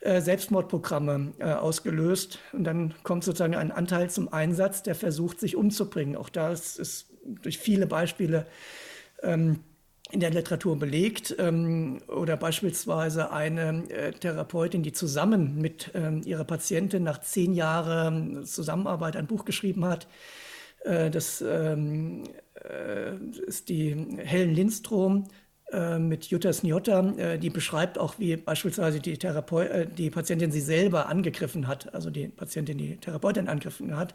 äh, 0.00 0.20
Selbstmordprogramme 0.20 1.32
äh, 1.38 1.44
ausgelöst. 1.52 2.38
Und 2.52 2.64
dann 2.64 2.94
kommt 3.02 3.24
sozusagen 3.24 3.54
ein 3.54 3.72
Anteil 3.72 4.10
zum 4.10 4.32
Einsatz, 4.32 4.82
der 4.82 4.94
versucht, 4.94 5.40
sich 5.40 5.56
umzubringen. 5.56 6.16
Auch 6.16 6.28
da 6.28 6.52
ist, 6.52 6.78
ist 6.78 7.06
durch 7.24 7.58
viele 7.58 7.86
Beispiele 7.86 8.46
ähm, 9.22 9.60
in 10.10 10.20
der 10.20 10.30
Literatur 10.30 10.78
belegt. 10.78 11.34
Ähm, 11.38 12.02
oder 12.08 12.36
beispielsweise 12.36 13.32
eine 13.32 13.88
äh, 13.90 14.12
Therapeutin, 14.12 14.82
die 14.82 14.92
zusammen 14.92 15.56
mit 15.58 15.90
ähm, 15.94 16.22
ihrer 16.24 16.44
Patientin 16.44 17.02
nach 17.02 17.20
zehn 17.20 17.54
Jahren 17.54 18.44
Zusammenarbeit 18.44 19.16
ein 19.16 19.26
Buch 19.26 19.44
geschrieben 19.44 19.86
hat. 19.86 20.06
Äh, 20.84 21.10
das 21.10 21.40
ähm, 21.40 22.24
äh, 22.64 23.16
ist 23.46 23.68
die 23.68 23.94
Helen 24.24 24.54
Lindstrom 24.54 25.26
äh, 25.72 25.98
mit 25.98 26.26
Jutta 26.26 26.52
Sniotta, 26.52 27.14
äh, 27.16 27.38
die 27.38 27.48
beschreibt 27.48 27.98
auch, 27.98 28.18
wie 28.18 28.36
beispielsweise 28.36 29.00
die, 29.00 29.16
Therapeut, 29.16 29.70
äh, 29.70 29.86
die 29.86 30.10
Patientin 30.10 30.52
sie 30.52 30.60
selber 30.60 31.08
angegriffen 31.08 31.66
hat, 31.66 31.94
also 31.94 32.10
die 32.10 32.28
Patientin 32.28 32.76
die 32.76 32.98
Therapeutin 32.98 33.48
angegriffen 33.48 33.96
hat 33.96 34.14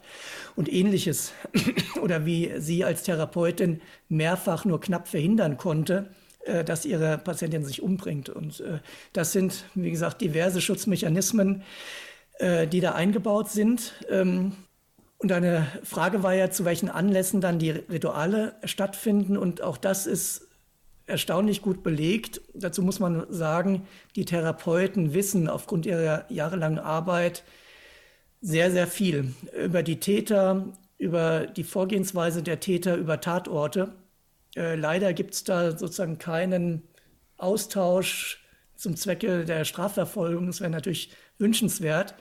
und 0.54 0.72
ähnliches. 0.72 1.32
Oder 2.02 2.24
wie 2.26 2.52
sie 2.58 2.84
als 2.84 3.02
Therapeutin 3.02 3.80
mehrfach 4.08 4.64
nur 4.64 4.80
knapp 4.80 5.08
verhindern 5.08 5.56
konnte, 5.56 6.10
dass 6.64 6.86
ihre 6.86 7.18
Patientin 7.18 7.64
sich 7.64 7.82
umbringt. 7.82 8.30
Und 8.30 8.62
das 9.12 9.32
sind, 9.32 9.64
wie 9.74 9.90
gesagt, 9.90 10.22
diverse 10.22 10.62
Schutzmechanismen, 10.62 11.62
die 12.40 12.80
da 12.80 12.92
eingebaut 12.92 13.50
sind. 13.50 13.92
Und 15.18 15.32
eine 15.32 15.66
Frage 15.82 16.22
war 16.22 16.34
ja, 16.34 16.50
zu 16.50 16.64
welchen 16.64 16.88
Anlässen 16.88 17.40
dann 17.40 17.58
die 17.58 17.70
Rituale 17.70 18.54
stattfinden. 18.64 19.36
Und 19.36 19.62
auch 19.62 19.76
das 19.76 20.06
ist 20.06 20.46
erstaunlich 21.06 21.60
gut 21.60 21.82
belegt. 21.82 22.40
Dazu 22.54 22.82
muss 22.82 23.00
man 23.00 23.26
sagen, 23.28 23.86
die 24.14 24.24
Therapeuten 24.24 25.14
wissen 25.14 25.48
aufgrund 25.48 25.86
ihrer 25.86 26.24
jahrelangen 26.30 26.78
Arbeit 26.78 27.42
sehr, 28.40 28.70
sehr 28.70 28.86
viel 28.86 29.34
über 29.64 29.82
die 29.82 29.98
Täter, 29.98 30.72
über 30.98 31.46
die 31.46 31.64
Vorgehensweise 31.64 32.42
der 32.42 32.60
Täter, 32.60 32.96
über 32.96 33.20
Tatorte. 33.20 33.94
Äh, 34.54 34.76
leider 34.76 35.12
gibt 35.12 35.34
es 35.34 35.42
da 35.42 35.76
sozusagen 35.76 36.18
keinen 36.18 36.82
Austausch 37.38 38.40
zum 38.76 38.96
Zwecke 38.96 39.44
der 39.44 39.64
Strafverfolgung. 39.64 40.46
Das 40.46 40.60
wäre 40.60 40.70
natürlich 40.70 41.10
wünschenswert 41.38 42.14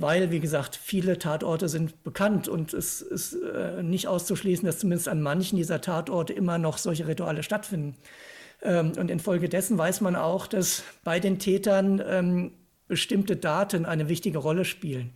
weil, 0.00 0.30
wie 0.30 0.38
gesagt, 0.38 0.76
viele 0.76 1.18
Tatorte 1.18 1.68
sind 1.68 2.04
bekannt 2.04 2.46
und 2.46 2.72
es 2.72 3.00
ist 3.00 3.34
äh, 3.34 3.82
nicht 3.82 4.06
auszuschließen, 4.06 4.64
dass 4.64 4.78
zumindest 4.78 5.08
an 5.08 5.20
manchen 5.20 5.56
dieser 5.56 5.80
Tatorte 5.80 6.32
immer 6.32 6.56
noch 6.56 6.78
solche 6.78 7.08
Rituale 7.08 7.42
stattfinden. 7.42 7.96
Ähm, 8.62 8.92
und 8.96 9.10
infolgedessen 9.10 9.76
weiß 9.76 10.00
man 10.00 10.14
auch, 10.14 10.46
dass 10.46 10.84
bei 11.02 11.18
den 11.18 11.40
Tätern 11.40 12.00
ähm, 12.06 12.52
bestimmte 12.86 13.36
Daten 13.36 13.86
eine 13.86 14.08
wichtige 14.08 14.38
Rolle 14.38 14.64
spielen. 14.64 15.14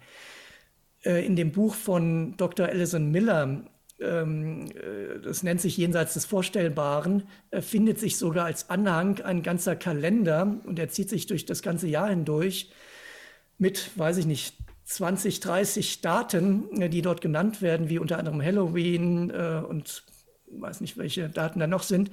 Äh, 1.05 1.25
in 1.25 1.37
dem 1.37 1.53
Buch 1.53 1.77
von 1.77 2.37
Dr. 2.37 2.67
Alison 2.67 3.09
Miller, 3.09 3.63
ähm, 4.01 4.67
äh, 4.71 5.21
das 5.23 5.45
nennt 5.45 5.61
sich 5.61 5.77
Jenseits 5.77 6.15
des 6.15 6.25
Vorstellbaren, 6.25 7.23
äh, 7.53 7.61
findet 7.61 8.01
sich 8.01 8.17
sogar 8.17 8.47
als 8.47 8.69
Anhang 8.69 9.21
ein 9.21 9.45
ganzer 9.45 9.77
Kalender 9.77 10.57
und 10.65 10.81
er 10.81 10.89
zieht 10.89 11.09
sich 11.09 11.27
durch 11.27 11.47
das 11.47 11.63
ganze 11.63 11.87
Jahr 11.87 12.09
hindurch 12.09 12.73
mit, 13.59 13.97
weiß 13.97 14.17
ich 14.17 14.27
nicht, 14.27 14.57
20, 14.85 15.41
30 15.41 16.01
Daten, 16.01 16.81
äh, 16.81 16.89
die 16.89 17.03
dort 17.03 17.21
genannt 17.21 17.63
werden, 17.63 17.89
wie 17.89 17.99
unter 17.99 18.19
anderem 18.19 18.43
Halloween 18.43 19.31
äh, 19.31 19.63
und 19.67 20.05
weiß 20.47 20.81
nicht, 20.81 20.99
welche 20.99 21.29
Daten 21.29 21.61
da 21.61 21.67
noch 21.67 21.83
sind, 21.83 22.11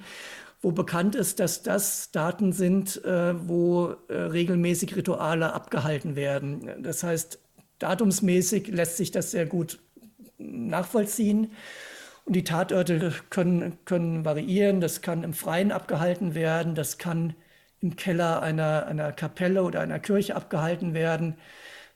wo 0.62 0.72
bekannt 0.72 1.14
ist, 1.14 1.40
dass 1.40 1.62
das 1.62 2.10
Daten 2.10 2.52
sind, 2.52 3.02
äh, 3.04 3.48
wo 3.48 3.94
äh, 4.08 4.14
regelmäßig 4.14 4.96
Rituale 4.96 5.52
abgehalten 5.52 6.16
werden. 6.16 6.82
Das 6.82 7.02
heißt, 7.02 7.38
datumsmäßig 7.78 8.68
lässt 8.68 8.96
sich 8.96 9.10
das 9.10 9.30
sehr 9.30 9.46
gut 9.46 9.80
nachvollziehen. 10.38 11.52
Und 12.24 12.36
die 12.36 12.44
Tatorte 12.44 13.12
können, 13.30 13.78
können 13.84 14.24
variieren. 14.24 14.80
Das 14.80 15.00
kann 15.00 15.24
im 15.24 15.32
Freien 15.32 15.72
abgehalten 15.72 16.34
werden, 16.34 16.74
das 16.74 16.98
kann 16.98 17.34
im 17.80 17.96
Keller 17.96 18.42
einer, 18.42 18.86
einer 18.86 19.12
Kapelle 19.12 19.62
oder 19.62 19.80
einer 19.80 19.98
Kirche 19.98 20.36
abgehalten 20.36 20.92
werden. 20.92 21.36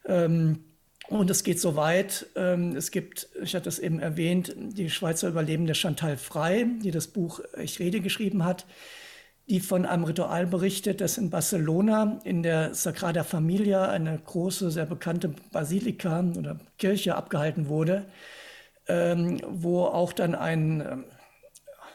Ähm, 0.07 0.65
und 1.09 1.31
es 1.31 1.45
geht 1.45 1.61
so 1.61 1.77
weit, 1.77 2.27
ähm, 2.35 2.75
es 2.77 2.91
gibt, 2.91 3.29
ich 3.43 3.55
hatte 3.55 3.69
es 3.69 3.79
eben 3.79 4.01
erwähnt, 4.01 4.55
die 4.57 4.89
Schweizer 4.89 5.29
Überlebende 5.29 5.75
Chantal 5.75 6.17
Frey, 6.17 6.67
die 6.83 6.91
das 6.91 7.09
Buch 7.09 7.41
Ich 7.61 7.79
rede 7.79 8.01
geschrieben 8.01 8.45
hat, 8.45 8.65
die 9.47 9.61
von 9.61 9.85
einem 9.85 10.05
Ritual 10.05 10.47
berichtet, 10.47 11.03
das 11.03 11.19
in 11.19 11.29
Barcelona 11.29 12.21
in 12.25 12.43
der 12.43 12.75
Sagrada 12.75 13.23
Familia, 13.23 13.91
eine 13.91 14.19
große, 14.19 14.71
sehr 14.71 14.87
bekannte 14.87 15.35
Basilika 15.53 16.25
oder 16.39 16.59
Kirche 16.79 17.17
abgehalten 17.17 17.69
wurde, 17.69 18.07
ähm, 18.89 19.41
wo 19.47 19.85
auch 19.85 20.15
dann 20.15 20.35
ein 20.35 21.05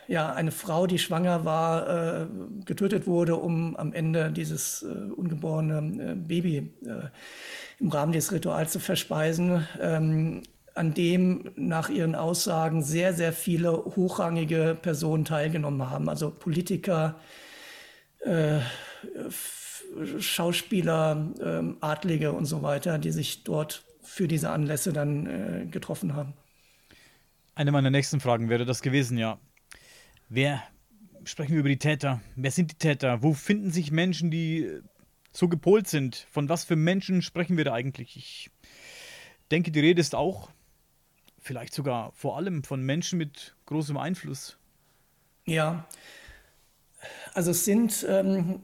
ja, 0.10 0.34
eine 0.34 0.52
Frau, 0.52 0.88
die 0.88 0.98
schwanger 0.98 1.46
war, 1.46 2.24
äh, 2.24 2.28
getötet 2.66 3.06
wurde, 3.06 3.36
um 3.36 3.76
am 3.76 3.94
Ende 3.94 4.32
dieses 4.32 4.82
äh, 4.82 5.12
ungeborene 5.12 6.14
äh, 6.14 6.16
Baby 6.16 6.74
äh, 6.84 7.10
im 7.80 7.90
Rahmen 7.90 8.12
des 8.12 8.32
Rituals 8.32 8.72
zu 8.72 8.80
verspeisen, 8.80 9.68
ähm, 9.82 10.44
an 10.76 10.94
dem 10.94 11.52
nach 11.56 11.90
ihren 11.90 12.16
Aussagen 12.16 12.84
sehr, 12.84 13.14
sehr 13.14 13.34
viele 13.34 13.72
hochrangige 13.72 14.78
Personen 14.82 15.26
teilgenommen 15.26 15.90
haben, 15.90 16.10
also 16.10 16.30
Politiker, 16.32 17.20
äh, 18.22 18.60
Schauspieler, 20.20 21.32
ähm, 21.44 21.78
Adlige 21.82 22.32
und 22.32 22.46
so 22.46 22.62
weiter, 22.62 22.98
die 22.98 23.12
sich 23.12 23.44
dort 23.44 23.84
für 24.02 24.28
diese 24.28 24.50
Anlässe 24.50 24.94
dann 24.94 25.26
äh, 25.26 25.66
getroffen 25.66 26.16
haben. 26.16 26.34
Eine 27.56 27.72
meiner 27.72 27.90
nächsten 27.90 28.20
Fragen 28.20 28.50
wäre 28.50 28.66
das 28.66 28.82
gewesen, 28.82 29.18
ja. 29.18 29.40
Wer 30.30 30.64
sprechen 31.24 31.54
wir 31.54 31.60
über 31.60 31.70
die 31.70 31.80
Täter? 31.80 32.22
Wer 32.36 32.52
sind 32.52 32.72
die 32.72 32.78
Täter? 32.78 33.22
Wo 33.22 33.34
finden 33.34 33.72
sich 33.72 33.92
Menschen, 33.92 34.32
die 34.32 34.82
so 35.32 35.48
gepolt 35.48 35.88
sind? 35.88 36.28
Von 36.32 36.50
was 36.50 36.64
für 36.64 36.76
Menschen 36.76 37.22
sprechen 37.22 37.58
wir 37.58 37.66
da 37.66 37.74
eigentlich? 37.74 38.16
Ich 38.16 38.52
denke, 39.52 39.72
die 39.72 39.80
Rede 39.80 40.02
ist 40.02 40.16
auch 40.16 40.50
vielleicht 41.40 41.74
sogar 41.74 42.12
vor 42.14 42.38
allem 42.38 42.64
von 42.64 42.82
Menschen 42.84 43.18
mit 43.18 43.56
großem 43.66 43.98
Einfluss. 43.98 44.58
Ja, 45.46 45.88
also 47.34 47.52
es 47.52 47.66
sind 47.66 48.06
ähm, 48.08 48.62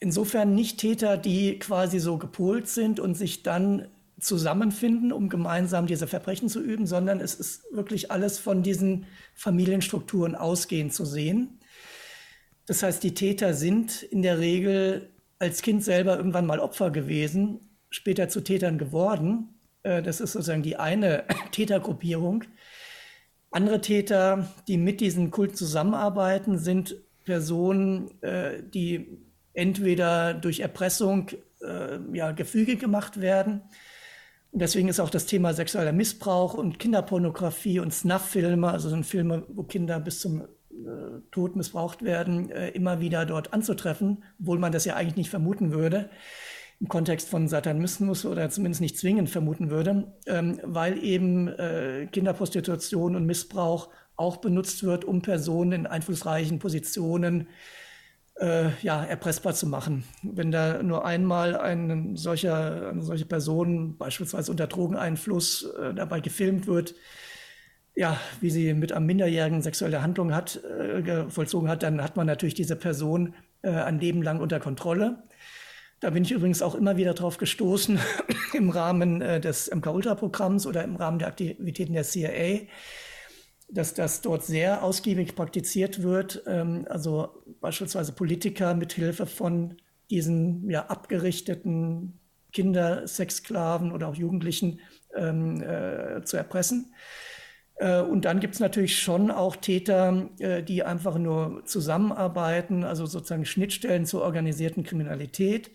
insofern 0.00 0.54
nicht 0.54 0.78
Täter, 0.78 1.16
die 1.16 1.58
quasi 1.58 1.98
so 1.98 2.18
gepolt 2.18 2.68
sind 2.68 3.00
und 3.00 3.14
sich 3.14 3.42
dann 3.42 3.88
zusammenfinden, 4.20 5.12
um 5.12 5.28
gemeinsam 5.28 5.86
diese 5.86 6.06
Verbrechen 6.06 6.48
zu 6.48 6.60
üben, 6.62 6.86
sondern 6.86 7.20
es 7.20 7.34
ist 7.34 7.64
wirklich 7.72 8.10
alles 8.10 8.38
von 8.38 8.62
diesen 8.62 9.06
Familienstrukturen 9.34 10.34
ausgehend 10.36 10.94
zu 10.94 11.04
sehen. 11.04 11.58
Das 12.66 12.82
heißt, 12.82 13.02
die 13.02 13.14
Täter 13.14 13.54
sind 13.54 14.02
in 14.04 14.22
der 14.22 14.38
Regel 14.38 15.10
als 15.42 15.60
Kind 15.60 15.82
selber 15.82 16.16
irgendwann 16.16 16.46
mal 16.46 16.60
Opfer 16.60 16.90
gewesen, 16.90 17.60
später 17.90 18.28
zu 18.28 18.42
Tätern 18.42 18.78
geworden. 18.78 19.48
Äh, 19.82 20.02
das 20.02 20.20
ist 20.20 20.32
sozusagen 20.32 20.62
die 20.62 20.76
eine 20.76 21.24
Tätergruppierung. 21.50 22.44
Andere 23.50 23.80
Täter, 23.80 24.48
die 24.68 24.78
mit 24.78 25.00
diesen 25.00 25.30
Kulten 25.30 25.56
zusammenarbeiten, 25.56 26.58
sind 26.58 26.96
Personen, 27.24 28.22
äh, 28.22 28.62
die 28.62 29.18
entweder 29.52 30.32
durch 30.32 30.60
Erpressung 30.60 31.28
äh, 31.60 31.98
ja, 32.12 32.32
gefügig 32.32 32.80
gemacht 32.80 33.20
werden 33.20 33.62
und 34.52 34.60
deswegen 34.60 34.88
ist 34.88 35.00
auch 35.00 35.08
das 35.08 35.24
Thema 35.24 35.54
sexueller 35.54 35.92
Missbrauch 35.92 36.52
und 36.52 36.78
Kinderpornografie 36.78 37.80
und 37.80 37.92
Snuff-Filme, 37.92 38.68
also 38.68 38.90
sind 38.90 39.06
Filme, 39.06 39.44
wo 39.48 39.62
Kinder 39.62 39.98
bis 39.98 40.20
zum 40.20 40.42
äh, 40.72 41.20
Tod 41.30 41.56
missbraucht 41.56 42.02
werden, 42.02 42.50
äh, 42.50 42.70
immer 42.70 43.00
wieder 43.00 43.26
dort 43.26 43.52
anzutreffen, 43.52 44.24
obwohl 44.40 44.58
man 44.58 44.72
das 44.72 44.84
ja 44.84 44.96
eigentlich 44.96 45.16
nicht 45.16 45.30
vermuten 45.30 45.72
würde, 45.72 46.10
im 46.80 46.88
Kontext 46.88 47.28
von 47.28 47.46
Satanismus 47.46 48.24
oder 48.24 48.50
zumindest 48.50 48.80
nicht 48.80 48.98
zwingend 48.98 49.30
vermuten 49.30 49.70
würde, 49.70 50.12
ähm, 50.26 50.58
weil 50.64 51.02
eben 51.02 51.48
äh, 51.48 52.08
Kinderprostitution 52.10 53.14
und 53.14 53.26
Missbrauch 53.26 53.90
auch 54.16 54.38
benutzt 54.38 54.82
wird, 54.82 55.04
um 55.04 55.22
Personen 55.22 55.72
in 55.72 55.86
einflussreichen 55.86 56.58
Positionen 56.58 57.48
äh, 58.40 58.70
ja, 58.82 59.04
erpressbar 59.04 59.54
zu 59.54 59.66
machen. 59.66 60.04
Wenn 60.22 60.50
da 60.50 60.82
nur 60.82 61.04
einmal 61.04 61.56
ein 61.56 62.16
solcher, 62.16 62.88
eine 62.90 63.02
solche 63.02 63.26
Person, 63.26 63.96
beispielsweise 63.96 64.50
unter 64.50 64.66
Drogeneinfluss, 64.66 65.64
äh, 65.64 65.94
dabei 65.94 66.20
gefilmt 66.20 66.66
wird, 66.66 66.94
ja, 67.94 68.18
wie 68.40 68.50
sie 68.50 68.74
mit 68.74 68.92
einem 68.92 69.06
Minderjährigen 69.06 69.62
sexuelle 69.62 70.02
Handlungen 70.02 70.34
hat, 70.34 70.62
äh, 70.64 71.28
vollzogen 71.28 71.68
hat, 71.68 71.82
dann 71.82 72.02
hat 72.02 72.16
man 72.16 72.26
natürlich 72.26 72.54
diese 72.54 72.76
Person 72.76 73.34
äh, 73.62 73.70
ein 73.70 73.98
Leben 73.98 74.22
lang 74.22 74.40
unter 74.40 74.60
Kontrolle. 74.60 75.22
Da 76.00 76.10
bin 76.10 76.24
ich 76.24 76.32
übrigens 76.32 76.62
auch 76.62 76.74
immer 76.74 76.96
wieder 76.96 77.14
drauf 77.14 77.36
gestoßen 77.36 77.98
im 78.54 78.70
Rahmen 78.70 79.20
äh, 79.20 79.40
des 79.40 79.70
MK-Ultra-Programms 79.72 80.66
oder 80.66 80.82
im 80.84 80.96
Rahmen 80.96 81.18
der 81.18 81.28
Aktivitäten 81.28 81.92
der 81.92 82.04
CIA, 82.04 82.66
dass 83.68 83.94
das 83.94 84.20
dort 84.20 84.44
sehr 84.44 84.82
ausgiebig 84.82 85.36
praktiziert 85.36 86.02
wird. 86.02 86.42
Ähm, 86.46 86.86
also 86.88 87.44
beispielsweise 87.60 88.12
Politiker 88.12 88.74
mit 88.74 88.94
Hilfe 88.94 89.26
von 89.26 89.76
diesen 90.10 90.68
ja, 90.68 90.86
abgerichteten 90.86 92.18
Kindersexsklaven 92.52 93.92
oder 93.92 94.08
auch 94.08 94.14
Jugendlichen 94.14 94.80
ähm, 95.14 95.62
äh, 95.62 96.22
zu 96.24 96.36
erpressen. 96.36 96.94
Äh, 97.82 98.00
und 98.00 98.24
dann 98.24 98.38
gibt 98.40 98.54
es 98.54 98.60
natürlich 98.60 98.98
schon 98.98 99.30
auch 99.30 99.56
Täter, 99.56 100.28
äh, 100.38 100.62
die 100.62 100.84
einfach 100.84 101.18
nur 101.18 101.64
zusammenarbeiten, 101.64 102.84
also 102.84 103.06
sozusagen 103.06 103.44
Schnittstellen 103.44 104.06
zur 104.06 104.22
organisierten 104.22 104.84
Kriminalität. 104.84 105.72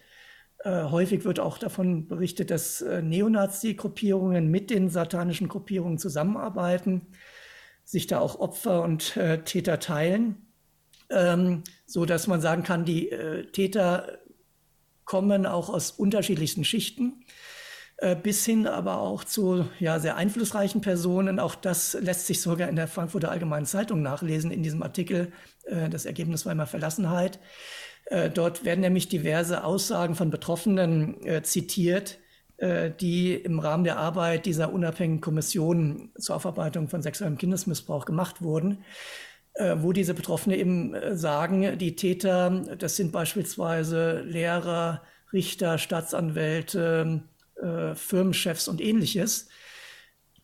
Äh, 0.63 0.83
häufig 0.83 1.25
wird 1.25 1.39
auch 1.41 1.57
davon 1.57 2.07
berichtet, 2.07 2.49
dass 2.49 2.81
Neonazi-Gruppierungen 2.81 4.49
mit 4.49 4.69
den 4.69 4.89
satanischen 4.89 5.49
Gruppierungen 5.49 5.97
zusammenarbeiten, 5.97 7.07
sich 7.83 8.07
da 8.07 8.19
auch 8.19 8.39
Opfer 8.39 8.83
und 8.83 9.17
Täter 9.45 9.79
teilen, 9.79 10.47
ähm, 11.09 11.63
so 11.85 12.05
dass 12.05 12.27
man 12.27 12.41
sagen 12.41 12.63
kann, 12.63 12.83
die 12.83 13.11
Täter 13.53 14.19
kommen 15.05 15.45
auch 15.45 15.69
aus 15.69 15.91
unterschiedlichsten 15.91 16.65
Schichten. 16.65 17.23
Äh, 17.99 18.15
bis 18.15 18.45
hin 18.45 18.67
aber 18.67 18.99
auch 18.99 19.23
zu 19.23 19.65
ja, 19.79 19.99
sehr 19.99 20.17
einflussreichen 20.17 20.81
Personen. 20.81 21.39
Auch 21.39 21.55
das 21.55 21.97
lässt 21.99 22.27
sich 22.27 22.41
sogar 22.41 22.69
in 22.69 22.75
der 22.75 22.87
Frankfurter 22.87 23.31
Allgemeinen 23.31 23.65
Zeitung 23.65 24.03
nachlesen, 24.03 24.51
in 24.51 24.61
diesem 24.61 24.83
Artikel. 24.83 25.31
Äh, 25.65 25.89
das 25.89 26.05
Ergebnis 26.05 26.45
war 26.45 26.51
immer 26.51 26.67
Verlassenheit. 26.67 27.39
Äh, 28.05 28.29
dort 28.29 28.63
werden 28.65 28.81
nämlich 28.81 29.09
diverse 29.09 29.63
Aussagen 29.63 30.15
von 30.15 30.29
Betroffenen 30.29 31.43
zitiert, 31.43 32.19
die 32.59 33.35
im 33.35 33.59
Rahmen 33.59 33.83
der 33.83 33.97
Arbeit 33.97 34.47
dieser 34.47 34.73
unabhängigen 34.73 35.21
Kommission 35.21 36.09
zur 36.17 36.37
Aufarbeitung 36.37 36.87
von 36.87 37.03
sexuellem 37.03 37.37
Kindesmissbrauch 37.37 38.05
gemacht 38.05 38.41
wurden 38.41 38.83
wo 39.59 39.91
diese 39.91 40.13
Betroffene 40.13 40.55
eben 40.55 40.95
sagen, 41.17 41.79
die 41.79 41.95
Täter, 41.95 42.49
das 42.77 42.95
sind 42.95 43.11
beispielsweise 43.11 44.21
Lehrer, 44.21 45.01
Richter, 45.33 45.79
Staatsanwälte, 45.79 47.23
äh, 47.61 47.95
Firmenchefs 47.95 48.67
und 48.67 48.81
ähnliches, 48.81 49.49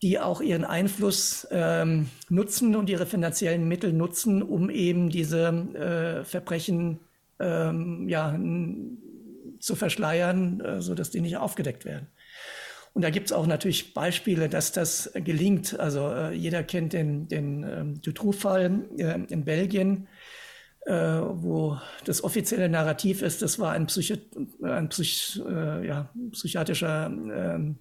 die 0.02 0.20
auch 0.20 0.42
ihren 0.42 0.66
Einfluss 0.66 1.48
ähm, 1.52 2.10
nutzen 2.30 2.76
und 2.76 2.90
ihre 2.90 3.06
finanziellen 3.06 3.68
Mittel 3.68 3.94
nutzen, 3.94 4.44
um 4.44 4.70
eben 4.70 5.10
diese 5.10 5.48
äh, 5.48 6.26
Verbrechen 6.26 7.00
ähm, 7.40 8.10
ja, 8.10 8.38
zu 9.60 9.76
verschleiern, 9.76 10.60
äh, 10.60 10.82
sodass 10.82 11.10
die 11.10 11.22
nicht 11.22 11.38
aufgedeckt 11.38 11.86
werden. 11.86 12.08
Und 12.94 13.02
da 13.02 13.10
gibt 13.10 13.28
es 13.28 13.32
auch 13.32 13.48
natürlich 13.48 13.94
Beispiele, 13.94 14.50
dass 14.50 14.72
das 14.72 15.12
gelingt. 15.16 15.80
Also 15.80 16.10
äh, 16.10 16.34
jeder 16.34 16.64
kennt 16.64 16.94
den, 16.94 17.28
den 17.28 17.64
ähm, 17.64 18.02
Dutroux-Fall 18.02 18.86
äh, 18.98 19.20
in 19.30 19.46
Belgien, 19.46 20.08
wo 20.86 21.78
das 22.04 22.24
offizielle 22.24 22.68
Narrativ 22.68 23.22
ist, 23.22 23.42
das 23.42 23.58
war 23.58 23.72
ein, 23.72 23.88
Psychi 23.88 24.20
ein 24.62 24.90
Psych 24.90 25.42
äh, 25.48 25.88
ja, 25.88 26.10
psychiatrischer 26.32 27.06
ähm, 27.06 27.78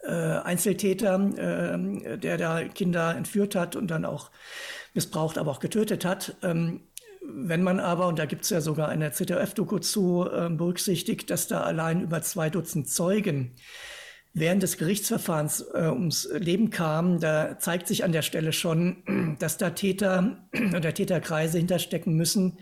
äh, 0.00 0.10
Einzeltäter, 0.12 1.20
äh, 1.36 2.18
der 2.18 2.36
da 2.36 2.64
Kinder 2.64 3.14
entführt 3.16 3.54
hat 3.54 3.76
und 3.76 3.88
dann 3.90 4.04
auch 4.04 4.30
missbraucht, 4.94 5.38
aber 5.38 5.50
auch 5.50 5.60
getötet 5.60 6.04
hat. 6.04 6.36
Ähm, 6.42 6.80
wenn 7.20 7.62
man 7.62 7.78
aber, 7.78 8.06
und 8.08 8.18
da 8.18 8.26
gibt 8.26 8.44
es 8.44 8.50
ja 8.50 8.60
sogar 8.60 8.88
eine 8.88 9.12
ZDF-Doku 9.12 9.78
zu, 9.78 10.28
ähm, 10.32 10.56
berücksichtigt, 10.56 11.30
dass 11.30 11.46
da 11.46 11.60
allein 11.60 12.00
über 12.00 12.22
zwei 12.22 12.48
Dutzend 12.48 12.88
Zeugen 12.88 13.54
während 14.40 14.62
des 14.62 14.76
Gerichtsverfahrens 14.76 15.60
äh, 15.74 15.88
ums 15.88 16.28
Leben 16.32 16.70
kam, 16.70 17.20
da 17.20 17.58
zeigt 17.58 17.86
sich 17.86 18.04
an 18.04 18.12
der 18.12 18.22
Stelle 18.22 18.52
schon, 18.52 19.36
dass 19.38 19.58
da 19.58 19.70
Täter 19.70 20.48
oder 20.76 20.94
Täterkreise 20.94 21.58
hinterstecken 21.58 22.14
müssen, 22.14 22.58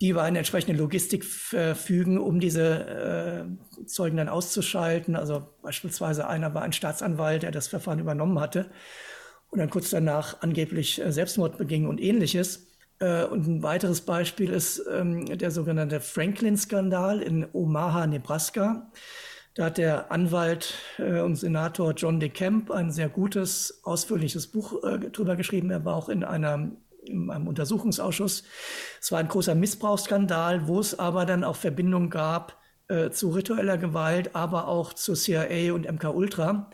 die 0.00 0.08
über 0.10 0.22
eine 0.22 0.38
entsprechende 0.38 0.76
Logistik 0.76 1.24
verfügen, 1.24 2.18
um 2.18 2.38
diese 2.40 3.46
äh, 3.80 3.86
Zeugen 3.86 4.18
dann 4.18 4.28
auszuschalten. 4.28 5.16
Also 5.16 5.48
beispielsweise 5.62 6.26
einer 6.26 6.52
war 6.54 6.62
ein 6.62 6.72
Staatsanwalt, 6.72 7.42
der 7.42 7.50
das 7.50 7.68
Verfahren 7.68 7.98
übernommen 7.98 8.38
hatte 8.38 8.70
und 9.50 9.58
dann 9.58 9.70
kurz 9.70 9.90
danach 9.90 10.42
angeblich 10.42 11.02
äh, 11.02 11.12
Selbstmord 11.12 11.58
beging 11.58 11.86
und 11.86 12.00
ähnliches. 12.00 12.66
Äh, 12.98 13.24
und 13.24 13.46
ein 13.46 13.62
weiteres 13.62 14.02
Beispiel 14.02 14.50
ist 14.50 14.82
ähm, 14.90 15.26
der 15.38 15.50
sogenannte 15.50 16.00
Franklin-Skandal 16.00 17.22
in 17.22 17.46
Omaha, 17.52 18.06
Nebraska. 18.06 18.90
Da 19.56 19.64
hat 19.64 19.78
der 19.78 20.12
Anwalt 20.12 20.74
äh, 20.98 21.20
und 21.20 21.36
Senator 21.36 21.94
John 21.94 22.20
DeCamp 22.20 22.70
ein 22.70 22.90
sehr 22.90 23.08
gutes, 23.08 23.80
ausführliches 23.84 24.48
Buch 24.48 24.84
äh, 24.84 24.98
drüber 24.98 25.34
geschrieben. 25.34 25.70
Er 25.70 25.84
war 25.84 25.96
auch 25.96 26.10
in 26.10 26.22
einer 26.24 26.72
in 27.06 27.30
einem 27.30 27.46
Untersuchungsausschuss. 27.46 28.42
Es 29.00 29.12
war 29.12 29.20
ein 29.20 29.28
großer 29.28 29.54
Missbrauchsskandal, 29.54 30.66
wo 30.66 30.80
es 30.80 30.98
aber 30.98 31.24
dann 31.24 31.44
auch 31.44 31.56
Verbindungen 31.56 32.10
gab 32.10 32.60
äh, 32.88 33.10
zu 33.10 33.30
ritueller 33.30 33.78
Gewalt, 33.78 34.34
aber 34.34 34.68
auch 34.68 34.92
zu 34.92 35.14
CIA 35.14 35.72
und 35.72 35.90
MK 35.90 36.04
Ultra. 36.12 36.70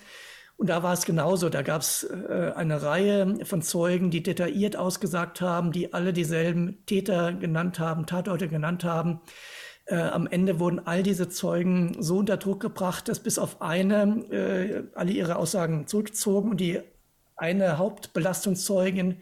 Und 0.57 0.69
da 0.69 0.83
war 0.83 0.93
es 0.93 1.05
genauso. 1.05 1.51
Da 1.51 1.63
gab 1.63 1.83
es 1.83 2.05
äh, 2.05 2.53
eine 2.57 2.83
Reihe 2.83 3.45
von 3.45 3.63
Zeugen, 3.63 4.11
die 4.11 4.23
detailliert 4.23 4.77
ausgesagt 4.77 5.41
haben, 5.41 5.71
die 5.71 5.93
alle 5.93 6.13
dieselben 6.13 6.85
Täter 6.87 7.33
genannt 7.33 7.79
haben, 7.79 8.07
Tatorte 8.07 8.49
genannt 8.49 8.85
haben. 8.85 9.21
Äh, 9.87 9.97
am 9.97 10.27
Ende 10.27 10.61
wurden 10.61 10.81
all 10.87 11.03
diese 11.03 11.29
Zeugen 11.29 11.97
so 12.01 12.19
unter 12.19 12.37
Druck 12.37 12.61
gebracht, 12.61 13.09
dass 13.09 13.21
bis 13.21 13.39
auf 13.39 13.61
eine 13.61 14.25
äh, 14.31 14.85
alle 14.95 15.13
ihre 15.13 15.37
Aussagen 15.37 15.87
zurückzogen 15.87 16.51
und 16.51 16.61
die 16.61 16.81
eine 17.37 17.79
Hauptbelastungszeugin, 17.79 19.17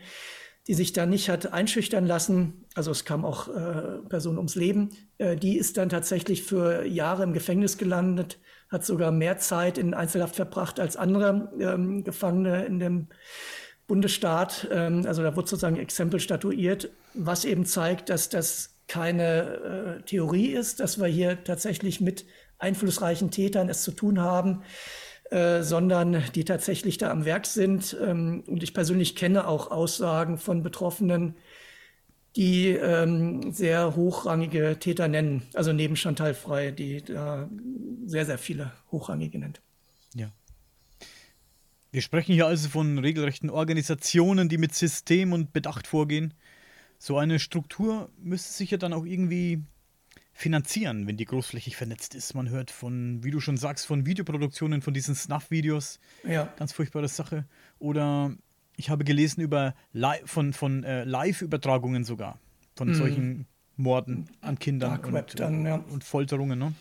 die 0.67 0.75
sich 0.75 0.93
da 0.93 1.07
nicht 1.07 1.31
hat 1.31 1.53
einschüchtern 1.53 2.07
lassen, 2.07 2.67
also 2.75 2.91
es 2.91 3.05
kam 3.05 3.25
auch 3.25 3.49
äh, 3.49 3.99
Personen 4.09 4.37
ums 4.37 4.55
Leben, 4.55 4.91
äh, 5.19 5.37
die 5.37 5.57
ist 5.57 5.79
dann 5.79 5.89
tatsächlich 5.89 6.43
für 6.43 6.85
Jahre 6.85 7.23
im 7.23 7.33
Gefängnis 7.33 7.79
gelandet, 7.79 8.39
hat 8.69 8.85
sogar 8.85 9.11
mehr 9.11 9.39
Zeit 9.39 9.79
in 9.79 9.95
Einzelhaft 9.95 10.37
verbracht 10.37 10.79
als 10.79 10.97
andere 10.97 11.51
ähm, 11.59 12.05
Gefangene 12.05 12.67
in 12.67 12.79
dem 12.79 13.09
Bundesstaat. 13.87 14.69
Ähm, 14.71 15.05
also 15.07 15.23
da 15.23 15.35
wurde 15.35 15.49
sozusagen 15.49 15.77
Exempel 15.77 16.21
statuiert, 16.21 16.91
was 17.15 17.45
eben 17.45 17.65
zeigt, 17.65 18.11
dass 18.11 18.29
das 18.29 18.77
keine 18.91 20.01
äh, 20.01 20.03
Theorie 20.03 20.49
ist, 20.49 20.81
dass 20.81 20.99
wir 20.99 21.07
hier 21.07 21.45
tatsächlich 21.45 22.01
mit 22.01 22.27
einflussreichen 22.59 23.31
Tätern 23.31 23.69
es 23.69 23.85
zu 23.85 23.93
tun 23.93 24.21
haben, 24.21 24.65
äh, 25.31 25.63
sondern 25.63 26.25
die 26.35 26.45
tatsächlich 26.45 26.99
da 26.99 27.13
am 27.13 27.25
Werk 27.25 27.47
sind. 27.47 27.97
Ähm, 28.05 28.43
und 28.49 28.65
ich 28.65 28.75
persönlich 28.75 29.15
kenne 29.15 29.47
auch 29.47 29.71
Aussagen 29.71 30.39
von 30.39 30.65
Betroffenen, 30.65 31.37
die 32.35 32.71
ähm, 32.71 33.53
sehr 33.53 33.95
hochrangige 33.95 34.77
Täter 34.81 35.07
nennen, 35.07 35.45
also 35.55 35.73
neben 35.73 35.95
Chantal 35.95 36.35
Frey, 36.35 36.73
die 36.73 37.03
da 37.03 37.49
sehr, 38.07 38.27
sehr 38.27 38.39
viele 38.39 38.73
hochrangige 38.91 39.39
nennt. 39.39 39.61
Ja. 40.15 40.33
Wir 41.93 42.03
sprechen 42.03 42.35
hier 42.35 42.47
also 42.47 42.69
von 42.69 42.99
regelrechten 42.99 43.51
Organisationen, 43.51 44.49
die 44.49 44.59
mit 44.59 44.75
System 44.75 45.33
und 45.33 45.53
Bedacht 45.53 45.87
vorgehen. 45.87 46.35
So 47.03 47.17
eine 47.17 47.39
Struktur 47.39 48.11
müsste 48.19 48.53
sich 48.53 48.73
ja 48.73 48.77
dann 48.77 48.93
auch 48.93 49.07
irgendwie 49.07 49.63
finanzieren, 50.35 51.07
wenn 51.07 51.17
die 51.17 51.25
großflächig 51.25 51.75
vernetzt 51.75 52.15
ist. 52.15 52.35
Man 52.35 52.51
hört 52.51 52.71
von, 52.71 53.25
wie 53.25 53.31
du 53.31 53.41
schon 53.41 53.57
sagst, 53.57 53.87
von 53.87 54.05
Videoproduktionen, 54.05 54.83
von 54.83 54.93
diesen 54.93 55.15
Snuff-Videos. 55.15 55.99
Ja. 56.29 56.53
Ganz 56.59 56.75
furchtbare 56.75 57.09
Sache. 57.09 57.47
Oder 57.79 58.37
ich 58.77 58.91
habe 58.91 59.05
gelesen 59.05 59.41
über 59.41 59.75
Li 59.95 60.13
von, 60.27 60.53
von 60.53 60.85
äh, 60.85 61.05
Live-Übertragungen 61.05 62.05
sogar. 62.05 62.39
Von 62.77 62.89
mhm. 62.89 62.95
solchen 62.95 63.47
Morden 63.79 64.29
an 64.43 64.59
Kindern 64.59 65.01
und, 65.03 65.41
dann, 65.41 65.65
ja. 65.65 65.77
und, 65.77 66.05
Folterungen. 66.05 66.59
Ne? 66.59 66.75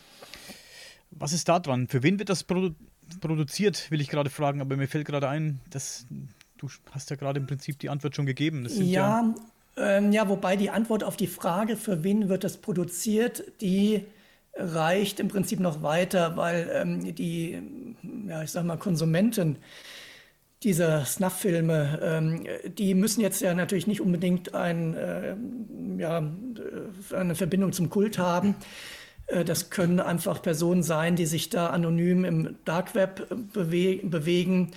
Was 1.11 1.32
ist 1.32 1.47
da 1.47 1.59
dran? 1.59 1.88
Für 1.88 2.03
wen 2.03 2.20
wird 2.20 2.28
das 2.28 2.43
produ 2.43 2.76
produziert, 3.22 3.89
will 3.89 4.01
ich 4.01 4.09
gerade 4.09 4.30
fragen, 4.30 4.59
aber 4.59 4.76
mir 4.76 4.88
fällt 4.88 5.07
gerade 5.07 5.30
ein, 5.30 5.61
dass 5.72 6.05
du 6.57 6.70
hast 6.91 7.09
ja 7.09 7.15
gerade 7.15 7.39
im 7.39 7.47
Prinzip 7.47 7.80
die 7.80 7.89
Antwort 7.89 8.15
schon 8.15 8.28
gegeben. 8.28 8.67
ja, 8.70 9.22
ja 9.22 9.36
ähm, 9.80 10.11
ja, 10.11 10.30
wobei 10.30 10.55
die 10.55 10.69
Antwort 10.69 11.03
auf 11.03 11.17
die 11.17 11.27
Frage, 11.27 11.77
für 11.77 12.03
wen 12.03 12.30
wird 12.30 12.43
das 12.43 12.57
produziert, 12.57 13.43
die 13.61 14.05
reicht 14.55 15.19
im 15.19 15.27
Prinzip 15.27 15.59
noch 15.59 15.82
weiter, 15.82 16.36
weil 16.36 16.69
ähm, 16.73 17.15
die, 17.15 17.61
ja, 18.27 18.43
ich 18.43 18.51
sag 18.51 18.65
mal, 18.65 18.77
Konsumenten, 18.77 19.57
dieser 20.63 21.05
Snuff-Filme, 21.05 21.99
ähm, 22.03 22.43
die 22.77 22.93
müssen 22.93 23.21
jetzt 23.21 23.41
ja 23.41 23.53
natürlich 23.53 23.88
nicht 23.88 24.01
unbedingt 24.01 24.53
ein, 24.53 24.93
äh, 24.93 25.36
ja, 25.97 26.30
eine 27.15 27.36
Verbindung 27.36 27.71
zum 27.71 27.89
Kult 27.89 28.17
haben. 28.17 28.55
Äh, 29.27 29.45
das 29.45 29.69
können 29.69 30.01
einfach 30.01 30.41
Personen 30.41 30.84
sein, 30.84 31.15
die 31.15 31.25
sich 31.25 31.49
da 31.49 31.67
anonym 31.67 32.25
im 32.25 32.57
Dark 32.65 32.93
Web 32.93 33.27
bewe 33.53 33.97
bewegen, 34.03 34.71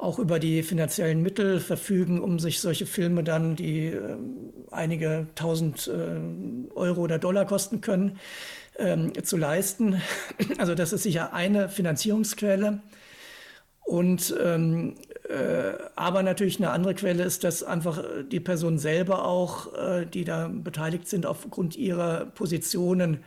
auch 0.00 0.18
über 0.18 0.38
die 0.38 0.62
finanziellen 0.62 1.22
Mittel 1.22 1.60
verfügen, 1.60 2.20
um 2.20 2.38
sich 2.38 2.60
solche 2.60 2.86
Filme 2.86 3.22
dann, 3.22 3.54
die 3.56 3.86
äh, 3.86 4.16
einige 4.70 5.26
tausend 5.34 5.88
äh, 5.88 6.74
Euro 6.74 7.02
oder 7.02 7.18
Dollar 7.18 7.44
kosten 7.44 7.80
können, 7.80 8.18
ähm, 8.78 9.12
zu 9.22 9.36
leisten. 9.36 10.00
Also 10.58 10.74
das 10.74 10.92
ist 10.92 11.02
sicher 11.02 11.32
eine 11.32 11.68
Finanzierungsquelle. 11.68 12.80
Und 13.80 14.34
ähm, 14.42 14.94
äh, 15.28 15.72
aber 15.96 16.22
natürlich 16.22 16.58
eine 16.58 16.70
andere 16.70 16.94
Quelle 16.94 17.24
ist, 17.24 17.44
dass 17.44 17.62
einfach 17.62 18.02
die 18.30 18.40
Personen 18.40 18.78
selber 18.78 19.24
auch, 19.24 19.74
äh, 19.74 20.06
die 20.06 20.24
da 20.24 20.48
beteiligt 20.48 21.08
sind, 21.08 21.26
aufgrund 21.26 21.76
ihrer 21.76 22.26
Positionen 22.26 23.18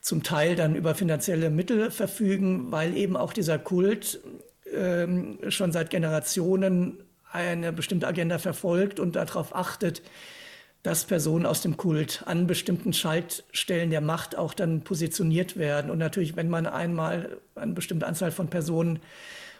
zum 0.00 0.22
Teil 0.22 0.56
dann 0.56 0.74
über 0.74 0.94
finanzielle 0.94 1.50
Mittel 1.50 1.90
verfügen, 1.90 2.70
weil 2.70 2.96
eben 2.96 3.16
auch 3.16 3.32
dieser 3.32 3.58
Kult 3.58 4.20
ähm, 4.74 5.38
schon 5.48 5.72
seit 5.72 5.90
Generationen 5.90 6.98
eine 7.30 7.72
bestimmte 7.72 8.06
Agenda 8.06 8.38
verfolgt 8.38 9.00
und 9.00 9.16
darauf 9.16 9.54
achtet, 9.54 10.02
dass 10.82 11.04
Personen 11.04 11.44
aus 11.44 11.60
dem 11.60 11.76
Kult 11.76 12.22
an 12.26 12.46
bestimmten 12.46 12.92
Schaltstellen 12.92 13.90
der 13.90 14.00
Macht 14.00 14.38
auch 14.38 14.54
dann 14.54 14.82
positioniert 14.82 15.56
werden. 15.56 15.90
Und 15.90 15.98
natürlich, 15.98 16.36
wenn 16.36 16.48
man 16.48 16.66
einmal 16.66 17.38
eine 17.56 17.72
bestimmte 17.72 18.06
Anzahl 18.06 18.30
von 18.30 18.48
Personen 18.48 19.00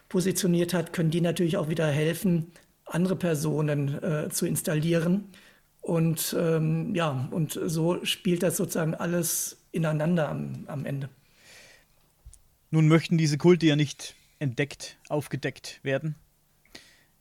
positioniert 0.07 0.73
hat, 0.73 0.93
können 0.93 1.11
die 1.11 1.21
natürlich 1.21 1.57
auch 1.57 1.69
wieder 1.69 1.87
helfen, 1.87 2.51
andere 2.85 3.15
Personen 3.15 4.01
äh, 4.01 4.29
zu 4.29 4.47
installieren. 4.47 5.25
Und 5.81 6.35
ähm, 6.37 6.95
ja, 6.95 7.27
und 7.31 7.59
so 7.65 8.03
spielt 8.05 8.41
das 8.41 8.57
sozusagen 8.57 8.95
alles 8.95 9.57
ineinander 9.71 10.29
am, 10.29 10.63
am 10.67 10.85
Ende. 10.85 11.09
Nun 12.71 12.87
möchten 12.87 13.17
diese 13.17 13.37
Kulte 13.37 13.65
ja 13.65 13.75
nicht 13.75 14.15
entdeckt, 14.39 14.97
aufgedeckt 15.09 15.79
werden. 15.83 16.15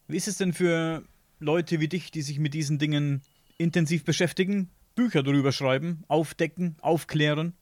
Wie 0.06 0.16
ist 0.16 0.28
es 0.28 0.38
denn 0.38 0.52
für 0.52 1.02
Leute 1.40 1.80
wie 1.80 1.88
dich, 1.88 2.10
die 2.10 2.22
sich 2.22 2.38
mit 2.38 2.54
diesen 2.54 2.78
Dingen 2.78 3.22
intensiv 3.58 4.04
beschäftigen, 4.04 4.70
Bücher 4.94 5.22
darüber 5.22 5.52
schreiben, 5.52 6.04
aufdecken, 6.08 6.76
aufklären? 6.80 7.52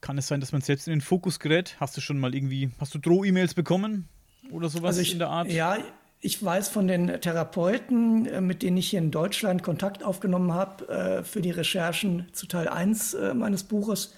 Kann 0.00 0.18
es 0.18 0.26
sein, 0.26 0.40
dass 0.40 0.52
man 0.52 0.60
selbst 0.60 0.88
in 0.88 0.92
den 0.92 1.00
Fokus 1.00 1.38
gerät? 1.38 1.76
Hast 1.78 1.96
du 1.96 2.00
schon 2.00 2.18
mal 2.18 2.34
irgendwie, 2.34 2.70
hast 2.78 2.94
du 2.94 2.98
Droh-E-Mails 2.98 3.54
bekommen 3.54 4.08
oder 4.50 4.68
sowas 4.68 4.90
also 4.90 5.00
ich, 5.00 5.12
in 5.12 5.18
der 5.18 5.28
Art? 5.28 5.50
Ja, 5.50 5.78
ich 6.20 6.42
weiß 6.42 6.68
von 6.68 6.86
den 6.86 7.20
Therapeuten, 7.20 8.26
äh, 8.26 8.40
mit 8.40 8.62
denen 8.62 8.76
ich 8.76 8.90
hier 8.90 9.00
in 9.00 9.10
Deutschland 9.10 9.62
Kontakt 9.62 10.04
aufgenommen 10.04 10.52
habe 10.52 10.88
äh, 10.88 11.24
für 11.24 11.42
die 11.42 11.50
Recherchen 11.50 12.28
zu 12.32 12.46
Teil 12.46 12.68
1 12.68 13.14
äh, 13.14 13.34
meines 13.34 13.64
Buches, 13.64 14.14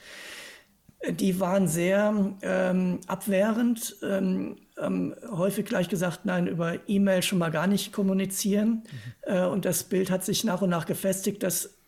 die 1.11 1.41
waren 1.41 1.69
sehr 1.69 2.35
ähm, 2.43 3.01
abwehrend, 3.07 3.97
ähm, 4.03 4.57
ähm, 4.79 5.15
häufig 5.31 5.67
gleich 5.67 5.89
gesagt, 5.89 6.25
nein, 6.25 6.47
über 6.47 6.79
E-Mail 6.89 7.23
schon 7.23 7.39
mal 7.39 7.51
gar 7.51 7.67
nicht 7.67 7.93
kommunizieren. 7.93 8.85
Mhm. 9.27 9.35
Äh, 9.35 9.45
und 9.47 9.65
das 9.65 9.85
Bild 9.85 10.11
hat 10.11 10.25
sich 10.25 10.45
nach 10.45 10.63
und 10.63 10.71
nach 10.71 10.87
gefestigt, 10.87 11.43
dass 11.43 11.79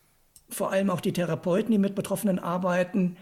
vor 0.48 0.70
allem 0.70 0.90
auch 0.90 1.00
die 1.00 1.12
Therapeuten, 1.12 1.72
die 1.72 1.78
mit 1.78 1.94
Betroffenen 1.94 2.38
arbeiten, 2.38 3.16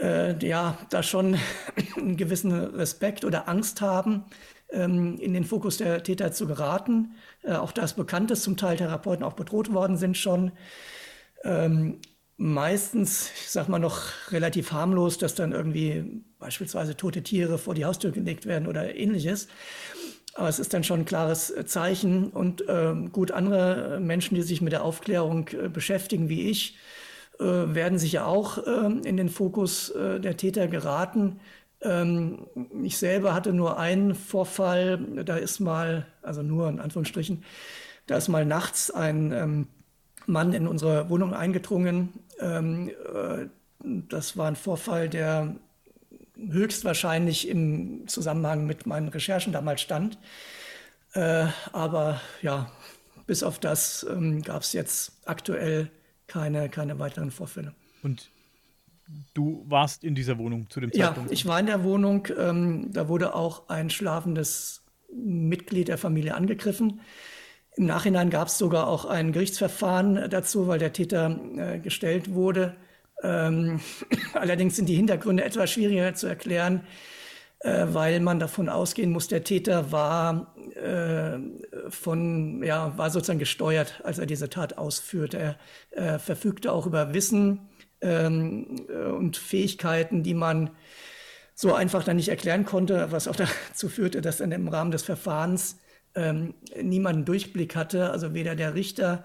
äh, 0.00 0.36
ja, 0.44 0.76
da 0.90 1.02
schon 1.02 1.38
einen 1.96 2.16
gewissen 2.16 2.52
Respekt 2.52 3.24
oder 3.24 3.48
Angst 3.48 3.80
haben, 3.80 4.24
ähm, 4.70 5.16
in 5.18 5.32
den 5.32 5.44
Fokus 5.44 5.78
der 5.78 6.02
Täter 6.02 6.32
zu 6.32 6.46
geraten. 6.46 7.14
Äh, 7.42 7.54
auch 7.54 7.72
da 7.72 7.84
ist 7.84 7.94
bekannt, 7.94 8.30
dass 8.30 8.42
zum 8.42 8.56
Teil 8.56 8.76
Therapeuten 8.76 9.24
auch 9.24 9.34
bedroht 9.34 9.72
worden 9.72 9.96
sind 9.96 10.16
schon. 10.16 10.52
Ähm, 11.44 12.00
meistens, 12.36 13.30
ich 13.34 13.50
sag 13.50 13.68
mal 13.68 13.78
noch 13.78 14.02
relativ 14.30 14.72
harmlos, 14.72 15.18
dass 15.18 15.34
dann 15.34 15.52
irgendwie 15.52 16.22
beispielsweise 16.38 16.96
tote 16.96 17.22
Tiere 17.22 17.58
vor 17.58 17.74
die 17.74 17.84
Haustür 17.84 18.10
gelegt 18.10 18.46
werden 18.46 18.66
oder 18.66 18.96
ähnliches. 18.96 19.48
Aber 20.34 20.48
es 20.48 20.58
ist 20.58 20.74
dann 20.74 20.82
schon 20.82 21.00
ein 21.00 21.04
klares 21.04 21.54
Zeichen. 21.66 22.28
Und 22.30 22.64
ähm, 22.68 23.12
gut, 23.12 23.30
andere 23.30 24.00
Menschen, 24.00 24.34
die 24.34 24.42
sich 24.42 24.60
mit 24.60 24.72
der 24.72 24.82
Aufklärung 24.82 25.48
äh, 25.48 25.68
beschäftigen, 25.68 26.28
wie 26.28 26.50
ich, 26.50 26.76
äh, 27.38 27.44
werden 27.44 27.98
sicher 27.98 28.26
auch 28.26 28.58
äh, 28.58 28.86
in 29.04 29.16
den 29.16 29.28
Fokus 29.28 29.90
äh, 29.90 30.20
der 30.20 30.36
Täter 30.36 30.66
geraten. 30.66 31.40
Ähm, 31.82 32.46
ich 32.82 32.98
selber 32.98 33.32
hatte 33.32 33.52
nur 33.52 33.78
einen 33.78 34.14
Vorfall, 34.14 34.98
da 35.24 35.36
ist 35.36 35.60
mal, 35.60 36.06
also 36.22 36.42
nur 36.42 36.68
in 36.68 36.80
Anführungsstrichen, 36.80 37.44
da 38.06 38.16
ist 38.16 38.28
mal 38.28 38.44
nachts 38.44 38.90
ein 38.90 39.32
ähm, 39.32 39.68
Mann 40.26 40.52
in 40.52 40.66
unsere 40.66 41.08
Wohnung 41.10 41.34
eingedrungen. 41.34 42.12
Ähm, 42.40 42.88
äh, 42.88 43.46
das 44.08 44.36
war 44.36 44.48
ein 44.48 44.56
Vorfall, 44.56 45.08
der 45.08 45.56
höchstwahrscheinlich 46.36 47.48
im 47.48 48.08
Zusammenhang 48.08 48.66
mit 48.66 48.86
meinen 48.86 49.08
Recherchen 49.08 49.52
damals 49.52 49.80
stand. 49.80 50.18
Äh, 51.12 51.46
aber 51.72 52.20
ja, 52.42 52.70
bis 53.26 53.42
auf 53.42 53.58
das 53.58 54.06
ähm, 54.10 54.42
gab 54.42 54.62
es 54.62 54.72
jetzt 54.72 55.12
aktuell 55.26 55.90
keine, 56.26 56.68
keine 56.68 56.98
weiteren 56.98 57.30
Vorfälle. 57.30 57.74
Und 58.02 58.30
du 59.34 59.64
warst 59.68 60.04
in 60.04 60.14
dieser 60.14 60.38
Wohnung 60.38 60.68
zu 60.70 60.80
dem 60.80 60.92
Zeitpunkt? 60.92 61.30
Ja, 61.30 61.32
ich 61.32 61.46
war 61.46 61.60
in 61.60 61.66
der 61.66 61.84
Wohnung. 61.84 62.26
Ähm, 62.36 62.92
da 62.92 63.08
wurde 63.08 63.34
auch 63.34 63.68
ein 63.68 63.90
schlafendes 63.90 64.82
Mitglied 65.14 65.88
der 65.88 65.98
Familie 65.98 66.34
angegriffen. 66.34 67.00
Im 67.76 67.86
Nachhinein 67.86 68.30
gab 68.30 68.48
es 68.48 68.58
sogar 68.58 68.86
auch 68.86 69.04
ein 69.04 69.32
Gerichtsverfahren 69.32 70.30
dazu, 70.30 70.68
weil 70.68 70.78
der 70.78 70.92
Täter 70.92 71.38
äh, 71.56 71.78
gestellt 71.80 72.32
wurde. 72.32 72.76
Ähm, 73.22 73.80
allerdings 74.34 74.76
sind 74.76 74.88
die 74.88 74.94
Hintergründe 74.94 75.44
etwas 75.44 75.70
schwieriger 75.70 76.14
zu 76.14 76.28
erklären, 76.28 76.86
äh, 77.60 77.86
weil 77.88 78.20
man 78.20 78.38
davon 78.38 78.68
ausgehen 78.68 79.10
muss, 79.10 79.26
der 79.26 79.42
Täter 79.42 79.90
war 79.90 80.54
äh, 80.76 81.38
von, 81.88 82.62
ja, 82.62 82.96
war 82.96 83.10
sozusagen 83.10 83.40
gesteuert, 83.40 84.00
als 84.04 84.18
er 84.18 84.26
diese 84.26 84.50
Tat 84.50 84.78
ausführte. 84.78 85.56
Er 85.90 86.18
verfügte 86.20 86.70
auch 86.70 86.86
über 86.86 87.12
Wissen 87.12 87.68
ähm, 88.00 88.86
äh, 88.88 89.06
und 89.06 89.36
Fähigkeiten, 89.36 90.22
die 90.22 90.34
man 90.34 90.70
so 91.56 91.72
einfach 91.74 92.04
dann 92.04 92.16
nicht 92.16 92.28
erklären 92.28 92.64
konnte, 92.64 93.10
was 93.10 93.26
auch 93.26 93.36
dazu 93.68 93.88
führte, 93.88 94.20
dass 94.20 94.36
dann 94.36 94.52
im 94.52 94.68
Rahmen 94.68 94.92
des 94.92 95.02
Verfahrens 95.02 95.80
ähm, 96.14 96.54
niemand 96.80 97.16
einen 97.16 97.24
Durchblick 97.24 97.76
hatte, 97.76 98.10
also 98.10 98.34
weder 98.34 98.54
der 98.54 98.74
Richter 98.74 99.24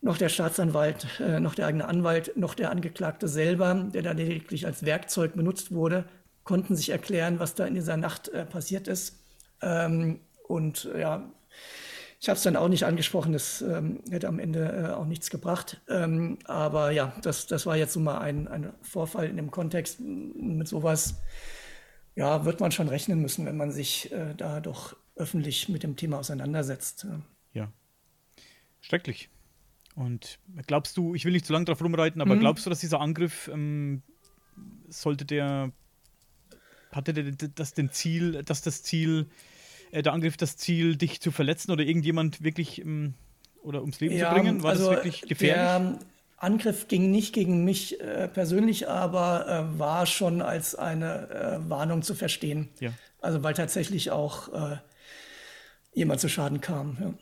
noch 0.00 0.16
der 0.16 0.28
Staatsanwalt, 0.28 1.06
äh, 1.20 1.40
noch 1.40 1.54
der 1.54 1.66
eigene 1.66 1.86
Anwalt, 1.88 2.36
noch 2.36 2.54
der 2.54 2.70
Angeklagte 2.70 3.28
selber, 3.28 3.74
der 3.74 4.02
da 4.02 4.12
lediglich 4.12 4.66
als 4.66 4.84
Werkzeug 4.84 5.34
benutzt 5.34 5.72
wurde, 5.72 6.04
konnten 6.44 6.76
sich 6.76 6.90
erklären, 6.90 7.40
was 7.40 7.54
da 7.54 7.66
in 7.66 7.74
dieser 7.74 7.96
Nacht 7.96 8.28
äh, 8.28 8.44
passiert 8.44 8.88
ist. 8.88 9.18
Ähm, 9.60 10.20
und 10.46 10.88
ja, 10.96 11.30
ich 12.20 12.28
habe 12.28 12.36
es 12.36 12.42
dann 12.42 12.56
auch 12.56 12.68
nicht 12.68 12.84
angesprochen, 12.84 13.32
das 13.32 13.62
ähm, 13.62 14.00
hätte 14.10 14.28
am 14.28 14.38
Ende 14.38 14.64
äh, 14.64 14.92
auch 14.92 15.04
nichts 15.04 15.30
gebracht. 15.30 15.80
Ähm, 15.88 16.38
aber 16.44 16.90
ja, 16.90 17.12
das, 17.22 17.46
das 17.46 17.66
war 17.66 17.76
jetzt 17.76 17.92
so 17.92 18.00
mal 18.00 18.18
ein, 18.18 18.48
ein 18.48 18.72
Vorfall 18.82 19.26
in 19.26 19.36
dem 19.36 19.50
Kontext. 19.50 20.00
Mit 20.00 20.66
sowas 20.66 21.16
ja, 22.16 22.44
wird 22.44 22.58
man 22.58 22.72
schon 22.72 22.88
rechnen 22.88 23.20
müssen, 23.20 23.46
wenn 23.46 23.56
man 23.56 23.70
sich 23.70 24.10
äh, 24.10 24.34
da 24.36 24.58
doch 24.60 24.96
öffentlich 25.18 25.68
mit 25.68 25.82
dem 25.82 25.96
Thema 25.96 26.18
auseinandersetzt. 26.18 27.06
Ja. 27.52 27.72
Schrecklich. 28.80 29.28
Und 29.94 30.38
glaubst 30.66 30.96
du, 30.96 31.14
ich 31.14 31.24
will 31.24 31.32
nicht 31.32 31.44
zu 31.44 31.52
lange 31.52 31.64
drauf 31.64 31.82
rumreiten, 31.82 32.20
aber 32.20 32.36
mhm. 32.36 32.40
glaubst 32.40 32.64
du, 32.64 32.70
dass 32.70 32.78
dieser 32.78 33.00
Angriff 33.00 33.48
ähm, 33.52 34.02
sollte 34.88 35.24
der 35.24 35.72
hatte 36.92 37.12
der 37.12 37.32
das 37.54 37.74
den 37.74 37.90
Ziel, 37.90 38.42
dass 38.44 38.62
das 38.62 38.82
Ziel, 38.82 39.28
äh, 39.90 40.02
der 40.02 40.12
Angriff 40.12 40.36
das 40.36 40.56
Ziel, 40.56 40.96
dich 40.96 41.20
zu 41.20 41.30
verletzen 41.30 41.70
oder 41.72 41.84
irgendjemand 41.84 42.42
wirklich 42.42 42.80
ähm, 42.80 43.14
oder 43.62 43.80
ums 43.80 44.00
Leben 44.00 44.16
ja, 44.16 44.28
zu 44.28 44.34
bringen? 44.34 44.62
War 44.62 44.70
also 44.70 44.86
das 44.86 44.96
wirklich 44.96 45.22
gefährlich? 45.22 45.56
Der 45.56 45.98
Angriff 46.36 46.88
ging 46.88 47.10
nicht 47.10 47.34
gegen 47.34 47.64
mich 47.64 48.00
äh, 48.00 48.28
persönlich, 48.28 48.88
aber 48.88 49.48
äh, 49.74 49.78
war 49.78 50.06
schon 50.06 50.40
als 50.40 50.74
eine 50.76 51.28
äh, 51.30 51.68
Warnung 51.68 52.02
zu 52.02 52.14
verstehen. 52.14 52.68
Ja. 52.78 52.92
Also 53.20 53.42
weil 53.42 53.54
tatsächlich 53.54 54.12
auch 54.12 54.48
äh, 54.52 54.76
jemand 55.98 56.20
zu 56.20 56.28
Schaden 56.28 56.60
kam. 56.60 56.96
Ja. 57.00 57.14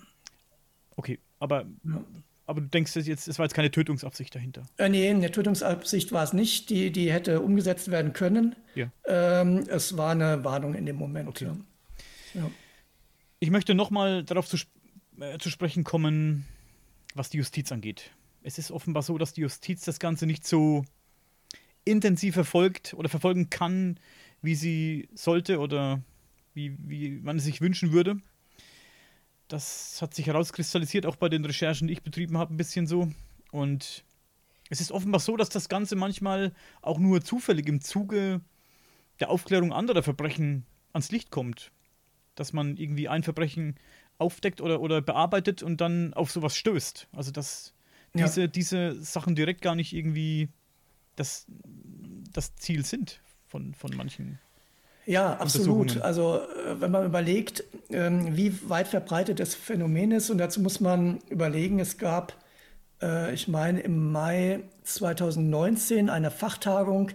Okay, 0.97 1.19
aber, 1.39 1.67
ja. 1.85 2.05
aber 2.47 2.61
du 2.61 2.69
denkst 2.69 2.95
jetzt, 2.97 3.29
es 3.29 3.39
war 3.39 3.47
jetzt 3.47 3.55
keine 3.55 3.71
Tötungsabsicht 3.71 4.35
dahinter? 4.35 4.67
Äh, 4.77 4.89
nee, 4.89 5.09
eine 5.09 5.31
Tötungsabsicht 5.31 6.13
war 6.13 6.23
es 6.23 6.33
nicht. 6.33 6.71
Die, 6.71 6.93
die 6.93 7.13
hätte 7.13 7.41
umgesetzt 7.41 7.91
werden 7.91 8.13
können. 8.13 8.55
Ja. 8.75 8.91
Ähm, 9.07 9.65
es 9.69 9.97
war 9.97 10.13
eine 10.13 10.45
Warnung 10.45 10.75
in 10.75 10.87
dem 10.87 10.97
Moment. 10.97 11.29
Okay. 11.29 11.51
Ja. 12.35 12.51
Ich 13.41 13.51
möchte 13.51 13.75
nochmal 13.75 14.25
darauf 14.25 14.47
zu, 14.47 14.57
äh, 15.21 15.39
zu 15.39 15.51
sprechen 15.51 15.85
kommen, 15.85 16.47
was 17.15 17.31
die 17.31 17.39
Justiz 17.39 17.73
angeht. 17.73 18.11
Es 18.43 18.59
ist 18.59 18.71
offenbar 18.71 19.03
so, 19.03 19.19
dass 19.19 19.33
die 19.33 19.41
Justiz 19.41 19.85
das 19.85 19.99
Ganze 19.99 20.27
nicht 20.27 20.47
so 20.47 20.85
intensiv 21.85 22.35
verfolgt 22.35 22.95
oder 22.95 23.09
verfolgen 23.09 23.51
kann, 23.51 23.99
wie 24.43 24.55
sie 24.55 25.09
sollte 25.15 25.59
oder 25.59 26.03
wie, 26.55 26.77
wie 26.79 27.11
man 27.11 27.37
es 27.37 27.45
sich 27.45 27.61
wünschen 27.61 27.93
würde. 27.93 28.19
Das 29.49 30.01
hat 30.03 30.15
sich 30.15 30.27
herauskristallisiert, 30.27 31.07
auch 31.07 31.17
bei 31.17 31.29
den 31.29 31.45
Recherchen, 31.45 31.89
die 31.89 31.95
ich 31.95 32.03
betrieben 32.03 32.37
habe, 32.37 32.53
ein 32.53 32.57
bisschen 32.57 32.87
so. 32.87 33.11
Und 33.53 34.05
es 34.71 34.81
ist 34.81 34.91
offenbar 34.91 35.21
so, 35.21 35.37
dass 35.37 35.49
das 35.49 35.69
Ganze 35.69 35.97
manchmal 35.97 36.53
auch 36.83 36.99
nur 36.99 37.23
zufällig 37.23 37.69
im 37.69 37.81
Zuge 37.81 38.41
der 39.21 39.31
Aufklärung 39.31 39.73
anderer 39.73 40.03
Verbrechen 40.03 40.67
ans 40.93 41.11
Licht 41.11 41.31
kommt. 41.31 41.71
Dass 42.35 42.53
man 42.53 42.77
irgendwie 42.77 43.09
ein 43.09 43.23
Verbrechen 43.23 43.77
aufdeckt 44.19 44.61
oder, 44.61 44.81
oder 44.81 45.01
bearbeitet 45.01 45.63
und 45.63 45.81
dann 45.81 46.13
auf 46.15 46.31
sowas 46.31 46.57
stößt. 46.57 47.09
Also 47.13 47.31
dass 47.31 47.75
diese, 48.15 48.43
ja. 48.43 48.47
diese 48.47 49.01
Sachen 49.03 49.35
direkt 49.35 49.63
gar 49.63 49.75
nicht 49.75 49.93
irgendwie 49.93 50.49
das, 51.17 51.47
das 52.33 52.55
Ziel 52.57 52.85
sind 52.85 53.21
von, 53.47 53.75
von 53.75 53.95
manchen. 53.97 54.39
Ja, 55.07 55.35
absolut. 55.35 56.03
Also 56.03 56.41
äh, 56.41 56.81
wenn 56.81 56.91
man 56.91 57.07
überlegt, 57.07 57.65
ähm, 57.91 58.37
wie 58.37 58.69
weit 58.69 58.89
verbreitet 58.89 59.39
das 59.39 59.55
Phänomen 59.55 60.11
ist, 60.11 60.31
und 60.31 60.39
dazu 60.39 60.61
muss 60.61 60.81
man 60.81 61.21
überlegen, 61.31 61.79
es 61.79 61.97
gab, 61.97 62.35
äh, 63.01 63.33
ich 63.33 63.47
meine, 63.47 63.81
im 63.81 64.11
Mai 64.11 64.61
2019 64.83 66.11
eine 66.11 66.33
Fachtagung, 66.33 67.13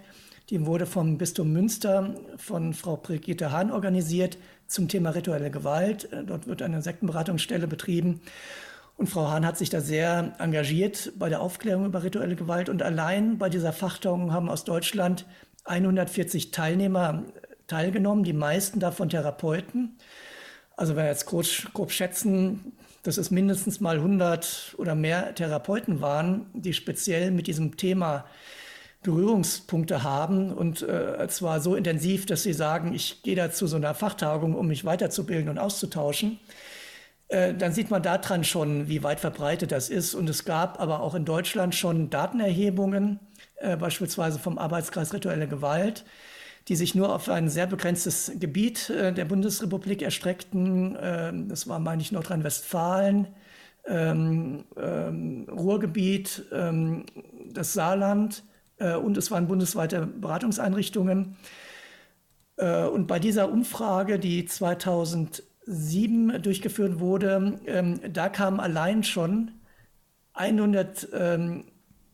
die 0.48 0.64
wurde 0.64 0.86
vom 0.86 1.18
Bistum 1.18 1.52
Münster 1.52 2.14
von 2.38 2.72
Frau 2.72 2.96
Brigitte 2.96 3.52
Hahn 3.52 3.70
organisiert 3.70 4.38
zum 4.66 4.88
Thema 4.88 5.10
rituelle 5.10 5.50
Gewalt. 5.50 6.10
Äh, 6.12 6.24
dort 6.24 6.46
wird 6.46 6.62
eine 6.62 6.80
Sektenberatungsstelle 6.80 7.66
betrieben. 7.66 8.22
Und 8.96 9.08
Frau 9.08 9.28
Hahn 9.28 9.44
hat 9.44 9.58
sich 9.58 9.68
da 9.68 9.80
sehr 9.80 10.34
engagiert 10.38 11.12
bei 11.18 11.28
der 11.28 11.42
Aufklärung 11.42 11.84
über 11.84 12.02
rituelle 12.02 12.36
Gewalt. 12.36 12.70
Und 12.70 12.82
allein 12.82 13.36
bei 13.36 13.50
dieser 13.50 13.72
Fachtagung 13.72 14.32
haben 14.32 14.48
aus 14.48 14.64
Deutschland 14.64 15.26
140 15.64 16.50
Teilnehmer 16.50 17.24
teilgenommen, 17.72 18.22
die 18.22 18.34
meisten 18.34 18.80
davon 18.80 19.08
Therapeuten. 19.08 19.96
Also 20.76 20.94
wenn 20.94 21.04
wir 21.04 21.10
jetzt 21.10 21.24
grob, 21.24 21.46
grob 21.72 21.90
schätzen, 21.90 22.72
dass 23.02 23.16
es 23.16 23.30
mindestens 23.30 23.80
mal 23.80 23.96
100 23.96 24.74
oder 24.76 24.94
mehr 24.94 25.34
Therapeuten 25.34 26.02
waren, 26.02 26.46
die 26.52 26.74
speziell 26.74 27.30
mit 27.30 27.46
diesem 27.46 27.78
Thema 27.78 28.26
Berührungspunkte 29.02 30.02
haben 30.02 30.52
und 30.52 30.82
äh, 30.82 31.26
zwar 31.28 31.60
so 31.60 31.74
intensiv, 31.74 32.26
dass 32.26 32.42
sie 32.42 32.52
sagen, 32.52 32.94
ich 32.94 33.22
gehe 33.22 33.36
da 33.36 33.50
zu 33.50 33.66
so 33.66 33.76
einer 33.76 33.94
Fachtagung, 33.94 34.54
um 34.54 34.68
mich 34.68 34.84
weiterzubilden 34.84 35.48
und 35.48 35.58
auszutauschen. 35.58 36.38
Äh, 37.28 37.54
dann 37.54 37.72
sieht 37.72 37.90
man 37.90 38.02
daran 38.02 38.44
schon, 38.44 38.88
wie 38.88 39.02
weit 39.02 39.18
verbreitet 39.18 39.72
das 39.72 39.88
ist. 39.88 40.14
Und 40.14 40.28
es 40.28 40.44
gab 40.44 40.78
aber 40.78 41.00
auch 41.00 41.14
in 41.14 41.24
Deutschland 41.24 41.74
schon 41.74 42.10
Datenerhebungen, 42.10 43.18
äh, 43.56 43.76
beispielsweise 43.76 44.38
vom 44.38 44.58
Arbeitskreis 44.58 45.14
Rituelle 45.14 45.48
Gewalt, 45.48 46.04
die 46.68 46.76
sich 46.76 46.94
nur 46.94 47.14
auf 47.14 47.28
ein 47.28 47.48
sehr 47.48 47.66
begrenztes 47.66 48.32
Gebiet 48.38 48.90
äh, 48.90 49.12
der 49.12 49.24
Bundesrepublik 49.24 50.02
erstreckten. 50.02 50.96
Ähm, 51.00 51.48
das 51.48 51.68
war, 51.68 51.78
meine 51.78 52.02
ich, 52.02 52.12
Nordrhein-Westfalen, 52.12 53.28
ähm, 53.86 54.64
ähm, 54.76 55.46
Ruhrgebiet, 55.50 56.44
ähm, 56.52 57.04
das 57.52 57.72
Saarland 57.72 58.44
äh, 58.78 58.94
und 58.94 59.16
es 59.16 59.30
waren 59.30 59.48
bundesweite 59.48 60.06
Beratungseinrichtungen. 60.06 61.36
Äh, 62.56 62.84
und 62.84 63.06
bei 63.06 63.18
dieser 63.18 63.50
Umfrage, 63.50 64.18
die 64.18 64.44
2000 64.44 65.42
2007 65.64 66.42
durchgeführt 66.42 67.00
wurde, 67.00 67.60
ähm, 67.66 68.00
da 68.12 68.28
kamen 68.28 68.60
allein 68.60 69.02
schon 69.04 69.52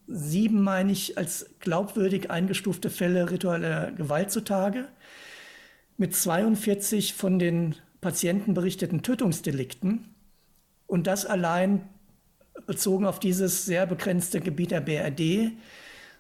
107, 0.09 0.61
meine 0.61 0.93
ich, 0.93 1.19
als 1.19 1.51
glaubwürdig 1.61 2.31
eingestufte 2.31 2.91
Fälle 2.91 3.31
ritueller 3.31 3.93
Gewalt 3.93 4.31
zutage, 4.31 4.87
mit 5.97 6.15
42 6.15 7.15
von 7.15 7.39
den 7.39 7.75
Patienten 8.01 8.55
berichteten 8.55 9.03
Tötungsdelikten. 9.03 10.15
Und 10.87 11.07
das 11.07 11.27
allein 11.27 11.89
bezogen 12.67 13.05
auf 13.05 13.21
dieses 13.21 13.67
sehr 13.67 13.87
begrenzte 13.87 14.41
Gebiet 14.41 14.71
der 14.71 14.81
BRD, 14.81 15.53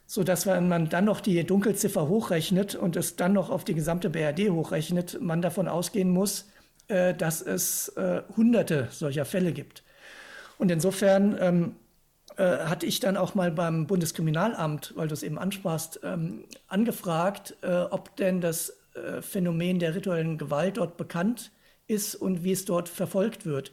sodass 0.06 0.46
wenn 0.46 0.68
man 0.68 0.88
dann 0.88 1.04
noch 1.04 1.20
die 1.20 1.42
Dunkelziffer 1.44 2.08
hochrechnet 2.08 2.74
und 2.74 2.96
es 2.96 3.16
dann 3.16 3.32
noch 3.32 3.50
auf 3.50 3.64
die 3.64 3.74
gesamte 3.74 4.10
BRD 4.10 4.50
hochrechnet, 4.50 5.20
man 5.20 5.42
davon 5.42 5.68
ausgehen 5.68 6.10
muss, 6.10 6.50
äh, 6.88 7.14
dass 7.14 7.40
es 7.40 7.88
äh, 7.90 8.22
hunderte 8.36 8.88
solcher 8.90 9.24
Fälle 9.24 9.52
gibt. 9.52 9.82
Und 10.58 10.70
insofern 10.70 11.36
ähm, 11.40 11.76
äh, 12.38 12.58
hatte 12.66 12.86
ich 12.86 13.00
dann 13.00 13.16
auch 13.16 13.34
mal 13.34 13.50
beim 13.50 13.88
Bundeskriminalamt, 13.88 14.92
weil 14.94 15.08
du 15.08 15.14
es 15.14 15.24
eben 15.24 15.38
ansprachst, 15.38 15.98
ähm, 16.04 16.44
angefragt, 16.68 17.56
äh, 17.62 17.80
ob 17.90 18.14
denn 18.14 18.40
das 18.40 18.78
äh, 18.94 19.22
Phänomen 19.22 19.80
der 19.80 19.96
rituellen 19.96 20.38
Gewalt 20.38 20.76
dort 20.76 20.96
bekannt 20.96 21.50
ist 21.88 22.14
und 22.14 22.44
wie 22.44 22.52
es 22.52 22.64
dort 22.64 22.88
verfolgt 22.88 23.44
wird. 23.44 23.72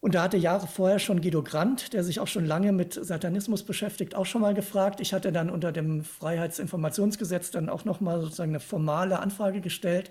Und 0.00 0.16
da 0.16 0.24
hatte 0.24 0.36
Jahre 0.36 0.66
vorher 0.66 0.98
schon 0.98 1.20
Guido 1.20 1.40
Brandt, 1.40 1.92
der 1.92 2.02
sich 2.02 2.18
auch 2.18 2.26
schon 2.26 2.44
lange 2.44 2.72
mit 2.72 2.94
Satanismus 2.94 3.62
beschäftigt, 3.62 4.16
auch 4.16 4.26
schon 4.26 4.40
mal 4.40 4.54
gefragt. 4.54 5.00
Ich 5.00 5.14
hatte 5.14 5.30
dann 5.30 5.48
unter 5.48 5.70
dem 5.70 6.02
Freiheitsinformationsgesetz 6.02 7.52
dann 7.52 7.68
auch 7.68 7.84
noch 7.84 8.00
mal 8.00 8.20
sozusagen 8.20 8.50
eine 8.50 8.60
formale 8.60 9.20
Anfrage 9.20 9.60
gestellt, 9.60 10.10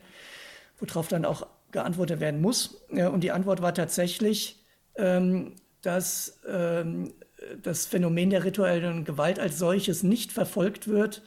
worauf 0.80 1.10
dann 1.10 1.26
auch 1.26 1.48
geantwortet 1.72 2.22
werden 2.22 2.40
muss. 2.40 2.82
Und 2.90 3.26
die 3.26 3.32
Antwort 3.32 3.62
war 3.62 3.74
tatsächlich, 3.74 4.64
ähm, 4.96 5.56
dass 5.82 6.40
ähm, 6.48 7.14
das 7.62 7.86
Phänomen 7.86 8.30
der 8.30 8.44
rituellen 8.44 9.06
Gewalt 9.06 9.40
als 9.40 9.58
solches 9.60 10.04
nicht 10.04 10.32
verfolgt 10.32 10.88
wird, 10.88 11.22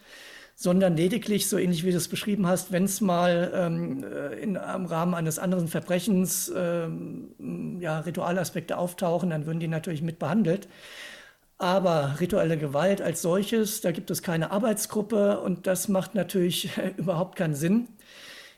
sondern 0.60 0.96
lediglich, 0.96 1.48
so 1.48 1.56
ähnlich 1.56 1.84
wie 1.84 1.92
du 1.92 1.96
es 1.96 2.08
beschrieben 2.08 2.46
hast, 2.48 2.72
wenn 2.72 2.82
es 2.82 3.00
mal 3.00 3.52
ähm, 3.54 4.02
äh, 4.02 4.34
in, 4.40 4.56
im 4.56 4.86
Rahmen 4.86 5.14
eines 5.14 5.38
anderen 5.38 5.68
Verbrechens 5.68 6.52
ähm, 6.54 7.78
ja, 7.80 8.00
Ritualaspekte 8.00 8.76
auftauchen, 8.76 9.30
dann 9.30 9.46
würden 9.46 9.60
die 9.60 9.68
natürlich 9.68 10.02
mit 10.02 10.18
behandelt. 10.18 10.68
Aber 11.58 12.16
rituelle 12.18 12.58
Gewalt 12.58 13.00
als 13.00 13.22
solches, 13.22 13.82
da 13.82 13.92
gibt 13.92 14.10
es 14.10 14.22
keine 14.22 14.50
Arbeitsgruppe 14.50 15.40
und 15.40 15.68
das 15.68 15.88
macht 15.88 16.16
natürlich 16.16 16.70
überhaupt 16.96 17.36
keinen 17.36 17.54
Sinn. 17.54 17.88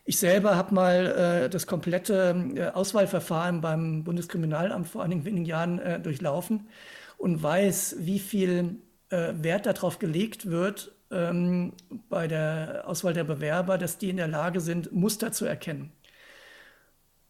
Ich 0.07 0.19
selber 0.19 0.57
habe 0.57 0.75
mal 0.75 1.45
äh, 1.45 1.51
das 1.51 1.67
komplette 1.67 2.35
äh, 2.57 2.69
Auswahlverfahren 2.69 3.61
beim 3.61 4.05
Bundeskriminalamt 4.05 4.89
vor 4.89 5.03
einigen 5.03 5.27
wenigen 5.27 5.45
Jahren 5.45 5.79
äh, 5.79 6.01
durchlaufen 6.01 6.67
und 7.21 7.43
weiß, 7.43 7.97
wie 7.99 8.18
viel 8.18 8.77
äh, 9.11 9.35
Wert 9.35 9.66
darauf 9.66 9.99
gelegt 9.99 10.51
wird 10.51 10.93
ähm, 11.11 11.75
bei 12.09 12.27
der 12.27 12.85
Auswahl 12.87 13.12
der 13.12 13.25
Bewerber, 13.25 13.77
dass 13.77 13.99
die 13.99 14.09
in 14.09 14.16
der 14.16 14.27
Lage 14.27 14.61
sind, 14.61 14.91
Muster 14.93 15.31
zu 15.31 15.45
erkennen. 15.45 15.93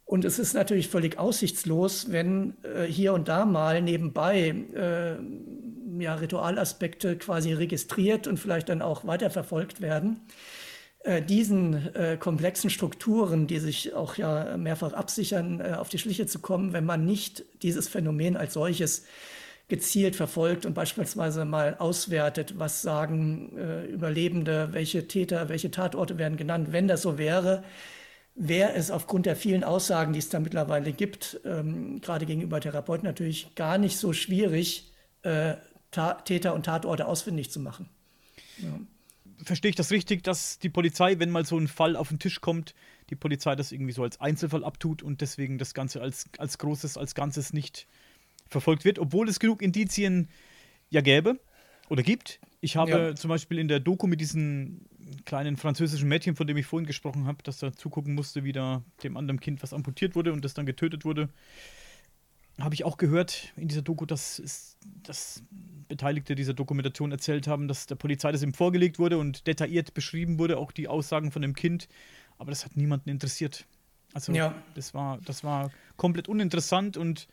Und 0.05 0.25
es 0.25 0.39
ist 0.39 0.55
natürlich 0.55 0.89
völlig 0.89 1.19
aussichtslos, 1.19 2.13
wenn 2.13 2.55
äh, 2.63 2.85
hier 2.85 3.13
und 3.15 3.27
da 3.27 3.45
mal 3.45 3.83
nebenbei 3.83 4.55
äh, 4.75 6.03
ja, 6.03 6.15
Ritualaspekte 6.15 7.17
quasi 7.19 7.53
registriert 7.53 8.29
und 8.29 8.39
vielleicht 8.39 8.69
dann 8.69 8.83
auch 8.83 9.05
weiterverfolgt 9.07 9.81
werden. 9.81 10.21
Äh, 11.03 11.21
diesen 11.21 11.95
äh, 11.97 12.17
komplexen 12.17 12.71
Strukturen, 12.71 13.49
die 13.49 13.59
sich 13.59 13.93
auch 13.95 14.17
ja 14.17 14.57
mehrfach 14.57 14.93
absichern, 14.93 15.61
äh, 15.61 15.73
auf 15.73 15.89
die 15.89 15.99
Schliche 15.99 16.27
zu 16.27 16.39
kommen, 16.39 16.73
wenn 16.73 16.85
man 16.85 17.05
nicht 17.05 17.45
dieses 17.63 17.89
Phänomen 17.89 18.37
als 18.37 18.55
solches 18.55 19.05
gezielt 19.71 20.17
verfolgt 20.17 20.67
und 20.67 20.75
beispielsweise 20.75 21.45
mal 21.47 21.77
auswertet, 21.79 22.59
was 22.59 22.83
sagen 22.83 23.57
äh, 23.57 23.87
Überlebende, 23.87 24.69
welche 24.73 25.09
Täter, 25.09 25.49
welche 25.49 25.71
Tatorte 25.71 26.19
werden 26.19 26.37
genannt. 26.37 26.73
Wenn 26.73 26.89
das 26.89 27.03
so 27.03 27.17
wäre, 27.17 27.65
wäre 28.35 28.75
es 28.75 28.91
aufgrund 28.91 29.27
der 29.27 29.37
vielen 29.37 29.65
Aussagen, 29.65 30.13
die 30.13 30.19
es 30.19 30.29
da 30.29 30.41
mittlerweile 30.41 30.93
gibt, 30.93 31.41
ähm, 31.45 32.01
gerade 32.01 32.27
gegenüber 32.27 32.61
Therapeuten 32.61 33.07
natürlich 33.07 33.55
gar 33.55 33.79
nicht 33.79 33.97
so 33.97 34.13
schwierig, 34.13 34.93
äh, 35.23 35.55
Täter 36.25 36.55
und 36.55 36.67
Tatorte 36.67 37.07
ausfindig 37.07 37.51
zu 37.51 37.61
machen. 37.61 37.89
Ja 38.59 38.79
verstehe 39.45 39.71
ich 39.71 39.77
das 39.77 39.91
richtig, 39.91 40.23
dass 40.23 40.59
die 40.59 40.69
Polizei, 40.69 41.19
wenn 41.19 41.31
mal 41.31 41.45
so 41.45 41.59
ein 41.59 41.69
Fall 41.69 41.97
auf 41.97 42.09
den 42.09 42.19
Tisch 42.19 42.41
kommt, 42.41 42.75
die 43.11 43.17
Polizei 43.17 43.57
das 43.57 43.73
irgendwie 43.73 43.93
so 43.93 44.03
als 44.03 44.21
Einzelfall 44.21 44.65
abtut 44.65 45.03
und 45.03 45.21
deswegen 45.21 45.59
das 45.59 45.75
Ganze 45.75 46.01
als, 46.01 46.27
als 46.39 46.59
Großes, 46.59 46.97
als 46.97 47.15
Ganzes 47.15 47.53
nicht 47.53 47.87
verfolgt 48.51 48.85
wird, 48.85 48.99
obwohl 48.99 49.29
es 49.29 49.41
genug 49.41 49.63
Indizien 49.63 50.29
ja 50.91 51.01
gäbe 51.01 51.39
oder 51.89 52.03
gibt. 52.03 52.41
Ich 52.61 52.77
habe 52.77 52.91
ja. 52.91 53.15
zum 53.15 53.29
Beispiel 53.29 53.59
in 53.59 53.69
der 53.69 53.81
Doku 53.81 54.07
mit 54.07 54.21
diesem 54.21 54.83
kleinen 55.25 55.57
französischen 55.57 56.09
Mädchen, 56.09 56.37
von 56.37 56.47
dem 56.47 56.57
ich 56.57 56.67
vorhin 56.67 56.87
gesprochen 56.87 57.27
habe, 57.27 57.43
dass 57.43 57.63
er 57.63 57.75
zugucken 57.75 58.15
musste, 58.15 58.45
wie 58.45 58.53
da 58.53 58.83
dem 59.03 59.17
anderen 59.17 59.41
Kind 59.41 59.63
was 59.63 59.73
amputiert 59.73 60.15
wurde 60.15 60.33
und 60.33 60.45
das 60.45 60.55
dann 60.55 60.67
getötet 60.67 61.05
wurde, 61.05 61.31
habe 62.59 62.75
ich 62.75 62.85
auch 62.85 62.97
gehört 62.97 63.53
in 63.57 63.69
dieser 63.69 63.83
Doku, 63.83 64.05
dass, 64.07 64.77
dass 65.03 65.43
Beteiligte 65.89 66.35
dieser 66.35 66.55
Dokumentation 66.55 67.11
erzählt 67.11 67.47
haben, 67.47 67.69
dass 67.69 67.87
der 67.87 67.95
Polizei 67.95 68.33
das 68.33 68.43
ihm 68.43 68.55
vorgelegt 68.55 68.99
wurde 68.99 69.19
und 69.19 69.47
detailliert 69.47 69.95
beschrieben 69.95 70.39
wurde, 70.39 70.59
auch 70.59 70.73
die 70.73 70.89
Aussagen 70.89 71.33
von 71.33 71.43
dem 71.43 71.55
Kind. 71.55 71.89
Aber 72.39 72.51
das 72.51 72.65
hat 72.65 72.77
niemanden 72.77 73.09
interessiert. 73.09 73.67
Also 74.13 74.33
ja. 74.33 74.55
das, 74.75 74.95
war, 74.95 75.19
das 75.25 75.45
war 75.45 75.71
komplett 75.97 76.29
uninteressant 76.29 76.97
und 76.97 77.29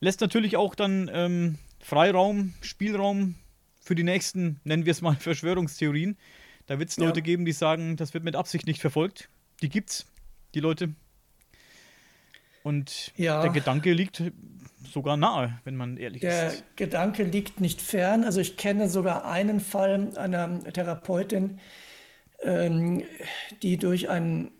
lässt 0.00 0.20
natürlich 0.20 0.56
auch 0.56 0.74
dann 0.74 1.10
ähm, 1.12 1.58
Freiraum, 1.80 2.54
Spielraum 2.60 3.36
für 3.80 3.94
die 3.94 4.02
nächsten, 4.02 4.60
nennen 4.64 4.84
wir 4.84 4.92
es 4.92 5.02
mal, 5.02 5.16
Verschwörungstheorien. 5.18 6.16
Da 6.66 6.78
wird 6.78 6.90
es 6.90 6.96
Leute 6.98 7.20
ja. 7.20 7.24
geben, 7.24 7.44
die 7.44 7.52
sagen, 7.52 7.96
das 7.96 8.14
wird 8.14 8.24
mit 8.24 8.36
Absicht 8.36 8.66
nicht 8.66 8.80
verfolgt. 8.80 9.28
Die 9.62 9.68
gibt's. 9.68 10.06
die 10.54 10.60
Leute. 10.60 10.94
Und 12.62 13.12
ja. 13.16 13.42
der 13.42 13.50
Gedanke 13.50 13.92
liegt 13.92 14.22
sogar 14.84 15.16
nahe, 15.16 15.58
wenn 15.64 15.76
man 15.76 15.96
ehrlich 15.96 16.20
der 16.20 16.48
ist. 16.48 16.64
Der 16.78 16.86
Gedanke 16.86 17.24
liegt 17.24 17.60
nicht 17.60 17.80
fern. 17.80 18.24
Also 18.24 18.40
ich 18.40 18.56
kenne 18.56 18.88
sogar 18.88 19.24
einen 19.24 19.60
Fall 19.60 20.16
einer 20.16 20.62
Therapeutin, 20.64 21.58
ähm, 22.42 23.04
die 23.62 23.76
durch 23.78 24.08
einen 24.08 24.50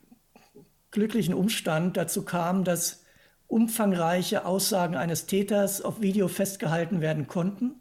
glücklichen 0.90 1.34
Umstand 1.34 1.96
dazu 1.96 2.24
kam, 2.24 2.64
dass 2.64 3.04
umfangreiche 3.50 4.46
Aussagen 4.46 4.94
eines 4.94 5.26
Täters 5.26 5.82
auf 5.82 6.00
Video 6.00 6.28
festgehalten 6.28 7.00
werden 7.00 7.26
konnten 7.26 7.74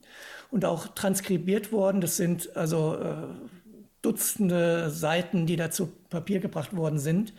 und 0.52 0.66
auch 0.66 0.88
transkribiert 0.88 1.72
worden. 1.72 2.02
Das 2.02 2.18
sind 2.18 2.56
also 2.58 2.96
äh, 2.96 3.16
Dutzende 4.02 4.90
Seiten, 4.90 5.46
die 5.46 5.58
da 5.58 5.72
zu 5.72 5.88
Papier 6.10 6.40
gebracht 6.40 6.76
worden 6.76 7.00
sind, 7.00 7.34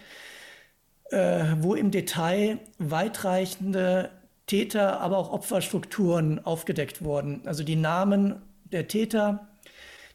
äh, 1.10 1.44
wo 1.58 1.74
im 1.74 1.90
Detail 1.90 2.58
weitreichende 2.78 4.10
Täter, 4.46 5.00
aber 5.00 5.16
auch 5.18 5.32
Opferstrukturen 5.32 6.44
aufgedeckt 6.44 7.02
wurden. 7.02 7.42
Also 7.46 7.64
die 7.64 7.76
Namen 7.76 8.42
der 8.64 8.86
Täter, 8.88 9.48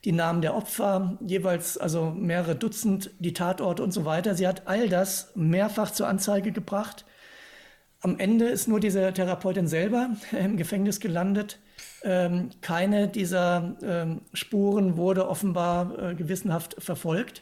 die 0.06 0.12
Namen 0.12 0.42
der 0.42 0.56
Opfer, 0.56 1.18
jeweils 1.26 1.78
also 1.78 2.12
mehrere 2.12 2.56
Dutzend, 2.56 3.12
die 3.20 3.34
Tatorte 3.34 3.84
und 3.84 3.92
so 3.92 4.06
weiter. 4.06 4.36
Sie 4.36 4.48
hat 4.48 4.68
all 4.68 4.88
das 4.88 5.32
mehrfach 5.36 5.92
zur 5.92 6.08
Anzeige 6.08 6.52
gebracht. 6.52 7.06
Am 8.06 8.20
Ende 8.20 8.46
ist 8.46 8.68
nur 8.68 8.80
diese 8.80 9.14
Therapeutin 9.14 9.66
selber 9.68 10.12
im 10.32 10.58
Gefängnis 10.58 11.00
gelandet. 11.00 11.58
Ähm, 12.04 12.52
keine 12.62 13.08
dieser 13.08 13.78
ähm, 13.82 14.22
Spuren 14.32 14.96
wurde 14.96 15.28
offenbar 15.28 16.12
äh, 16.12 16.14
gewissenhaft 16.14 16.76
verfolgt, 16.78 17.42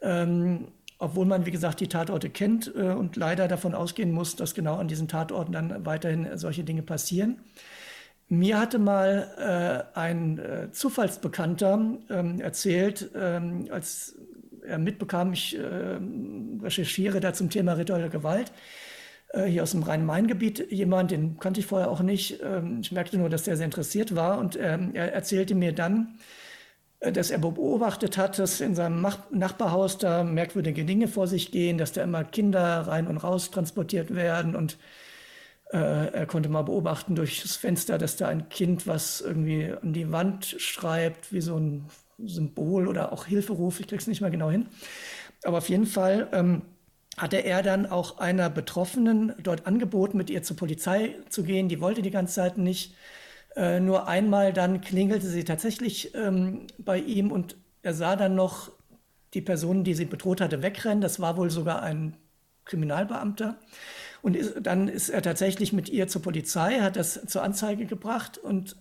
ähm, 0.00 0.68
obwohl 0.98 1.26
man, 1.26 1.44
wie 1.44 1.50
gesagt, 1.50 1.80
die 1.80 1.88
Tatorte 1.88 2.30
kennt 2.30 2.72
äh, 2.74 2.92
und 2.92 3.16
leider 3.16 3.48
davon 3.48 3.74
ausgehen 3.74 4.12
muss, 4.12 4.34
dass 4.34 4.54
genau 4.54 4.76
an 4.76 4.88
diesen 4.88 5.08
Tatorten 5.08 5.52
dann 5.52 5.84
weiterhin 5.84 6.38
solche 6.38 6.64
Dinge 6.64 6.80
passieren. 6.80 7.40
Mir 8.30 8.58
hatte 8.58 8.78
mal 8.78 9.90
äh, 9.94 9.98
ein 9.98 10.38
äh, 10.38 10.72
Zufallsbekannter 10.72 11.98
ähm, 12.08 12.40
erzählt, 12.40 13.10
ähm, 13.14 13.68
als 13.70 14.16
er 14.66 14.78
mitbekam, 14.78 15.34
ich 15.34 15.58
äh, 15.58 15.98
recherchiere 16.62 17.20
da 17.20 17.34
zum 17.34 17.50
Thema 17.50 17.74
rituelle 17.74 18.08
Gewalt, 18.08 18.52
äh, 19.32 19.44
hier 19.44 19.62
aus 19.62 19.72
dem 19.72 19.82
Rhein-Main-Gebiet 19.82 20.70
jemand, 20.70 21.10
den 21.10 21.38
kannte 21.38 21.60
ich 21.60 21.66
vorher 21.66 21.90
auch 21.90 22.00
nicht. 22.00 22.40
Ähm, 22.42 22.80
ich 22.82 22.92
merkte 22.92 23.18
nur, 23.18 23.28
dass 23.30 23.44
der 23.44 23.56
sehr 23.56 23.66
interessiert 23.66 24.14
war 24.14 24.38
und 24.38 24.58
ähm, 24.60 24.90
er 24.94 25.12
erzählte 25.12 25.54
mir 25.54 25.72
dann, 25.72 26.18
äh, 27.00 27.12
dass 27.12 27.30
er 27.30 27.38
beobachtet 27.38 28.18
hat, 28.18 28.38
dass 28.38 28.60
in 28.60 28.74
seinem 28.74 29.06
Nachbarhaus 29.30 29.98
da 29.98 30.22
merkwürdige 30.24 30.84
Dinge 30.84 31.08
vor 31.08 31.26
sich 31.26 31.50
gehen, 31.50 31.78
dass 31.78 31.92
da 31.92 32.02
immer 32.02 32.24
Kinder 32.24 32.86
rein 32.86 33.06
und 33.06 33.18
raus 33.18 33.50
transportiert 33.50 34.14
werden 34.14 34.54
und 34.54 34.78
äh, 35.72 36.12
er 36.12 36.26
konnte 36.26 36.50
mal 36.50 36.62
beobachten 36.62 37.14
durch 37.14 37.40
das 37.42 37.56
Fenster, 37.56 37.96
dass 37.96 38.16
da 38.16 38.28
ein 38.28 38.50
Kind 38.50 38.86
was 38.86 39.22
irgendwie 39.22 39.72
an 39.80 39.94
die 39.94 40.12
Wand 40.12 40.44
schreibt, 40.58 41.32
wie 41.32 41.40
so 41.40 41.56
ein 41.56 41.86
Symbol 42.18 42.86
oder 42.88 43.12
auch 43.12 43.24
Hilferuf, 43.26 43.80
ich 43.80 43.88
krieg's 43.88 44.06
nicht 44.06 44.20
mehr 44.20 44.30
genau 44.30 44.50
hin. 44.50 44.66
Aber 45.44 45.58
auf 45.58 45.68
jeden 45.70 45.86
Fall 45.86 46.28
ähm, 46.32 46.62
hatte 47.16 47.38
er 47.38 47.62
dann 47.62 47.86
auch 47.86 48.18
einer 48.18 48.48
Betroffenen 48.48 49.34
dort 49.42 49.66
angeboten, 49.66 50.16
mit 50.16 50.30
ihr 50.30 50.42
zur 50.42 50.56
Polizei 50.56 51.16
zu 51.28 51.42
gehen. 51.42 51.68
Die 51.68 51.80
wollte 51.80 52.02
die 52.02 52.10
ganze 52.10 52.34
Zeit 52.34 52.58
nicht. 52.58 52.94
Äh, 53.54 53.80
nur 53.80 54.08
einmal 54.08 54.52
dann 54.52 54.80
klingelte 54.80 55.26
sie 55.26 55.44
tatsächlich 55.44 56.14
ähm, 56.14 56.66
bei 56.78 56.98
ihm 56.98 57.30
und 57.30 57.56
er 57.82 57.92
sah 57.92 58.16
dann 58.16 58.34
noch 58.34 58.70
die 59.34 59.42
Person, 59.42 59.84
die 59.84 59.94
sie 59.94 60.06
bedroht 60.06 60.40
hatte, 60.40 60.62
wegrennen. 60.62 61.00
Das 61.00 61.20
war 61.20 61.36
wohl 61.36 61.50
sogar 61.50 61.82
ein 61.82 62.16
Kriminalbeamter. 62.64 63.58
Und 64.22 64.36
ist, 64.36 64.54
dann 64.62 64.88
ist 64.88 65.08
er 65.08 65.20
tatsächlich 65.20 65.72
mit 65.72 65.88
ihr 65.88 66.08
zur 66.08 66.22
Polizei, 66.22 66.80
hat 66.80 66.96
das 66.96 67.26
zur 67.26 67.42
Anzeige 67.42 67.86
gebracht. 67.86 68.38
Und 68.38 68.76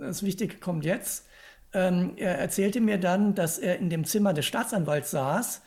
das 0.00 0.22
Wichtige 0.22 0.56
kommt 0.56 0.84
jetzt. 0.84 1.26
Ähm, 1.72 2.14
er 2.16 2.38
erzählte 2.38 2.80
mir 2.80 2.98
dann, 2.98 3.34
dass 3.34 3.58
er 3.58 3.78
in 3.78 3.90
dem 3.90 4.04
Zimmer 4.04 4.32
des 4.32 4.46
Staatsanwalts 4.46 5.10
saß 5.10 5.62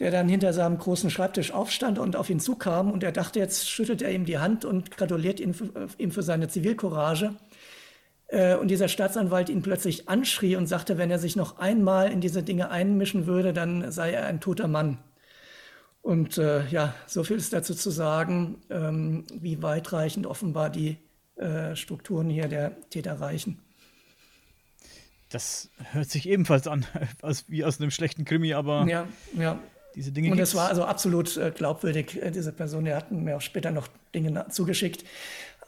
der 0.00 0.10
dann 0.10 0.28
hinter 0.28 0.54
seinem 0.54 0.78
großen 0.78 1.10
Schreibtisch 1.10 1.52
aufstand 1.52 1.98
und 1.98 2.16
auf 2.16 2.30
ihn 2.30 2.40
zukam. 2.40 2.90
Und 2.90 3.04
er 3.04 3.12
dachte, 3.12 3.38
jetzt 3.38 3.68
schüttelt 3.68 4.00
er 4.00 4.10
ihm 4.10 4.24
die 4.24 4.38
Hand 4.38 4.64
und 4.64 4.90
gratuliert 4.90 5.38
ihn, 5.38 5.54
ihm 5.98 6.10
für 6.10 6.22
seine 6.22 6.48
Zivilcourage. 6.48 7.34
Äh, 8.28 8.56
und 8.56 8.68
dieser 8.68 8.88
Staatsanwalt 8.88 9.50
ihn 9.50 9.60
plötzlich 9.60 10.08
anschrie 10.08 10.56
und 10.56 10.66
sagte, 10.66 10.96
wenn 10.96 11.10
er 11.10 11.18
sich 11.18 11.36
noch 11.36 11.58
einmal 11.58 12.10
in 12.10 12.22
diese 12.22 12.42
Dinge 12.42 12.70
einmischen 12.70 13.26
würde, 13.26 13.52
dann 13.52 13.92
sei 13.92 14.12
er 14.12 14.24
ein 14.24 14.40
toter 14.40 14.68
Mann. 14.68 14.96
Und 16.00 16.38
äh, 16.38 16.66
ja, 16.68 16.94
so 17.06 17.22
viel 17.22 17.36
ist 17.36 17.52
dazu 17.52 17.74
zu 17.74 17.90
sagen, 17.90 18.62
ähm, 18.70 19.24
wie 19.34 19.62
weitreichend 19.62 20.26
offenbar 20.26 20.70
die 20.70 20.96
äh, 21.36 21.76
Strukturen 21.76 22.30
hier 22.30 22.48
der 22.48 22.80
Täter 22.88 23.20
reichen. 23.20 23.60
Das 25.28 25.68
hört 25.92 26.08
sich 26.08 26.26
ebenfalls 26.26 26.66
an, 26.66 26.86
als, 27.20 27.50
wie 27.50 27.66
aus 27.66 27.78
einem 27.78 27.90
schlechten 27.90 28.24
Krimi, 28.24 28.54
aber 28.54 28.86
ja, 28.88 29.06
ja 29.36 29.58
diese 29.94 30.12
Dinge. 30.12 30.30
Und 30.30 30.38
es 30.38 30.54
war 30.54 30.68
also 30.68 30.84
absolut 30.84 31.36
äh, 31.36 31.50
glaubwürdig, 31.50 32.20
äh, 32.22 32.30
diese 32.30 32.52
Person, 32.52 32.84
die 32.84 32.94
hatten 32.94 33.24
mir 33.24 33.36
auch 33.36 33.40
später 33.40 33.70
noch 33.70 33.88
Dinge 34.14 34.46
zugeschickt. 34.50 35.04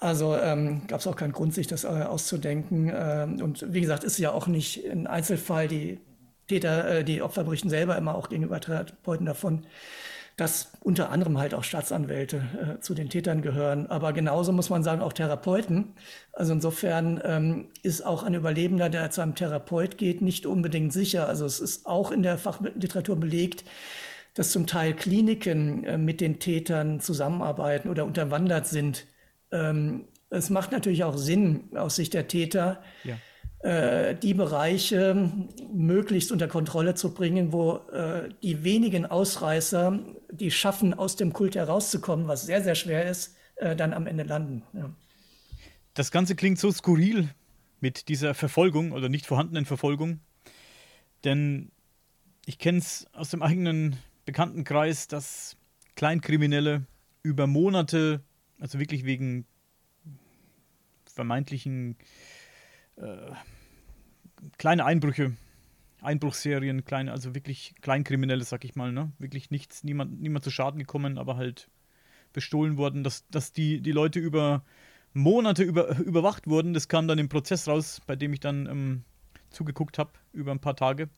Also 0.02 0.36
ähm, 0.36 0.82
gab 0.88 0.98
es 0.98 1.06
auch 1.06 1.14
keinen 1.14 1.32
Grund, 1.32 1.54
sich 1.54 1.68
das 1.68 1.84
äh, 1.84 1.86
auszudenken. 1.86 2.92
Ähm, 2.92 3.40
und 3.40 3.72
wie 3.72 3.80
gesagt, 3.80 4.02
ist 4.02 4.18
ja 4.18 4.32
auch 4.32 4.48
nicht 4.48 4.84
ein 4.90 5.06
Einzelfall. 5.06 5.68
Die 5.68 6.00
Täter, 6.48 6.88
äh, 6.88 7.04
die 7.04 7.22
Opfer 7.22 7.44
berichten 7.44 7.70
selber 7.70 7.96
immer 7.96 8.16
auch 8.16 8.28
gegenüber 8.28 8.60
Therapeuten 8.60 9.26
davon, 9.26 9.64
dass 10.36 10.72
unter 10.80 11.10
anderem 11.10 11.38
halt 11.38 11.54
auch 11.54 11.62
Staatsanwälte 11.62 12.78
zu 12.80 12.94
den 12.94 13.10
Tätern 13.10 13.42
gehören. 13.42 13.86
Aber 13.86 14.12
genauso 14.12 14.50
muss 14.50 14.70
man 14.70 14.82
sagen, 14.82 15.02
auch 15.02 15.12
Therapeuten. 15.12 15.92
Also 16.32 16.54
insofern 16.54 17.20
ähm, 17.22 17.68
ist 17.82 18.04
auch 18.04 18.24
ein 18.24 18.34
Überlebender, 18.34 18.88
der 18.88 19.10
zu 19.10 19.20
einem 19.20 19.36
Therapeut 19.36 19.98
geht, 19.98 20.20
nicht 20.20 20.46
unbedingt 20.46 20.92
sicher. 20.92 21.28
Also 21.28 21.44
es 21.44 21.60
ist 21.60 21.86
auch 21.86 22.10
in 22.10 22.24
der 22.24 22.38
Fachliteratur 22.38 23.16
belegt, 23.16 23.64
dass 24.34 24.52
zum 24.52 24.66
Teil 24.66 24.94
Kliniken 24.94 25.84
äh, 25.84 25.98
mit 25.98 26.20
den 26.20 26.38
Tätern 26.38 27.00
zusammenarbeiten 27.00 27.88
oder 27.88 28.04
unterwandert 28.04 28.66
sind. 28.66 29.06
Ähm, 29.50 30.06
es 30.30 30.48
macht 30.48 30.72
natürlich 30.72 31.04
auch 31.04 31.16
Sinn 31.16 31.76
aus 31.76 31.96
Sicht 31.96 32.14
der 32.14 32.26
Täter, 32.26 32.82
ja. 33.04 33.16
äh, 33.68 34.14
die 34.14 34.32
Bereiche 34.32 35.30
möglichst 35.72 36.32
unter 36.32 36.48
Kontrolle 36.48 36.94
zu 36.94 37.12
bringen, 37.12 37.52
wo 37.52 37.76
äh, 37.92 38.30
die 38.42 38.64
wenigen 38.64 39.04
Ausreißer, 39.04 39.98
die 40.30 40.50
schaffen, 40.50 40.94
aus 40.94 41.16
dem 41.16 41.34
Kult 41.34 41.54
herauszukommen, 41.54 42.28
was 42.28 42.46
sehr, 42.46 42.62
sehr 42.62 42.74
schwer 42.74 43.08
ist, 43.08 43.36
dann 43.76 43.92
am 43.92 44.08
Ende 44.08 44.24
landen. 44.24 44.62
Ja. 44.72 44.90
Das 45.94 46.10
Ganze 46.10 46.34
klingt 46.34 46.58
so 46.58 46.72
skurril 46.72 47.28
mit 47.80 48.08
dieser 48.08 48.34
Verfolgung 48.34 48.90
oder 48.90 49.08
nicht 49.08 49.26
vorhandenen 49.26 49.66
Verfolgung, 49.66 50.18
denn 51.22 51.70
ich 52.44 52.58
kenne 52.58 52.78
es 52.78 53.06
aus 53.12 53.30
dem 53.30 53.42
eigenen 53.42 53.98
Bekanntenkreis, 54.24 55.08
dass 55.08 55.56
Kleinkriminelle 55.96 56.86
über 57.22 57.46
Monate, 57.46 58.22
also 58.60 58.78
wirklich 58.78 59.04
wegen 59.04 59.46
vermeintlichen 61.04 61.96
äh, 62.96 63.32
kleine 64.58 64.84
Einbrüche, 64.84 65.36
Einbruchserien, 66.00 66.84
kleine, 66.84 67.12
also 67.12 67.34
wirklich 67.34 67.74
Kleinkriminelle, 67.80 68.44
sag 68.44 68.64
ich 68.64 68.74
mal, 68.74 68.92
ne? 68.92 69.12
Wirklich 69.18 69.50
nichts, 69.50 69.84
niemand, 69.84 70.20
niemand 70.20 70.44
zu 70.44 70.50
Schaden 70.50 70.78
gekommen, 70.78 71.18
aber 71.18 71.36
halt 71.36 71.70
bestohlen 72.32 72.76
worden, 72.76 73.04
dass, 73.04 73.28
dass 73.28 73.52
die, 73.52 73.80
die 73.80 73.92
Leute 73.92 74.18
über 74.18 74.64
Monate 75.12 75.62
über, 75.62 75.98
überwacht 75.98 76.46
wurden. 76.46 76.74
Das 76.74 76.88
kam 76.88 77.06
dann 77.06 77.18
im 77.18 77.28
Prozess 77.28 77.68
raus, 77.68 78.00
bei 78.06 78.16
dem 78.16 78.32
ich 78.32 78.40
dann 78.40 78.66
ähm, 78.66 79.04
zugeguckt 79.50 79.98
habe, 79.98 80.12
über 80.32 80.50
ein 80.50 80.60
paar 80.60 80.76
Tage 80.76 81.08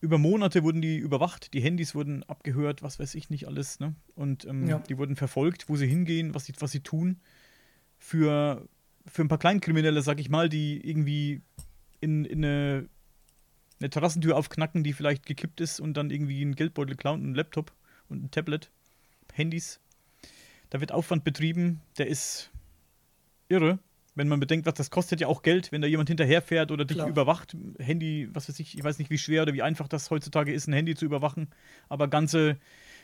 über 0.00 0.18
Monate 0.18 0.62
wurden 0.62 0.82
die 0.82 0.96
überwacht, 0.96 1.54
die 1.54 1.60
Handys 1.60 1.94
wurden 1.94 2.22
abgehört, 2.24 2.82
was 2.82 2.98
weiß 2.98 3.14
ich 3.14 3.30
nicht 3.30 3.46
alles, 3.46 3.80
ne? 3.80 3.94
Und 4.14 4.44
ähm, 4.44 4.66
ja. 4.68 4.78
die 4.78 4.98
wurden 4.98 5.16
verfolgt, 5.16 5.68
wo 5.68 5.76
sie 5.76 5.86
hingehen, 5.86 6.34
was 6.34 6.46
sie, 6.46 6.52
was 6.58 6.72
sie 6.72 6.80
tun. 6.80 7.20
Für, 7.98 8.68
für 9.06 9.22
ein 9.22 9.28
paar 9.28 9.38
Kleinkriminelle, 9.38 10.02
sag 10.02 10.20
ich 10.20 10.28
mal, 10.28 10.48
die 10.48 10.86
irgendwie 10.86 11.40
in, 12.00 12.24
in 12.24 12.44
eine, 12.44 12.88
eine 13.80 13.90
Terrassentür 13.90 14.36
aufknacken, 14.36 14.84
die 14.84 14.92
vielleicht 14.92 15.24
gekippt 15.26 15.60
ist 15.60 15.80
und 15.80 15.96
dann 15.96 16.10
irgendwie 16.10 16.42
einen 16.42 16.54
Geldbeutel 16.54 16.96
klauen, 16.96 17.22
einen 17.22 17.34
Laptop 17.34 17.72
und 18.08 18.24
ein 18.24 18.30
Tablet, 18.30 18.70
Handys. 19.32 19.80
Da 20.70 20.80
wird 20.80 20.92
Aufwand 20.92 21.24
betrieben, 21.24 21.80
der 21.98 22.08
ist 22.08 22.50
irre. 23.48 23.78
Wenn 24.16 24.28
man 24.28 24.38
bedenkt, 24.38 24.66
was 24.66 24.74
das 24.74 24.90
kostet 24.90 25.20
ja 25.20 25.26
auch 25.26 25.42
Geld, 25.42 25.72
wenn 25.72 25.82
da 25.82 25.88
jemand 25.88 26.08
hinterherfährt 26.08 26.70
oder 26.70 26.84
dich 26.84 26.96
Klar. 26.98 27.08
überwacht, 27.08 27.56
Handy, 27.78 28.28
was 28.32 28.48
weiß 28.48 28.58
ich, 28.60 28.78
ich 28.78 28.84
weiß 28.84 28.98
nicht, 28.98 29.10
wie 29.10 29.18
schwer 29.18 29.42
oder 29.42 29.54
wie 29.54 29.62
einfach 29.62 29.88
das 29.88 30.10
heutzutage 30.10 30.52
ist, 30.52 30.68
ein 30.68 30.72
Handy 30.72 30.94
zu 30.94 31.04
überwachen, 31.04 31.48
aber 31.88 32.06
ganze, 32.06 32.58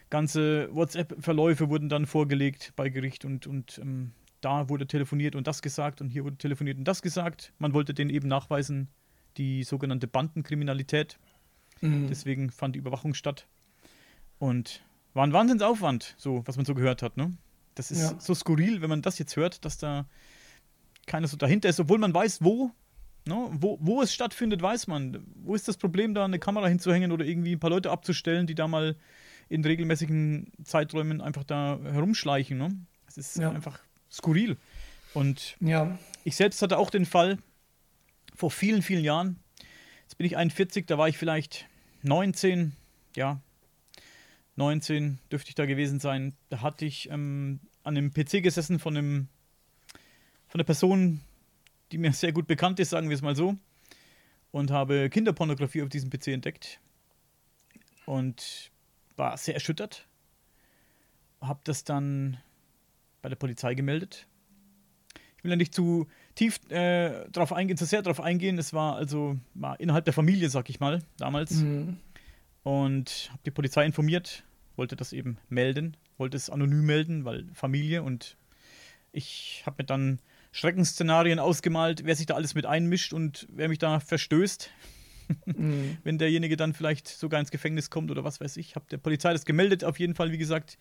ganze 0.08 0.72
WhatsApp-Verläufe 0.74 1.68
wurden 1.68 1.88
dann 1.88 2.06
vorgelegt 2.06 2.72
bei 2.76 2.88
Gericht 2.90 3.24
und, 3.24 3.46
und 3.48 3.78
ähm, 3.82 4.12
da 4.40 4.68
wurde 4.68 4.86
telefoniert 4.86 5.34
und 5.34 5.46
das 5.46 5.62
gesagt 5.62 6.00
und 6.00 6.11
hier 6.11 6.24
wurde 6.24 6.36
telefoniert 6.36 6.78
und 6.78 6.84
das 6.84 7.02
gesagt. 7.02 7.52
Man 7.58 7.74
wollte 7.74 7.92
denen 7.92 8.11
eben 8.11 8.28
nachweisen, 8.28 8.88
die 9.36 9.64
sogenannte 9.64 10.06
Bandenkriminalität. 10.06 11.18
Mhm. 11.80 12.06
Deswegen 12.08 12.50
fand 12.50 12.74
die 12.74 12.78
Überwachung 12.78 13.14
statt. 13.14 13.46
Und 14.38 14.82
war 15.12 15.26
ein 15.26 15.32
Wahnsinnsaufwand, 15.32 16.14
so, 16.16 16.42
was 16.46 16.56
man 16.56 16.64
so 16.64 16.74
gehört 16.74 17.02
hat, 17.02 17.16
ne? 17.16 17.32
Das 17.74 17.90
ist 17.90 18.00
Ja. 18.00 18.20
so 18.20 18.34
skurril, 18.34 18.80
wenn 18.80 18.88
man 18.90 19.02
das 19.02 19.18
jetzt 19.18 19.36
hört, 19.36 19.64
dass 19.64 19.76
da 19.78 20.06
keiner 21.11 21.26
so 21.26 21.36
dahinter 21.36 21.68
ist, 21.68 21.80
obwohl 21.80 21.98
man 21.98 22.14
weiß, 22.14 22.42
wo, 22.42 22.70
ne? 23.26 23.48
wo, 23.52 23.78
wo 23.80 24.00
es 24.00 24.14
stattfindet, 24.14 24.62
weiß 24.62 24.86
man. 24.86 25.26
Wo 25.42 25.56
ist 25.56 25.66
das 25.66 25.76
Problem, 25.76 26.14
da 26.14 26.24
eine 26.24 26.38
Kamera 26.38 26.68
hinzuhängen 26.68 27.11
oder 27.11 27.24
irgendwie 27.24 27.52
ein 27.56 27.58
paar 27.61 27.70
Leute 27.70 27.90
abzustellen, 27.90 28.46
die 28.46 28.54
da 28.54 28.68
mal 28.68 28.96
in 29.48 29.64
regelmäßigen 29.64 30.52
Zeiträumen 30.62 31.20
einfach 31.20 31.42
da 31.42 31.80
herumschleichen, 31.82 32.56
ne? 32.56 32.68
Das 33.06 33.18
ist 33.18 33.36
Ja. 33.38 33.50
einfach 33.50 33.80
skurril. 34.08 34.56
Und 35.12 35.56
Ja, 35.61 35.98
ich 36.22 36.36
selbst 36.36 36.62
hatte 36.62 36.78
auch 36.78 36.90
den 36.90 37.04
Fall 37.04 37.38
vor 38.36 38.52
vielen, 38.52 38.82
vielen 38.82 39.02
Jahren. 39.02 39.40
Jetzt 40.02 40.16
bin 40.16 40.26
ich 40.26 40.36
41, 40.36 40.86
da 40.86 40.96
war 40.96 41.08
ich 41.08 41.18
vielleicht 41.18 41.66
19, 42.02 42.72
ja, 43.16 43.40
19 44.54 45.18
dürfte 45.32 45.48
ich 45.48 45.56
da 45.56 45.66
gewesen 45.66 45.98
sein. 45.98 46.36
Da 46.50 46.61
hatte 46.61 46.84
ich 46.84 47.11
ähm, 47.11 47.58
an 47.82 47.96
einem 47.96 48.12
PC 48.12 48.42
gesessen 48.42 48.78
von 48.78 48.96
einem 48.96 49.28
von 50.51 50.59
einer 50.59 50.66
Person, 50.66 51.20
die 51.92 51.98
mir 51.98 52.12
sehr 52.12 52.32
gut 52.32 52.48
bekannt 52.48 52.80
ist, 52.80 52.90
sagen 52.90 53.09
wir 53.09 53.14
es 53.14 53.22
mal 53.22 53.36
so, 53.36 53.57
und 54.51 54.72
habe 54.72 55.09
Kinderpornografie 55.09 55.82
auf 55.82 55.88
diesem 55.88 56.11
PC 56.11 56.28
entdeckt 56.28 56.80
und 58.05 58.72
war 59.16 59.36
sehr 59.36 59.55
erschüttert. 59.55 60.09
Habe 61.40 61.61
das 61.62 61.84
dann 61.84 62.38
bei 63.22 63.28
der 63.28 63.36
Polizei 63.36 63.74
gemeldet. 63.74 64.26
Ich 65.38 65.44
will 65.44 65.53
ja 65.53 65.57
nicht 65.57 65.72
zu 65.72 66.09
tief 66.34 66.59
äh, 66.70 67.28
drauf 67.30 67.53
eingehen, 67.53 67.76
zu 67.76 67.86
sehr 67.86 68.03
drauf 68.03 68.20
eingehen. 68.20 68.59
Es 68.59 68.72
war 68.72 68.96
also 68.96 69.38
war 69.55 69.78
innerhalb 69.78 70.05
der 70.05 70.12
Familie, 70.12 70.51
sag 70.51 70.68
ich 70.68 70.80
mal, 70.80 71.03
damals. 71.16 71.53
mhm. 71.53 71.98
Und 72.64 73.28
habe 73.30 73.40
die 73.46 73.51
Polizei 73.53 73.86
informiert, 73.86 74.44
wollte 74.76 74.96
das 74.96 75.12
eben 75.12 75.38
melden, 75.48 75.96
wollte 76.18 76.36
es 76.36 76.51
anonym 76.51 76.84
melden, 76.84 77.24
weil 77.24 77.46
Familie 77.55 78.03
und 78.03 78.36
ich 79.12 79.62
habe 79.64 79.82
mir 79.82 79.86
dann 79.86 80.18
Schreckensszenarien 80.53 81.38
ausgemalt, 81.38 82.03
wer 82.05 82.16
sich 82.16 82.26
da 82.26 82.34
alles 82.34 82.55
mit 82.55 82.66
einmischt 82.66 83.12
und 83.12 83.46
wer 83.51 83.68
mich 83.68 83.78
da 83.78 84.01
verstößt, 84.01 84.70
Mhm. 85.46 85.98
wenn 86.03 86.18
derjenige 86.18 86.57
dann 86.57 86.74
vielleicht 86.74 87.07
sogar 87.07 87.38
ins 87.38 87.53
Gefängnis 87.53 87.88
kommt 87.88 88.11
oder 88.11 88.24
was 88.24 88.40
weiß 88.40 88.57
ich. 88.57 88.74
Habe 88.74 88.86
der 88.90 88.98
Polizei 88.98 89.32
das 89.32 89.44
gemeldet, 89.44 89.84
auf 89.84 90.01
jeden 90.01 90.16
Fall, 90.16 90.32
wie 90.32 90.38
gesagt. 90.38 90.76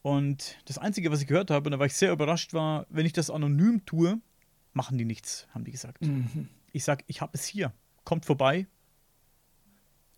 Und 0.00 0.56
das 0.64 0.78
Einzige, 0.78 1.10
was 1.12 1.20
ich 1.20 1.26
gehört 1.26 1.50
habe, 1.50 1.68
und 1.68 1.72
da 1.72 1.78
war 1.78 1.84
ich 1.84 1.92
sehr 1.94 2.10
überrascht, 2.10 2.54
war, 2.54 2.86
wenn 2.88 3.04
ich 3.04 3.12
das 3.12 3.28
anonym 3.28 3.84
tue, 3.84 4.18
machen 4.72 4.96
die 4.96 5.04
nichts, 5.04 5.46
haben 5.52 5.64
die 5.64 5.72
gesagt. 5.72 6.00
Mhm. 6.00 6.48
Ich 6.72 6.84
sag, 6.84 7.04
ich 7.06 7.20
habe 7.20 7.32
es 7.34 7.44
hier, 7.44 7.74
kommt 8.04 8.24
vorbei. 8.24 8.66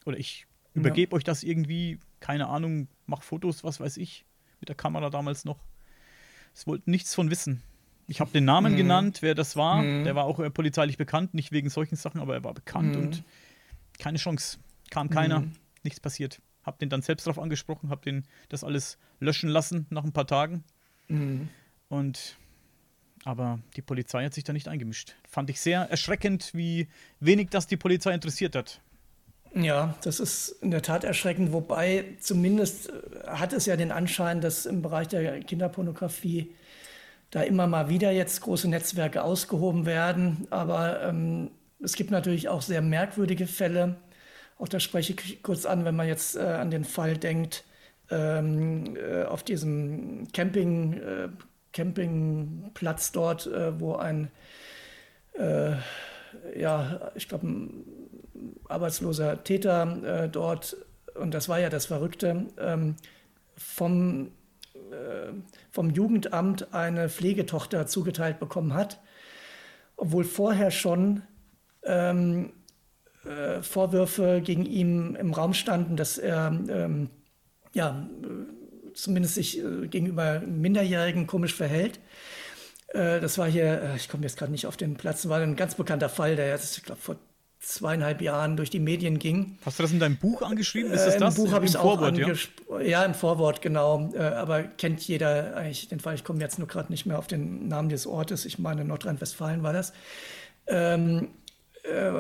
Oder 0.05 0.19
ich 0.19 0.47
übergebe 0.75 1.17
euch 1.17 1.25
das 1.25 1.43
irgendwie, 1.43 1.99
keine 2.21 2.47
Ahnung, 2.49 2.87
mach 3.07 3.23
Fotos, 3.23 3.65
was 3.65 3.81
weiß 3.81 3.97
ich, 3.97 4.25
mit 4.61 4.69
der 4.69 4.77
Kamera 4.77 5.11
damals 5.11 5.45
noch. 5.45 5.59
Es 6.55 6.67
wollten 6.67 6.91
nichts 6.91 7.15
von 7.15 7.31
wissen. 7.31 7.63
Ich 8.13 8.21
habe 8.21 8.31
den 8.31 8.45
Namen 8.45 8.73
Mhm. 8.75 8.77
genannt, 8.77 9.19
wer 9.23 9.35
das 9.35 9.57
war. 9.57 9.81
Mhm. 9.83 10.05
Der 10.05 10.15
war 10.15 10.25
auch 10.25 10.39
äh, 10.39 10.51
polizeilich 10.51 10.99
bekannt, 10.99 11.33
nicht 11.33 11.51
wegen 11.51 11.71
solchen 11.71 11.97
Sachen, 11.97 12.21
aber 12.21 12.35
er 12.35 12.45
war 12.45 12.53
bekannt 12.53 12.95
Mhm. 12.95 13.03
und 13.03 13.23
keine 13.99 14.19
Chance. 14.19 14.59
Kam 14.91 15.09
keiner, 15.09 15.41
Mhm. 15.41 15.53
nichts 15.83 15.99
passiert. 15.99 16.43
Hab 16.63 16.79
den 16.79 16.91
dann 16.91 17.01
selbst 17.01 17.27
drauf 17.27 17.39
angesprochen, 17.39 17.89
hab 17.89 18.03
den 18.03 18.25
das 18.51 18.65
alles 18.65 18.99
löschen 19.19 19.49
lassen 19.49 19.87
nach 19.89 20.05
ein 20.05 20.13
paar 20.13 20.27
Tagen. 20.27 20.63
Mhm. 21.09 21.49
Und 21.89 22.37
aber 23.25 23.61
die 23.77 23.83
Polizei 23.83 24.25
hat 24.27 24.35
sich 24.35 24.45
da 24.45 24.53
nicht 24.53 24.69
eingemischt. 24.69 25.15
Fand 25.27 25.49
ich 25.49 25.59
sehr 25.61 25.81
erschreckend, 25.91 26.51
wie 26.53 26.89
wenig 27.21 27.49
das 27.49 27.67
die 27.67 27.77
Polizei 27.79 28.13
interessiert 28.13 28.55
hat. 28.57 28.81
Ja, 29.55 29.95
das 30.03 30.21
ist 30.21 30.49
in 30.61 30.71
der 30.71 30.83
Tat 30.83 31.05
erschreckend, 31.05 31.53
wobei 31.53 32.05
zumindest 32.21 32.91
äh, 32.91 32.93
hat 33.29 33.53
es 33.55 33.65
ja 33.65 33.77
den 33.77 33.91
Anschein, 33.91 34.43
dass 34.43 34.67
im 34.67 34.83
Bereich 34.83 35.09
der 35.09 35.41
Kinderpornografie 35.41 36.55
da 37.33 37.43
immer 37.43 37.67
mal 37.67 37.89
wieder 37.89 38.13
jetzt 38.13 38.43
große 38.43 38.69
Netzwerke 38.69 39.25
ausgehoben 39.25 39.87
werden. 39.87 40.47
Aber 40.51 41.03
ähm, 41.03 41.51
es 41.81 41.97
gibt 41.97 42.13
natürlich 42.13 42.49
auch 42.49 42.63
sehr 42.63 42.83
merkwürdige 42.83 43.47
Fälle. 43.47 43.97
Auch 44.59 44.69
das 44.69 44.83
spreche 44.83 45.15
ich 45.15 45.43
kurz 45.43 45.65
an, 45.65 45.85
wenn 45.85 45.97
man 45.97 46.07
jetzt 46.07 46.37
äh, 46.37 46.41
an 46.41 46.71
den 46.71 46.85
Fall 46.85 47.17
denkt, 47.17 47.65
ähm, 48.11 48.97
äh, 48.97 49.25
auf 49.25 49.43
diesem 49.43 50.29
Camping, 50.33 50.93
äh, 50.93 51.29
Campingplatz 51.73 53.13
dort, 53.13 53.47
äh, 53.47 53.81
wo 53.81 53.95
ein, 53.95 54.31
äh, 55.33 55.73
ja, 56.55 57.13
ich 57.15 57.29
glaube, 57.29 57.47
ein 57.47 57.85
arbeitsloser 58.69 59.43
Täter 59.43 60.25
äh, 60.25 60.29
dort, 60.29 60.77
und 61.15 61.33
das 61.33 61.49
war 61.49 61.61
ja 61.61 61.71
das 61.71 61.87
Verrückte, 61.87 62.47
ähm, 62.59 62.97
vom, 63.57 64.33
vom 65.71 65.91
Jugendamt 65.91 66.73
eine 66.75 67.09
Pflegetochter 67.09 67.87
zugeteilt 67.87 68.39
bekommen 68.39 68.75
hat, 68.75 69.01
obwohl 69.97 70.25
vorher 70.25 70.71
schon 70.71 71.23
ähm, 71.85 72.53
äh, 73.25 73.63
Vorwürfe 73.63 74.41
gegen 74.43 74.67
ihn 74.67 75.15
im 75.15 75.33
Raum 75.33 75.55
standen, 75.55 75.97
dass 75.97 76.19
er 76.19 76.49
ähm, 76.69 77.11
ja, 77.73 78.09
äh, 78.23 78.93
zumindest 78.95 79.35
sich 79.35 79.59
äh, 79.59 79.89
gegenüber 79.89 80.41
Minderjährigen 80.41 81.27
komisch 81.27 81.55
verhält. 81.55 82.01
Äh, 82.89 83.21
das 83.21 83.39
war 83.39 83.49
hier, 83.49 83.83
äh, 83.83 83.97
ich 83.97 84.09
komme 84.09 84.25
jetzt 84.25 84.39
gerade 84.39 84.53
nicht 84.53 84.67
auf 84.67 84.77
den 84.77 84.97
Platz, 84.97 85.29
war 85.29 85.41
ein 85.41 85.57
ganz 85.57 85.75
bekannter 85.75 86.09
Fall, 86.09 86.37
der 86.37 86.49
jetzt, 86.49 86.77
ich 86.77 86.85
glaube, 86.85 87.01
vor 87.01 87.17
zweieinhalb 87.63 88.21
Jahren 88.21 88.57
durch 88.57 88.71
die 88.71 88.81
Medien 88.81 89.19
ging. 89.19 89.57
Hast 89.65 89.79
du 89.79 89.85
das 89.85 89.93
in 89.93 90.01
deinem 90.01 90.17
Buch 90.17 90.43
angeschrieben? 90.43 90.91
Ist 90.93 91.07
das 91.07 91.15
Äh, 91.15 91.17
Im 91.19 91.21
das? 91.21 91.35
Buch 91.37 91.53
habe 91.53 91.65
ich 91.65 91.71
es 91.71 91.77
auch 91.77 91.83
Vorwort, 91.95 92.19
ja? 92.19 92.25
angesprochen. 92.25 92.87
Ja? 92.87 93.05
im 93.05 93.15
Vorwort, 93.15 93.63
genau. 93.63 94.11
Äh, 94.15 94.19
aber 94.19 94.65
kennt 94.65 95.01
jeder 95.07 95.57
eigentlich 95.57 95.89
den 95.89 96.01
Fall. 96.01 96.15
Ich 96.17 96.25
komme 96.25 96.41
jetzt 96.41 96.59
nur 96.59 96.67
gerade 96.67 96.91
nicht 96.91 97.07
mehr 97.07 97.19
auf 97.19 97.29
den 97.29 97.69
Namen 97.69 97.89
des 97.89 98.07
Ortes. 98.07 98.45
Ich 98.45 98.59
meine, 98.59 98.85
Nordrhein-Westfalen 98.85 99.63
war 99.63 99.73
das. 99.73 99.93
Ähm, 100.67 101.29
äh, 101.85 102.11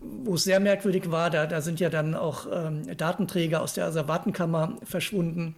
wo 0.00 0.34
es 0.34 0.44
sehr 0.44 0.60
merkwürdig 0.60 1.10
war, 1.10 1.30
da, 1.30 1.46
da 1.46 1.60
sind 1.60 1.80
ja 1.80 1.88
dann 1.88 2.14
auch 2.14 2.46
ähm, 2.52 2.96
Datenträger 2.96 3.62
aus 3.62 3.74
der 3.74 3.86
Asservatenkammer 3.86 4.76
verschwunden. 4.84 5.56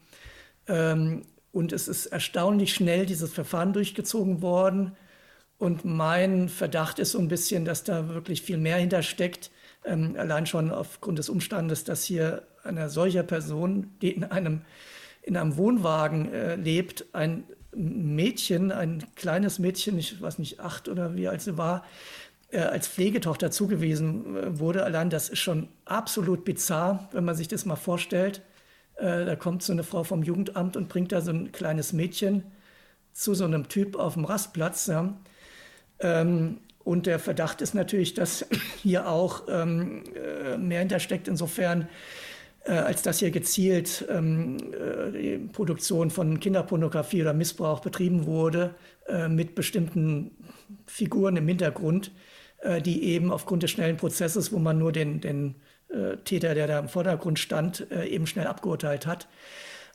Ähm, 0.68 1.22
und 1.52 1.72
es 1.72 1.88
ist 1.88 2.06
erstaunlich 2.06 2.74
schnell 2.74 3.04
dieses 3.06 3.32
Verfahren 3.32 3.72
durchgezogen 3.72 4.40
worden. 4.42 4.92
Und 5.62 5.84
mein 5.84 6.48
Verdacht 6.48 6.98
ist 6.98 7.12
so 7.12 7.20
ein 7.20 7.28
bisschen, 7.28 7.64
dass 7.64 7.84
da 7.84 8.08
wirklich 8.08 8.42
viel 8.42 8.58
mehr 8.58 8.78
hintersteckt. 8.78 9.52
Ähm, 9.84 10.16
allein 10.18 10.44
schon 10.44 10.72
aufgrund 10.72 11.20
des 11.20 11.28
Umstandes, 11.28 11.84
dass 11.84 12.02
hier 12.02 12.42
eine 12.64 12.90
solche 12.90 13.22
Person, 13.22 13.92
die 14.02 14.10
in 14.10 14.24
einem, 14.24 14.62
in 15.22 15.36
einem 15.36 15.56
Wohnwagen 15.56 16.32
äh, 16.32 16.56
lebt, 16.56 17.04
ein 17.12 17.44
Mädchen, 17.76 18.72
ein 18.72 19.04
kleines 19.14 19.60
Mädchen, 19.60 19.96
ich 19.98 20.20
weiß 20.20 20.40
nicht, 20.40 20.58
acht 20.58 20.88
oder 20.88 21.14
wie 21.14 21.28
alt 21.28 21.42
sie 21.42 21.56
war, 21.56 21.84
äh, 22.50 22.58
als 22.58 22.88
Pflegetochter 22.88 23.52
zugewiesen 23.52 24.36
äh, 24.36 24.58
wurde. 24.58 24.82
Allein 24.82 25.10
das 25.10 25.28
ist 25.28 25.38
schon 25.38 25.68
absolut 25.84 26.44
bizarr, 26.44 27.08
wenn 27.12 27.24
man 27.24 27.36
sich 27.36 27.46
das 27.46 27.66
mal 27.66 27.76
vorstellt. 27.76 28.42
Äh, 28.96 29.26
da 29.26 29.36
kommt 29.36 29.62
so 29.62 29.72
eine 29.72 29.84
Frau 29.84 30.02
vom 30.02 30.24
Jugendamt 30.24 30.76
und 30.76 30.88
bringt 30.88 31.12
da 31.12 31.20
so 31.20 31.30
ein 31.30 31.52
kleines 31.52 31.92
Mädchen 31.92 32.42
zu 33.12 33.34
so 33.34 33.44
einem 33.44 33.68
Typ 33.68 33.94
auf 33.94 34.14
dem 34.14 34.24
Rastplatz. 34.24 34.88
Ja. 34.88 35.14
Ähm, 36.02 36.58
und 36.84 37.06
der 37.06 37.18
Verdacht 37.18 37.62
ist 37.62 37.74
natürlich, 37.74 38.14
dass 38.14 38.46
hier 38.82 39.08
auch 39.08 39.44
ähm, 39.48 40.04
äh, 40.14 40.58
mehr 40.58 40.80
hintersteckt, 40.80 41.28
insofern, 41.28 41.88
äh, 42.64 42.72
als 42.72 43.02
dass 43.02 43.20
hier 43.20 43.30
gezielt 43.30 44.04
ähm, 44.10 44.56
äh, 44.56 45.12
die 45.12 45.38
Produktion 45.38 46.10
von 46.10 46.40
Kinderpornografie 46.40 47.22
oder 47.22 47.32
Missbrauch 47.32 47.80
betrieben 47.80 48.26
wurde, 48.26 48.74
äh, 49.08 49.28
mit 49.28 49.54
bestimmten 49.54 50.32
Figuren 50.86 51.36
im 51.36 51.48
Hintergrund, 51.48 52.10
äh, 52.60 52.82
die 52.82 53.04
eben 53.04 53.32
aufgrund 53.32 53.62
des 53.62 53.70
schnellen 53.70 53.96
Prozesses, 53.96 54.52
wo 54.52 54.58
man 54.58 54.78
nur 54.78 54.92
den, 54.92 55.20
den 55.20 55.54
äh, 55.88 56.16
Täter, 56.18 56.54
der 56.54 56.66
da 56.66 56.78
im 56.80 56.88
Vordergrund 56.88 57.38
stand, 57.38 57.86
eben 57.90 58.26
schnell 58.26 58.46
abgeurteilt 58.46 59.06
hat. 59.06 59.28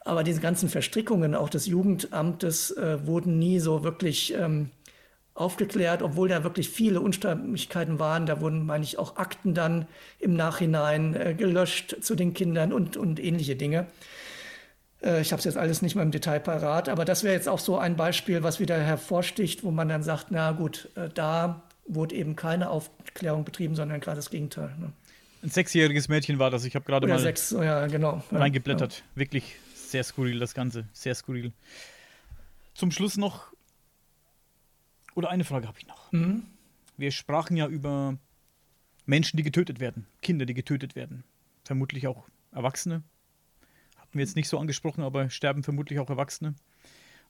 Aber 0.05 0.23
diese 0.23 0.39
ganzen 0.39 0.69
Verstrickungen 0.69 1.35
auch 1.35 1.49
des 1.49 1.65
Jugendamtes 1.65 2.73
wurden 3.03 3.39
nie 3.39 3.59
so 3.59 3.83
wirklich 3.83 4.33
ähm, 4.33 4.69
aufgeklärt, 5.37 6.01
obwohl 6.01 6.29
da 6.29 6.43
wirklich 6.43 6.69
viele 6.69 6.99
Unstimmigkeiten 6.99 7.99
waren. 7.99 8.25
Da 8.25 8.41
wurden, 8.41 8.65
meine 8.65 8.83
ich, 8.83 8.97
auch 8.97 9.17
Akten 9.17 9.53
dann 9.53 9.87
im 10.19 10.35
Nachhinein 10.35 11.15
äh, 11.15 11.33
gelöscht 11.33 11.97
zu 12.01 12.15
den 12.15 12.33
Kindern 12.33 12.73
und, 12.73 12.97
und 12.97 13.19
ähnliche 13.19 13.55
Dinge. 13.55 13.87
Äh, 15.01 15.21
ich 15.21 15.31
habe 15.31 15.39
es 15.39 15.45
jetzt 15.45 15.57
alles 15.57 15.81
nicht 15.81 15.95
mehr 15.95 16.03
im 16.03 16.11
Detail 16.11 16.39
parat, 16.39 16.89
aber 16.89 17.05
das 17.05 17.23
wäre 17.23 17.35
jetzt 17.35 17.47
auch 17.47 17.59
so 17.59 17.77
ein 17.77 17.95
Beispiel, 17.95 18.43
was 18.43 18.59
wieder 18.59 18.77
hervorsticht, 18.77 19.63
wo 19.63 19.71
man 19.71 19.89
dann 19.89 20.03
sagt, 20.03 20.27
na 20.31 20.51
gut, 20.51 20.89
äh, 20.95 21.09
da 21.13 21.61
wurde 21.87 22.15
eben 22.15 22.35
keine 22.35 22.69
Aufklärung 22.69 23.45
betrieben, 23.45 23.75
sondern 23.75 23.99
gerade 23.99 24.17
das 24.17 24.29
Gegenteil. 24.29 24.73
Ne? 24.79 24.91
Ein 25.43 25.49
sechsjähriges 25.49 26.09
Mädchen 26.09 26.39
war 26.39 26.49
das. 26.49 26.65
Ich 26.65 26.75
habe 26.75 26.83
gerade 26.83 27.07
mal 27.07 27.19
sechs, 27.19 27.51
ja, 27.51 27.85
genau. 27.87 28.23
Ja, 28.31 28.39
reingeblättert. 28.39 29.03
Wirklich 29.15 29.55
sehr 29.75 30.03
skurril, 30.03 30.39
das 30.39 30.53
Ganze. 30.53 30.85
Sehr 30.93 31.15
skurril. 31.15 31.53
Zum 32.73 32.91
Schluss 32.91 33.17
noch. 33.17 33.47
Oder 35.17 35.31
eine 35.31 35.43
Frage 35.43 35.67
habe 35.67 35.79
ich 35.79 35.87
noch. 35.87 36.11
Mhm. 36.11 36.43
Wir 36.95 37.09
sprachen 37.09 37.57
ja 37.57 37.67
über 37.67 38.19
Menschen, 39.07 39.35
die 39.35 39.41
getötet 39.41 39.79
werden. 39.79 40.05
Kinder, 40.21 40.45
die 40.45 40.53
getötet 40.53 40.95
werden. 40.95 41.23
Vermutlich 41.63 42.05
auch 42.05 42.29
Erwachsene. 42.51 43.01
hatten 43.97 44.13
wir 44.13 44.21
jetzt 44.21 44.35
nicht 44.35 44.47
so 44.47 44.59
angesprochen, 44.59 45.03
aber 45.03 45.31
sterben 45.31 45.63
vermutlich 45.63 45.97
auch 45.97 46.11
Erwachsene. 46.11 46.53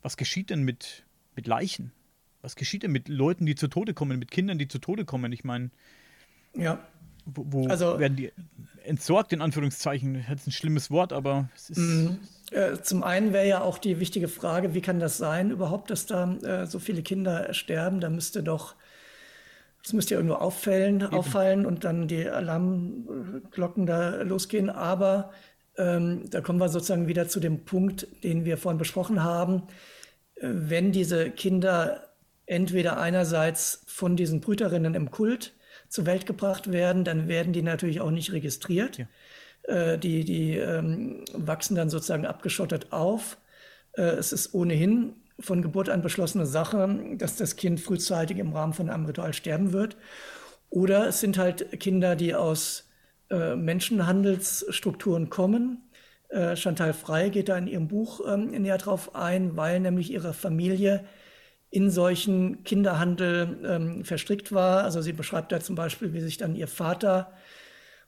Was 0.02 0.18
geschieht 0.18 0.50
denn 0.50 0.64
mit, 0.64 1.06
mit 1.38 1.48
Leichen? 1.48 1.94
Was 2.42 2.58
geschieht 2.58 2.84
denn 2.84 2.92
mit 2.92 3.08
Leuten, 3.08 3.46
die 3.46 3.56
zu 3.56 3.70
Tode 3.70 3.94
kommen, 3.94 4.20
mit 4.20 4.32
Kindern, 4.32 4.58
die 4.58 4.68
zu 4.68 4.80
Tode 4.80 5.06
kommen? 5.06 5.32
Ich 5.32 5.46
meine, 5.46 5.72
ja. 6.58 6.86
wo, 7.26 7.46
wo 7.48 7.68
also, 7.70 8.00
werden 8.00 8.18
die 8.18 8.34
entsorgt, 8.84 9.32
in 9.32 9.40
Anführungszeichen? 9.40 10.26
Das 10.28 10.42
ist 10.42 10.48
ein 10.48 10.52
schlimmes 10.52 10.92
Wort, 10.92 11.14
aber 11.14 11.50
es 11.56 11.70
ist. 11.70 11.78
Mhm. 11.78 12.20
Äh, 12.52 12.78
zum 12.82 13.04
einen 13.04 13.34
wäre 13.34 13.48
ja 13.48 13.62
auch 13.62 13.78
die 13.78 14.00
wichtige 14.00 14.28
Frage, 14.28 14.74
wie 14.74 14.82
kann 14.82 15.00
das 15.00 15.18
sein 15.18 15.52
überhaupt, 15.52 15.90
dass 15.90 16.06
da 16.06 16.34
äh, 16.44 16.66
so 16.66 16.80
viele 16.80 17.02
Kinder 17.02 17.54
sterben? 17.54 18.00
Da 18.00 18.10
müsste 18.10 18.44
doch 18.44 18.76
es 19.88 19.94
müsste 19.94 20.16
ja 20.16 20.20
irgendwo 20.20 20.36
auffallen, 20.36 21.02
auffallen 21.02 21.66
und 21.66 21.86
dann 21.86 22.10
die 22.10 22.28
Alarmglocken 22.28 23.86
da 23.86 24.22
losgehen. 24.22 24.70
Aber 24.70 25.32
ähm, 25.78 26.30
da 26.30 26.42
kommen 26.42 26.60
wir 26.60 26.68
sozusagen 26.68 27.08
wieder 27.08 27.30
zu 27.30 27.40
dem 27.40 27.64
Punkt, 27.64 28.06
den 28.24 28.44
wir 28.44 28.58
vorhin 28.58 28.80
besprochen 28.80 29.24
haben. 29.24 29.64
Äh, 30.36 30.50
wenn 30.52 30.92
diese 30.92 31.30
Kinder 31.30 32.10
entweder 32.46 33.00
einerseits 33.00 33.84
von 33.88 34.18
diesen 34.18 34.42
Brüterinnen 34.42 34.94
im 34.94 35.10
Kult 35.10 35.54
zur 35.88 36.06
Welt 36.06 36.26
gebracht 36.26 36.72
werden, 36.72 37.06
dann 37.06 37.30
werden 37.30 37.54
die 37.54 37.62
natürlich 37.62 38.02
auch 38.02 38.12
nicht 38.12 38.34
registriert. 38.34 38.98
Ja. 38.98 39.06
Äh, 39.68 39.98
die 39.98 40.24
die 40.24 40.58
ähm, 40.58 41.26
wachsen 41.34 41.76
dann 41.76 41.90
sozusagen 41.90 42.26
abgeschottet 42.26 42.94
auf. 42.94 43.38
Äh, 43.94 44.02
es 44.02 44.32
ist 44.32 44.54
ohnehin 44.54 45.16
von 45.40 45.62
Geburt 45.62 45.90
an 45.90 46.02
beschlossene 46.02 46.46
Sache, 46.46 47.16
dass 47.18 47.36
das 47.36 47.58
Kind 47.58 47.80
frühzeitig 47.80 48.38
im 48.38 48.54
Rahmen 48.54 48.74
von 48.74 48.90
einem 48.90 49.06
Ritual 49.06 49.34
sterben 49.34 49.74
wird. 49.74 49.98
Oder 50.70 51.08
es 51.08 51.20
sind 51.20 51.38
halt 51.38 51.80
Kinder, 51.80 52.16
die 52.16 52.34
aus 52.34 52.90
äh, 53.30 53.56
Menschenhandelsstrukturen 53.56 55.30
kommen. 55.30 55.84
Äh, 56.30 56.56
Chantal 56.56 56.94
Frey 56.94 57.30
geht 57.30 57.50
da 57.50 57.58
in 57.58 57.68
ihrem 57.68 57.88
Buch 57.88 58.22
ähm, 58.28 58.52
näher 58.52 58.78
drauf 58.78 59.16
ein, 59.16 59.58
weil 59.58 59.80
nämlich 59.82 60.12
ihre 60.12 60.34
Familie 60.34 61.06
in 61.70 61.90
solchen 61.92 62.64
Kinderhandel 62.64 63.58
ähm, 63.66 64.06
verstrickt 64.06 64.52
war. 64.54 64.84
Also 64.84 65.02
sie 65.02 65.14
beschreibt 65.14 65.52
da 65.52 65.60
zum 65.60 65.76
Beispiel, 65.76 66.14
wie 66.14 66.22
sich 66.22 66.38
dann 66.38 66.56
ihr 66.56 66.68
Vater, 66.68 67.34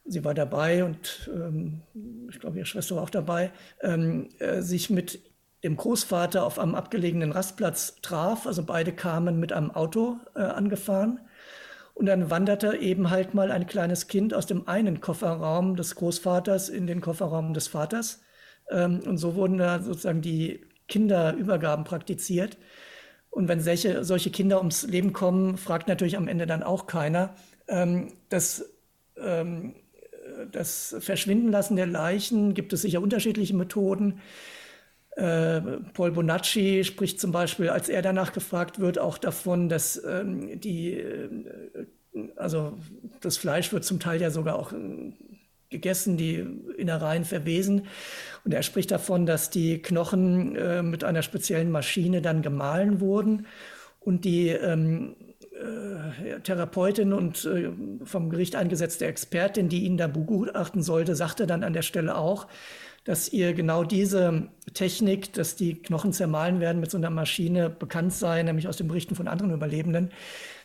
sie 0.04 0.24
war 0.24 0.34
dabei 0.34 0.84
und 0.84 1.30
ähm, 1.34 1.82
ich 2.30 2.40
glaube 2.40 2.56
ihre 2.58 2.66
Schwester 2.66 2.96
war 2.96 3.02
auch 3.02 3.10
dabei, 3.10 3.52
ähm, 3.82 4.28
äh, 4.38 4.60
sich 4.62 4.90
mit 4.90 5.20
dem 5.62 5.76
Großvater 5.76 6.44
auf 6.44 6.58
einem 6.58 6.74
abgelegenen 6.74 7.32
Rastplatz 7.32 7.96
traf. 8.02 8.46
Also 8.46 8.64
beide 8.64 8.92
kamen 8.92 9.38
mit 9.38 9.52
einem 9.52 9.70
Auto 9.70 10.18
äh, 10.34 10.40
angefahren. 10.40 11.20
Und 11.94 12.06
dann 12.06 12.30
wanderte 12.30 12.76
eben 12.76 13.10
halt 13.10 13.34
mal 13.34 13.50
ein 13.50 13.66
kleines 13.66 14.06
Kind 14.06 14.32
aus 14.32 14.46
dem 14.46 14.66
einen 14.66 15.02
Kofferraum 15.02 15.76
des 15.76 15.96
Großvaters 15.96 16.70
in 16.70 16.86
den 16.86 17.02
Kofferraum 17.02 17.52
des 17.52 17.68
Vaters. 17.68 18.22
Ähm, 18.70 19.00
und 19.06 19.18
so 19.18 19.34
wurden 19.34 19.58
da 19.58 19.82
sozusagen 19.82 20.22
die 20.22 20.64
Kinderübergaben 20.88 21.84
praktiziert. 21.84 22.56
Und 23.28 23.48
wenn 23.48 23.60
solche, 23.60 24.02
solche 24.04 24.30
Kinder 24.30 24.58
ums 24.58 24.82
Leben 24.84 25.12
kommen, 25.12 25.58
fragt 25.58 25.88
natürlich 25.88 26.16
am 26.16 26.26
Ende 26.26 26.46
dann 26.46 26.62
auch 26.62 26.86
keiner. 26.86 27.34
Ähm, 27.68 28.14
das, 28.30 28.64
ähm, 29.18 29.74
das 30.50 30.96
Verschwindenlassen 31.00 31.76
der 31.76 31.86
Leichen 31.86 32.54
gibt 32.54 32.72
es 32.72 32.82
sicher 32.82 33.00
unterschiedliche 33.00 33.54
Methoden. 33.54 34.20
Äh, 35.16 35.60
Paul 35.92 36.12
Bonacci 36.12 36.84
spricht 36.84 37.20
zum 37.20 37.32
Beispiel, 37.32 37.68
als 37.68 37.88
er 37.88 38.02
danach 38.02 38.32
gefragt 38.32 38.78
wird, 38.78 38.98
auch 38.98 39.18
davon, 39.18 39.68
dass 39.68 40.02
ähm, 40.04 40.60
die, 40.60 40.94
äh, 40.94 41.28
also 42.36 42.78
das 43.20 43.36
Fleisch 43.36 43.72
wird 43.72 43.84
zum 43.84 44.00
Teil 44.00 44.20
ja 44.20 44.30
sogar 44.30 44.56
auch 44.56 44.72
äh, 44.72 45.12
gegessen, 45.68 46.16
die 46.16 46.44
Innereien 46.76 47.24
verwesen. 47.24 47.86
Und 48.44 48.52
er 48.52 48.62
spricht 48.62 48.90
davon, 48.90 49.26
dass 49.26 49.50
die 49.50 49.80
Knochen 49.82 50.56
äh, 50.56 50.82
mit 50.82 51.04
einer 51.04 51.22
speziellen 51.22 51.70
Maschine 51.70 52.22
dann 52.22 52.42
gemahlen 52.42 53.00
wurden 53.00 53.46
und 54.00 54.24
die 54.24 54.48
ähm, 54.48 55.16
äh, 55.20 55.29
Therapeutin 56.42 57.12
und 57.12 57.44
äh, 57.44 57.70
vom 58.04 58.30
Gericht 58.30 58.56
eingesetzte 58.56 59.06
Expertin, 59.06 59.68
die 59.68 59.84
ihn 59.84 59.96
da 59.96 60.06
begutachten 60.06 60.82
sollte, 60.82 61.14
sagte 61.14 61.46
dann 61.46 61.64
an 61.64 61.72
der 61.72 61.82
Stelle 61.82 62.16
auch, 62.16 62.46
dass 63.04 63.32
ihr 63.32 63.54
genau 63.54 63.84
diese 63.84 64.48
Technik, 64.74 65.32
dass 65.32 65.56
die 65.56 65.80
Knochen 65.82 66.12
zermahlen 66.12 66.60
werden 66.60 66.80
mit 66.80 66.90
so 66.90 66.98
einer 66.98 67.10
Maschine 67.10 67.70
bekannt 67.70 68.12
sei, 68.12 68.42
nämlich 68.42 68.68
aus 68.68 68.76
den 68.76 68.88
Berichten 68.88 69.14
von 69.14 69.28
anderen 69.28 69.52
Überlebenden. 69.52 70.10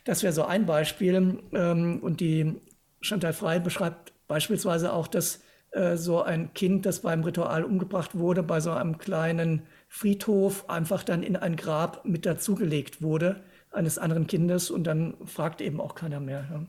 Das 0.04 0.24
wäre 0.24 0.34
so 0.34 0.44
ein 0.44 0.66
Beispiel. 0.66 1.40
Ähm, 1.54 2.00
und 2.02 2.20
die 2.20 2.56
Chantal 3.02 3.34
Frey 3.34 3.60
beschreibt 3.60 4.14
beispielsweise 4.28 4.92
auch, 4.94 5.08
dass 5.08 5.42
äh, 5.72 5.96
so 5.96 6.22
ein 6.22 6.54
Kind, 6.54 6.86
das 6.86 7.02
beim 7.02 7.24
Ritual 7.24 7.64
umgebracht 7.64 8.16
wurde, 8.16 8.44
bei 8.44 8.60
so 8.60 8.72
einem 8.72 8.98
kleinen 8.98 9.64
Friedhof 9.88 10.70
einfach 10.70 11.04
dann 11.04 11.24
in 11.24 11.36
ein 11.36 11.56
Grab 11.56 12.06
mit 12.06 12.26
dazugelegt 12.26 13.02
wurde 13.02 13.42
eines 13.76 13.98
anderen 13.98 14.28
Kindes 14.28 14.72
und 14.72 14.86
dann 14.86 15.16
fragt 15.26 15.62
eben 15.62 15.80
auch 15.80 15.96
keiner 15.96 16.20
mehr. 16.20 16.48
Ja. 16.50 16.66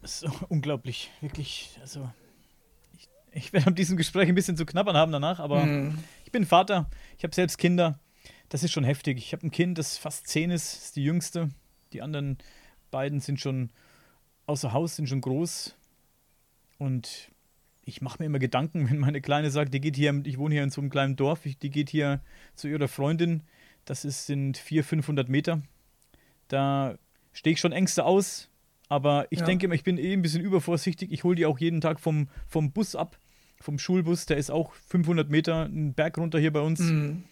Das 0.00 0.22
ist 0.22 0.30
unglaublich, 0.48 1.10
wirklich. 1.20 1.78
Also 1.80 2.10
ich 3.32 3.52
werde 3.52 3.66
an 3.66 3.74
diesem 3.74 3.96
Gespräch 3.96 4.28
ein 4.28 4.34
bisschen 4.34 4.56
zu 4.56 4.66
knabbern 4.66 4.96
haben 4.96 5.12
danach, 5.12 5.40
aber 5.40 5.64
mhm. 5.64 5.98
ich 6.24 6.32
bin 6.32 6.46
Vater, 6.46 6.88
ich 7.18 7.24
habe 7.24 7.34
selbst 7.34 7.58
Kinder. 7.58 7.98
Das 8.48 8.62
ist 8.62 8.72
schon 8.72 8.84
heftig. 8.84 9.18
Ich 9.18 9.32
habe 9.32 9.46
ein 9.46 9.50
Kind, 9.50 9.78
das 9.78 9.96
fast 9.96 10.28
zehn 10.28 10.50
ist, 10.50 10.74
ist 10.74 10.96
die 10.96 11.04
jüngste. 11.04 11.50
Die 11.92 12.02
anderen 12.02 12.38
beiden 12.90 13.20
sind 13.20 13.40
schon 13.40 13.70
außer 14.46 14.72
Haus, 14.72 14.96
sind 14.96 15.08
schon 15.08 15.20
groß. 15.20 15.74
Und 16.78 17.30
ich 17.82 18.00
mache 18.00 18.18
mir 18.20 18.26
immer 18.26 18.38
Gedanken, 18.38 18.88
wenn 18.90 18.98
meine 18.98 19.20
Kleine 19.20 19.50
sagt, 19.50 19.74
die 19.74 19.80
geht 19.80 19.96
hier, 19.96 20.20
ich 20.24 20.38
wohne 20.38 20.54
hier 20.54 20.62
in 20.62 20.70
so 20.70 20.80
einem 20.80 20.90
kleinen 20.90 21.16
Dorf, 21.16 21.40
die 21.44 21.70
geht 21.70 21.90
hier 21.90 22.20
zu 22.54 22.68
ihrer 22.68 22.88
Freundin. 22.88 23.42
Das 23.84 24.04
ist, 24.04 24.26
sind 24.26 24.56
400, 24.56 24.88
500 24.88 25.28
Meter. 25.28 25.62
Da 26.48 26.96
stehe 27.32 27.54
ich 27.54 27.60
schon 27.60 27.72
Ängste 27.72 28.04
aus, 28.04 28.50
aber 28.88 29.26
ich 29.30 29.40
ja. 29.40 29.46
denke 29.46 29.66
immer, 29.66 29.74
ich 29.74 29.84
bin 29.84 29.98
eh 29.98 30.12
ein 30.12 30.22
bisschen 30.22 30.42
übervorsichtig. 30.42 31.12
Ich 31.12 31.24
hole 31.24 31.36
die 31.36 31.46
auch 31.46 31.58
jeden 31.58 31.80
Tag 31.80 32.00
vom, 32.00 32.28
vom 32.46 32.72
Bus 32.72 32.94
ab 32.96 33.18
vom 33.64 33.78
Schulbus, 33.78 34.26
der 34.26 34.36
ist 34.36 34.50
auch 34.50 34.72
500 34.88 35.30
Meter 35.30 35.64
einen 35.64 35.94
Berg 35.94 36.18
runter 36.18 36.38
hier 36.38 36.52
bei 36.52 36.60
uns. 36.60 36.80
Mhm. 36.80 37.24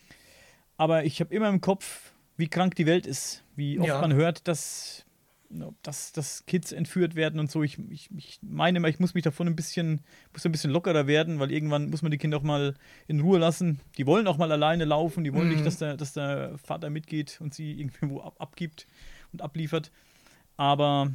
Aber 0.77 1.05
ich 1.05 1.21
habe 1.21 1.33
immer 1.35 1.49
im 1.49 1.61
Kopf, 1.61 2.13
wie 2.37 2.49
krank 2.49 2.75
die 2.75 2.87
Welt 2.87 3.07
ist, 3.07 3.45
wie 3.55 3.79
oft 3.79 3.89
ja. 3.89 4.01
man 4.01 4.15
hört, 4.15 4.49
dass, 4.49 5.05
dass, 5.83 6.13
dass 6.13 6.47
Kids 6.47 6.73
entführt 6.73 7.15
werden 7.15 7.41
und 7.41 7.51
so. 7.51 7.63
Ich, 7.63 7.79
ich, 7.91 8.09
ich 8.17 8.39
meine 8.43 8.79
immer, 8.79 8.89
ich 8.89 9.01
muss 9.01 9.15
mich 9.15 9.25
davon 9.25 9.47
ein 9.47 9.57
bisschen, 9.57 10.01
muss 10.33 10.45
ein 10.45 10.53
bisschen 10.53 10.71
lockerer 10.71 11.07
werden, 11.07 11.39
weil 11.39 11.53
irgendwann 11.53 11.91
muss 11.91 12.03
man 12.03 12.11
die 12.11 12.19
Kinder 12.19 12.39
auch 12.39 12.43
mal 12.43 12.75
in 13.09 13.21
Ruhe 13.21 13.39
lassen. 13.39 13.81
Die 13.99 14.07
wollen 14.07 14.27
auch 14.27 14.39
mal 14.39 14.51
alleine 14.51 14.85
laufen, 14.85 15.25
die 15.25 15.33
wollen 15.33 15.49
mhm. 15.49 15.55
nicht, 15.55 15.67
dass 15.67 15.79
der, 15.79 15.97
dass 15.97 16.13
der 16.13 16.59
Vater 16.59 16.91
mitgeht 16.91 17.39
und 17.41 17.55
sie 17.55 17.73
irgendwo 17.73 18.21
ab, 18.21 18.37
abgibt 18.39 18.87
und 19.33 19.43
abliefert. 19.43 19.91
Aber 20.57 21.13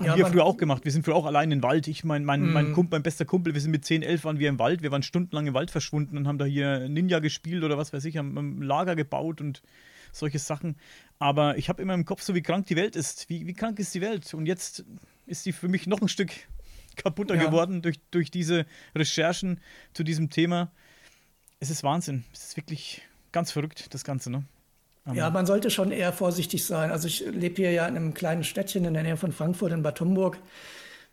haben 0.00 0.06
ja, 0.06 0.16
wir 0.16 0.26
früher 0.26 0.44
auch 0.44 0.56
gemacht. 0.56 0.84
Wir 0.84 0.92
sind 0.92 1.04
früher 1.04 1.14
auch 1.14 1.26
allein 1.26 1.50
im 1.50 1.62
Wald. 1.62 1.86
Ich 1.86 2.04
mein, 2.04 2.24
mein, 2.24 2.50
mein, 2.52 2.68
mhm. 2.68 2.72
Kumpel, 2.72 2.96
mein 2.96 3.02
bester 3.02 3.24
Kumpel, 3.24 3.52
wir 3.52 3.60
sind 3.60 3.70
mit 3.70 3.84
10, 3.84 4.02
11 4.02 4.24
waren 4.24 4.38
wir 4.38 4.48
im 4.48 4.58
Wald. 4.58 4.82
Wir 4.82 4.90
waren 4.90 5.02
stundenlang 5.02 5.46
im 5.46 5.54
Wald 5.54 5.70
verschwunden 5.70 6.16
und 6.16 6.26
haben 6.26 6.38
da 6.38 6.46
hier 6.46 6.88
Ninja 6.88 7.18
gespielt 7.18 7.62
oder 7.64 7.76
was 7.76 7.92
weiß 7.92 8.04
ich, 8.06 8.16
haben 8.16 8.36
ein 8.36 8.62
Lager 8.62 8.96
gebaut 8.96 9.40
und 9.40 9.62
solche 10.12 10.38
Sachen. 10.38 10.76
Aber 11.18 11.58
ich 11.58 11.68
habe 11.68 11.82
immer 11.82 11.94
im 11.94 12.04
Kopf 12.04 12.22
so, 12.22 12.34
wie 12.34 12.42
krank 12.42 12.66
die 12.66 12.76
Welt 12.76 12.96
ist. 12.96 13.28
Wie, 13.28 13.46
wie 13.46 13.54
krank 13.54 13.78
ist 13.78 13.94
die 13.94 14.00
Welt? 14.00 14.32
Und 14.34 14.46
jetzt 14.46 14.84
ist 15.26 15.44
sie 15.44 15.52
für 15.52 15.68
mich 15.68 15.86
noch 15.86 16.00
ein 16.00 16.08
Stück 16.08 16.30
kaputter 16.96 17.36
ja. 17.36 17.44
geworden 17.44 17.82
durch, 17.82 18.00
durch 18.10 18.30
diese 18.30 18.66
Recherchen 18.94 19.60
zu 19.92 20.02
diesem 20.02 20.30
Thema. 20.30 20.70
Es 21.58 21.70
ist 21.70 21.82
Wahnsinn. 21.82 22.24
Es 22.32 22.44
ist 22.44 22.56
wirklich 22.56 23.02
ganz 23.32 23.52
verrückt, 23.52 23.92
das 23.94 24.04
Ganze, 24.04 24.30
ne? 24.30 24.44
Ja, 25.14 25.30
man 25.30 25.46
sollte 25.46 25.70
schon 25.70 25.92
eher 25.92 26.12
vorsichtig 26.12 26.64
sein. 26.64 26.90
Also 26.90 27.08
ich 27.08 27.20
lebe 27.20 27.56
hier 27.56 27.72
ja 27.72 27.86
in 27.86 27.96
einem 27.96 28.14
kleinen 28.14 28.44
Städtchen 28.44 28.84
in 28.84 28.94
der 28.94 29.02
Nähe 29.02 29.16
von 29.16 29.32
Frankfurt 29.32 29.72
in 29.72 29.82
Bad 29.82 30.00
Homburg 30.00 30.38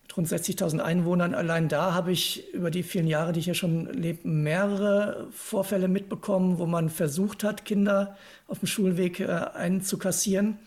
mit 0.08 0.18
rund 0.18 0.28
60.000 0.28 0.80
Einwohnern. 0.80 1.34
Allein 1.34 1.68
da 1.68 1.94
habe 1.94 2.12
ich 2.12 2.54
über 2.54 2.72
die 2.72 2.84
vielen 2.84 3.08
Jahre, 3.08 3.34
die 3.34 3.40
ich 3.40 3.46
hier 3.46 3.54
schon 3.54 3.92
lebe, 3.94 4.28
mehrere 4.28 5.28
Vorfälle 5.32 5.88
mitbekommen, 5.88 6.60
wo 6.60 6.66
man 6.66 6.90
versucht 6.90 7.44
hat, 7.44 7.66
Kinder 7.66 8.16
auf 8.48 8.60
dem 8.60 8.68
Schulweg 8.68 9.20
äh, 9.20 9.26
einzukassieren. 9.26 10.60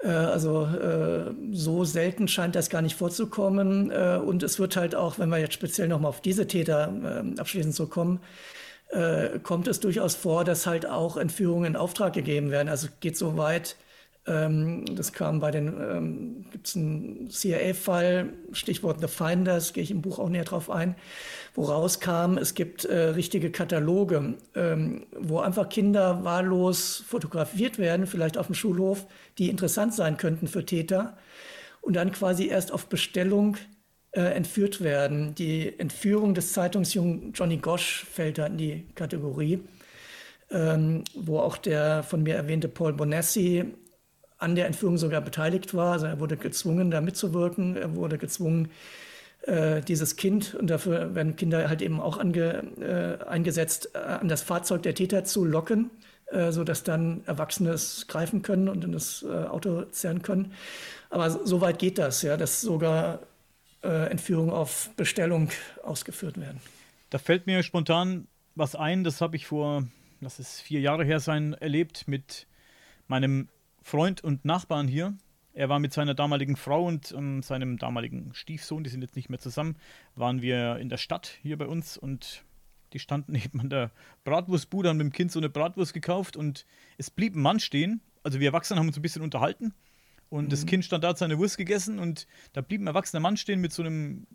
Äh, 0.00 0.08
also 0.08 0.64
äh, 0.64 1.32
so 1.52 1.84
selten 1.84 2.26
scheint 2.26 2.56
das 2.56 2.68
gar 2.68 2.82
nicht 2.82 2.96
vorzukommen. 2.96 3.90
Äh, 3.90 4.20
und 4.24 4.42
es 4.42 4.58
wird 4.58 4.76
halt 4.76 4.94
auch, 4.94 5.18
wenn 5.18 5.28
wir 5.28 5.38
jetzt 5.38 5.54
speziell 5.54 5.86
nochmal 5.86 6.08
auf 6.08 6.20
diese 6.20 6.46
Täter 6.46 6.92
abschließend 7.38 7.74
so 7.74 7.86
kommen, 7.86 8.20
äh, 8.88 9.38
kommt 9.38 9.68
es 9.68 9.80
durchaus 9.80 10.16
vor, 10.16 10.44
dass 10.44 10.66
halt 10.66 10.86
auch 10.86 11.16
Entführungen 11.16 11.66
in 11.66 11.76
Auftrag 11.76 12.12
gegeben 12.12 12.50
werden. 12.50 12.68
Also 12.68 12.88
geht 13.00 13.16
so 13.16 13.36
weit, 13.36 13.76
das 14.28 15.12
kam 15.12 15.40
bei 15.40 15.50
den, 15.50 15.68
ähm, 15.80 16.44
gibt 16.50 16.66
es 16.66 16.76
einen 16.76 17.30
CIA-Fall, 17.30 18.34
Stichwort 18.52 19.00
The 19.00 19.08
Finders, 19.08 19.72
gehe 19.72 19.82
ich 19.82 19.90
im 19.90 20.02
Buch 20.02 20.18
auch 20.18 20.28
näher 20.28 20.44
drauf 20.44 20.70
ein, 20.70 20.96
wo 21.54 21.62
rauskam, 21.64 22.36
es 22.36 22.54
gibt 22.54 22.84
äh, 22.84 22.96
richtige 23.10 23.50
Kataloge, 23.50 24.34
ähm, 24.54 25.06
wo 25.18 25.40
einfach 25.40 25.70
Kinder 25.70 26.24
wahllos 26.24 27.02
fotografiert 27.08 27.78
werden, 27.78 28.06
vielleicht 28.06 28.36
auf 28.36 28.46
dem 28.46 28.54
Schulhof, 28.54 29.06
die 29.38 29.48
interessant 29.48 29.94
sein 29.94 30.18
könnten 30.18 30.46
für 30.46 30.66
Täter 30.66 31.16
und 31.80 31.94
dann 31.96 32.12
quasi 32.12 32.48
erst 32.48 32.70
auf 32.70 32.86
Bestellung 32.86 33.56
äh, 34.12 34.20
entführt 34.20 34.82
werden. 34.82 35.34
Die 35.36 35.78
Entführung 35.78 36.34
des 36.34 36.52
Zeitungsjungen 36.52 37.32
Johnny 37.32 37.56
Gosch 37.56 38.04
fällt 38.12 38.36
da 38.36 38.46
in 38.46 38.58
die 38.58 38.86
Kategorie, 38.94 39.60
ähm, 40.50 41.04
wo 41.14 41.38
auch 41.38 41.56
der 41.56 42.02
von 42.02 42.22
mir 42.22 42.34
erwähnte 42.34 42.68
Paul 42.68 42.92
Bonessi 42.92 43.64
an 44.38 44.54
der 44.54 44.66
Entführung 44.66 44.96
sogar 44.98 45.20
beteiligt 45.20 45.74
war. 45.74 45.92
Also 45.92 46.06
er 46.06 46.20
wurde 46.20 46.36
gezwungen, 46.36 46.90
da 46.90 47.00
mitzuwirken. 47.00 47.76
Er 47.76 47.94
wurde 47.96 48.18
gezwungen, 48.18 48.70
äh, 49.42 49.82
dieses 49.82 50.16
Kind, 50.16 50.54
und 50.54 50.68
dafür 50.68 51.14
werden 51.14 51.36
Kinder 51.36 51.68
halt 51.68 51.82
eben 51.82 52.00
auch 52.00 52.18
ange, 52.18 52.64
äh, 52.80 53.24
eingesetzt, 53.24 53.90
äh, 53.94 53.98
an 53.98 54.28
das 54.28 54.42
Fahrzeug 54.42 54.82
der 54.82 54.94
Täter 54.94 55.24
zu 55.24 55.44
locken, 55.44 55.90
äh, 56.26 56.52
sodass 56.52 56.82
dann 56.82 57.22
Erwachsene 57.26 57.70
es 57.70 58.06
greifen 58.08 58.42
können 58.42 58.68
und 58.68 58.84
in 58.84 58.92
das 58.92 59.22
äh, 59.22 59.44
Auto 59.46 59.82
zerren 59.84 60.22
können. 60.22 60.52
Aber 61.10 61.30
so 61.30 61.60
weit 61.60 61.78
geht 61.78 61.98
das, 61.98 62.22
ja, 62.22 62.36
dass 62.36 62.60
sogar 62.60 63.20
äh, 63.82 64.10
Entführungen 64.10 64.50
auf 64.50 64.90
Bestellung 64.96 65.50
ausgeführt 65.82 66.38
werden. 66.38 66.60
Da 67.10 67.18
fällt 67.18 67.46
mir 67.46 67.62
spontan 67.62 68.26
was 68.54 68.74
ein, 68.74 69.04
das 69.04 69.20
habe 69.20 69.36
ich 69.36 69.46
vor, 69.46 69.84
lass 70.20 70.40
es 70.40 70.60
vier 70.60 70.80
Jahre 70.80 71.04
her 71.04 71.20
sein, 71.20 71.54
erlebt 71.54 72.08
mit 72.08 72.48
meinem 73.06 73.48
Freund 73.88 74.22
und 74.22 74.44
Nachbarn 74.44 74.86
hier. 74.86 75.16
Er 75.54 75.70
war 75.70 75.78
mit 75.78 75.94
seiner 75.94 76.14
damaligen 76.14 76.56
Frau 76.56 76.84
und 76.84 77.10
ähm, 77.16 77.42
seinem 77.42 77.78
damaligen 77.78 78.34
Stiefsohn, 78.34 78.84
die 78.84 78.90
sind 78.90 79.00
jetzt 79.00 79.16
nicht 79.16 79.30
mehr 79.30 79.38
zusammen, 79.38 79.76
waren 80.14 80.42
wir 80.42 80.76
in 80.76 80.90
der 80.90 80.98
Stadt 80.98 81.38
hier 81.40 81.56
bei 81.56 81.66
uns 81.66 81.96
und 81.96 82.44
die 82.92 82.98
standen 82.98 83.34
eben 83.34 83.60
an 83.60 83.70
der 83.70 83.90
Bratwurstbude, 84.24 84.90
haben 84.90 84.98
mit 84.98 85.06
dem 85.06 85.12
Kind 85.12 85.32
so 85.32 85.40
eine 85.40 85.48
Bratwurst 85.48 85.94
gekauft 85.94 86.36
und 86.36 86.66
es 86.98 87.10
blieb 87.10 87.34
ein 87.34 87.40
Mann 87.40 87.60
stehen. 87.60 88.02
Also 88.22 88.40
wir 88.40 88.48
Erwachsenen 88.48 88.78
haben 88.78 88.88
uns 88.88 88.98
ein 88.98 89.02
bisschen 89.02 89.22
unterhalten 89.22 89.72
und 90.28 90.44
mhm. 90.44 90.48
das 90.50 90.66
Kind 90.66 90.84
stand 90.84 91.02
da, 91.02 91.08
hat 91.08 91.18
seine 91.18 91.38
Wurst 91.38 91.56
gegessen 91.56 91.98
und 91.98 92.26
da 92.52 92.60
blieb 92.60 92.82
ein 92.82 92.88
erwachsener 92.88 93.20
Mann 93.20 93.38
stehen 93.38 93.62
mit 93.62 93.72
so 93.72 93.82
einem 93.82 94.26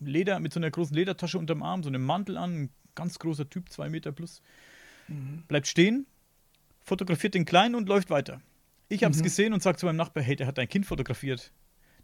Leder, 0.00 0.40
mit 0.40 0.52
so 0.52 0.58
einer 0.58 0.70
großen 0.70 0.96
Ledertasche 0.96 1.38
unterm 1.38 1.62
Arm, 1.62 1.84
so 1.84 1.88
einem 1.90 2.04
Mantel 2.04 2.36
an, 2.36 2.62
ein 2.62 2.70
ganz 2.96 3.20
großer 3.20 3.48
Typ, 3.48 3.70
zwei 3.70 3.88
Meter 3.88 4.10
plus. 4.10 4.42
Mhm. 5.06 5.44
Bleibt 5.46 5.68
stehen, 5.68 6.06
fotografiert 6.80 7.34
den 7.34 7.44
Kleinen 7.44 7.76
und 7.76 7.88
läuft 7.88 8.10
weiter. 8.10 8.42
Ich 8.90 9.04
habe 9.04 9.12
es 9.12 9.20
mhm. 9.20 9.24
gesehen 9.24 9.52
und 9.52 9.62
sage 9.62 9.78
zu 9.78 9.86
meinem 9.86 9.96
Nachbar, 9.96 10.22
hey, 10.22 10.34
der 10.34 10.48
hat 10.48 10.58
dein 10.58 10.68
Kind 10.68 10.84
fotografiert. 10.84 11.52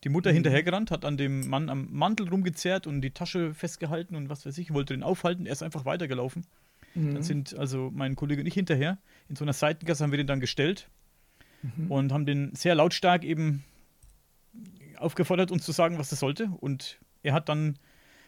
Die 0.05 0.09
Mutter 0.09 0.31
mhm. 0.31 0.35
hinterhergerannt, 0.35 0.93
hat 0.93 1.05
an 1.05 1.17
dem 1.17 1.49
Mann 1.49 1.69
am 1.69 1.89
Mantel 1.91 2.29
rumgezerrt 2.29 2.87
und 2.87 3.01
die 3.01 3.11
Tasche 3.11 3.55
festgehalten 3.55 4.15
und 4.15 4.29
was 4.29 4.47
weiß 4.47 4.57
ich, 4.59 4.73
wollte 4.73 4.95
den 4.95 5.03
aufhalten. 5.03 5.47
Er 5.47 5.53
ist 5.53 5.65
einfach 5.65 5.85
weitergelaufen. 5.85 6.47
Mhm. 6.95 7.15
Dann 7.15 7.23
sind 7.25 7.57
also 7.57 7.91
mein 7.93 8.15
Kollege 8.15 8.41
und 8.41 8.47
ich 8.47 8.55
hinterher. 8.55 8.99
In 9.29 9.35
so 9.35 9.45
einer 9.45 9.53
Seitengasse 9.53 10.05
haben 10.05 10.13
wir 10.13 10.17
den 10.17 10.29
dann 10.29 10.39
gestellt 10.39 10.89
mhm. 11.63 11.91
und 11.91 12.13
haben 12.13 12.25
den 12.25 12.55
sehr 12.55 12.77
lautstark 12.77 13.25
eben 13.25 13.65
aufgefordert, 14.97 15.51
uns 15.51 15.65
zu 15.65 15.73
sagen, 15.73 15.99
was 15.99 16.13
er 16.13 16.19
sollte. 16.19 16.51
Und 16.61 17.01
er 17.25 17.33
hat 17.33 17.49
dann 17.49 17.81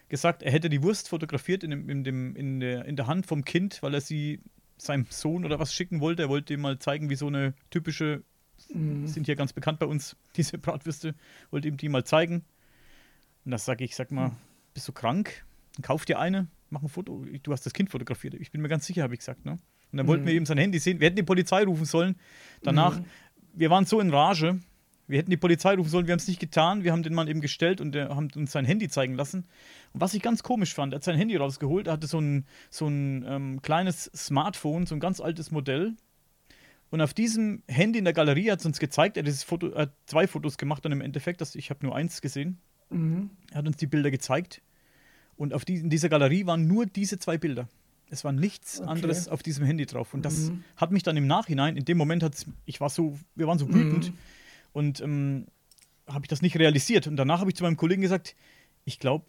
gesagt, 0.09 0.43
er 0.43 0.51
hätte 0.51 0.69
die 0.69 0.83
Wurst 0.83 1.07
fotografiert 1.07 1.63
in, 1.63 1.71
dem, 1.71 1.89
in, 1.89 2.03
dem, 2.03 2.35
in, 2.35 2.59
der, 2.59 2.83
in 2.83 2.97
der 2.97 3.07
Hand 3.07 3.25
vom 3.25 3.45
Kind, 3.45 3.81
weil 3.81 3.93
er 3.93 4.01
sie 4.01 4.41
seinem 4.77 5.05
Sohn 5.09 5.45
oder 5.45 5.59
was 5.59 5.73
schicken 5.73 6.01
wollte. 6.01 6.23
Er 6.23 6.29
wollte 6.29 6.53
ihm 6.53 6.61
mal 6.61 6.77
zeigen, 6.77 7.09
wie 7.09 7.15
so 7.15 7.27
eine 7.27 7.53
typische 7.69 8.23
Mhm. 8.73 9.07
Sind 9.07 9.25
hier 9.25 9.35
ganz 9.35 9.53
bekannt 9.53 9.79
bei 9.79 9.85
uns, 9.85 10.15
diese 10.35 10.57
Bratwürste. 10.57 11.15
Wollte 11.51 11.67
ihm 11.67 11.77
die 11.77 11.89
mal 11.89 12.03
zeigen. 12.03 12.43
Und 13.45 13.51
das 13.51 13.65
sage 13.65 13.83
ich, 13.83 13.95
sag 13.95 14.11
mal, 14.11 14.29
mhm. 14.29 14.35
bist 14.73 14.87
du 14.87 14.91
krank? 14.91 15.45
Dann 15.75 15.83
kauf 15.83 16.05
dir 16.05 16.19
eine, 16.19 16.47
mach 16.69 16.81
ein 16.81 16.89
Foto. 16.89 17.25
Du 17.43 17.51
hast 17.51 17.65
das 17.65 17.73
Kind 17.73 17.89
fotografiert. 17.89 18.33
Ich 18.35 18.51
bin 18.51 18.61
mir 18.61 18.69
ganz 18.69 18.85
sicher, 18.85 19.03
habe 19.03 19.13
ich 19.13 19.19
gesagt. 19.19 19.45
Ne? 19.45 19.53
Und 19.53 19.59
dann 19.91 20.05
mhm. 20.05 20.09
wollten 20.09 20.25
wir 20.25 20.33
eben 20.33 20.45
sein 20.45 20.57
Handy 20.57 20.79
sehen. 20.79 20.99
Wir 20.99 21.07
hätten 21.07 21.15
die 21.15 21.23
Polizei 21.23 21.63
rufen 21.63 21.85
sollen. 21.85 22.15
Danach, 22.61 22.99
mhm. 22.99 23.05
wir 23.53 23.69
waren 23.69 23.85
so 23.85 23.99
in 23.99 24.09
Rage. 24.09 24.59
Wir 25.07 25.17
hätten 25.17 25.31
die 25.31 25.37
Polizei 25.37 25.73
rufen 25.73 25.89
sollen, 25.89 26.05
wir 26.05 26.11
haben 26.11 26.19
es 26.19 26.27
nicht 26.27 26.39
getan. 26.39 26.83
Wir 26.83 26.91
haben 26.91 27.01
den 27.01 27.15
Mann 27.15 27.27
eben 27.27 27.41
gestellt 27.41 27.81
und 27.81 27.93
der, 27.93 28.09
haben 28.09 28.29
uns 28.35 28.51
sein 28.51 28.63
Handy 28.63 28.89
zeigen 28.89 29.15
lassen. 29.15 29.47
Und 29.91 30.01
was 30.01 30.13
ich 30.13 30.21
ganz 30.21 30.43
komisch 30.43 30.75
fand, 30.75 30.93
er 30.93 30.97
hat 30.97 31.03
sein 31.03 31.17
Handy 31.17 31.35
rausgeholt, 31.35 31.87
er 31.87 31.93
hatte 31.93 32.05
so 32.05 32.19
ein, 32.19 32.45
so 32.69 32.87
ein 32.87 33.25
ähm, 33.27 33.61
kleines 33.63 34.11
Smartphone, 34.15 34.85
so 34.85 34.93
ein 34.93 34.99
ganz 34.99 35.19
altes 35.19 35.49
Modell, 35.49 35.95
und 36.91 37.01
auf 37.01 37.13
diesem 37.13 37.63
Handy 37.67 37.99
in 37.99 38.05
der 38.05 38.13
Galerie 38.13 38.51
hat 38.51 38.59
es 38.59 38.65
uns 38.65 38.79
gezeigt, 38.79 39.17
er 39.17 39.21
hat, 39.21 39.27
dieses 39.27 39.43
Foto, 39.43 39.69
er 39.69 39.83
hat 39.83 39.93
zwei 40.05 40.27
Fotos 40.27 40.57
gemacht 40.57 40.85
und 40.85 40.91
im 40.91 41.01
Endeffekt, 41.01 41.41
das, 41.41 41.55
ich 41.55 41.69
habe 41.69 41.85
nur 41.85 41.95
eins 41.95 42.21
gesehen. 42.21 42.57
Mhm. 42.89 43.29
Er 43.51 43.59
hat 43.59 43.67
uns 43.67 43.77
die 43.77 43.87
Bilder 43.87 44.09
gezeigt. 44.09 44.61
Und 45.35 45.53
auf 45.53 45.65
die, 45.65 45.75
in 45.75 45.89
dieser 45.89 46.09
Galerie 46.09 46.45
waren 46.45 46.67
nur 46.67 46.85
diese 46.85 47.19
zwei 47.19 47.37
Bilder. 47.37 47.69
Es 48.09 48.23
war 48.23 48.31
nichts 48.31 48.79
okay. 48.79 48.89
anderes 48.89 49.27
auf 49.27 49.43
diesem 49.43 49.65
Handy 49.65 49.85
drauf. 49.85 50.13
Und 50.15 50.23
das 50.25 50.49
mhm. 50.49 50.63
hat 50.75 50.91
mich 50.91 51.03
dann 51.03 51.15
im 51.15 51.27
Nachhinein, 51.27 51.77
in 51.77 51.85
dem 51.85 51.97
Moment 51.97 52.23
hat 52.23 52.45
ich 52.65 52.81
war 52.81 52.89
so, 52.89 53.17
wir 53.35 53.47
waren 53.47 53.59
so 53.59 53.69
wütend 53.69 54.09
mhm. 54.09 54.17
und 54.73 55.01
ähm, 55.01 55.45
habe 56.07 56.25
ich 56.25 56.27
das 56.27 56.41
nicht 56.41 56.57
realisiert. 56.57 57.05
Und 57.05 57.17
danach 57.17 57.39
habe 57.39 57.51
ich 57.51 57.55
zu 57.55 57.63
meinem 57.63 57.77
Kollegen 57.77 58.01
gesagt, 58.01 58.35
ich 58.83 58.97
glaube, 58.97 59.25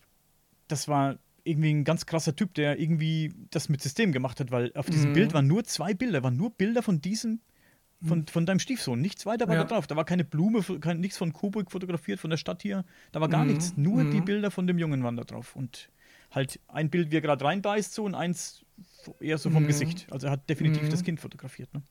das 0.66 0.89
war 0.89 1.19
irgendwie 1.44 1.72
ein 1.72 1.84
ganz 1.84 2.06
krasser 2.06 2.34
Typ, 2.34 2.54
der 2.54 2.78
irgendwie 2.78 3.32
das 3.50 3.68
mit 3.68 3.82
System 3.82 4.12
gemacht 4.12 4.40
hat, 4.40 4.50
weil 4.50 4.72
auf 4.74 4.86
diesem 4.86 5.10
mhm. 5.10 5.14
Bild 5.14 5.34
waren 5.34 5.46
nur 5.46 5.64
zwei 5.64 5.94
Bilder, 5.94 6.22
waren 6.22 6.36
nur 6.36 6.50
Bilder 6.50 6.82
von 6.82 7.00
diesem 7.00 7.40
von, 8.02 8.26
von 8.26 8.46
deinem 8.46 8.60
Stiefsohn. 8.60 9.00
Nichts 9.00 9.26
weiter 9.26 9.46
war 9.46 9.56
ja. 9.56 9.64
da 9.64 9.68
drauf. 9.68 9.86
Da 9.86 9.96
war 9.96 10.04
keine 10.04 10.24
Blume, 10.24 10.62
kein, 10.80 11.00
nichts 11.00 11.18
von 11.18 11.32
Kubrick 11.32 11.70
fotografiert, 11.70 12.18
von 12.18 12.30
der 12.30 12.38
Stadt 12.38 12.62
hier. 12.62 12.84
Da 13.12 13.20
war 13.20 13.28
gar 13.28 13.44
mhm. 13.44 13.50
nichts. 13.50 13.76
Nur 13.76 14.04
mhm. 14.04 14.10
die 14.10 14.20
Bilder 14.20 14.50
von 14.50 14.66
dem 14.66 14.78
Jungen 14.78 15.02
waren 15.02 15.16
da 15.16 15.24
drauf. 15.24 15.54
Und 15.54 15.90
halt 16.30 16.60
ein 16.68 16.90
Bild, 16.90 17.10
wie 17.10 17.16
er 17.16 17.20
gerade 17.20 17.44
reinbeißt, 17.44 17.92
so 17.92 18.04
und 18.04 18.14
eins 18.14 18.64
eher 19.20 19.38
so 19.38 19.50
vom 19.50 19.64
mhm. 19.64 19.68
Gesicht. 19.68 20.06
Also 20.10 20.28
er 20.28 20.32
hat 20.32 20.48
definitiv 20.48 20.84
mhm. 20.84 20.90
das 20.90 21.02
Kind 21.02 21.20
fotografiert. 21.20 21.72
Ne? 21.74 21.82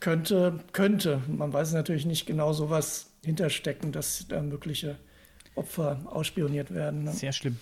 Könnte, 0.00 0.60
könnte. 0.72 1.22
Man 1.26 1.52
weiß 1.52 1.72
natürlich 1.72 2.06
nicht 2.06 2.26
genau, 2.26 2.52
so 2.52 2.70
was 2.70 3.10
hinterstecken, 3.24 3.92
dass 3.92 4.26
da 4.28 4.42
mögliche 4.42 4.98
Opfer 5.54 6.00
ausspioniert 6.06 6.72
werden. 6.72 7.04
Ne? 7.04 7.12
Sehr 7.12 7.32
schlimm. 7.32 7.58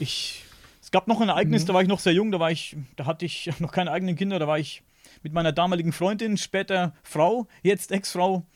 Ich, 0.00 0.44
es 0.80 0.90
gab 0.90 1.06
noch 1.06 1.20
ein 1.20 1.28
Ereignis, 1.28 1.62
mhm. 1.62 1.66
da 1.68 1.74
war 1.74 1.82
ich 1.82 1.88
noch 1.88 2.00
sehr 2.00 2.14
jung, 2.14 2.32
da 2.32 2.40
war 2.40 2.50
ich, 2.50 2.76
da 2.96 3.06
hatte 3.06 3.24
ich 3.24 3.50
noch 3.60 3.70
keine 3.70 3.92
eigenen 3.92 4.16
Kinder, 4.16 4.38
da 4.38 4.48
war 4.48 4.58
ich 4.58 4.82
mit 5.22 5.32
meiner 5.32 5.52
damaligen 5.52 5.92
Freundin, 5.92 6.36
später 6.36 6.94
Frau, 7.02 7.46
jetzt 7.62 7.92
Ex-Frau, 7.92 8.46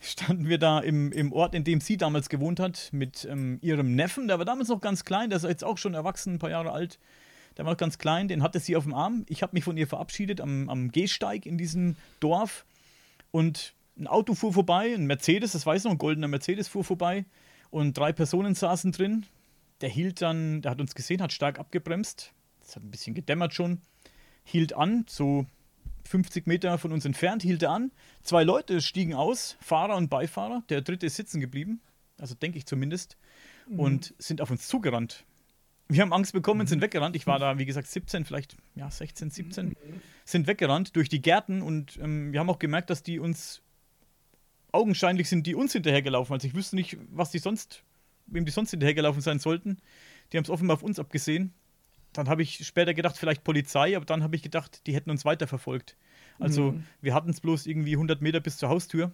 standen 0.00 0.48
wir 0.48 0.58
da 0.58 0.80
im, 0.80 1.12
im 1.12 1.32
Ort, 1.32 1.54
in 1.54 1.64
dem 1.64 1.80
sie 1.80 1.96
damals 1.96 2.28
gewohnt 2.28 2.60
hat, 2.60 2.88
mit 2.92 3.26
ähm, 3.30 3.58
ihrem 3.60 3.94
Neffen. 3.94 4.28
Der 4.28 4.38
war 4.38 4.44
damals 4.44 4.68
noch 4.68 4.80
ganz 4.80 5.04
klein, 5.04 5.30
der 5.30 5.36
ist 5.36 5.44
jetzt 5.44 5.64
auch 5.64 5.78
schon 5.78 5.94
erwachsen, 5.94 6.34
ein 6.34 6.38
paar 6.38 6.50
Jahre 6.50 6.72
alt. 6.72 6.98
Der 7.56 7.64
war 7.64 7.72
noch 7.72 7.78
ganz 7.78 7.98
klein, 7.98 8.28
den 8.28 8.42
hatte 8.42 8.58
sie 8.58 8.76
auf 8.76 8.84
dem 8.84 8.94
Arm. 8.94 9.24
Ich 9.28 9.42
habe 9.42 9.54
mich 9.54 9.64
von 9.64 9.76
ihr 9.76 9.86
verabschiedet 9.86 10.40
am, 10.40 10.68
am 10.68 10.90
Gehsteig 10.90 11.46
in 11.46 11.58
diesem 11.58 11.96
Dorf. 12.20 12.64
Und 13.30 13.74
ein 13.98 14.06
Auto 14.06 14.34
fuhr 14.34 14.52
vorbei, 14.52 14.92
ein 14.94 15.06
Mercedes, 15.06 15.52
das 15.52 15.66
weiß 15.66 15.82
ich 15.82 15.84
noch, 15.84 15.92
ein 15.92 15.98
goldener 15.98 16.28
Mercedes 16.28 16.68
fuhr 16.68 16.84
vorbei. 16.84 17.24
Und 17.70 17.96
drei 17.96 18.12
Personen 18.12 18.54
saßen 18.54 18.92
drin. 18.92 19.26
Der 19.80 19.88
hielt 19.88 20.22
dann, 20.22 20.62
der 20.62 20.70
hat 20.70 20.80
uns 20.80 20.94
gesehen, 20.94 21.20
hat 21.20 21.32
stark 21.32 21.58
abgebremst. 21.58 22.32
Das 22.60 22.76
hat 22.76 22.82
ein 22.82 22.90
bisschen 22.90 23.14
gedämmert 23.14 23.54
schon. 23.54 23.80
Hielt 24.44 24.74
an, 24.74 25.04
so 25.08 25.46
50 26.06 26.46
Meter 26.46 26.78
von 26.78 26.92
uns 26.92 27.04
entfernt, 27.04 27.42
hielt 27.42 27.62
er 27.62 27.70
an. 27.70 27.92
Zwei 28.22 28.44
Leute 28.44 28.80
stiegen 28.80 29.14
aus, 29.14 29.56
Fahrer 29.60 29.96
und 29.96 30.08
Beifahrer. 30.10 30.62
Der 30.68 30.82
dritte 30.82 31.06
ist 31.06 31.16
sitzen 31.16 31.40
geblieben, 31.40 31.80
also 32.18 32.34
denke 32.34 32.58
ich 32.58 32.66
zumindest, 32.66 33.16
mhm. 33.68 33.80
und 33.80 34.14
sind 34.18 34.40
auf 34.40 34.50
uns 34.50 34.68
zugerannt. 34.68 35.24
Wir 35.88 36.00
haben 36.00 36.12
Angst 36.12 36.32
bekommen 36.32 36.60
und 36.60 36.68
sind 36.68 36.78
mhm. 36.78 36.84
weggerannt. 36.84 37.16
Ich 37.16 37.26
war 37.26 37.38
da, 37.38 37.58
wie 37.58 37.66
gesagt, 37.66 37.88
17, 37.88 38.24
vielleicht 38.24 38.56
ja, 38.74 38.90
16, 38.90 39.30
17. 39.30 39.66
Mhm. 39.66 39.74
Sind 40.24 40.46
weggerannt 40.46 40.96
durch 40.96 41.08
die 41.08 41.20
Gärten 41.20 41.62
und 41.62 41.98
ähm, 41.98 42.32
wir 42.32 42.40
haben 42.40 42.50
auch 42.50 42.58
gemerkt, 42.58 42.90
dass 42.90 43.02
die 43.02 43.18
uns 43.18 43.62
augenscheinlich 44.72 45.28
sind, 45.28 45.46
die 45.46 45.54
uns 45.54 45.72
hinterhergelaufen. 45.72 46.32
Also 46.32 46.48
ich 46.48 46.54
wüsste 46.54 46.76
nicht, 46.76 46.98
was 47.10 47.30
die 47.30 47.38
sonst, 47.38 47.84
wem 48.26 48.44
die 48.44 48.52
sonst 48.52 48.70
hinterhergelaufen 48.70 49.22
sein 49.22 49.38
sollten. 49.38 49.78
Die 50.32 50.36
haben 50.36 50.44
es 50.44 50.50
offenbar 50.50 50.76
auf 50.76 50.82
uns 50.82 50.98
abgesehen 50.98 51.54
dann 52.14 52.28
habe 52.28 52.42
ich 52.42 52.64
später 52.66 52.94
gedacht, 52.94 53.18
vielleicht 53.18 53.44
Polizei, 53.44 53.96
aber 53.96 54.06
dann 54.06 54.22
habe 54.22 54.36
ich 54.36 54.42
gedacht, 54.42 54.86
die 54.86 54.94
hätten 54.94 55.10
uns 55.10 55.24
weiterverfolgt. 55.24 55.96
Also 56.38 56.72
mhm. 56.72 56.84
wir 57.00 57.12
hatten 57.12 57.30
es 57.30 57.40
bloß 57.40 57.66
irgendwie 57.66 57.92
100 57.92 58.22
Meter 58.22 58.40
bis 58.40 58.56
zur 58.56 58.68
Haustür 58.68 59.12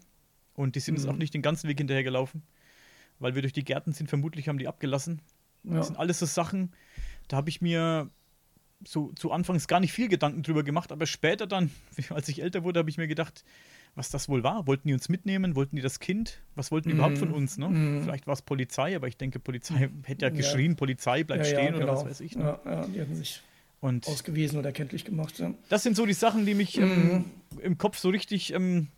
und 0.54 0.76
die 0.76 0.80
sind 0.80 0.94
mhm. 0.94 1.00
uns 1.00 1.08
auch 1.08 1.16
nicht 1.16 1.34
den 1.34 1.42
ganzen 1.42 1.68
Weg 1.68 1.78
hinterhergelaufen, 1.78 2.42
weil 3.18 3.34
wir 3.34 3.42
durch 3.42 3.54
die 3.54 3.64
Gärten 3.64 3.92
sind, 3.92 4.08
vermutlich 4.08 4.48
haben 4.48 4.58
die 4.58 4.68
abgelassen. 4.68 5.22
Ja. 5.64 5.76
Das 5.76 5.88
sind 5.88 5.96
alles 5.96 6.18
so 6.18 6.26
Sachen, 6.26 6.72
da 7.28 7.38
habe 7.38 7.48
ich 7.48 7.60
mir 7.60 8.10
so 8.86 9.12
zu 9.12 9.32
Anfangs 9.32 9.66
gar 9.66 9.80
nicht 9.80 9.92
viel 9.92 10.08
Gedanken 10.08 10.42
drüber 10.42 10.62
gemacht, 10.62 10.92
aber 10.92 11.06
später 11.06 11.46
dann, 11.46 11.70
als 12.10 12.28
ich 12.28 12.42
älter 12.42 12.64
wurde, 12.64 12.80
habe 12.80 12.90
ich 12.90 12.98
mir 12.98 13.08
gedacht, 13.08 13.44
was 14.00 14.08
das 14.08 14.30
wohl 14.30 14.42
war. 14.42 14.66
Wollten 14.66 14.88
die 14.88 14.94
uns 14.94 15.10
mitnehmen? 15.10 15.54
Wollten 15.56 15.76
die 15.76 15.82
das 15.82 16.00
Kind? 16.00 16.40
Was 16.54 16.72
wollten 16.72 16.88
die 16.88 16.94
mm. 16.94 16.98
überhaupt 16.98 17.18
von 17.18 17.32
uns? 17.32 17.58
Ne? 17.58 17.68
Mm. 17.68 18.02
Vielleicht 18.02 18.26
war 18.26 18.32
es 18.32 18.40
Polizei, 18.40 18.96
aber 18.96 19.08
ich 19.08 19.18
denke, 19.18 19.38
Polizei 19.38 19.90
hätte 20.04 20.24
ja 20.24 20.30
geschrien, 20.30 20.72
ja. 20.72 20.76
Polizei 20.76 21.22
bleibt 21.22 21.44
ja, 21.44 21.52
stehen 21.52 21.74
ja, 21.74 21.80
genau. 21.80 21.84
oder 21.84 21.96
was 21.96 22.06
weiß 22.06 22.20
ich. 22.22 22.34
Ne? 22.34 22.58
Ja, 22.64 22.86
die 22.86 22.98
hätten 22.98 23.14
sich 23.14 23.42
und 23.82 24.08
ausgewiesen 24.08 24.58
oder 24.58 24.72
kenntlich 24.72 25.04
gemacht. 25.04 25.42
Das 25.68 25.82
sind 25.82 25.96
so 25.96 26.06
die 26.06 26.14
Sachen, 26.14 26.46
die 26.46 26.54
mich 26.54 26.78
ähm, 26.78 27.26
mm. 27.56 27.60
im 27.60 27.76
Kopf 27.76 27.98
so 27.98 28.08
richtig 28.08 28.54
ähm, 28.54 28.88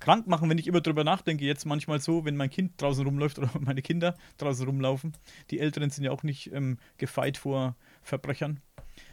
krank 0.00 0.26
machen, 0.26 0.50
wenn 0.50 0.58
ich 0.58 0.66
immer 0.66 0.80
drüber 0.80 1.04
nachdenke. 1.04 1.44
Jetzt 1.44 1.64
manchmal 1.64 2.00
so, 2.00 2.24
wenn 2.24 2.36
mein 2.36 2.50
Kind 2.50 2.82
draußen 2.82 3.04
rumläuft 3.06 3.38
oder 3.38 3.50
meine 3.60 3.80
Kinder 3.80 4.16
draußen 4.38 4.66
rumlaufen. 4.66 5.12
Die 5.52 5.60
Älteren 5.60 5.90
sind 5.90 6.02
ja 6.02 6.10
auch 6.10 6.24
nicht 6.24 6.52
ähm, 6.52 6.78
gefeit 6.98 7.36
vor 7.36 7.76
Verbrechern. 8.02 8.58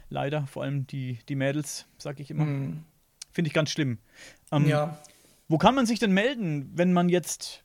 Leider, 0.08 0.48
vor 0.48 0.64
allem 0.64 0.88
die, 0.88 1.20
die 1.28 1.36
Mädels, 1.36 1.86
sage 1.98 2.20
ich 2.20 2.32
immer. 2.32 2.46
Mm. 2.46 2.84
Finde 3.30 3.46
ich 3.46 3.54
ganz 3.54 3.70
schlimm. 3.70 3.98
Ähm, 4.50 4.66
ja. 4.66 4.98
Wo 5.50 5.58
kann 5.58 5.74
man 5.74 5.84
sich 5.84 5.98
denn 5.98 6.12
melden, 6.12 6.70
wenn 6.76 6.92
man 6.92 7.08
jetzt 7.08 7.64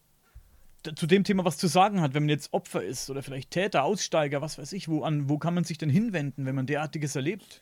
zu 0.95 1.05
dem 1.05 1.23
Thema 1.23 1.45
was 1.45 1.59
zu 1.59 1.67
sagen 1.67 2.01
hat, 2.01 2.15
wenn 2.15 2.23
man 2.23 2.29
jetzt 2.29 2.51
Opfer 2.51 2.83
ist 2.83 3.11
oder 3.11 3.21
vielleicht 3.21 3.51
Täter, 3.51 3.83
Aussteiger, 3.83 4.41
was 4.41 4.57
weiß 4.57 4.73
ich, 4.73 4.89
wo, 4.89 5.03
an, 5.03 5.29
wo 5.29 5.37
kann 5.37 5.53
man 5.53 5.65
sich 5.65 5.77
denn 5.77 5.91
hinwenden, 5.91 6.47
wenn 6.47 6.55
man 6.55 6.65
derartiges 6.65 7.15
erlebt? 7.15 7.61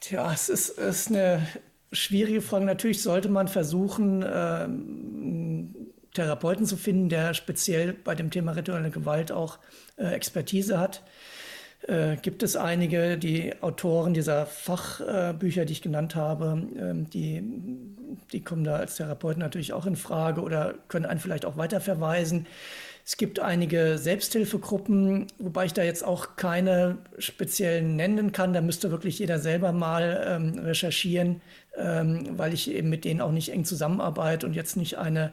Tja, 0.00 0.30
es 0.30 0.50
ist, 0.50 0.68
ist 0.78 1.08
eine 1.08 1.46
schwierige 1.90 2.42
Frage. 2.42 2.66
Natürlich 2.66 3.02
sollte 3.02 3.30
man 3.30 3.48
versuchen, 3.48 4.22
ähm, 4.30 5.74
Therapeuten 6.12 6.66
zu 6.66 6.76
finden, 6.76 7.08
der 7.08 7.32
speziell 7.32 7.94
bei 7.94 8.14
dem 8.14 8.30
Thema 8.30 8.52
rituelle 8.52 8.90
Gewalt 8.90 9.32
auch 9.32 9.58
äh, 9.96 10.08
Expertise 10.08 10.78
hat. 10.78 11.02
Äh, 11.86 12.16
gibt 12.16 12.42
es 12.42 12.56
einige, 12.56 13.16
die 13.16 13.52
Autoren 13.62 14.12
dieser 14.12 14.46
Fachbücher, 14.46 15.64
die 15.64 15.72
ich 15.72 15.82
genannt 15.82 16.16
habe, 16.16 16.62
ähm, 16.76 17.08
die, 17.10 17.42
die 18.32 18.42
kommen 18.42 18.64
da 18.64 18.76
als 18.76 18.96
Therapeuten 18.96 19.40
natürlich 19.40 19.72
auch 19.72 19.86
in 19.86 19.94
Frage 19.94 20.40
oder 20.40 20.74
können 20.88 21.06
einen 21.06 21.20
vielleicht 21.20 21.44
auch 21.44 21.56
weiterverweisen. 21.56 22.46
Es 23.04 23.16
gibt 23.16 23.38
einige 23.38 23.98
Selbsthilfegruppen, 23.98 25.28
wobei 25.38 25.66
ich 25.66 25.74
da 25.74 25.84
jetzt 25.84 26.04
auch 26.04 26.34
keine 26.34 26.98
speziellen 27.18 27.94
nennen 27.94 28.32
kann. 28.32 28.52
Da 28.52 28.60
müsste 28.60 28.90
wirklich 28.90 29.20
jeder 29.20 29.38
selber 29.38 29.70
mal 29.70 30.24
ähm, 30.26 30.58
recherchieren, 30.58 31.40
ähm, 31.76 32.36
weil 32.36 32.52
ich 32.52 32.68
eben 32.68 32.90
mit 32.90 33.04
denen 33.04 33.20
auch 33.20 33.30
nicht 33.30 33.52
eng 33.52 33.64
zusammenarbeite 33.64 34.44
und 34.44 34.54
jetzt 34.54 34.76
nicht 34.76 34.98
eine 34.98 35.30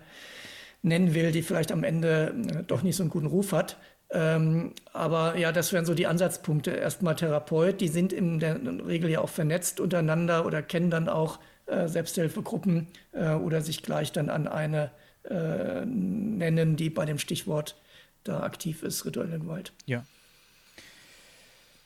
nennen 0.83 1.15
will, 1.15 1.31
die 1.31 1.41
vielleicht 1.41 1.71
am 1.71 1.83
Ende 1.83 2.35
äh, 2.47 2.63
doch 2.63 2.83
nicht 2.83 2.95
so 2.95 3.01
einen 3.01 3.09
guten 3.09 3.25
Ruf 3.25 3.53
hat. 3.53 3.77
Ähm, 4.13 4.73
aber 4.93 5.37
ja, 5.37 5.51
das 5.51 5.73
wären 5.73 5.85
so 5.85 5.95
die 5.95 6.05
Ansatzpunkte. 6.05 6.69
Erstmal 6.69 7.15
Therapeut, 7.15 7.81
die 7.81 7.87
sind 7.87 8.13
in 8.13 8.39
der 8.39 8.59
Regel 8.85 9.09
ja 9.09 9.21
auch 9.21 9.29
vernetzt 9.29 9.79
untereinander 9.79 10.45
oder 10.45 10.61
kennen 10.61 10.91
dann 10.91 11.09
auch 11.09 11.39
äh, 11.65 11.87
Selbsthilfegruppen 11.87 12.87
äh, 13.13 13.31
oder 13.31 13.61
sich 13.61 13.81
gleich 13.81 14.11
dann 14.11 14.29
an 14.29 14.47
eine 14.47 14.91
äh, 15.23 15.83
nennen, 15.85 16.75
die 16.75 16.91
bei 16.91 17.05
dem 17.05 17.17
Stichwort 17.17 17.75
da 18.23 18.41
aktiv 18.41 18.83
ist, 18.83 19.03
rituelle 19.05 19.39
Gewalt. 19.39 19.73
Ja. 19.87 20.05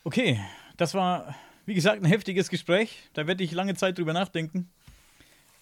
Okay, 0.03 0.39
das 0.75 0.93
war, 0.93 1.33
wie 1.65 1.75
gesagt, 1.75 2.01
ein 2.01 2.05
heftiges 2.05 2.49
Gespräch. 2.49 3.03
Da 3.13 3.25
werde 3.25 3.43
ich 3.43 3.53
lange 3.53 3.75
Zeit 3.75 3.97
drüber 3.97 4.13
nachdenken 4.13 4.69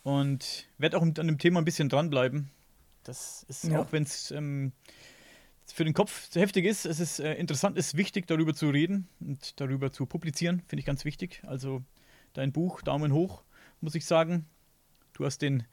und 0.04 0.66
werde 0.78 0.98
auch 0.98 1.02
an 1.02 1.14
dem 1.14 1.38
Thema 1.38 1.62
ein 1.62 1.66
bisschen 1.66 1.90
dranbleiben. 1.90 2.50
Das 3.04 3.46
ist, 3.50 3.66
ja. 3.66 3.80
auch 3.80 3.92
wenn 3.92 4.04
es 4.04 4.32
ähm, 4.32 4.72
für 5.76 5.84
den 5.84 5.94
Kopf 5.94 6.34
heftig 6.34 6.64
ist, 6.64 6.86
es 6.86 7.02
ist 7.02 7.20
äh, 7.20 7.34
interessant, 7.34 7.78
ist 7.78 7.98
wichtig, 7.98 8.28
darüber 8.28 8.54
zu 8.54 8.70
reden 8.70 9.10
und 9.20 9.60
darüber 9.60 9.92
zu 9.92 10.06
publizieren, 10.06 10.62
finde 10.68 10.80
ich 10.80 10.86
ganz 10.86 11.04
wichtig. 11.04 11.42
Also 11.46 11.84
dein 12.32 12.54
Buch, 12.54 12.82
Daumen 12.82 13.12
hoch, 13.12 13.44
muss 13.82 13.94
ich 13.94 14.06
sagen. 14.06 14.46
Du 15.12 15.26
hast 15.26 15.42
den, 15.42 15.64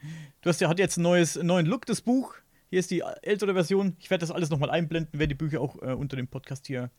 du 0.40 0.50
hast 0.50 0.60
ja, 0.60 0.68
hat 0.68 0.80
jetzt 0.80 0.96
ein 0.96 1.02
neues, 1.02 1.38
einen 1.38 1.46
neuen 1.46 1.66
Look, 1.66 1.86
das 1.86 2.00
Buch. 2.00 2.34
Hier 2.68 2.80
ist 2.80 2.90
die 2.90 3.04
ältere 3.22 3.54
Version. 3.54 3.96
Ich 4.00 4.10
werde 4.10 4.22
das 4.22 4.32
alles 4.32 4.50
nochmal 4.50 4.70
einblenden, 4.70 5.16
werde 5.16 5.28
die 5.28 5.34
Bücher 5.36 5.60
auch 5.60 5.80
äh, 5.80 5.92
unter 5.92 6.16
dem 6.16 6.26
Podcast 6.26 6.66
hier 6.66 6.90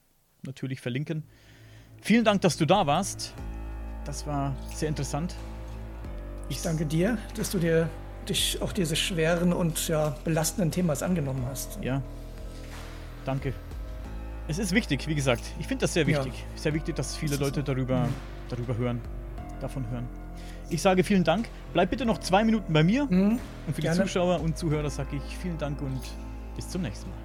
natürlich 0.43 0.79
verlinken. 0.79 1.23
Vielen 2.01 2.23
Dank, 2.23 2.39
dass 2.39 2.55
du 2.55 2.65
da 2.65 2.87
warst. 2.87 3.33
Das 4.05 4.25
war 4.25 4.55
sehr 4.73 4.87
interessant. 4.87 5.35
Ich 6.47 6.61
danke 6.61 6.85
dir, 6.85 7.17
dass 7.35 7.51
du 7.51 7.59
dir 7.59 7.89
dich 8.29 8.61
auch 8.61 8.71
dieses 8.71 8.97
schweren 8.97 9.51
und 9.51 9.89
ja, 9.89 10.15
belastenden 10.23 10.71
Themas 10.71 11.03
angenommen 11.03 11.45
hast. 11.45 11.79
Ja, 11.81 12.01
Danke. 13.25 13.53
Es 14.47 14.59
ist 14.59 14.73
wichtig, 14.73 15.07
wie 15.07 15.15
gesagt. 15.15 15.43
Ich 15.59 15.67
finde 15.67 15.83
das 15.83 15.93
sehr 15.93 16.05
wichtig. 16.05 16.33
Ja. 16.33 16.57
Sehr 16.57 16.73
wichtig, 16.73 16.95
dass 16.95 17.15
viele 17.15 17.37
Leute 17.37 17.63
darüber, 17.63 18.01
mhm. 18.01 18.13
darüber 18.49 18.77
hören, 18.77 19.01
davon 19.61 19.89
hören. 19.89 20.07
Ich 20.69 20.81
sage 20.81 21.03
vielen 21.03 21.23
Dank. 21.23 21.47
Bleib 21.71 21.89
bitte 21.89 22.05
noch 22.05 22.19
zwei 22.19 22.43
Minuten 22.43 22.73
bei 22.73 22.83
mir. 22.83 23.05
Mhm. 23.05 23.39
Und 23.67 23.73
für 23.73 23.81
die 23.81 23.87
Gerne. 23.87 24.01
Zuschauer 24.03 24.41
und 24.41 24.57
Zuhörer 24.57 24.89
sage 24.89 25.15
ich 25.15 25.37
vielen 25.37 25.57
Dank 25.57 25.81
und 25.81 26.01
bis 26.55 26.67
zum 26.67 26.81
nächsten 26.81 27.09
Mal. 27.09 27.17